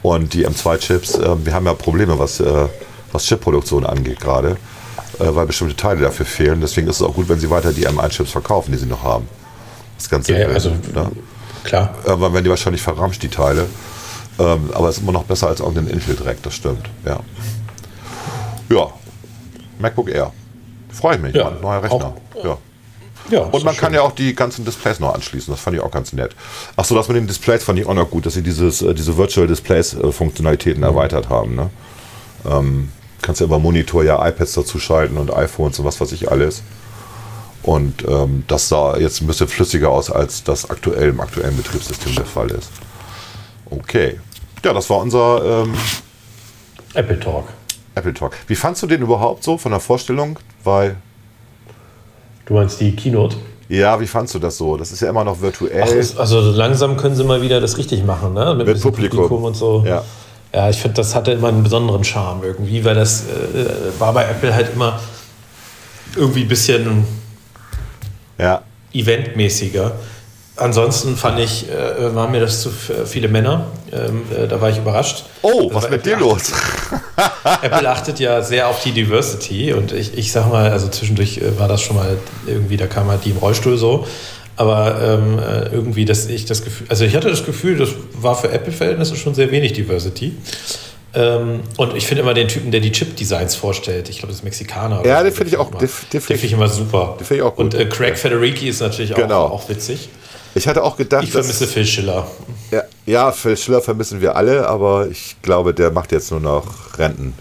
Und 0.03 0.35
die 0.35 0.47
M2-Chips, 0.47 1.15
äh, 1.19 1.47
wir 1.47 1.55
haben 1.55 1.67
ja 1.67 1.75
Probleme, 1.75 2.19
was, 2.19 2.41
äh, 2.41 2.69
was 3.13 3.25
Chipproduktion 3.27 3.87
angeht 3.87 4.21
gerade, 4.21 4.57
äh, 5.21 5.27
weil 5.35 5.47
bestimmte 5.47 5.77
Teile 5.77 6.01
dafür 6.01 6.27
fehlen. 6.27 6.61
Deswegen 6.61 6.89
ist 6.89 6.97
es 6.97 7.03
auch 7.03 7.15
gut, 7.15 7.29
wenn 7.29 7.39
sie 7.39 7.51
weiter 7.51 7.73
die 7.73 7.87
M1-Chips 7.87 8.31
verkaufen, 8.33 8.73
die 8.73 8.79
sie 8.79 8.87
noch 8.87 9.03
haben. 9.03 9.29
Das 9.97 10.09
Ganze. 10.11 10.37
Ja, 10.37 10.49
also, 10.49 10.71
ne? 10.71 11.11
klar. 11.63 11.95
Irgendwann 12.05 12.33
werden 12.33 12.45
die 12.45 12.51
wahrscheinlich 12.51 12.83
verramscht, 12.83 13.23
die 13.23 13.29
Teile. 13.29 13.67
Ähm, 14.39 14.71
aber 14.73 14.89
es 14.89 14.97
ist 14.97 15.03
immer 15.03 15.13
noch 15.13 15.25
besser 15.25 15.49
als 15.49 15.61
irgendein 15.61 15.87
Intel-Dreck, 15.89 16.43
das 16.43 16.55
stimmt. 16.55 16.89
Ja. 17.05 17.21
Ja. 18.71 18.89
MacBook 19.79 20.09
Air. 20.11 20.33
Freue 20.91 21.17
ich 21.17 21.23
mich. 21.23 21.35
Ja, 21.35 21.51
neuer 21.51 21.83
Rechner. 21.83 22.15
auch- 22.35 22.45
ja. 22.45 22.59
Ja, 23.31 23.41
Und 23.41 23.65
man 23.65 23.77
kann 23.77 23.95
ja 23.95 24.03
auch 24.03 24.13
die 24.13 24.35
ganzen 24.35 24.65
Displays 24.65 25.01
noch 25.01 25.15
anschließen. 25.15 25.53
Das 25.53 25.61
fand 25.61 25.77
ich 25.77 25.83
auch 25.83 25.91
ganz 25.91 26.13
nett. 26.13 26.35
Achso, 26.77 26.95
das 26.95 27.09
mit 27.09 27.17
den 27.17 27.27
Displays 27.27 27.63
fand 27.63 27.79
ich 27.79 27.87
auch 27.87 27.95
noch 27.95 28.11
gut, 28.11 28.27
dass 28.27 28.35
sie 28.35 28.43
dieses, 28.43 28.83
äh, 28.83 28.95
diese 28.95 29.17
Virtual 29.17 29.47
Displays 29.47 29.95
äh, 29.95 30.13
Funktionalitäten 30.13 30.83
erweitert 30.83 31.29
haben. 31.29 31.55
Ne? 31.55 31.71
Ähm, 32.45 32.91
kannst 33.23 33.41
ja 33.41 33.47
über 33.47 33.59
Monitor 33.59 34.05
ja 34.05 34.27
iPads 34.27 34.55
dazu 34.55 34.79
schalten 34.79 35.17
und 35.17 35.33
iPhones 35.33 35.79
und 35.79 35.85
was 35.85 36.01
weiß 36.01 36.13
ich 36.13 36.31
alles. 36.31 36.63
Und 37.63 38.07
ähm, 38.09 38.45
das 38.49 38.69
sah 38.69 38.97
jetzt 38.97 39.21
ein 39.21 39.29
bisschen 39.29 39.47
flüssiger 39.47 39.91
aus, 39.91 40.11
als 40.11 40.43
das 40.43 40.69
aktuell 40.69 41.11
im 41.11 41.21
aktuellen 41.21 41.57
Betriebssystem 41.57 42.15
der 42.17 42.25
Fall 42.25 42.51
ist. 42.51 42.71
Okay. 43.71 44.19
Ja, 44.65 44.73
das 44.73 44.91
war 44.91 44.99
unser 44.99 45.63
ähm, 45.63 45.75
Apple 46.95 47.21
Talk. 47.21 47.49
Apple 47.95 48.15
Talk. 48.15 48.33
Wie 48.47 48.57
fandst 48.57 48.83
du 48.83 48.87
den 48.87 49.03
überhaupt 49.03 49.45
so 49.45 49.59
von 49.59 49.71
der 49.71 49.81
Vorstellung? 49.81 50.39
Weil, 50.65 50.97
Du 52.47 52.55
meinst 52.55 52.81
die 52.81 52.95
Keynote? 52.95 53.37
ja, 53.69 53.99
wie 54.01 54.07
fandst 54.07 54.35
du 54.35 54.39
das 54.39 54.59
so? 54.59 54.77
Das 54.77 54.93
ist 54.93 55.01
ja 55.01 55.09
immer 55.09 55.25
noch 55.25 55.41
virtuell. 55.41 55.83
Ach, 55.83 56.21
also 56.21 56.41
langsam 56.41 56.97
können 56.97 57.15
sie 57.15 57.25
mal 57.25 57.41
wieder 57.41 57.61
das 57.61 57.79
richtig 57.79 58.05
machen, 58.05 58.35
ne? 58.35 58.55
Mit, 58.55 58.67
Mit 58.67 58.75
bisschen 58.75 58.93
Publikum. 58.93 59.45
und 59.45 59.57
so. 59.57 59.83
Ja. 59.87 60.05
Ja, 60.53 60.69
ich 60.69 60.77
finde, 60.77 60.97
das 60.97 61.15
hatte 61.15 61.33
immer 61.33 61.49
einen 61.49 61.63
besonderen 61.63 62.05
Charme 62.05 62.45
irgendwie, 62.45 62.85
weil 62.85 62.95
das 62.95 63.25
äh, 63.25 63.99
war 63.99 64.13
bei 64.13 64.25
Apple 64.25 64.55
halt 64.55 64.75
immer 64.75 65.01
irgendwie 66.15 66.43
ein 66.43 66.49
bisschen 66.49 67.07
ja. 68.37 68.61
eventmäßiger. 68.93 69.93
Ansonsten 70.63 71.17
fand 71.17 71.39
ich, 71.41 71.67
äh, 71.71 72.15
waren 72.15 72.31
mir 72.31 72.41
das 72.41 72.63
zu 72.63 72.69
f- 72.69 72.93
viele 73.09 73.29
Männer. 73.29 73.67
Ähm, 73.93 74.23
äh, 74.37 74.47
da 74.47 74.61
war 74.61 74.71
ich 74.71 74.79
überrascht. 74.79 75.25
Oh, 75.43 75.69
was 75.73 75.85
Aber 75.85 75.97
mit 75.97 76.07
dir 76.07 76.17
los? 76.19 76.53
Apple 77.63 77.89
achtet 77.91 78.21
ja 78.21 78.43
sehr 78.43 78.69
auf 78.69 78.83
die 78.83 78.93
Diversity 78.93 79.73
und 79.73 79.93
ich, 79.93 80.17
ich 80.17 80.31
sag 80.33 80.49
mal, 80.51 80.71
also 80.71 80.89
zwischendurch 80.89 81.39
äh, 81.39 81.59
war 81.59 81.69
das 81.69 81.83
schon 81.83 81.97
mal 81.97 82.17
irgendwie, 82.47 82.77
da 82.77 82.87
kam 82.87 83.09
halt 83.09 83.25
die 83.25 83.31
im 83.31 83.39
Rollstuhl 83.39 83.77
so. 83.77 84.07
Aber 84.57 85.01
ähm, 85.03 85.39
äh, 85.39 85.69
irgendwie, 85.75 86.05
dass 86.05 86.27
ich 86.27 86.45
das 86.45 86.63
Gefühl, 86.63 86.87
also 86.91 87.05
ich 87.05 87.17
hatte 87.17 87.29
das 87.31 87.45
Gefühl, 87.45 87.77
das 87.79 87.89
war 88.15 88.37
für 88.37 88.51
Apple-Verhältnisse 88.53 89.17
schon 89.17 89.35
sehr 89.35 89.51
wenig 89.51 89.73
Diversity. 89.73 90.37
Ähm, 91.15 91.61
und 91.77 91.97
ich 91.97 92.07
finde 92.07 92.23
immer 92.23 92.35
den 92.35 92.49
Typen, 92.49 92.71
der 92.71 92.81
die 92.81 92.93
Chip-Designs 92.93 93.55
vorstellt. 93.55 94.09
Ich 94.09 94.19
glaube, 94.19 94.29
das 94.29 94.37
ist 94.39 94.45
Mexikaner. 94.45 95.05
Ja, 95.05 95.19
so, 95.19 95.25
den 95.25 95.33
finde 95.35 95.49
ich 95.51 95.57
auch- 95.57 95.71
den- 95.71 95.81
den 95.81 95.89
Den 96.13 96.21
find 96.21 96.23
finde 96.23 96.47
ich 96.47 96.53
immer 96.53 96.69
super. 96.69 97.17
den 97.19 97.27
find 97.27 97.39
ich 97.41 97.43
auch 97.45 97.57
gut. 97.57 97.65
Und 97.65 97.75
äh, 97.75 97.87
Craig 97.87 98.17
Federici 98.17 98.69
ist 98.69 98.81
natürlich 98.81 99.15
Genau. 99.15 99.45
auch, 99.47 99.51
auch 99.65 99.69
witzig. 99.69 100.09
Ich 100.55 100.69
hatte 100.69 100.83
auch 100.83 100.97
gedacht, 100.97 101.25
Ich 101.25 101.31
vermisse 101.33 101.67
Phil 101.67 101.87
Schiller. 101.87 102.27
ja, 102.71 102.83
ja, 103.07 103.33
Phil 103.33 103.57
Schiller 103.57 103.81
vermissen 103.81 104.21
wir 104.21 104.37
alle, 104.37 104.69
aber 104.69 105.09
ich 105.09 105.37
glaube, 105.43 105.73
der 105.75 105.91
macht 105.91 106.13
jetzt 106.13 106.31
nur 106.31 106.41
noch 106.41 106.65
Renten, 106.99 107.35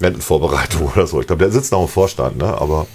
Rentenvorbereitung 0.00 0.92
oder 0.94 1.06
so. 1.06 1.20
Ich 1.20 1.26
glaube, 1.26 1.44
der 1.44 1.52
sitzt 1.52 1.72
noch 1.72 1.80
im 1.82 1.88
Vorstand, 1.88 2.36
ne? 2.36 2.46
aber 2.46 2.86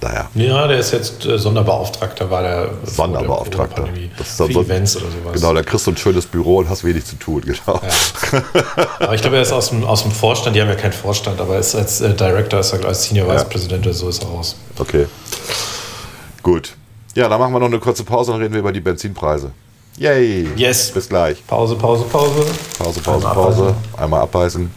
naja. 0.00 0.28
Ja, 0.34 0.68
der 0.68 0.78
ist 0.78 0.92
jetzt 0.92 1.26
äh, 1.26 1.36
Sonderbeauftragter, 1.38 2.30
war 2.30 2.42
der 2.42 2.70
Sonderbeauftragter. 2.84 3.82
der. 3.82 3.92
Das 4.16 4.28
ist 4.28 4.38
dann 4.40 4.52
so- 4.52 4.60
Events 4.62 4.96
oder 4.96 5.06
sowas. 5.10 5.32
Genau, 5.40 5.52
da 5.52 5.62
kriegst 5.64 5.86
du 5.88 5.90
ein 5.90 5.96
schönes 5.96 6.26
Büro 6.26 6.58
und 6.58 6.68
hast 6.68 6.84
wenig 6.84 7.04
zu 7.04 7.16
tun, 7.16 7.40
genau. 7.44 7.80
Aber 9.00 9.14
ich 9.14 9.20
glaube, 9.20 9.36
er 9.36 9.42
ist 9.42 9.50
aus 9.52 9.70
dem, 9.70 9.82
aus 9.84 10.02
dem 10.02 10.12
Vorstand, 10.12 10.54
die 10.54 10.60
haben 10.62 10.68
ja 10.68 10.76
keinen 10.76 10.92
Vorstand, 10.92 11.40
aber 11.40 11.54
er 11.54 11.60
ist 11.60 11.74
als 11.74 12.00
äh, 12.00 12.14
Director, 12.14 12.60
ist 12.60 12.72
er 12.72 12.84
als 12.84 13.02
Senior 13.04 13.26
Vice 13.26 13.42
Ja. 13.42 13.48
President 13.48 13.84
oder 13.86 13.94
so 13.94 14.08
ist 14.08 14.22
er 14.22 14.28
raus. 14.28 14.54
Okay. 14.78 15.06
Gut. 16.44 16.76
Ja, 17.18 17.28
dann 17.28 17.40
machen 17.40 17.52
wir 17.52 17.58
noch 17.58 17.66
eine 17.66 17.80
kurze 17.80 18.04
Pause 18.04 18.30
und 18.32 18.40
reden 18.40 18.52
wir 18.52 18.60
über 18.60 18.70
die 18.70 18.78
Benzinpreise. 18.78 19.50
Yay! 19.96 20.50
Yes. 20.54 20.92
Bis 20.92 21.08
gleich. 21.08 21.44
Pause, 21.48 21.74
Pause, 21.74 22.04
Pause. 22.04 22.46
Pause, 22.78 23.00
Pause, 23.00 23.26
Einmal 23.28 23.34
Pause. 23.34 23.74
Einmal 23.96 24.20
abbeißen. 24.20 24.70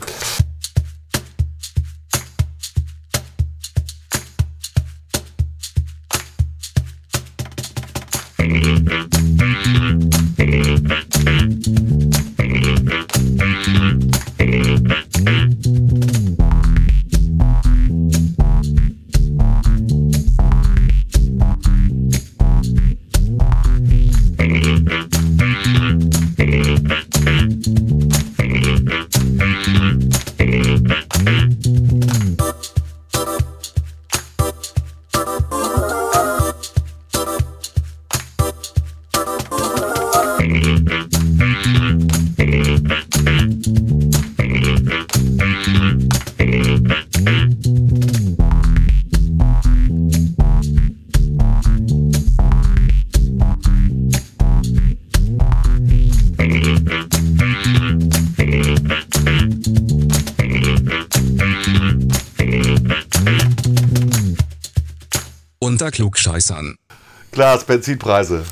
Unter 66.31 66.37
Klugscheißern. 66.39 66.77
Klaas, 67.31 67.63
Benzinpreise. 67.63 68.43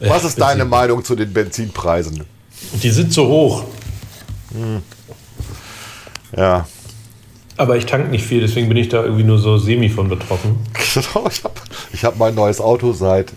Was 0.00 0.24
ist 0.24 0.40
deine 0.40 0.64
Benzin. 0.64 0.68
Meinung 0.70 1.04
zu 1.04 1.14
den 1.16 1.32
Benzinpreisen? 1.32 2.24
Die 2.82 2.90
sind 2.90 3.12
so 3.12 3.26
hoch, 3.28 3.64
Ja. 6.36 6.66
aber 7.56 7.76
ich 7.76 7.86
tank 7.86 8.10
nicht 8.10 8.24
viel, 8.26 8.40
deswegen 8.40 8.68
bin 8.68 8.76
ich 8.76 8.88
da 8.88 9.02
irgendwie 9.02 9.24
nur 9.24 9.38
so 9.38 9.56
semi 9.58 9.88
von 9.88 10.08
betroffen. 10.08 10.58
Genau, 10.94 11.28
ich 11.30 11.44
habe 11.44 11.54
ich 11.92 12.04
hab 12.04 12.16
mein 12.18 12.34
neues 12.34 12.60
Auto 12.60 12.92
seit, 12.92 13.32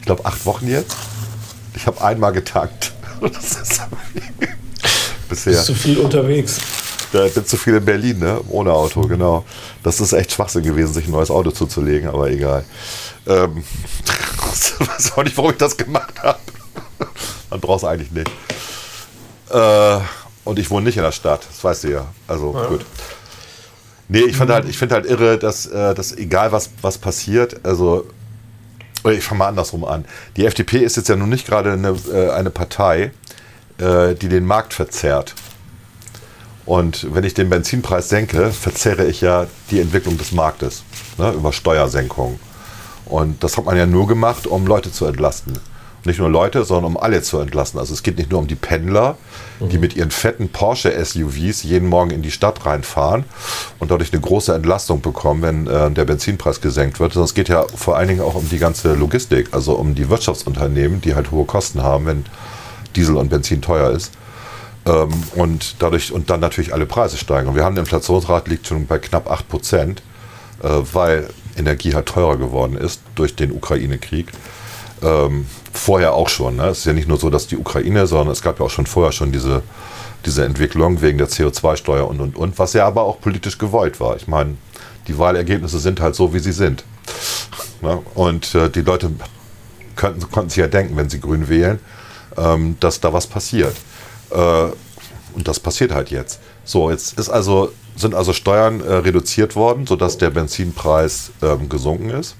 ich 0.00 0.06
glaube, 0.06 0.24
acht 0.24 0.44
Wochen 0.46 0.68
jetzt. 0.68 0.96
Ich 1.74 1.86
habe 1.86 2.00
einmal 2.02 2.32
getankt. 2.32 2.92
Das 3.22 3.52
ist 3.60 3.80
bisher. 5.28 5.52
Ist 5.52 5.66
zu 5.66 5.74
viel 5.74 5.98
unterwegs. 5.98 6.58
Ja, 7.12 7.24
ich 7.24 7.34
bin 7.34 7.46
zu 7.46 7.56
viel 7.56 7.74
in 7.76 7.84
Berlin, 7.84 8.18
ne? 8.18 8.40
Ohne 8.48 8.72
Auto, 8.72 9.02
genau. 9.02 9.44
Das 9.84 10.00
ist 10.00 10.12
echt 10.12 10.32
Schwachsinn 10.32 10.64
gewesen, 10.64 10.92
sich 10.92 11.06
ein 11.06 11.12
neues 11.12 11.30
Auto 11.30 11.50
zuzulegen, 11.52 12.08
aber 12.08 12.30
egal. 12.30 12.64
Ähm, 13.26 13.64
ich 14.52 14.80
weiß 14.88 15.12
auch 15.16 15.22
nicht, 15.24 15.36
warum 15.36 15.52
ich 15.52 15.58
das 15.58 15.76
gemacht 15.76 16.22
habe. 16.22 16.38
Man 17.50 17.60
braucht 17.60 17.78
es 17.78 17.84
eigentlich 17.84 18.10
nicht. 18.10 18.30
Äh, 19.50 19.98
und 20.44 20.58
ich 20.58 20.70
wohne 20.70 20.86
nicht 20.86 20.96
in 20.96 21.02
der 21.02 21.12
Stadt, 21.12 21.46
das 21.48 21.62
weißt 21.62 21.84
du 21.84 21.88
ja. 21.88 22.06
Also 22.26 22.52
gut. 22.52 22.84
Nee, 24.08 24.20
ich 24.20 24.36
finde 24.36 24.54
halt, 24.54 24.68
ich 24.68 24.76
find 24.76 24.92
halt 24.92 25.06
irre, 25.06 25.38
dass, 25.38 25.66
äh, 25.66 25.94
dass 25.94 26.16
egal 26.16 26.52
was, 26.52 26.70
was 26.82 26.98
passiert, 26.98 27.64
also 27.64 28.06
ich 29.04 29.24
fange 29.24 29.40
mal 29.40 29.48
andersrum 29.48 29.84
an. 29.84 30.04
Die 30.36 30.44
FDP 30.44 30.78
ist 30.78 30.96
jetzt 30.96 31.08
ja 31.08 31.16
nun 31.16 31.28
nicht 31.28 31.46
gerade 31.46 31.72
eine, 31.72 31.96
äh, 32.12 32.30
eine 32.30 32.50
Partei, 32.50 33.12
äh, 33.78 34.14
die 34.14 34.28
den 34.28 34.46
Markt 34.46 34.74
verzerrt. 34.74 35.34
Und 36.64 37.12
wenn 37.12 37.24
ich 37.24 37.34
den 37.34 37.50
Benzinpreis 37.50 38.08
senke, 38.08 38.52
verzerre 38.52 39.06
ich 39.06 39.20
ja 39.20 39.46
die 39.70 39.80
Entwicklung 39.80 40.16
des 40.18 40.32
Marktes 40.32 40.84
ne, 41.18 41.32
über 41.32 41.52
Steuersenkungen. 41.52 42.38
Und 43.06 43.42
das 43.42 43.56
hat 43.56 43.64
man 43.64 43.76
ja 43.76 43.86
nur 43.86 44.06
gemacht, 44.06 44.46
um 44.46 44.66
Leute 44.66 44.92
zu 44.92 45.06
entlasten. 45.06 45.58
Nicht 46.04 46.18
nur 46.18 46.28
Leute, 46.28 46.64
sondern 46.64 46.92
um 46.92 46.96
alle 46.96 47.22
zu 47.22 47.38
entlasten. 47.38 47.78
Also 47.78 47.94
es 47.94 48.02
geht 48.02 48.18
nicht 48.18 48.30
nur 48.30 48.40
um 48.40 48.48
die 48.48 48.56
Pendler, 48.56 49.16
die 49.60 49.78
mit 49.78 49.94
ihren 49.94 50.10
fetten 50.10 50.48
Porsche-SUVs 50.48 51.62
jeden 51.62 51.88
Morgen 51.88 52.10
in 52.10 52.22
die 52.22 52.32
Stadt 52.32 52.66
reinfahren 52.66 53.24
und 53.78 53.92
dadurch 53.92 54.12
eine 54.12 54.20
große 54.20 54.52
Entlastung 54.52 55.00
bekommen, 55.00 55.42
wenn 55.42 55.66
äh, 55.68 55.90
der 55.92 56.04
Benzinpreis 56.04 56.60
gesenkt 56.60 56.98
wird, 56.98 57.12
sondern 57.12 57.26
es 57.26 57.34
geht 57.34 57.48
ja 57.48 57.64
vor 57.76 57.96
allen 57.96 58.08
Dingen 58.08 58.20
auch 58.20 58.34
um 58.34 58.48
die 58.48 58.58
ganze 58.58 58.94
Logistik, 58.94 59.50
also 59.52 59.74
um 59.74 59.94
die 59.94 60.08
Wirtschaftsunternehmen, 60.08 61.00
die 61.00 61.14
halt 61.14 61.30
hohe 61.30 61.44
Kosten 61.44 61.84
haben, 61.84 62.06
wenn 62.06 62.24
Diesel 62.96 63.16
und 63.16 63.28
Benzin 63.28 63.62
teuer 63.62 63.92
ist. 63.92 64.12
Ähm, 64.86 65.10
und 65.36 65.76
dadurch 65.78 66.12
und 66.12 66.30
dann 66.30 66.40
natürlich 66.40 66.74
alle 66.74 66.86
Preise 66.86 67.16
steigen. 67.16 67.48
Und 67.48 67.54
wir 67.54 67.64
haben 67.64 67.74
eine 67.74 67.80
Inflationsrate 67.80 68.50
liegt 68.50 68.66
schon 68.66 68.86
bei 68.86 68.98
knapp 68.98 69.30
8 69.30 69.48
Prozent, 69.48 70.02
äh, 70.64 70.68
weil 70.92 71.28
Energie 71.56 71.94
halt 71.94 72.06
teurer 72.06 72.36
geworden 72.36 72.76
ist 72.76 73.02
durch 73.14 73.34
den 73.34 73.52
Ukraine-Krieg. 73.52 74.28
Ähm, 75.02 75.46
vorher 75.72 76.14
auch 76.14 76.28
schon. 76.28 76.56
Ne? 76.56 76.66
Es 76.66 76.78
ist 76.78 76.84
ja 76.84 76.92
nicht 76.92 77.08
nur 77.08 77.18
so, 77.18 77.30
dass 77.30 77.46
die 77.46 77.56
Ukraine, 77.56 78.06
sondern 78.06 78.32
es 78.32 78.42
gab 78.42 78.60
ja 78.60 78.66
auch 78.66 78.70
schon 78.70 78.86
vorher 78.86 79.12
schon 79.12 79.32
diese, 79.32 79.62
diese 80.24 80.44
Entwicklung 80.44 81.02
wegen 81.02 81.18
der 81.18 81.28
CO2-Steuer 81.28 82.06
und 82.08 82.20
und 82.20 82.36
und, 82.36 82.58
was 82.58 82.72
ja 82.72 82.86
aber 82.86 83.02
auch 83.02 83.20
politisch 83.20 83.58
gewollt 83.58 83.98
war. 84.00 84.16
Ich 84.16 84.28
meine, 84.28 84.56
die 85.08 85.18
Wahlergebnisse 85.18 85.78
sind 85.78 86.00
halt 86.00 86.14
so, 86.14 86.32
wie 86.32 86.38
sie 86.38 86.52
sind. 86.52 86.84
Ne? 87.80 88.00
Und 88.14 88.54
äh, 88.54 88.70
die 88.70 88.82
Leute 88.82 89.10
könnten, 89.96 90.30
konnten 90.30 90.50
sich 90.50 90.58
ja 90.58 90.68
denken, 90.68 90.96
wenn 90.96 91.10
sie 91.10 91.20
grün 91.20 91.48
wählen, 91.48 91.80
ähm, 92.36 92.76
dass 92.80 93.00
da 93.00 93.12
was 93.12 93.26
passiert. 93.26 93.74
Äh, 94.30 94.66
und 95.34 95.48
das 95.48 95.58
passiert 95.58 95.92
halt 95.92 96.10
jetzt. 96.10 96.40
So, 96.64 96.90
jetzt 96.90 97.18
ist 97.18 97.28
also, 97.28 97.72
sind 97.96 98.14
also 98.14 98.32
Steuern 98.32 98.80
äh, 98.80 98.94
reduziert 98.94 99.56
worden, 99.56 99.86
sodass 99.86 100.18
der 100.18 100.30
Benzinpreis 100.30 101.30
ähm, 101.42 101.68
gesunken 101.68 102.10
ist. 102.10 102.36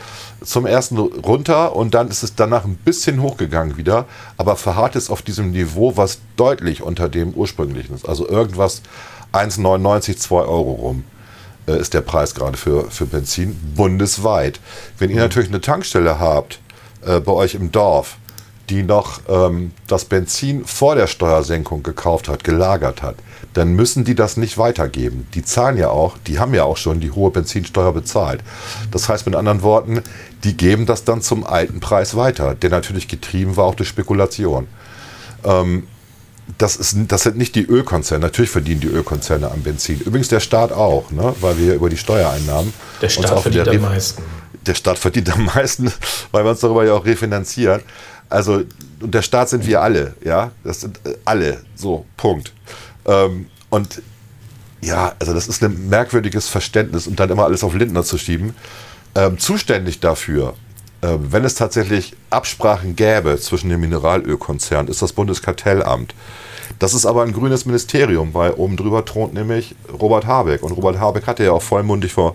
zum 0.45 0.67
ersten 0.67 0.99
runter 0.99 1.77
und 1.77 1.95
dann 1.95 2.09
ist 2.09 2.25
es 2.25 2.35
danach 2.35 2.65
ein 2.65 2.75
bisschen 2.75 3.23
hochgegangen 3.23 3.77
wieder, 3.77 4.07
aber 4.39 4.57
verharrt 4.57 4.97
es 4.97 5.09
auf 5.09 5.23
diesem 5.23 5.53
Niveau, 5.53 5.97
was 5.97 6.19
deutlich 6.37 6.83
unter 6.83 7.09
dem 7.09 7.33
ursprünglichen 7.33 7.95
ist. 7.95 8.09
Also 8.09 8.29
irgendwas 8.29 8.83
1,99, 9.33 10.17
2 10.19 10.37
Euro 10.37 10.73
rum 10.73 11.05
äh, 11.67 11.79
ist 11.79 11.95
der 11.95 12.01
Preis 12.01 12.35
gerade 12.35 12.57
für, 12.57 12.91
für 12.91 13.07
Benzin 13.07 13.59
bundesweit. 13.75 14.61
Wenn 14.99 15.11
ihr 15.11 15.17
mhm. 15.17 15.23
natürlich 15.23 15.49
eine 15.49 15.61
Tankstelle 15.61 16.19
habt 16.19 16.61
äh, 17.05 17.21
bei 17.21 17.33
euch 17.33 17.55
im 17.55 17.73
Dorf, 17.73 18.17
die 18.69 18.83
noch 18.83 19.21
ähm, 19.29 19.73
das 19.87 20.05
Benzin 20.05 20.65
vor 20.65 20.95
der 20.95 21.07
Steuersenkung 21.07 21.83
gekauft 21.83 22.29
hat, 22.29 22.45
gelagert 22.45 23.03
hat, 23.03 23.17
dann 23.55 23.75
müssen 23.75 24.05
die 24.05 24.15
das 24.15 24.37
nicht 24.37 24.57
weitergeben. 24.57 25.27
Die 25.35 25.45
zahlen 25.45 25.77
ja 25.77 25.91
auch, 25.91 26.17
die 26.27 26.39
haben 26.39 26.55
ja 26.55 26.65
auch 26.65 26.77
schon 26.77 27.01
die 27.01 27.11
hohe 27.11 27.31
Benzinsteuer 27.31 27.93
bezahlt. 27.93 28.41
Das 28.91 29.09
heißt 29.09 29.27
mit 29.27 29.35
anderen 29.35 29.63
Worten, 29.63 30.03
die 30.45 30.57
geben 30.57 30.87
das 30.87 31.05
dann 31.05 31.23
zum 31.23 31.45
alten 31.45 31.81
Preis 31.81 32.17
weiter, 32.17 32.55
der 32.55 32.71
natürlich 32.71 33.09
getrieben 33.09 33.57
war 33.57 33.65
auch 33.65 33.75
durch 33.75 33.89
Spekulation. 33.89 34.69
Ähm, 35.45 35.87
das, 36.59 36.77
ist, 36.77 36.97
das 37.09 37.23
sind 37.23 37.37
nicht 37.37 37.55
die 37.55 37.65
Ölkonzerne. 37.65 38.23
Natürlich 38.23 38.51
verdienen 38.51 38.81
die 38.81 38.89
Ölkonzerne 38.89 39.51
am 39.51 39.63
Benzin. 39.63 40.01
Übrigens 40.01 40.29
der 40.29 40.41
Staat 40.41 40.73
auch, 40.73 41.11
ne? 41.11 41.35
weil 41.41 41.59
wir 41.59 41.75
über 41.75 41.89
die 41.89 41.97
Steuereinnahmen. 41.97 42.73
Der 43.01 43.09
Staat 43.09 43.41
verdient 43.41 43.69
am 43.69 43.81
meisten. 43.81 44.23
Der 44.67 44.75
Staat 44.75 44.99
verdient 44.99 45.33
am 45.33 45.45
meisten, 45.47 45.93
weil 46.33 46.45
wir 46.45 46.51
uns 46.51 46.61
darüber 46.61 46.85
ja 46.85 46.95
auch 46.95 47.05
refinanzieren. 47.05 47.83
Also, 48.29 48.63
und 49.01 49.15
der 49.15 49.23
Staat 49.23 49.51
sind 49.51 49.67
wir 49.67 49.83
alle, 49.83 50.15
ja. 50.25 50.53
Das 50.65 50.81
sind 50.81 51.01
äh, 51.05 51.17
alle, 51.25 51.63
so, 51.75 52.07
Punkt. 52.17 52.53
Ähm, 53.07 53.47
und 53.71 54.03
ja, 54.81 55.15
also 55.19 55.33
das 55.33 55.49
ist 55.49 55.63
ein 55.63 55.89
merkwürdiges 55.89 56.49
Verständnis 56.49 57.07
und 57.07 57.21
dann 57.21 57.31
immer 57.31 57.45
alles 57.45 57.63
auf 57.63 57.75
Lindner 57.75 58.05
zu 58.05 58.19
schieben. 58.19 58.55
Ähm, 59.15 59.39
zuständig 59.39 60.01
dafür, 60.01 60.55
wenn 61.03 61.45
es 61.45 61.57
tatsächlich 61.57 62.15
Absprachen 62.31 62.95
gäbe 62.95 63.39
zwischen 63.39 63.69
dem 63.71 63.81
Mineralölkonzern, 63.81 64.87
ist 64.89 65.03
das 65.03 65.13
Bundeskartellamt. 65.13 66.15
Das 66.79 66.95
ist 66.95 67.07
aber 67.07 67.23
ein 67.23 67.33
grünes 67.33 67.67
Ministerium, 67.67 68.35
weil 68.35 68.53
oben 68.53 68.77
drüber 68.77 69.05
thront 69.05 69.35
nämlich 69.35 69.75
Robert 70.01 70.27
Habeck. 70.27 70.63
Und 70.63 70.73
Robert 70.73 70.99
Habeck 70.99 71.27
hatte 71.27 71.45
ja 71.45 71.53
auch 71.53 71.63
vollmundig 71.63 72.13
vor 72.13 72.35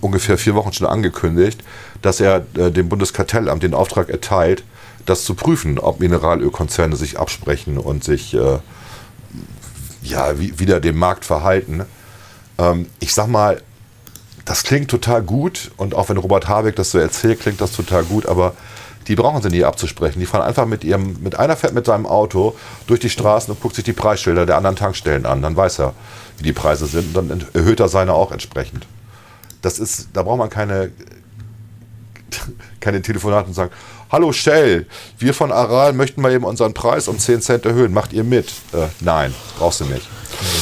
ungefähr 0.00 0.38
vier 0.38 0.54
Wochen 0.54 0.72
schon 0.72 0.86
angekündigt, 0.86 1.62
dass 2.02 2.20
er 2.20 2.44
äh, 2.56 2.70
dem 2.70 2.88
Bundeskartellamt 2.88 3.62
den 3.62 3.74
Auftrag 3.74 4.08
erteilt, 4.08 4.64
das 5.06 5.24
zu 5.24 5.34
prüfen, 5.34 5.78
ob 5.78 6.00
Mineralölkonzerne 6.00 6.96
sich 6.96 7.18
absprechen 7.18 7.78
und 7.78 8.04
sich 8.04 8.34
äh, 8.34 8.58
ja, 10.02 10.38
wie, 10.38 10.58
wieder 10.58 10.80
dem 10.80 10.98
Markt 10.98 11.24
verhalten. 11.24 11.84
Ähm, 12.58 12.86
ich 12.98 13.14
sag 13.14 13.28
mal, 13.28 13.62
das 14.50 14.64
klingt 14.64 14.90
total 14.90 15.22
gut 15.22 15.70
und 15.76 15.94
auch 15.94 16.08
wenn 16.08 16.16
Robert 16.16 16.48
Habeck 16.48 16.74
das 16.74 16.90
so 16.90 16.98
erzählt, 16.98 17.38
klingt 17.38 17.60
das 17.60 17.70
total 17.70 18.02
gut, 18.02 18.26
aber 18.26 18.54
die 19.06 19.14
brauchen 19.14 19.40
sie 19.40 19.48
nie 19.48 19.62
abzusprechen. 19.62 20.18
Die 20.18 20.26
fahren 20.26 20.42
einfach 20.42 20.66
mit 20.66 20.82
ihrem, 20.82 21.22
mit 21.22 21.38
einer 21.38 21.54
fährt 21.56 21.72
mit 21.72 21.86
seinem 21.86 22.04
Auto 22.04 22.56
durch 22.88 22.98
die 22.98 23.10
Straßen 23.10 23.54
und 23.54 23.60
guckt 23.60 23.76
sich 23.76 23.84
die 23.84 23.92
Preisschilder 23.92 24.46
der 24.46 24.56
anderen 24.56 24.74
Tankstellen 24.74 25.24
an. 25.24 25.40
Dann 25.40 25.54
weiß 25.54 25.78
er, 25.78 25.94
wie 26.38 26.42
die 26.42 26.52
Preise 26.52 26.86
sind 26.86 27.16
und 27.16 27.28
dann 27.28 27.46
erhöht 27.52 27.78
er 27.78 27.86
seine 27.86 28.12
auch 28.12 28.32
entsprechend. 28.32 28.88
Das 29.62 29.78
ist, 29.78 30.08
da 30.14 30.24
braucht 30.24 30.38
man 30.38 30.50
keine, 30.50 30.90
keine 32.80 33.02
Telefonate 33.02 33.46
und 33.46 33.54
sagen, 33.54 33.70
hallo 34.10 34.32
Shell, 34.32 34.88
wir 35.20 35.32
von 35.32 35.52
Aral 35.52 35.92
möchten 35.92 36.22
mal 36.22 36.32
eben 36.32 36.44
unseren 36.44 36.74
Preis 36.74 37.06
um 37.06 37.20
10 37.20 37.40
Cent 37.40 37.66
erhöhen, 37.66 37.92
macht 37.92 38.12
ihr 38.12 38.24
mit? 38.24 38.48
Äh, 38.72 38.88
nein, 38.98 39.32
brauchst 39.60 39.78
du 39.78 39.84
nicht. 39.84 40.08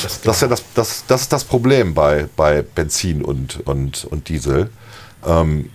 Das, 0.02 0.20
das, 0.20 0.36
ist 0.36 0.42
ja 0.42 0.48
das, 0.48 0.62
das, 0.74 1.04
das 1.06 1.20
ist 1.22 1.32
das 1.32 1.44
Problem 1.44 1.94
bei, 1.94 2.26
bei 2.36 2.62
Benzin 2.62 3.24
und, 3.24 3.66
und, 3.66 4.04
und 4.04 4.28
Diesel. 4.28 4.70
Ähm, 5.26 5.70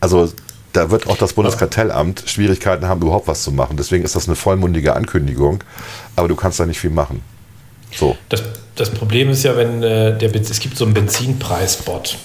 also 0.00 0.32
da 0.72 0.90
wird 0.90 1.08
auch 1.08 1.16
das 1.16 1.32
Bundeskartellamt 1.32 2.24
Schwierigkeiten 2.26 2.86
haben, 2.86 3.02
überhaupt 3.02 3.28
was 3.28 3.42
zu 3.42 3.52
machen. 3.52 3.76
Deswegen 3.76 4.04
ist 4.04 4.14
das 4.14 4.26
eine 4.26 4.36
vollmundige 4.36 4.94
Ankündigung, 4.94 5.62
aber 6.16 6.28
du 6.28 6.36
kannst 6.36 6.60
da 6.60 6.66
nicht 6.66 6.80
viel 6.80 6.90
machen. 6.90 7.22
So. 7.92 8.16
Das, 8.28 8.42
das 8.76 8.90
Problem 8.90 9.30
ist 9.30 9.42
ja, 9.42 9.56
wenn 9.56 9.82
äh, 9.82 10.16
der 10.16 10.34
es 10.34 10.60
gibt 10.60 10.76
so 10.76 10.84
einen 10.84 10.94
Benzinpreisbot. 10.94 12.18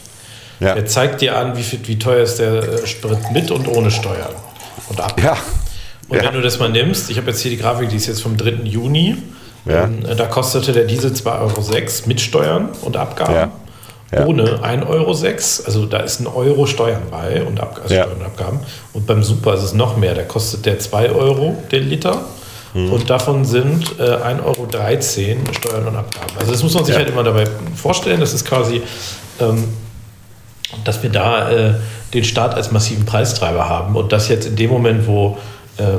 Ja. 0.60 0.76
Der 0.76 0.86
zeigt 0.86 1.22
dir 1.22 1.38
an, 1.38 1.58
wie, 1.58 1.64
viel, 1.64 1.80
wie 1.86 2.00
teuer 2.00 2.24
ist 2.24 2.38
der 2.38 2.64
äh, 2.64 2.88
Sprit 2.88 3.32
mit 3.32 3.52
und 3.52 3.68
ohne 3.68 3.92
Steuern 3.92 4.34
und 4.88 5.02
ab. 5.02 5.20
Ja. 5.22 5.38
Und 6.08 6.18
ja. 6.18 6.24
wenn 6.24 6.34
du 6.34 6.42
das 6.42 6.60
mal 6.60 6.70
nimmst, 6.70 7.10
ich 7.10 7.18
habe 7.18 7.32
jetzt 7.32 7.42
hier 7.42 7.52
die 7.52 7.58
Grafik, 7.58 7.90
die 7.90 7.96
ist 7.96 8.06
jetzt 8.06 8.22
vom 8.22 8.38
3. 8.38 8.64
Juni. 8.64 9.18
Ja. 9.66 9.86
Ähm, 9.86 10.04
da 10.16 10.26
kostete 10.26 10.74
der 10.74 10.86
Diesel 10.86 11.12
2,06 11.12 11.26
Euro 11.40 12.08
mit 12.08 12.22
Steuern 12.22 12.70
und 12.82 12.98
Abgaben. 12.98 13.34
Ja. 13.34 13.52
Ja. 14.12 14.26
Ohne 14.26 14.60
1,06 14.60 14.88
Euro. 14.88 15.10
Also 15.10 15.86
da 15.88 15.98
ist 16.00 16.20
ein 16.20 16.28
Euro 16.28 16.68
Steuern 16.68 17.02
bei 17.10 17.44
und, 17.44 17.60
Ab 17.60 17.80
also 17.82 17.96
Steuern 17.96 18.18
und 18.18 18.26
Abgaben. 18.26 18.60
Und 18.94 19.08
beim 19.08 19.24
Super 19.24 19.56
ist 19.56 19.64
es 19.64 19.74
noch 19.74 19.98
mehr. 19.98 20.14
Da 20.14 20.24
kostet 20.24 20.66
der 20.66 20.80
2 20.80 21.10
Euro 21.12 21.58
den 21.72 21.90
Liter. 21.90 22.22
Mhm. 22.76 22.94
Und 22.94 23.10
davon 23.10 23.46
sind 23.46 24.00
äh, 24.00 24.04
1,13 24.04 24.44
Euro 24.44 24.68
Steuern 25.54 25.88
und 25.88 25.96
Abgaben. 25.96 26.38
Also 26.38 26.52
das 26.52 26.62
muss 26.62 26.74
man 26.76 26.86
sich 26.86 26.96
halt 26.96 27.10
immer 27.10 27.24
dabei 27.24 27.46
vorstellen. 27.76 28.20
Das 28.20 28.34
ist 28.34 28.46
quasi, 28.46 28.82
ähm, 29.40 29.64
dass 30.84 31.02
wir 31.02 31.10
da 31.10 31.50
äh, 31.50 31.74
den 32.14 32.24
Staat 32.24 32.54
als 32.54 32.72
massiven 32.72 33.06
Preistreiber 33.06 33.68
haben 33.68 33.96
und 33.96 34.12
das 34.12 34.30
jetzt 34.30 34.46
in 34.46 34.56
dem 34.56 34.70
Moment, 34.70 35.08
wo, 35.08 35.38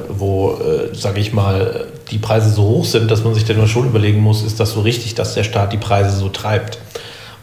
wo 0.08 0.52
äh, 0.52 0.94
sage 0.94 1.20
ich 1.20 1.32
mal, 1.32 1.86
die 2.10 2.18
Preise 2.18 2.50
so 2.50 2.62
hoch 2.62 2.84
sind, 2.84 3.10
dass 3.10 3.24
man 3.24 3.34
sich 3.34 3.44
dann 3.44 3.66
schon 3.68 3.86
überlegen 3.86 4.20
muss, 4.20 4.42
ist 4.42 4.58
das 4.58 4.72
so 4.72 4.80
richtig, 4.80 5.14
dass 5.14 5.34
der 5.34 5.44
Staat 5.44 5.72
die 5.72 5.78
Preise 5.78 6.16
so 6.16 6.28
treibt? 6.28 6.78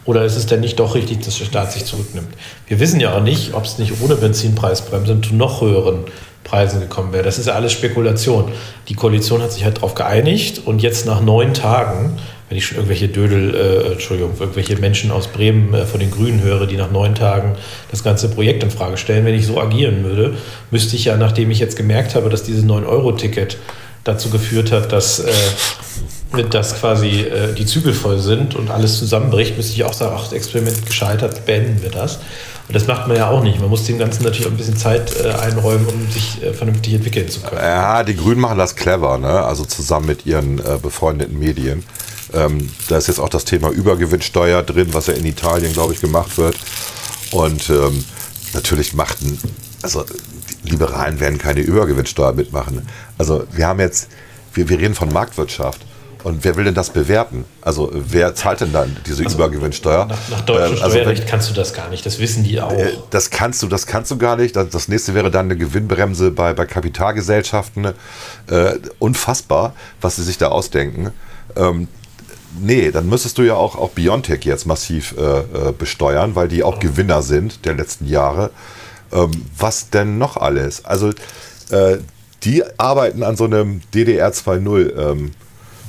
Oder 0.04 0.24
ist 0.24 0.36
es 0.36 0.46
denn 0.46 0.60
nicht 0.60 0.78
doch 0.78 0.94
richtig, 0.94 1.24
dass 1.24 1.38
der 1.38 1.46
Staat 1.46 1.72
sich 1.72 1.84
zurücknimmt? 1.84 2.28
Wir 2.66 2.78
wissen 2.80 3.00
ja 3.00 3.16
auch 3.16 3.22
nicht, 3.22 3.54
ob 3.54 3.64
es 3.64 3.78
nicht 3.78 4.02
ohne 4.02 4.16
Benzinpreisbremse 4.16 5.20
zu 5.22 5.34
noch 5.34 5.62
höheren 5.62 6.00
Preisen 6.44 6.80
gekommen 6.80 7.12
wäre. 7.12 7.24
Das 7.24 7.38
ist 7.38 7.46
ja 7.46 7.54
alles 7.54 7.72
Spekulation. 7.72 8.52
Die 8.88 8.94
Koalition 8.94 9.40
hat 9.40 9.52
sich 9.52 9.64
halt 9.64 9.78
darauf 9.78 9.94
geeinigt 9.94 10.60
und 10.66 10.82
jetzt 10.82 11.06
nach 11.06 11.22
neun 11.22 11.54
Tagen 11.54 12.18
wenn 12.54 12.58
ich 12.58 12.66
schon 12.66 12.76
irgendwelche 12.76 13.08
Dödel, 13.08 13.52
äh, 13.52 13.92
Entschuldigung, 13.94 14.34
irgendwelche 14.38 14.76
Menschen 14.76 15.10
aus 15.10 15.26
Bremen 15.26 15.74
äh, 15.74 15.86
von 15.86 15.98
den 15.98 16.12
Grünen 16.12 16.40
höre, 16.40 16.68
die 16.68 16.76
nach 16.76 16.88
neun 16.88 17.16
Tagen 17.16 17.56
das 17.90 18.04
ganze 18.04 18.28
Projekt 18.28 18.62
in 18.62 18.70
Frage 18.70 18.96
stellen, 18.96 19.24
wenn 19.24 19.34
ich 19.34 19.44
so 19.44 19.60
agieren 19.60 20.04
würde, 20.04 20.36
müsste 20.70 20.94
ich 20.94 21.06
ja, 21.06 21.16
nachdem 21.16 21.50
ich 21.50 21.58
jetzt 21.58 21.76
gemerkt 21.76 22.14
habe, 22.14 22.28
dass 22.28 22.44
dieses 22.44 22.64
9-Euro-Ticket 22.64 23.58
dazu 24.04 24.30
geführt 24.30 24.70
hat, 24.70 24.92
dass, 24.92 25.18
äh, 25.18 25.32
dass 26.48 26.78
quasi 26.78 27.22
äh, 27.22 27.54
die 27.54 27.66
Zügel 27.66 27.92
voll 27.92 28.20
sind 28.20 28.54
und 28.54 28.70
alles 28.70 29.00
zusammenbricht, 29.00 29.56
müsste 29.56 29.72
ich 29.72 29.82
auch 29.82 29.92
sagen, 29.92 30.14
ach, 30.16 30.22
das 30.22 30.32
Experiment 30.32 30.86
gescheitert, 30.86 31.46
beenden 31.46 31.82
wir 31.82 31.90
das. 31.90 32.20
Und 32.68 32.76
das 32.76 32.86
macht 32.86 33.08
man 33.08 33.16
ja 33.16 33.30
auch 33.30 33.42
nicht. 33.42 33.60
Man 33.60 33.68
muss 33.68 33.82
dem 33.82 33.98
Ganzen 33.98 34.22
natürlich 34.22 34.46
auch 34.46 34.52
ein 34.52 34.56
bisschen 34.56 34.76
Zeit 34.76 35.12
äh, 35.20 35.32
einräumen, 35.32 35.86
um 35.86 36.08
sich 36.08 36.40
äh, 36.40 36.52
vernünftig 36.52 36.94
entwickeln 36.94 37.28
zu 37.28 37.40
können. 37.40 37.60
Ja, 37.60 38.04
die 38.04 38.14
Grünen 38.14 38.40
machen 38.40 38.58
das 38.58 38.76
clever, 38.76 39.18
ne? 39.18 39.42
also 39.42 39.64
zusammen 39.64 40.06
mit 40.06 40.24
ihren 40.24 40.60
äh, 40.60 40.78
befreundeten 40.80 41.36
Medien. 41.36 41.82
Ähm, 42.32 42.70
da 42.88 42.96
ist 42.96 43.08
jetzt 43.08 43.20
auch 43.20 43.28
das 43.28 43.44
Thema 43.44 43.70
Übergewinnsteuer 43.70 44.62
drin, 44.62 44.88
was 44.92 45.06
ja 45.06 45.14
in 45.14 45.26
Italien, 45.26 45.72
glaube 45.72 45.92
ich, 45.92 46.00
gemacht 46.00 46.38
wird. 46.38 46.56
Und 47.30 47.68
ähm, 47.70 48.04
natürlich 48.52 48.94
machten, 48.94 49.38
also 49.82 50.04
die 50.64 50.70
Liberalen 50.70 51.20
werden 51.20 51.38
keine 51.38 51.60
Übergewinnsteuer 51.60 52.32
mitmachen. 52.32 52.86
Also 53.18 53.46
wir 53.52 53.66
haben 53.66 53.80
jetzt, 53.80 54.08
wir, 54.54 54.68
wir 54.68 54.78
reden 54.78 54.94
von 54.94 55.12
Marktwirtschaft. 55.12 55.80
Und 56.24 56.42
wer 56.42 56.56
will 56.56 56.64
denn 56.64 56.74
das 56.74 56.88
bewerten? 56.88 57.44
Also 57.60 57.90
wer 57.92 58.34
zahlt 58.34 58.62
denn 58.62 58.72
dann 58.72 58.96
diese 59.06 59.24
also, 59.24 59.36
Übergewinnsteuer? 59.36 60.06
Nach, 60.06 60.18
nach 60.30 60.40
deutschem 60.40 60.78
äh, 60.78 60.80
also 60.80 60.96
Steuerrecht 60.96 61.22
wenn, 61.22 61.28
kannst 61.28 61.50
du 61.50 61.54
das 61.54 61.74
gar 61.74 61.90
nicht. 61.90 62.06
Das 62.06 62.18
wissen 62.18 62.44
die 62.44 62.58
auch. 62.62 62.72
Äh, 62.72 62.92
das 63.10 63.28
kannst 63.28 63.62
du, 63.62 63.66
das 63.66 63.86
kannst 63.86 64.10
du 64.10 64.16
gar 64.16 64.36
nicht. 64.36 64.56
Das, 64.56 64.70
das 64.70 64.88
nächste 64.88 65.14
wäre 65.14 65.30
dann 65.30 65.46
eine 65.46 65.56
Gewinnbremse 65.58 66.30
bei, 66.30 66.54
bei 66.54 66.64
Kapitalgesellschaften. 66.64 67.92
Äh, 68.46 68.78
unfassbar, 68.98 69.74
was 70.00 70.16
sie 70.16 70.22
sich 70.22 70.38
da 70.38 70.48
ausdenken. 70.48 71.12
Ähm, 71.56 71.88
nee, 72.60 72.90
dann 72.90 73.08
müsstest 73.08 73.38
du 73.38 73.42
ja 73.42 73.54
auch, 73.54 73.76
auch 73.76 73.90
Biontech 73.90 74.44
jetzt 74.44 74.66
massiv 74.66 75.14
äh, 75.18 75.38
äh, 75.38 75.72
besteuern, 75.76 76.34
weil 76.34 76.48
die 76.48 76.62
auch 76.62 76.78
Gewinner 76.80 77.22
sind 77.22 77.64
der 77.64 77.74
letzten 77.74 78.06
Jahre. 78.06 78.50
Ähm, 79.12 79.30
was 79.58 79.90
denn 79.90 80.18
noch 80.18 80.36
alles? 80.36 80.84
Also 80.84 81.10
äh, 81.70 81.98
die 82.42 82.62
arbeiten 82.78 83.22
an 83.22 83.36
so 83.36 83.44
einem 83.44 83.80
DDR 83.94 84.32
2.0 84.32 84.96
ähm, 84.98 85.30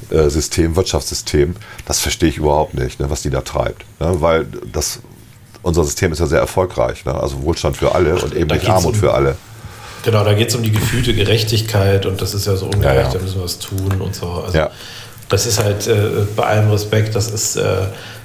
äh, 0.10 0.30
System, 0.30 0.76
Wirtschaftssystem. 0.76 1.56
Das 1.86 2.00
verstehe 2.00 2.30
ich 2.30 2.38
überhaupt 2.38 2.74
nicht, 2.74 3.00
ne, 3.00 3.10
was 3.10 3.22
die 3.22 3.30
da 3.30 3.42
treibt. 3.42 3.84
Ne, 4.00 4.22
weil 4.22 4.46
das, 4.72 5.00
unser 5.64 5.84
System 5.84 6.12
ist 6.12 6.20
ja 6.20 6.28
sehr 6.28 6.40
erfolgreich. 6.40 7.06
Ne? 7.06 7.14
Also 7.14 7.42
Wohlstand 7.44 7.78
für 7.78 7.94
alle 7.94 8.16
und 8.22 8.36
eben 8.36 8.50
nicht 8.50 8.70
Armut 8.70 8.94
um, 8.94 9.00
für 9.00 9.14
alle. 9.14 9.36
Genau, 10.04 10.24
da 10.24 10.34
geht 10.34 10.50
es 10.50 10.56
um 10.56 10.62
die 10.62 10.72
gefühlte 10.72 11.16
Gerechtigkeit 11.16 12.06
und 12.06 12.22
das 12.22 12.36
ist 12.36 12.46
ja 12.46 12.56
so 12.56 12.68
ungerecht, 12.68 12.86
ja, 12.96 13.02
ja. 13.02 13.10
da 13.10 13.20
müssen 13.20 13.38
wir 13.38 13.44
was 13.44 13.58
tun 13.58 14.00
und 14.00 14.14
so. 14.14 14.28
Also 14.30 14.56
ja. 14.56 14.70
Das 15.30 15.46
ist 15.46 15.64
halt 15.64 15.88
äh, 15.88 16.26
bei 16.36 16.44
allem 16.44 16.70
Respekt, 16.70 17.16
das 17.16 17.32
ist, 17.32 17.56
äh, 17.56 17.64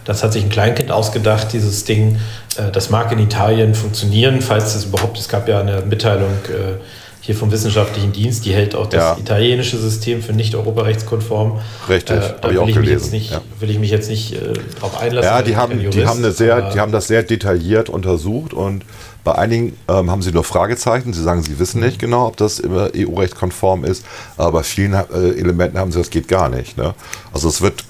das 0.05 0.22
hat 0.22 0.32
sich 0.32 0.42
ein 0.42 0.51
Kleinkind 0.51 0.90
ausgedacht, 0.90 1.53
dieses 1.53 1.84
Ding. 1.84 2.18
Äh, 2.57 2.70
das 2.72 2.90
mag 2.90 3.11
in 3.12 3.18
Italien 3.18 3.74
funktionieren, 3.74 4.42
falls 4.42 4.74
es 4.74 4.84
überhaupt, 4.84 5.18
es 5.18 5.28
gab 5.28 5.48
ja 5.48 5.61
eine 5.61 5.82
Mitteilung 5.82 6.32
äh, 6.48 6.78
hier 7.22 7.34
vom 7.34 7.53
Wissenschaftlichen 7.53 8.12
Dienst, 8.12 8.46
die 8.46 8.53
hält 8.53 8.74
auch 8.74 8.86
das 8.86 9.01
ja. 9.01 9.16
italienische 9.18 9.76
System 9.76 10.22
für 10.22 10.32
nicht 10.32 10.55
europarechtskonform. 10.55 11.61
Richtig, 11.88 12.16
äh, 12.16 12.34
habe 12.42 12.53
ich 12.53 12.59
auch 12.59 12.66
gelesen. 12.66 13.11
Nicht, 13.11 13.30
ja. 13.30 13.42
Will 13.61 13.70
ich 13.70 13.78
mich 13.78 13.90
jetzt 13.90 14.09
nicht 14.09 14.32
äh, 14.32 14.55
darauf 14.76 14.98
einlassen. 15.01 15.30
Ja, 15.30 15.42
die 15.42 15.57
haben, 15.57 15.90
die, 15.90 16.07
haben 16.07 16.18
eine 16.18 16.32
sehr, 16.32 16.70
die 16.72 16.80
haben 16.80 16.92
das 16.92 17.09
sehr 17.09 17.22
detailliert 17.22 17.90
untersucht 17.90 18.55
und 18.55 18.84
bei 19.25 19.35
einigen 19.35 19.77
ähm, 19.89 20.11
haben 20.11 20.23
sie 20.23 20.33
nur 20.33 20.45
Fragezeichen. 20.45 21.12
Sie 21.12 21.23
sagen, 21.23 21.43
sie 21.43 21.59
wissen 21.59 21.81
nicht 21.81 21.99
genau, 21.99 22.27
ob 22.27 22.37
das 22.37 22.62
EU-Recht 22.62 23.37
konform 23.37 23.85
ist, 23.85 24.05
aber 24.37 24.53
bei 24.53 24.62
vielen 24.62 24.95
äh, 24.95 25.05
Elementen 25.39 25.79
haben 25.79 25.93
sie, 25.93 25.99
das 25.99 26.11
geht 26.11 26.29
gar 26.29 26.49
nicht. 26.49 26.77
Ne? 26.77 26.95
Also 27.33 27.49
es 27.49 27.61
wird 27.61 27.85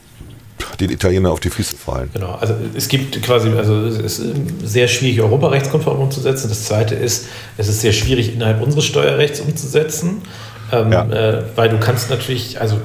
den 0.79 0.91
Italienern 0.91 1.33
auf 1.33 1.41
die 1.41 1.51
Füße 1.51 1.77
fallen. 1.77 2.11
Genau, 2.13 2.35
also 2.41 2.55
es 2.75 2.89
gibt 2.89 3.23
quasi, 3.23 3.49
also 3.51 3.87
es 3.87 4.19
ist 4.19 4.35
sehr 4.63 4.89
schwierig, 4.89 5.21
europarechtskonform 5.21 6.01
umzusetzen. 6.01 6.49
Das 6.49 6.65
zweite 6.65 6.95
ist, 6.95 7.27
es 7.57 7.69
ist 7.69 7.81
sehr 7.81 7.93
schwierig, 7.93 8.35
innerhalb 8.35 8.63
unseres 8.63 8.85
Steuerrechts 8.85 9.41
umzusetzen, 9.41 10.23
ähm, 10.73 10.93
ja. 10.93 11.05
äh, 11.09 11.43
weil 11.57 11.69
du 11.69 11.79
kannst 11.79 12.11
natürlich, 12.11 12.61
also 12.61 12.77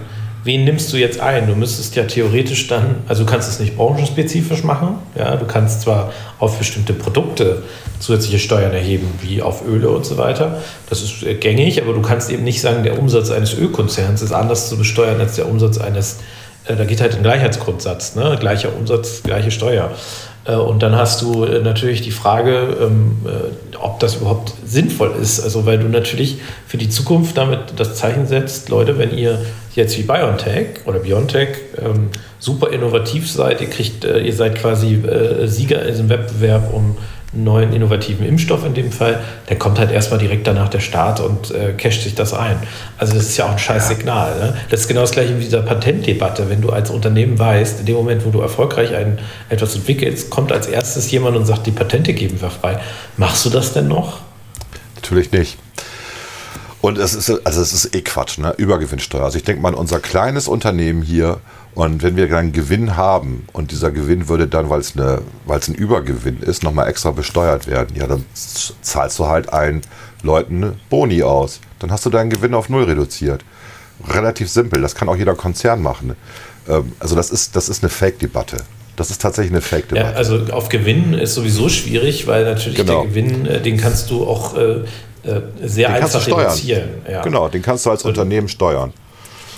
wen 0.46 0.64
nimmst 0.64 0.94
du 0.94 0.98
jetzt 0.98 1.20
ein? 1.20 1.48
Du 1.48 1.56
müsstest 1.56 1.96
ja 1.96 2.04
theoretisch 2.04 2.68
dann, 2.68 3.04
also 3.08 3.26
du 3.26 3.30
kannst 3.30 3.50
es 3.50 3.60
nicht 3.60 3.76
branchenspezifisch 3.76 4.64
machen, 4.64 5.00
ja, 5.18 5.36
du 5.36 5.46
kannst 5.46 5.82
zwar 5.82 6.14
auf 6.40 6.58
bestimmte 6.58 6.94
Produkte 6.94 7.64
zusätzliche 8.00 8.40
Steuern 8.40 8.72
erheben, 8.72 9.08
wie 9.22 9.42
auf 9.42 9.68
Öle 9.68 9.90
und 9.90 10.06
so 10.06 10.18
weiter. 10.18 10.62
Das 10.90 11.02
ist 11.02 11.24
äh, 11.24 11.34
gängig, 11.34 11.82
aber 11.82 11.94
du 11.94 12.02
kannst 12.02 12.30
eben 12.30 12.44
nicht 12.44 12.62
sagen, 12.62 12.84
der 12.84 12.98
Umsatz 13.00 13.32
eines 13.32 13.58
Ölkonzerns 13.58 14.22
ist 14.22 14.32
anders 14.32 14.70
zu 14.70 14.78
besteuern 14.78 15.20
als 15.20 15.36
der 15.36 15.50
Umsatz 15.50 15.80
eines 15.80 16.20
äh, 16.68 16.76
da 16.76 16.86
geht 16.86 17.02
halt 17.02 17.16
ein 17.16 17.24
Gleichheitsgrundsatz, 17.24 18.16
ne? 18.16 18.38
gleicher 18.40 18.76
Umsatz, 18.76 19.24
gleiche 19.24 19.52
Steuer. 19.52 19.92
Äh, 20.46 20.56
und 20.56 20.84
dann 20.84 20.96
hast 20.96 21.22
du 21.22 21.44
äh, 21.44 21.62
natürlich 21.62 22.02
die 22.02 22.12
Frage, 22.12 22.78
ähm, 22.82 23.18
ob 23.80 24.00
das 24.00 24.16
überhaupt 24.16 24.54
sinnvoll 24.66 25.14
ist. 25.22 25.40
Also, 25.40 25.66
weil 25.66 25.80
du 25.80 25.88
natürlich 25.88 26.38
für 26.68 26.78
die 26.78 26.90
Zukunft 26.90 27.38
damit 27.38 27.60
das 27.78 27.96
Zeichen 27.96 28.28
setzt, 28.28 28.70
Leute, 28.70 28.98
wenn 28.98 29.16
ihr 29.16 29.40
jetzt 29.76 29.98
wie 29.98 30.04
BioNTech 30.04 30.86
oder 30.86 31.00
BioNTech 31.00 31.50
ähm, 31.84 32.10
super 32.40 32.72
innovativ 32.72 33.30
seid, 33.30 33.62
ihr 33.62 33.70
kriegt, 33.70 34.04
ihr 34.04 34.34
seid 34.34 34.56
quasi 34.56 35.02
Sieger 35.46 35.82
in 35.82 35.88
diesem 35.88 36.10
Wettbewerb 36.10 36.74
um 36.74 36.98
neuen 37.36 37.74
innovativen 37.74 38.26
Impfstoff 38.26 38.66
in 38.66 38.74
dem 38.74 38.92
Fall, 38.92 39.22
der 39.50 39.58
kommt 39.58 39.78
halt 39.78 39.92
erstmal 39.92 40.20
direkt 40.20 40.48
danach 40.48 40.70
der 40.70 40.80
Start 40.80 41.20
und 41.20 41.52
äh, 41.52 41.74
casht 41.74 42.04
sich 42.04 42.16
das 42.16 42.34
ein. 42.34 42.58
Also 42.98 43.14
das 43.14 43.24
ist 43.24 43.38
ja 43.38 43.46
auch 43.46 43.52
ein 43.52 43.60
scheiß 43.60 43.90
Signal. 43.90 44.40
Ne? 44.40 44.58
Das 44.70 44.82
ist 44.82 44.88
genau 44.88 45.02
das 45.02 45.12
gleiche 45.12 45.38
wie 45.38 45.44
dieser 45.44 45.62
Patentdebatte. 45.62 46.50
Wenn 46.50 46.62
du 46.62 46.70
als 46.70 46.90
Unternehmen 46.90 47.38
weißt, 47.38 47.82
in 47.82 47.86
dem 47.86 47.96
Moment, 47.96 48.26
wo 48.26 48.30
du 48.30 48.42
erfolgreich 48.42 48.96
ein, 48.96 49.20
etwas 49.50 49.76
entwickelst, 49.76 50.30
kommt 50.30 50.52
als 50.52 50.68
erstes 50.68 51.12
jemand 51.12 51.36
und 51.36 51.46
sagt, 51.46 51.68
die 51.68 51.72
Patente 51.72 52.14
geben 52.14 52.40
wir 52.42 52.50
frei. 52.50 52.80
Machst 53.18 53.46
du 53.46 53.50
das 53.50 53.74
denn 53.74 53.88
noch? 53.88 54.20
Natürlich 54.96 55.32
nicht. 55.32 55.58
Und 56.86 57.00
es 57.00 57.16
ist, 57.16 57.32
also 57.48 57.62
es 57.62 57.74
ist 57.74 57.96
eh 57.96 58.02
Quatsch, 58.02 58.38
ne? 58.38 58.54
Übergewinnsteuer. 58.58 59.24
Also 59.24 59.40
ich 59.40 59.44
denke 59.44 59.60
mal, 59.60 59.74
unser 59.74 60.00
kleines 60.00 60.48
Unternehmen 60.48 61.02
hier 61.02 61.40
und 61.74 62.04
wenn 62.04 62.16
wir 62.16 62.30
dann 62.30 62.52
Gewinn 62.52 62.96
haben 62.96 63.48
und 63.54 63.72
dieser 63.72 63.90
Gewinn 63.90 64.30
würde 64.30 64.46
dann, 64.46 64.70
weil 64.70 64.82
es, 64.82 64.96
eine, 64.96 65.24
weil 65.48 65.58
es 65.58 65.68
ein 65.68 65.74
Übergewinn 65.74 66.42
ist, 66.42 66.62
nochmal 66.62 66.88
extra 66.88 67.10
besteuert 67.10 67.66
werden, 67.66 67.96
ja, 67.96 68.06
dann 68.06 68.24
zahlst 68.84 69.18
du 69.18 69.26
halt 69.26 69.52
allen 69.52 69.82
Leuten 70.22 70.74
Boni 70.92 71.24
aus. 71.24 71.60
Dann 71.80 71.92
hast 71.92 72.06
du 72.06 72.12
deinen 72.12 72.30
Gewinn 72.30 72.54
auf 72.54 72.70
Null 72.70 72.84
reduziert. 72.84 73.44
Relativ 74.08 74.52
simpel, 74.52 74.80
das 74.80 74.94
kann 74.94 75.10
auch 75.10 75.18
jeder 75.18 75.34
Konzern 75.34 75.82
machen. 75.82 76.16
Ähm, 76.70 76.92
also 77.00 77.16
das 77.16 77.32
ist, 77.32 77.56
das 77.56 77.68
ist 77.68 77.82
eine 77.82 77.90
Fake-Debatte. 77.90 78.58
Das 78.96 79.10
ist 79.10 79.24
tatsächlich 79.24 79.52
eine 79.52 79.62
Fake-Debatte. 79.62 80.12
Ja, 80.12 80.16
also 80.16 80.54
auf 80.54 80.70
Gewinn 80.70 81.16
ist 81.16 81.34
sowieso 81.34 81.68
schwierig, 81.68 82.28
weil 82.28 82.46
natürlich 82.46 82.78
genau. 82.78 83.02
der 83.02 83.10
Gewinn, 83.10 83.48
äh, 83.48 83.60
den 83.60 83.78
kannst 83.78 84.12
du 84.12 84.24
auch 84.24 84.56
äh, 84.56 84.84
sehr 85.62 85.90
den 85.90 86.04
einfach 86.04 86.28
reduzieren. 86.28 86.90
Ja. 87.10 87.22
Genau, 87.22 87.48
den 87.48 87.62
kannst 87.62 87.86
du 87.86 87.92
als 87.92 88.04
Unternehmen 88.04 88.48
steuern. 88.48 88.94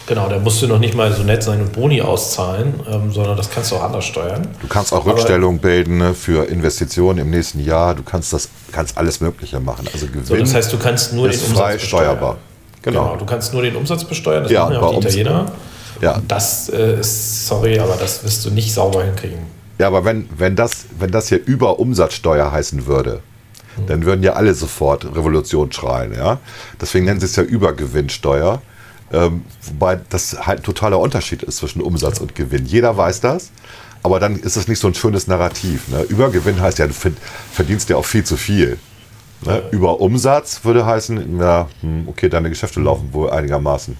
Genau, 0.07 0.30
da 0.30 0.39
musst 0.39 0.61
du 0.61 0.68
noch 0.68 0.80
nicht 0.80 0.95
mal 0.95 1.11
so 1.11 1.24
nett 1.24 1.43
sein 1.43 1.59
und 1.59 1.74
Boni 1.74 2.01
auszahlen, 2.01 2.80
ähm, 2.89 3.11
sondern 3.11 3.36
das 3.36 3.49
kannst 3.49 3.72
du 3.72 3.76
auch 3.76 3.84
anders 3.84 4.05
steuern. 4.05 4.47
Du 4.61 4.68
kannst 4.68 4.93
auch 4.93 5.05
Rückstellungen 5.05 5.59
bilden 5.59 5.97
ne, 5.97 6.13
für 6.13 6.47
Investitionen 6.47 7.20
im 7.20 7.30
nächsten 7.30 7.59
Jahr. 7.59 7.93
Du 7.93 8.03
kannst 8.03 8.32
das 8.32 8.47
kannst 8.72 8.97
alles 8.97 9.20
Mögliche 9.20 9.59
machen. 9.59 9.86
Also 9.91 10.07
Gewinn 10.07 10.24
so, 10.24 10.36
das 10.36 10.53
heißt, 10.53 10.72
du 10.72 10.78
kannst 10.78 11.11
nur 11.11 11.28
den 11.28 11.38
Umsatz 11.38 11.57
frei 11.57 11.78
steuerbar. 11.78 12.38
Genau. 12.82 13.03
genau. 13.03 13.15
Du 13.18 13.26
kannst 13.26 13.51
nur 13.51 13.61
den 13.61 13.76
Umsatz 13.76 14.05
besteuern. 14.05 14.43
Das 14.43 14.51
ja, 14.51 14.63
machen 14.63 14.74
ja 14.76 14.80
auch 14.80 14.91
die 14.91 15.07
Italiener. 15.07 15.51
Ja. 16.01 16.22
Das 16.26 16.70
äh, 16.70 16.99
ist, 16.99 17.47
sorry, 17.47 17.78
aber 17.80 17.97
das 17.99 18.24
wirst 18.24 18.45
du 18.45 18.51
nicht 18.51 18.74
sauber 18.74 19.03
hinkriegen. 19.03 19.39
Ja, 19.78 19.88
aber 19.88 20.05
wenn, 20.05 20.30
wenn, 20.38 20.55
das, 20.55 20.86
wenn 20.97 21.11
das 21.11 21.28
hier 21.28 21.45
über 21.45 21.80
Umsatzsteuer 21.80 22.51
heißen 22.51 22.86
würde. 22.86 23.20
Dann 23.86 24.06
würden 24.06 24.24
ja 24.24 24.34
alle 24.34 24.54
sofort 24.54 25.06
Revolution 25.06 25.72
schreien. 25.72 26.14
Ja? 26.14 26.40
Deswegen 26.82 27.06
nennen 27.06 27.20
sie 27.20 27.26
es 27.26 27.36
ja 27.36 27.44
Übergewinnsteuer. 27.44 28.62
Ähm, 29.14 29.46
wobei 29.62 30.00
das 30.10 30.46
halt 30.46 30.60
ein 30.60 30.64
totaler 30.64 31.00
Unterschied 31.00 31.44
ist 31.44 31.58
zwischen 31.58 31.82
Umsatz 31.82 32.20
und 32.20 32.36
Gewinn. 32.36 32.66
Jeder 32.66 32.98
weiß 32.98 33.22
das, 33.22 33.52
aber 34.04 34.20
dann 34.20 34.36
ist 34.36 34.58
es 34.58 34.68
nicht 34.68 34.80
so 34.80 34.88
ein 34.88 34.96
schönes 34.96 35.28
Narrativ. 35.28 35.88
Ne? 35.88 36.02
Übergewinn 36.04 36.60
heißt 36.60 36.80
ja, 36.80 36.88
du 36.88 36.94
verdienst 37.54 37.90
ja 37.90 37.96
auch 37.96 38.06
viel 38.06 38.26
zu 38.26 38.36
viel. 38.36 38.78
Ne? 39.46 39.64
Über 39.72 40.02
Umsatz 40.02 40.62
würde 40.64 40.86
heißen, 40.86 41.40
ja, 41.40 41.70
hm, 41.82 42.08
okay, 42.08 42.28
deine 42.28 42.50
Geschäfte 42.50 42.80
laufen 42.80 43.14
wohl 43.14 43.30
einigermaßen. 43.30 43.96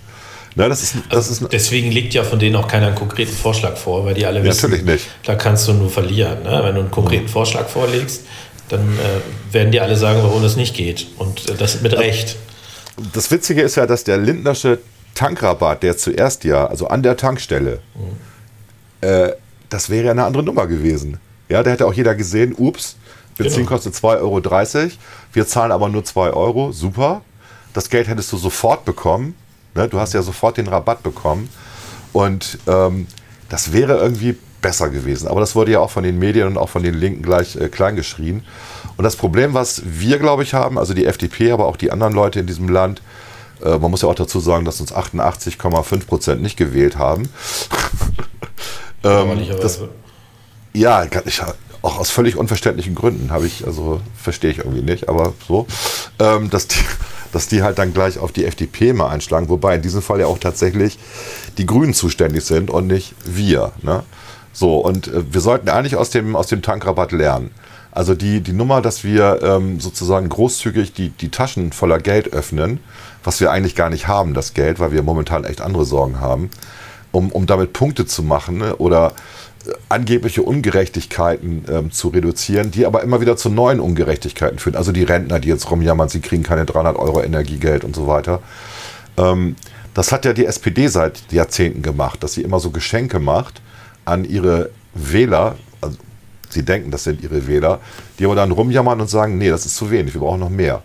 Ne, 0.56 0.68
das 0.68 0.82
ist, 0.82 0.96
das 1.10 1.30
ist 1.30 1.46
Deswegen 1.52 1.92
liegt 1.92 2.16
ja 2.16 2.24
von 2.24 2.40
denen 2.40 2.56
auch 2.56 2.68
keiner 2.68 2.88
einen 2.88 2.96
konkreten 2.96 3.32
Vorschlag 3.36 3.78
vor, 3.78 4.06
weil 4.06 4.16
die 4.16 4.26
alle 4.26 4.44
wissen, 4.44 4.72
Natürlich 4.72 4.86
nicht. 4.86 5.08
da 5.24 5.36
kannst 5.36 5.68
du 5.68 5.74
nur 5.74 5.92
verlieren. 5.92 6.42
Ne? 6.42 6.62
Wenn 6.64 6.74
du 6.74 6.82
einen 6.82 6.90
konkreten 6.90 7.28
Vorschlag 7.28 7.68
vorlegst, 7.68 8.24
dann 8.70 8.98
äh, 8.98 9.54
werden 9.54 9.72
die 9.72 9.80
alle 9.80 9.96
sagen, 9.96 10.20
warum 10.24 10.42
das 10.42 10.56
nicht 10.56 10.76
geht. 10.76 11.08
Und 11.18 11.50
äh, 11.50 11.56
das 11.56 11.82
mit 11.82 11.94
Recht. 11.94 12.38
Das 13.14 13.30
Witzige 13.32 13.62
ist 13.62 13.76
ja, 13.76 13.86
dass 13.86 14.04
der 14.04 14.18
Lindnersche 14.18 14.80
Tankrabatt, 15.16 15.84
der 15.84 15.98
zuerst 15.98 16.44
ja, 16.44 16.66
also 16.68 16.88
an 16.88 17.04
der 17.04 17.18
Tankstelle, 17.18 17.80
mhm. 17.96 19.08
äh, 19.08 19.32
das 19.70 19.90
wäre 19.90 20.06
ja 20.06 20.12
eine 20.12 20.26
andere 20.26 20.44
Nummer 20.44 20.68
gewesen. 20.68 21.20
Ja, 21.50 21.64
da 21.64 21.72
hätte 21.72 21.86
auch 21.86 21.94
jeder 21.94 22.16
gesehen, 22.16 22.54
ups, 22.58 22.98
Benzin 23.38 23.60
genau. 23.60 23.70
kostet 23.70 23.94
2,30 23.94 24.20
Euro, 24.20 24.92
wir 25.34 25.48
zahlen 25.48 25.72
aber 25.72 25.90
nur 25.90 26.04
2 26.04 26.32
Euro, 26.32 26.72
super. 26.72 27.22
Das 27.74 27.90
Geld 27.90 28.08
hättest 28.08 28.32
du 28.34 28.38
sofort 28.38 28.86
bekommen. 28.86 29.36
Ne? 29.76 29.88
Du 29.88 30.00
hast 30.00 30.14
ja 30.14 30.22
sofort 30.22 30.58
den 30.58 30.68
Rabatt 30.68 31.04
bekommen. 31.04 31.50
Und 32.14 32.58
ähm, 32.68 33.06
das 33.50 33.72
wäre 33.72 33.98
irgendwie 33.98 34.36
besser 34.62 34.90
gewesen. 34.90 35.28
Aber 35.28 35.40
das 35.40 35.56
wurde 35.56 35.72
ja 35.72 35.80
auch 35.80 35.92
von 35.92 36.04
den 36.04 36.20
Medien 36.20 36.48
und 36.48 36.58
auch 36.58 36.70
von 36.70 36.84
den 36.84 36.94
Linken 36.94 37.22
gleich 37.22 37.56
äh, 37.56 37.70
kleingeschrien. 37.70 38.44
Und 38.98 39.04
das 39.04 39.16
Problem, 39.16 39.54
was 39.54 39.82
wir, 39.86 40.20
glaube 40.20 40.44
ich, 40.44 40.54
haben, 40.54 40.78
also 40.78 40.94
die 40.94 41.06
FDP, 41.06 41.52
aber 41.52 41.66
auch 41.68 41.78
die 41.78 41.92
anderen 41.92 42.14
Leute 42.14 42.40
in 42.40 42.48
diesem 42.48 42.70
Land, 42.70 43.02
äh, 43.64 43.78
man 43.78 43.92
muss 43.92 44.02
ja 44.02 44.10
auch 44.10 44.16
dazu 44.16 44.40
sagen, 44.40 44.66
dass 44.66 44.82
uns 44.82 44.94
88,5 44.94 46.06
Prozent 46.06 46.42
nicht 46.42 46.58
gewählt 46.58 46.98
haben. 46.98 47.30
ähm, 49.04 49.48
das, 49.62 49.82
ja, 50.74 51.06
ich, 51.26 51.42
auch 51.82 52.00
aus 52.00 52.10
völlig 52.10 52.36
unverständlichen 52.36 52.96
Gründen 52.96 53.32
habe 53.32 53.46
ich, 53.46 53.66
also 53.66 54.02
verstehe 54.22 54.52
ich 54.52 54.60
irgendwie 54.60 54.82
nicht, 54.82 55.10
aber 55.10 55.34
so, 55.48 55.68
ähm, 56.20 56.50
dass, 56.50 56.68
die, 56.68 56.80
dass 57.32 57.48
die 57.48 57.62
halt 57.62 57.78
dann 57.78 57.94
gleich 57.94 58.20
auf 58.20 58.32
die 58.32 58.46
FDP 58.46 58.94
mal 58.94 59.10
einschlagen, 59.10 59.50
wobei 59.50 59.76
in 59.76 59.82
diesem 59.82 60.02
Fall 60.02 60.20
ja 60.20 60.28
auch 60.28 60.40
tatsächlich 60.40 60.98
die 61.58 61.66
Grünen 61.66 61.94
zuständig 61.94 62.44
sind 62.44 62.70
und 62.70 62.88
nicht 62.88 63.16
wir. 63.26 63.72
Ne? 63.82 64.04
So, 64.58 64.78
und 64.78 65.08
äh, 65.08 65.22
wir 65.32 65.42
sollten 65.42 65.70
eigentlich 65.70 65.96
aus 65.96 66.10
dem, 66.10 66.36
aus 66.36 66.48
dem 66.48 66.64
Tankrabatt 66.64 67.12
lernen. 67.12 67.52
Also 67.92 68.16
die, 68.16 68.42
die 68.42 68.54
Nummer, 68.54 68.82
dass 68.82 69.04
wir 69.04 69.40
ähm, 69.44 69.80
sozusagen 69.80 70.30
großzügig 70.30 70.94
die, 70.94 71.10
die 71.10 71.30
Taschen 71.30 71.72
voller 71.72 72.00
Geld 72.00 72.34
öffnen, 72.34 72.80
was 73.24 73.40
wir 73.40 73.52
eigentlich 73.52 73.76
gar 73.76 73.92
nicht 73.92 74.08
haben, 74.08 74.34
das 74.34 74.56
Geld, 74.56 74.80
weil 74.80 74.92
wir 74.92 75.04
momentan 75.04 75.44
echt 75.44 75.62
andere 75.62 75.86
Sorgen 75.86 76.20
haben, 76.20 76.50
um, 77.12 77.32
um 77.32 77.46
damit 77.46 77.72
Punkte 77.72 78.08
zu 78.08 78.24
machen 78.24 78.58
ne, 78.58 78.76
oder 78.78 79.14
äh, 79.68 79.74
angebliche 79.90 80.42
Ungerechtigkeiten 80.42 81.66
ähm, 81.70 81.92
zu 81.92 82.08
reduzieren, 82.08 82.72
die 82.72 82.88
aber 82.88 83.04
immer 83.04 83.22
wieder 83.22 83.38
zu 83.38 83.52
neuen 83.52 83.80
Ungerechtigkeiten 83.80 84.58
führen. 84.58 84.76
Also 84.76 84.92
die 84.92 85.04
Rentner, 85.04 85.40
die 85.40 85.50
jetzt 85.50 85.70
rumjammern, 85.70 86.10
sie 86.10 86.20
kriegen 86.20 86.42
keine 86.42 86.66
300 86.66 86.98
Euro 86.98 87.22
Energiegeld 87.22 87.84
und 87.84 87.96
so 87.96 88.08
weiter. 88.08 88.40
Ähm, 89.18 89.56
das 89.94 90.12
hat 90.12 90.26
ja 90.26 90.34
die 90.34 90.48
SPD 90.48 90.88
seit 90.88 91.32
Jahrzehnten 91.32 91.84
gemacht, 91.84 92.24
dass 92.24 92.34
sie 92.34 92.42
immer 92.42 92.60
so 92.60 92.72
Geschenke 92.72 93.20
macht 93.20 93.62
an 94.08 94.26
ihre 94.26 94.70
Wähler, 94.94 95.56
also 95.82 95.98
sie 96.50 96.64
denken, 96.64 96.92
das 96.92 97.04
sind 97.04 97.22
ihre 97.22 97.48
Wähler, 97.48 97.80
die 98.18 98.26
aber 98.26 98.36
dann 98.36 98.52
rumjammern 98.52 99.02
und 99.02 99.10
sagen, 99.10 99.38
nee, 99.38 99.50
das 99.50 99.66
ist 99.66 99.76
zu 99.76 99.92
wenig, 99.92 100.14
wir 100.14 100.22
brauchen 100.22 100.40
noch 100.40 100.50
mehr. 100.50 100.82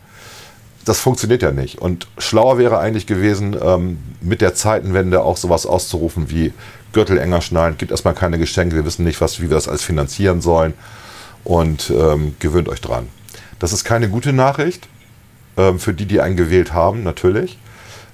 Das 0.85 0.99
funktioniert 0.99 1.43
ja 1.43 1.53
nicht. 1.53 1.79
Und 1.79 2.09
schlauer 2.19 2.59
wäre 2.59 2.79
eigentlich 2.79 3.07
gewesen, 3.07 3.57
ähm, 3.63 3.99
mit 4.21 4.41
der 4.41 4.55
Zeitenwende 4.55 5.23
auch 5.23 5.37
sowas 5.37 5.65
auszurufen 5.65 6.31
wie 6.31 6.53
Gürtel 6.93 7.19
enger 7.19 7.41
schneiden, 7.41 7.79
gibt 7.79 7.93
erstmal 7.93 8.15
keine 8.15 8.39
Geschenke, 8.39 8.75
wir 8.75 8.85
wissen 8.85 9.05
nicht, 9.05 9.21
was, 9.21 9.41
wie 9.41 9.49
wir 9.49 9.55
das 9.55 9.69
alles 9.69 9.83
finanzieren 9.83 10.41
sollen 10.41 10.75
und 11.45 11.91
ähm, 11.91 12.35
gewöhnt 12.41 12.69
euch 12.69 12.81
dran. 12.81 13.07
Das 13.61 13.73
ist 13.73 13.85
keine 13.85 14.09
gute 14.09 14.33
Nachricht 14.33 14.89
ähm, 15.57 15.79
für 15.79 15.95
die, 15.95 16.07
die 16.07 16.21
einen 16.21 16.37
gewählt 16.37 16.73
haben, 16.73 17.05
natürlich. 17.05 17.59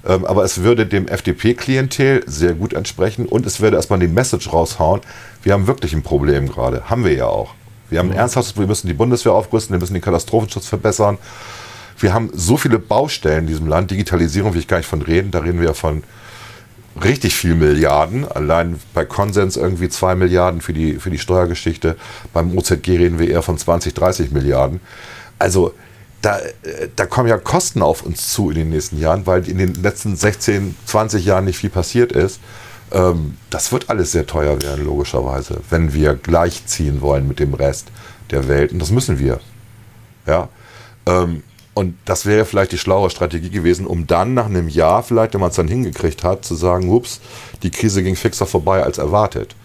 Ähm, 0.09 0.25
aber 0.25 0.43
es 0.43 0.63
würde 0.63 0.87
dem 0.87 1.07
FDP-Klientel 1.07 2.23
sehr 2.25 2.53
gut 2.53 2.73
entsprechen 2.73 3.27
und 3.27 3.45
es 3.45 3.61
würde 3.61 3.77
erstmal 3.77 3.99
die 3.99 4.07
Message 4.07 4.51
raushauen, 4.51 5.01
wir 5.43 5.53
haben 5.53 5.67
wirklich 5.67 5.93
ein 5.93 6.01
Problem 6.01 6.49
gerade. 6.49 6.89
Haben 6.89 7.05
wir 7.05 7.13
ja 7.13 7.27
auch. 7.27 7.53
Wir 7.91 7.99
haben 7.99 8.09
ein 8.09 8.17
ernsthaftes 8.17 8.53
Problem, 8.53 8.67
wir 8.67 8.71
müssen 8.71 8.87
die 8.87 8.93
Bundeswehr 8.93 9.33
aufrüsten, 9.33 9.73
wir 9.75 9.79
müssen 9.79 9.93
den 9.93 10.01
Katastrophenschutz 10.01 10.65
verbessern. 10.65 11.19
Wir 11.99 12.13
haben 12.13 12.31
so 12.33 12.57
viele 12.57 12.79
Baustellen 12.79 13.41
in 13.41 13.47
diesem 13.47 13.67
Land, 13.67 13.91
Digitalisierung 13.91 14.53
will 14.53 14.59
ich 14.59 14.67
gar 14.67 14.77
nicht 14.77 14.87
von 14.87 15.01
reden, 15.01 15.31
da 15.31 15.39
reden 15.39 15.61
wir 15.61 15.73
von 15.75 16.03
richtig 17.03 17.35
viel 17.35 17.55
Milliarden. 17.55 18.27
Allein 18.27 18.79
bei 18.93 19.05
Konsens 19.05 19.57
irgendwie 19.57 19.89
zwei 19.89 20.15
Milliarden 20.15 20.61
für 20.61 20.73
die, 20.73 20.95
für 20.95 21.11
die 21.11 21.19
Steuergeschichte. 21.19 21.97
Beim 22.33 22.57
OZG 22.57 22.87
reden 22.97 23.19
wir 23.19 23.29
eher 23.29 23.43
von 23.43 23.57
20, 23.57 23.93
30 23.93 24.31
Milliarden. 24.31 24.79
Also 25.37 25.73
da, 26.21 26.39
da 26.95 27.05
kommen 27.05 27.29
ja 27.29 27.37
Kosten 27.37 27.81
auf 27.81 28.03
uns 28.03 28.31
zu 28.31 28.49
in 28.49 28.55
den 28.55 28.69
nächsten 28.69 28.99
Jahren, 28.99 29.25
weil 29.25 29.47
in 29.47 29.57
den 29.57 29.73
letzten 29.75 30.15
16, 30.15 30.75
20 30.85 31.25
Jahren 31.25 31.45
nicht 31.45 31.57
viel 31.57 31.69
passiert 31.69 32.11
ist. 32.11 32.39
Ähm, 32.91 33.37
das 33.49 33.71
wird 33.71 33.89
alles 33.89 34.11
sehr 34.11 34.25
teuer 34.25 34.61
werden, 34.61 34.85
logischerweise, 34.85 35.61
wenn 35.69 35.93
wir 35.93 36.15
gleichziehen 36.15 37.01
wollen 37.01 37.27
mit 37.27 37.39
dem 37.39 37.53
Rest 37.53 37.87
der 38.31 38.47
Welt. 38.47 38.71
Und 38.71 38.79
das 38.79 38.91
müssen 38.91 39.19
wir. 39.19 39.39
Ja. 40.25 40.49
Ähm, 41.05 41.43
und 41.73 41.97
das 42.03 42.25
wäre 42.25 42.43
vielleicht 42.43 42.73
die 42.73 42.77
schlaue 42.77 43.09
Strategie 43.09 43.49
gewesen, 43.49 43.87
um 43.87 44.05
dann 44.05 44.33
nach 44.33 44.47
einem 44.47 44.67
Jahr, 44.67 45.01
vielleicht, 45.01 45.33
wenn 45.33 45.39
man 45.39 45.51
es 45.51 45.55
dann 45.55 45.69
hingekriegt 45.69 46.25
hat, 46.25 46.43
zu 46.43 46.55
sagen, 46.55 46.89
ups, 46.89 47.21
die 47.63 47.71
Krise 47.71 48.03
ging 48.03 48.17
fixer 48.17 48.45
vorbei 48.45 48.83
als 48.83 48.97
erwartet. 48.97 49.55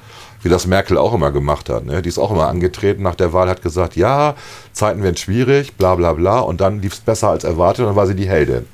Wie 0.45 0.51
das 0.51 0.66
Merkel 0.66 0.99
auch 0.99 1.15
immer 1.15 1.33
gemacht 1.33 1.71
hat. 1.71 1.87
Ne? 1.87 2.03
Die 2.03 2.09
ist 2.11 2.19
auch 2.19 2.31
immer 2.31 2.49
angetreten 2.49 3.03
nach 3.03 3.15
der 3.15 3.33
Wahl, 3.33 3.49
hat 3.49 3.62
gesagt, 3.62 3.97
ja, 3.97 4.35
Zeiten 4.73 5.03
werden 5.03 5.16
schwierig, 5.16 5.75
bla 5.77 5.95
bla 5.95 6.12
bla. 6.12 6.41
Und 6.41 6.61
dann 6.61 6.83
lief 6.83 6.93
es 6.93 7.01
besser 7.01 7.31
als 7.31 7.45
erwartet 7.45 7.81
und 7.81 7.87
dann 7.87 7.97
war 7.97 8.07
sie 8.07 8.15
die 8.15 8.29
Heldin. 8.29 8.66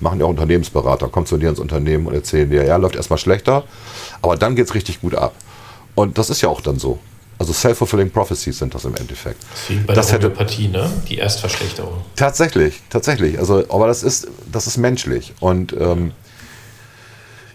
Machen 0.00 0.18
ja 0.18 0.24
auch 0.24 0.30
Unternehmensberater, 0.30 1.08
kommen 1.08 1.26
zu 1.26 1.36
dir 1.36 1.50
ins 1.50 1.58
Unternehmen 1.58 2.06
und 2.06 2.14
erzählen 2.14 2.48
dir, 2.48 2.64
ja, 2.64 2.76
läuft 2.76 2.96
erstmal 2.96 3.18
schlechter, 3.18 3.64
aber 4.22 4.36
dann 4.36 4.56
geht 4.56 4.64
es 4.66 4.74
richtig 4.74 5.02
gut 5.02 5.14
ab. 5.14 5.34
Und 5.94 6.16
das 6.16 6.30
ist 6.30 6.40
ja 6.40 6.48
auch 6.48 6.62
dann 6.62 6.78
so. 6.78 6.98
Also 7.38 7.52
self-fulfilling 7.54 8.10
prophecies 8.10 8.58
sind 8.58 8.74
das 8.74 8.84
im 8.84 8.94
Endeffekt. 8.94 9.42
Bei 9.86 9.94
das 9.94 10.08
der 10.08 10.18
Homöopathie, 10.18 10.68
ne? 10.68 10.90
Die 11.08 11.16
Erstverschlechterung. 11.16 11.94
Tatsächlich, 12.16 12.80
tatsächlich. 12.90 13.38
Also, 13.38 13.64
aber 13.70 13.86
das 13.86 14.02
ist, 14.02 14.28
das 14.52 14.66
ist 14.66 14.76
menschlich. 14.76 15.32
Und 15.40 15.72
ähm, 15.72 16.12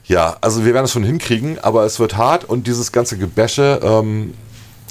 ja, 0.08 0.38
also 0.42 0.66
wir 0.66 0.74
werden 0.74 0.86
es 0.86 0.92
schon 0.92 1.04
hinkriegen, 1.04 1.60
aber 1.60 1.86
es 1.86 2.00
wird 2.00 2.18
hart 2.18 2.46
und 2.46 2.68
dieses 2.68 2.92
ganze 2.92 3.18
Gebäsche, 3.18 3.80
ähm, 3.84 4.34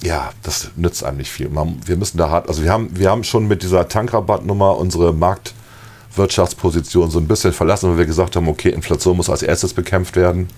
ja, 0.03 0.31
das 0.43 0.71
nützt 0.77 1.05
einem 1.05 1.19
nicht 1.19 1.31
viel. 1.31 1.49
Man, 1.49 1.81
wir 1.87 1.97
müssen 1.97 2.19
da 2.19 2.31
hart, 2.31 2.49
also 2.49 2.63
wir 2.63 2.73
haben, 2.73 2.97
wir 2.97 3.11
haben 3.11 3.25
schon 3.25 3.47
mit 3.47 3.63
dieser 3.63 3.89
Tankrabattnummer 3.89 4.77
unsere 4.77 5.15
Marktwirtschaftsposition 5.15 7.11
so 7.11 7.19
ein 7.19 7.29
bisschen 7.29 7.53
verlassen, 7.53 7.91
weil 7.91 7.99
wir 7.99 8.07
gesagt 8.07 8.37
haben, 8.37 8.49
okay, 8.49 8.71
Inflation 8.71 9.17
muss 9.17 9.31
als 9.31 9.43
erstes 9.43 9.73
bekämpft 9.73 10.17
werden. 10.17 10.49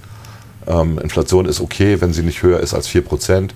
Ähm, 0.66 0.98
Inflation 0.98 1.46
ist 1.46 1.60
okay, 1.60 2.00
wenn 2.00 2.12
sie 2.12 2.22
nicht 2.22 2.42
höher 2.42 2.60
ist 2.60 2.74
als 2.74 2.88
4% 2.88 3.50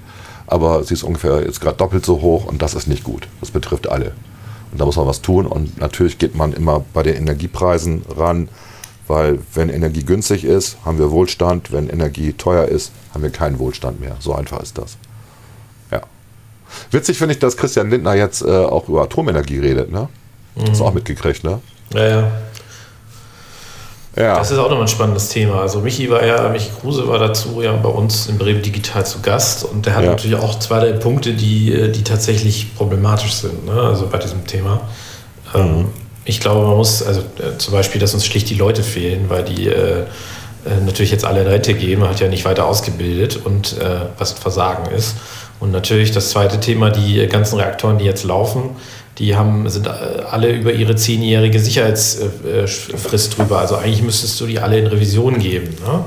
aber 0.51 0.83
sie 0.83 0.95
ist 0.95 1.05
ungefähr 1.05 1.43
jetzt 1.45 1.61
gerade 1.61 1.77
doppelt 1.77 2.05
so 2.05 2.21
hoch 2.21 2.45
und 2.47 2.61
das 2.61 2.75
ist 2.75 2.89
nicht 2.89 3.05
gut. 3.05 3.29
Das 3.39 3.53
betrifft 3.53 3.89
alle. 3.89 4.13
Und 4.73 4.81
da 4.81 4.85
muss 4.85 4.97
man 4.97 5.07
was 5.07 5.23
tun 5.23 5.47
und 5.47 5.79
natürlich 5.79 6.19
geht 6.19 6.35
man 6.35 6.53
immer 6.53 6.85
bei 6.93 7.05
den 7.05 7.15
Energiepreisen 7.15 8.03
ran, 8.17 8.49
weil 9.11 9.41
wenn 9.55 9.69
Energie 9.69 10.05
günstig 10.05 10.45
ist, 10.45 10.77
haben 10.85 10.99
wir 10.99 11.11
Wohlstand, 11.11 11.73
wenn 11.73 11.91
Energie 11.91 12.33
teuer 12.33 12.67
ist, 12.67 12.93
haben 13.13 13.23
wir 13.23 13.31
keinen 13.31 13.59
Wohlstand 13.59 14.01
mehr. 14.01 14.17
So 14.21 14.35
einfach 14.35 14.61
ist 14.61 14.79
das. 14.79 14.97
Ja. 15.91 16.01
Witzig 16.93 17.19
finde 17.19 17.35
ich, 17.35 17.41
dass 17.41 17.57
Christian 17.57 17.91
Lindner 17.91 18.15
jetzt 18.15 18.43
äh, 18.43 18.47
auch 18.47 18.89
über 18.89 19.03
Atomenergie 19.03 19.59
redet, 19.59 19.91
ne? 19.91 20.09
Mhm. 20.55 20.71
Hast 20.71 20.81
du 20.81 20.85
auch 20.85 20.95
mitgekriegt, 20.95 21.43
ne? 21.45 21.61
Ja, 21.93 22.09
ja. 22.09 22.33
Ja. 24.17 24.39
Das 24.39 24.51
ist 24.51 24.59
auch 24.59 24.69
nochmal 24.69 24.83
ein 24.83 24.89
spannendes 24.89 25.29
Thema. 25.29 25.61
Also 25.61 25.81
Michi 25.81 26.11
war 26.11 26.25
ja, 26.25 26.49
Michi 26.49 26.71
Kruse 26.81 27.07
war 27.07 27.19
dazu 27.19 27.63
ja 27.63 27.73
bei 27.73 27.89
uns 27.89 28.27
im 28.27 28.39
Bremen 28.39 28.61
Digital 28.61 29.07
zu 29.07 29.21
Gast 29.21 29.65
und 29.65 29.87
der 29.87 29.95
hat 29.95 30.05
ja. 30.05 30.11
natürlich 30.11 30.37
auch 30.37 30.59
zwei, 30.59 30.81
drei 30.81 30.93
Punkte, 30.93 31.33
die, 31.33 31.73
äh, 31.73 31.91
die 31.91 32.03
tatsächlich 32.03 32.75
problematisch 32.77 33.35
sind, 33.35 33.67
ne? 33.67 33.73
also 33.73 34.09
bei 34.09 34.19
diesem 34.19 34.47
Thema. 34.47 34.81
Ähm, 35.55 35.79
mhm. 35.79 35.89
Ich 36.31 36.39
glaube, 36.39 36.65
man 36.65 36.77
muss, 36.77 37.03
also 37.03 37.21
äh, 37.21 37.59
zum 37.59 37.75
Beispiel, 37.75 38.01
dass 38.01 38.15
uns 38.15 38.25
schlicht 38.25 38.49
die 38.51 38.55
Leute 38.55 38.85
fehlen, 38.85 39.25
weil 39.29 39.43
die 39.43 39.67
äh, 39.67 40.03
äh, 40.65 40.81
natürlich 40.87 41.11
jetzt 41.11 41.25
alle 41.25 41.43
in 41.43 41.49
Rente 41.49 41.75
gehen, 41.75 41.99
man 41.99 42.09
hat 42.09 42.21
ja 42.21 42.29
nicht 42.29 42.45
weiter 42.45 42.67
ausgebildet 42.67 43.41
und 43.45 43.77
äh, 43.79 44.07
was 44.17 44.35
ein 44.35 44.41
Versagen 44.41 44.95
ist. 44.95 45.17
Und 45.59 45.73
natürlich 45.73 46.13
das 46.13 46.31
zweite 46.31 46.61
Thema, 46.61 46.91
die 46.91 47.27
ganzen 47.27 47.59
Reaktoren, 47.59 47.99
die 47.99 48.05
jetzt 48.05 48.23
laufen, 48.23 48.71
die 49.19 49.35
haben, 49.35 49.69
sind 49.69 49.89
äh, 49.89 49.91
alle 50.31 50.53
über 50.53 50.73
ihre 50.73 50.95
zehnjährige 50.95 51.59
Sicherheitsfrist 51.59 53.37
drüber. 53.37 53.59
Also 53.59 53.75
eigentlich 53.77 54.03
müsstest 54.03 54.41
du 54.41 54.47
die 54.47 54.61
alle 54.61 54.79
in 54.79 54.87
Revision 54.87 55.41
geben. 55.41 55.75
Ne? 55.85 56.05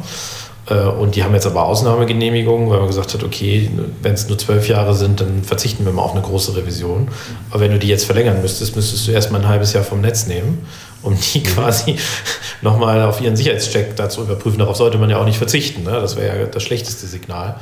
Äh, 0.70 0.76
und 0.76 1.16
die 1.16 1.24
haben 1.24 1.34
jetzt 1.34 1.46
aber 1.46 1.64
Ausnahmegenehmigungen, 1.66 2.70
weil 2.70 2.80
man 2.80 2.88
gesagt 2.88 3.14
hat, 3.14 3.24
okay, 3.24 3.70
wenn 4.02 4.14
es 4.14 4.28
nur 4.28 4.38
zwölf 4.38 4.68
Jahre 4.68 4.96
sind, 4.96 5.22
dann 5.22 5.44
verzichten 5.44 5.86
wir 5.86 5.92
mal 5.92 6.04
auf 6.04 6.12
eine 6.12 6.22
große 6.22 6.56
Revision. 6.56 7.10
Aber 7.50 7.62
wenn 7.62 7.72
du 7.72 7.80
die 7.80 7.88
jetzt 7.88 8.06
verlängern 8.06 8.42
müsstest, 8.42 8.76
müsstest 8.76 9.08
du 9.08 9.12
erstmal 9.12 9.42
ein 9.42 9.48
halbes 9.48 9.74
Jahr 9.74 9.84
vom 9.84 10.02
Netz 10.02 10.28
nehmen, 10.28 10.66
um 11.02 11.18
die 11.18 11.40
mhm. 11.40 11.44
quasi 11.44 11.98
nochmal 12.62 13.02
auf 13.02 13.22
ihren 13.22 13.36
Sicherheitscheck 13.36 13.96
dazu 13.96 14.22
überprüfen. 14.22 14.60
Darauf 14.60 14.78
sollte 14.78 14.98
man 14.98 15.10
ja 15.10 15.18
auch 15.18 15.26
nicht 15.26 15.38
verzichten. 15.38 15.84
Ne? 15.84 15.92
Das 15.92 16.16
wäre 16.16 16.40
ja 16.40 16.46
das 16.46 16.64
schlechteste 16.64 17.08
Signal. 17.08 17.58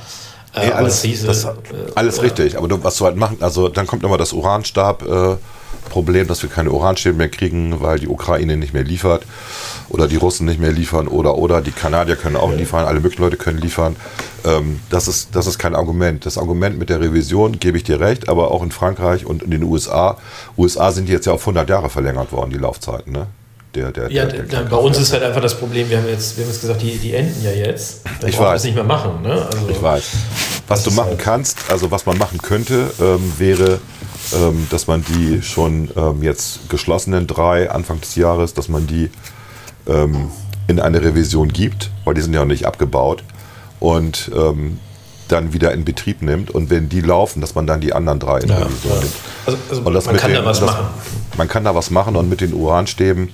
Äh, 0.54 0.68
ja, 0.68 0.74
alles, 0.76 1.02
hieße, 1.02 1.28
das, 1.28 1.46
äh, 1.46 1.50
alles 1.96 2.18
ja. 2.18 2.24
richtig, 2.24 2.58
aber 2.58 2.68
du, 2.68 2.84
was 2.84 2.98
du 2.98 3.06
halt 3.06 3.16
machen, 3.16 3.38
also 3.40 3.70
dann 3.70 3.88
kommt 3.88 4.04
immer 4.04 4.18
das 4.18 4.34
Uranstab-Problem, 4.34 5.34
äh, 5.34 5.38
dass 6.28 6.42
wir 6.42 6.50
keine 6.50 6.72
Uranstäbe 6.72 7.18
mehr 7.18 7.30
kriegen, 7.30 7.82
weil 7.82 8.00
die 8.00 8.08
Ukraine 8.08 8.56
nicht 8.56 8.74
mehr 8.74 8.84
liefert 8.84 9.24
oder 9.90 10.08
die 10.08 10.16
Russen 10.16 10.46
nicht 10.46 10.60
mehr 10.60 10.72
liefern 10.72 11.08
oder 11.08 11.36
oder 11.36 11.62
die 11.62 11.72
Kanadier 11.72 12.16
können 12.16 12.38
auch 12.38 12.54
liefern, 12.54 12.86
alle 12.86 13.02
möglichen 13.02 13.24
Leute 13.24 13.38
können 13.38 13.60
liefern. 13.60 13.96
Ähm, 14.46 14.80
das, 14.90 15.08
ist, 15.08 15.36
das 15.36 15.48
ist 15.48 15.60
kein 15.60 15.76
Argument. 15.76 16.26
Das 16.26 16.38
Argument 16.38 16.80
mit 16.80 16.90
der 16.90 17.02
Revision 17.02 17.60
gebe 17.60 17.78
ich 17.78 17.84
dir 17.84 18.00
recht, 18.00 18.30
aber 18.30 18.52
auch 18.52 18.64
in 18.64 18.72
Frankreich 18.72 19.26
und 19.26 19.44
in 19.44 19.52
den 19.52 19.64
USA, 19.64 20.18
USA 20.58 20.92
sind 20.92 21.10
jetzt 21.10 21.26
ja 21.26 21.34
auf 21.34 21.42
100 21.42 21.70
Jahre 21.70 21.90
verlängert 21.90 22.32
worden, 22.32 22.52
die 22.52 22.58
Laufzeiten, 22.58 23.12
ne? 23.12 23.28
der, 23.76 23.92
der, 23.92 24.12
ja, 24.12 24.26
der, 24.26 24.44
der 24.44 24.62
bei 24.62 24.78
uns 24.78 24.98
ist 24.98 25.14
halt 25.14 25.24
einfach 25.24 25.42
das 25.42 25.58
Problem, 25.58 25.90
wir 25.90 25.98
haben 25.98 26.08
jetzt, 26.08 26.38
wir 26.38 26.44
haben 26.44 26.52
jetzt 26.52 26.62
gesagt, 26.62 26.82
die, 26.82 26.98
die 26.98 27.14
enden 27.14 27.44
ja 27.44 27.52
jetzt. 27.52 28.02
Dann 28.20 28.30
ich 28.30 28.38
weiß. 28.38 28.54
das 28.54 28.64
nicht 28.66 28.76
mehr 28.76 28.84
machen. 28.84 29.22
Ne? 29.22 29.32
Also, 29.46 29.70
ich 29.70 29.82
weiß. 29.82 30.04
Was 30.68 30.84
du 30.84 30.92
machen 30.92 31.12
halt 31.12 31.20
kannst, 31.20 31.58
also 31.70 31.92
was 31.92 32.06
man 32.06 32.18
machen 32.18 32.42
könnte, 32.42 32.92
ähm, 33.00 33.34
wäre, 33.38 33.80
ähm, 34.34 34.68
dass 34.70 34.88
man 34.88 35.04
die 35.04 35.42
schon 35.42 35.90
ähm, 35.96 36.24
jetzt 36.24 36.70
geschlossenen 36.70 37.28
drei 37.28 37.70
Anfang 37.70 38.00
des 38.02 38.16
Jahres, 38.16 38.54
dass 38.54 38.70
man 38.70 38.88
die 38.88 39.10
ähm, 39.88 40.30
in 40.68 40.80
eine 40.80 41.02
Revision 41.02 41.50
gibt, 41.50 41.92
weil 42.06 42.14
die 42.14 42.22
sind 42.22 42.34
ja 42.34 42.40
noch 42.42 42.48
nicht 42.48 42.66
abgebaut 42.66 43.24
und 43.80 44.32
ähm, 44.36 44.80
dann 45.28 45.54
wieder 45.54 45.72
in 45.74 45.86
Betrieb 45.86 46.22
nimmt 46.22 46.52
und 46.52 46.70
wenn 46.70 46.90
die 46.90 47.02
laufen, 47.02 47.42
dass 47.42 47.56
man 47.56 47.66
dann 47.66 47.82
die 47.82 47.94
anderen 47.94 48.20
drei 48.20 48.40
in 48.40 48.50
ja, 48.50 48.58
Revision 48.58 48.94
ja. 48.94 49.00
nimmt. 49.00 49.14
Also, 49.46 49.58
also 49.70 50.12
man 50.12 50.18
kann 50.18 50.32
den, 50.32 50.42
da 50.42 50.46
was 50.46 50.60
das, 50.60 50.70
machen. 50.70 50.86
Man 51.38 51.48
kann 51.48 51.64
da 51.64 51.76
was 51.76 51.90
machen 51.90 52.16
und 52.16 52.30
mit 52.30 52.42
den 52.42 52.54
Uranstäben 52.54 53.30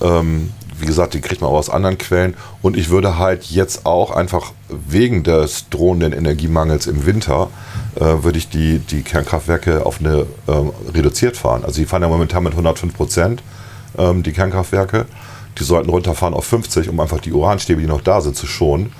ähm, 0.00 0.52
wie 0.80 0.86
gesagt, 0.86 1.14
die 1.14 1.20
kriegt 1.20 1.40
man 1.40 1.50
auch 1.50 1.56
aus 1.56 1.70
anderen 1.70 1.98
Quellen. 1.98 2.34
Und 2.62 2.76
ich 2.76 2.90
würde 2.90 3.18
halt 3.18 3.44
jetzt 3.44 3.86
auch 3.86 4.10
einfach 4.10 4.52
wegen 4.68 5.22
des 5.22 5.68
drohenden 5.68 6.12
Energiemangels 6.12 6.86
im 6.86 7.06
Winter, 7.06 7.48
äh, 7.96 8.22
würde 8.22 8.38
ich 8.38 8.48
die, 8.48 8.78
die 8.78 9.02
Kernkraftwerke 9.02 9.84
auf 9.84 10.00
eine 10.00 10.26
ähm, 10.48 10.72
reduziert 10.94 11.36
fahren. 11.36 11.64
Also 11.64 11.80
die 11.80 11.86
fahren 11.86 12.02
ja 12.02 12.08
momentan 12.08 12.42
mit 12.42 12.52
105 12.52 12.94
Prozent, 12.94 13.42
ähm, 13.98 14.22
die 14.22 14.32
Kernkraftwerke. 14.32 15.06
Die 15.58 15.64
sollten 15.64 15.90
runterfahren 15.90 16.34
auf 16.34 16.44
50, 16.44 16.88
um 16.88 17.00
einfach 17.00 17.20
die 17.20 17.32
Uranstäbe, 17.32 17.80
die 17.80 17.86
noch 17.86 18.00
da 18.00 18.20
sind, 18.20 18.36
zu 18.36 18.46
schonen. 18.46 18.92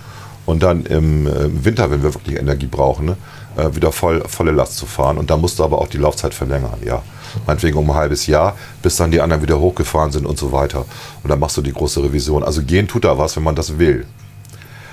Und 0.46 0.62
dann 0.62 0.84
im, 0.86 1.26
im 1.26 1.64
Winter, 1.64 1.90
wenn 1.90 2.02
wir 2.02 2.12
wirklich 2.12 2.36
Energie 2.36 2.66
brauchen, 2.66 3.06
ne, 3.06 3.16
äh, 3.56 3.74
wieder 3.74 3.92
voll, 3.92 4.22
volle 4.26 4.50
Last 4.50 4.76
zu 4.76 4.86
fahren. 4.86 5.16
Und 5.16 5.30
da 5.30 5.36
musst 5.36 5.58
du 5.58 5.64
aber 5.64 5.78
auch 5.78 5.88
die 5.88 5.98
Laufzeit 5.98 6.34
verlängern, 6.34 6.78
ja 6.84 7.02
meinetwegen 7.46 7.76
um 7.78 7.90
ein 7.90 7.96
halbes 7.96 8.26
Jahr, 8.26 8.56
bis 8.82 8.96
dann 8.96 9.10
die 9.10 9.20
anderen 9.20 9.42
wieder 9.42 9.58
hochgefahren 9.58 10.12
sind 10.12 10.26
und 10.26 10.38
so 10.38 10.52
weiter. 10.52 10.84
Und 11.22 11.30
dann 11.30 11.38
machst 11.38 11.56
du 11.56 11.62
die 11.62 11.72
große 11.72 12.02
Revision. 12.02 12.42
Also 12.42 12.62
gehen 12.62 12.88
tut 12.88 13.04
da 13.04 13.18
was, 13.18 13.36
wenn 13.36 13.42
man 13.42 13.54
das 13.54 13.78
will. 13.78 14.06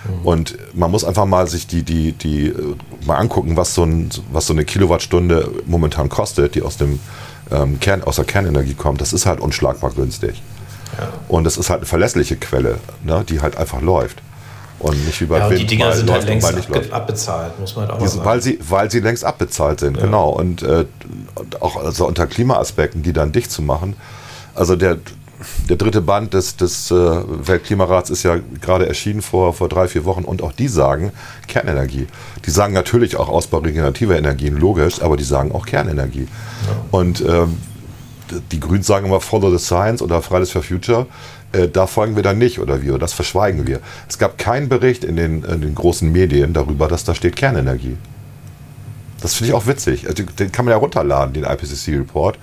Mhm. 0.07 0.25
Und 0.25 0.57
man 0.73 0.91
muss 0.91 1.03
einfach 1.03 1.25
mal 1.25 1.47
sich 1.47 1.67
die, 1.67 1.83
die, 1.83 2.13
die 2.13 2.47
äh, 2.47 2.75
mal 3.05 3.17
angucken, 3.17 3.57
was 3.57 3.73
so, 3.73 3.83
ein, 3.83 4.09
was 4.31 4.47
so 4.47 4.53
eine 4.53 4.65
Kilowattstunde 4.65 5.51
momentan 5.65 6.09
kostet, 6.09 6.55
die 6.55 6.61
aus, 6.61 6.77
dem, 6.77 6.99
ähm, 7.51 7.79
Kern, 7.79 8.03
aus 8.03 8.17
der 8.17 8.25
Kernenergie 8.25 8.73
kommt. 8.73 9.01
Das 9.01 9.13
ist 9.13 9.25
halt 9.25 9.39
unschlagbar 9.39 9.91
günstig. 9.91 10.41
Ja. 10.97 11.09
Und 11.27 11.43
das 11.43 11.57
ist 11.57 11.69
halt 11.69 11.81
eine 11.81 11.87
verlässliche 11.87 12.37
Quelle, 12.37 12.79
ne, 13.03 13.23
die 13.27 13.41
halt 13.41 13.57
einfach 13.57 13.81
läuft. 13.81 14.21
Und 14.79 15.05
nicht 15.05 15.19
wie 15.21 15.25
bei 15.25 15.39
ja, 15.39 15.49
Wind, 15.49 15.59
die 15.59 15.65
Dinger 15.65 15.91
sind 15.91 16.09
halt 16.11 16.25
längst 16.25 16.47
ab, 16.47 16.83
abbezahlt, 16.91 17.59
muss 17.59 17.75
man 17.75 17.85
halt 17.85 17.93
auch 17.93 17.97
Die 17.97 18.03
mal 18.03 18.09
sind, 18.09 18.17
sagen. 18.19 18.29
weil, 18.29 18.41
sie, 18.41 18.59
weil 18.61 18.91
sie 18.91 18.99
längst 18.99 19.25
abbezahlt 19.25 19.79
sind, 19.79 19.99
genau. 19.99 20.29
Und, 20.29 20.61
äh, 20.61 20.85
und 21.35 21.61
auch 21.61 21.77
also 21.77 22.07
unter 22.07 22.27
Klimaaspekten, 22.27 23.01
die 23.01 23.13
dann 23.13 23.31
dicht 23.31 23.51
zu 23.51 23.63
machen. 23.63 23.95
Also 24.53 24.75
der, 24.75 24.97
der 25.67 25.77
dritte 25.77 26.01
Band 26.01 26.33
des, 26.33 26.57
des 26.57 26.91
äh, 26.91 26.95
Weltklimarats 26.95 28.11
ist 28.11 28.23
ja 28.23 28.37
gerade 28.61 28.87
erschienen 28.87 29.21
vor, 29.23 29.53
vor 29.53 29.67
drei, 29.67 29.87
vier 29.87 30.05
Wochen 30.05 30.23
und 30.23 30.43
auch 30.43 30.51
die 30.51 30.67
sagen 30.67 31.11
Kernenergie. 31.47 32.07
Die 32.45 32.51
sagen 32.51 32.73
natürlich 32.73 33.17
auch 33.17 33.29
Ausbau 33.29 33.59
regenerativer 33.59 34.17
Energien, 34.17 34.57
logisch, 34.57 35.01
aber 35.01 35.17
die 35.17 35.23
sagen 35.23 35.51
auch 35.53 35.65
Kernenergie. 35.65 36.27
Und 36.91 37.21
ähm, 37.21 37.57
die 38.51 38.59
Grünen 38.59 38.83
sagen 38.83 39.07
immer 39.07 39.21
Follow 39.21 39.55
the 39.55 39.63
Science 39.63 40.01
oder 40.01 40.21
Fridays 40.21 40.51
for 40.51 40.61
Future. 40.61 41.05
Äh, 41.51 41.67
da 41.69 41.87
folgen 41.87 42.15
wir 42.15 42.23
dann 42.23 42.37
nicht 42.37 42.59
oder 42.59 42.81
wie, 42.81 42.89
oder 42.89 42.99
das 42.99 43.13
verschweigen 43.13 43.67
wir. 43.67 43.79
Es 44.07 44.17
gab 44.17 44.37
keinen 44.37 44.69
Bericht 44.69 45.03
in 45.03 45.15
den, 45.15 45.43
in 45.43 45.61
den 45.61 45.75
großen 45.75 46.11
Medien 46.11 46.53
darüber, 46.53 46.87
dass 46.87 47.03
da 47.03 47.15
steht 47.15 47.35
Kernenergie. 47.35 47.97
Das 49.21 49.33
finde 49.33 49.49
ich 49.49 49.55
auch 49.55 49.65
witzig. 49.65 50.07
Also, 50.07 50.23
den 50.23 50.51
kann 50.51 50.65
man 50.65 50.73
ja 50.73 50.77
runterladen, 50.77 51.33
den 51.33 51.43
IPCC-Report. 51.43 52.37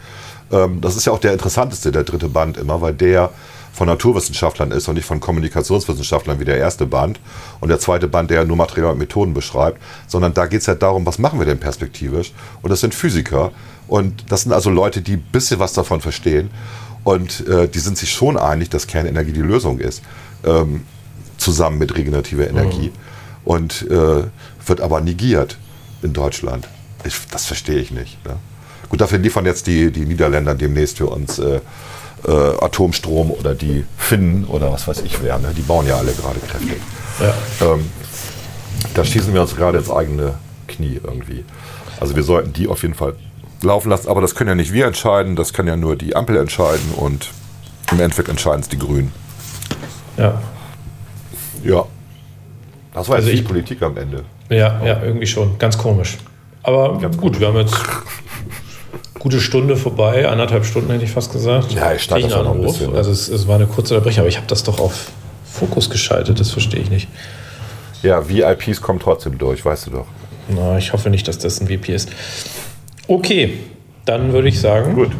Ähm, 0.53 0.81
das 0.81 0.97
ist 0.97 1.05
ja 1.05 1.13
auch 1.13 1.19
der 1.21 1.33
interessanteste, 1.33 1.93
der 1.93 2.05
dritte 2.05 2.29
Band 2.29 2.57
immer, 2.57 2.81
weil 2.81 2.95
der 2.95 3.31
von 3.73 3.89
Naturwissenschaftlern 3.89 4.71
ist 4.71 4.87
und 4.89 4.95
nicht 4.95 5.05
von 5.05 5.19
Kommunikationswissenschaftlern 5.19 6.39
wie 6.39 6.45
der 6.45 6.59
erste 6.59 6.87
Band. 6.87 7.19
Und 7.61 7.69
der 7.69 7.81
zweite 7.81 8.07
Band, 8.07 8.31
der 8.31 8.39
ja 8.39 8.45
nur 8.45 8.57
Material 8.57 8.93
und 8.93 8.99
Methoden 8.99 9.35
beschreibt, 9.35 9.83
sondern 10.07 10.33
da 10.33 10.47
geht 10.47 10.61
es 10.61 10.67
ja 10.67 10.77
darum, 10.77 11.05
was 11.05 11.19
machen 11.19 11.41
wir 11.41 11.47
denn 11.47 11.59
perspektivisch? 11.59 12.33
Und 12.63 12.71
das 12.71 12.81
sind 12.81 12.95
Physiker. 12.95 13.51
Und 13.89 14.31
das 14.31 14.43
sind 14.43 14.53
also 14.53 14.71
Leute, 14.71 15.03
die 15.03 15.15
ein 15.15 15.27
bisschen 15.33 15.59
was 15.59 15.73
davon 15.73 16.01
verstehen. 16.01 16.51
Und 17.05 17.47
äh, 17.47 17.69
die 17.69 17.79
sind 17.79 17.99
sich 17.99 18.11
schon 18.11 18.37
einig, 18.37 18.71
dass 18.71 18.87
Kernenergie 18.87 19.33
die 19.33 19.43
Lösung 19.43 19.79
ist. 19.79 20.03
Ähm, 20.45 20.85
zusammen 21.37 21.79
mit 21.79 21.95
regenerativer 21.97 22.49
Energie. 22.49 22.91
Und 23.45 23.83
äh, 23.91 24.25
wird 24.67 24.81
aber 24.81 25.01
negiert 25.01 25.59
in 26.03 26.13
Deutschland. 26.13 26.67
Ich, 27.05 27.15
das 27.31 27.45
verstehe 27.45 27.79
ich 27.79 27.91
nicht. 27.91 28.25
Ne? 28.25 28.37
Gut, 28.89 29.01
dafür 29.01 29.19
liefern 29.19 29.45
jetzt 29.45 29.67
die, 29.67 29.91
die 29.91 30.07
Niederländer 30.07 30.55
demnächst 30.55 30.99
für 30.99 31.07
uns 31.07 31.39
äh, 31.39 31.61
äh, 32.27 32.31
Atomstrom 32.31 33.31
oder 33.31 33.55
die 33.55 33.85
Finnen 33.99 34.45
oder 34.45 34.73
was 34.73 34.89
weiß 34.89 35.03
ich 35.03 35.23
wer. 35.23 35.39
Ne? 35.39 35.53
Die 35.57 35.63
bauen 35.63 35.87
ja 35.87 35.97
alle 35.97 36.13
gerade 36.13 36.41
kräftig. 36.41 36.81
Ja. 37.21 37.35
Ähm, 37.67 37.91
da 38.95 39.05
schießen 39.05 39.33
wir 39.35 39.43
uns 39.43 39.55
gerade 39.57 39.79
ins 39.79 39.91
eigene 39.91 40.35
Knie 40.67 41.01
irgendwie. 41.03 41.45
Also 42.01 42.17
wir 42.17 42.23
sollten 42.23 42.53
die 42.53 42.69
auf 42.69 42.83
jeden 42.83 42.95
Fall 42.95 43.15
laufen 43.65 43.91
lassen. 43.91 44.09
Aber 44.09 44.21
das 44.21 44.35
können 44.35 44.49
ja 44.49 44.55
nicht 44.55 44.73
wir 44.73 44.87
entscheiden, 44.87 45.37
das 45.37 45.53
kann 45.53 45.67
ja 45.67 45.77
nur 45.77 45.97
die 45.97 46.15
Ampel 46.17 46.37
entscheiden 46.37 46.93
und 46.97 47.31
im 47.93 48.01
Endeffekt 48.01 48.29
entscheiden 48.29 48.61
es 48.61 48.69
die 48.69 48.79
Grünen. 48.79 49.13
Ja. 50.17 50.41
Ja. 51.65 51.85
Das 52.93 53.09
war 53.09 53.17
Also 53.17 53.29
jetzt 53.29 53.37
die 53.39 53.43
ich- 53.43 53.47
Politik 53.49 53.83
am 53.83 53.97
Ende. 53.97 54.25
Ja, 54.51 54.85
ja, 54.85 55.03
irgendwie 55.03 55.27
schon. 55.27 55.59
Ganz 55.59 55.77
komisch. 55.79 56.19
Aber 56.63 56.99
gut, 57.17 57.41
wir 57.41 57.49
haben 57.49 57.57
jetzt 57.57 57.75
gute 59.19 59.41
Stunde 59.41 59.77
vorbei, 59.77 60.29
anderthalb 60.29 60.65
Stunden 60.67 60.91
hätte 60.93 61.05
ich 61.05 61.11
fast 61.11 61.33
gesagt. 61.33 61.73
Ja, 61.73 61.93
ich 61.95 62.13
auch 62.13 62.45
noch 62.45 62.55
ein 62.55 62.63
bisschen, 62.63 62.93
ne? 62.93 62.99
Also 62.99 63.11
es, 63.11 63.29
es 63.29 63.49
war 63.49 63.57
eine 63.57 63.67
kurze 63.67 63.95
Unterbrechung, 63.95 64.21
aber 64.21 64.29
ich 64.29 64.37
habe 64.37 64.47
das 64.47 64.63
doch 64.65 64.79
auf 64.81 65.11
Fokus 65.51 65.89
geschaltet, 65.89 66.41
das 66.41 66.51
verstehe 66.51 66.81
ich 66.81 66.91
nicht. 66.91 67.09
Ja, 68.03 68.29
VIPs 68.29 68.81
kommen 68.83 69.01
trotzdem 69.01 69.39
durch, 69.39 69.65
weißt 69.65 69.87
du 69.87 69.91
doch. 69.93 70.07
Na, 70.49 70.77
ich 70.77 70.93
hoffe 70.93 71.09
nicht, 71.09 71.27
dass 71.27 71.39
das 71.39 71.61
ein 71.61 71.69
VP 71.69 71.95
ist. 71.95 72.11
Okay, 73.07 73.59
dann 74.05 74.33
würde 74.33 74.49
ich 74.49 74.61
sagen, 74.61 74.95
Gut. 74.95 75.11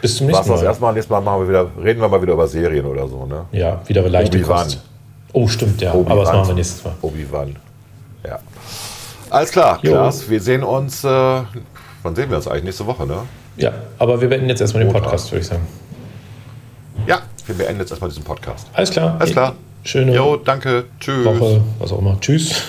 bis 0.00 0.16
zum 0.16 0.28
Was 0.28 0.32
nächsten 0.34 0.52
das 0.52 0.60
Mal. 0.60 0.66
erstmal, 0.66 0.92
nächstes 0.94 1.10
Mal 1.10 1.20
machen 1.20 1.42
wir 1.42 1.48
wieder, 1.48 1.70
reden 1.84 2.00
wir 2.00 2.08
mal 2.08 2.22
wieder 2.22 2.32
über 2.32 2.46
Serien 2.48 2.86
oder 2.86 3.06
so, 3.08 3.26
ne? 3.26 3.44
Ja, 3.52 3.80
wieder 3.86 4.08
leichte 4.08 4.38
Obi-Wan. 4.38 4.64
Kost. 4.64 4.80
Oh, 5.32 5.48
stimmt, 5.48 5.80
ja. 5.80 5.92
Obi-Wan. 5.92 6.12
Aber 6.12 6.24
das 6.24 6.32
machen 6.32 6.48
wir 6.48 6.54
nächstes 6.54 6.84
Mal. 6.84 6.94
Obi-Wan. 7.02 7.56
Ja. 8.26 8.38
Alles 9.30 9.50
klar, 9.50 9.78
Jo. 9.82 9.92
Klaas. 9.92 10.28
Wir 10.28 10.40
sehen 10.40 10.62
uns, 10.62 11.04
äh, 11.04 11.08
wann 11.08 12.14
sehen 12.14 12.28
wir 12.30 12.36
uns 12.36 12.46
eigentlich? 12.48 12.64
Nächste 12.64 12.86
Woche, 12.86 13.06
ne? 13.06 13.18
Ja, 13.56 13.72
aber 13.98 14.20
wir 14.20 14.28
beenden 14.28 14.48
jetzt 14.48 14.60
erstmal 14.60 14.84
den. 14.84 14.92
Podcast, 14.92 15.30
würde 15.30 15.40
ich 15.42 15.46
sagen. 15.48 15.66
Ja, 17.06 17.20
wir 17.46 17.54
beenden 17.54 17.80
jetzt 17.80 17.90
erstmal 17.90 18.10
diesen 18.10 18.24
Podcast. 18.24 18.66
Alles 18.72 18.90
klar. 18.90 19.16
Alles 19.18 19.32
klar. 19.32 19.54
Schöne 19.84 20.14
Jo, 20.14 20.36
danke. 20.36 20.84
Tschüss. 21.00 21.24
Woche, 21.24 21.60
was 21.78 21.92
auch 21.92 21.98
immer. 21.98 22.18
Tschüss. 22.20 22.62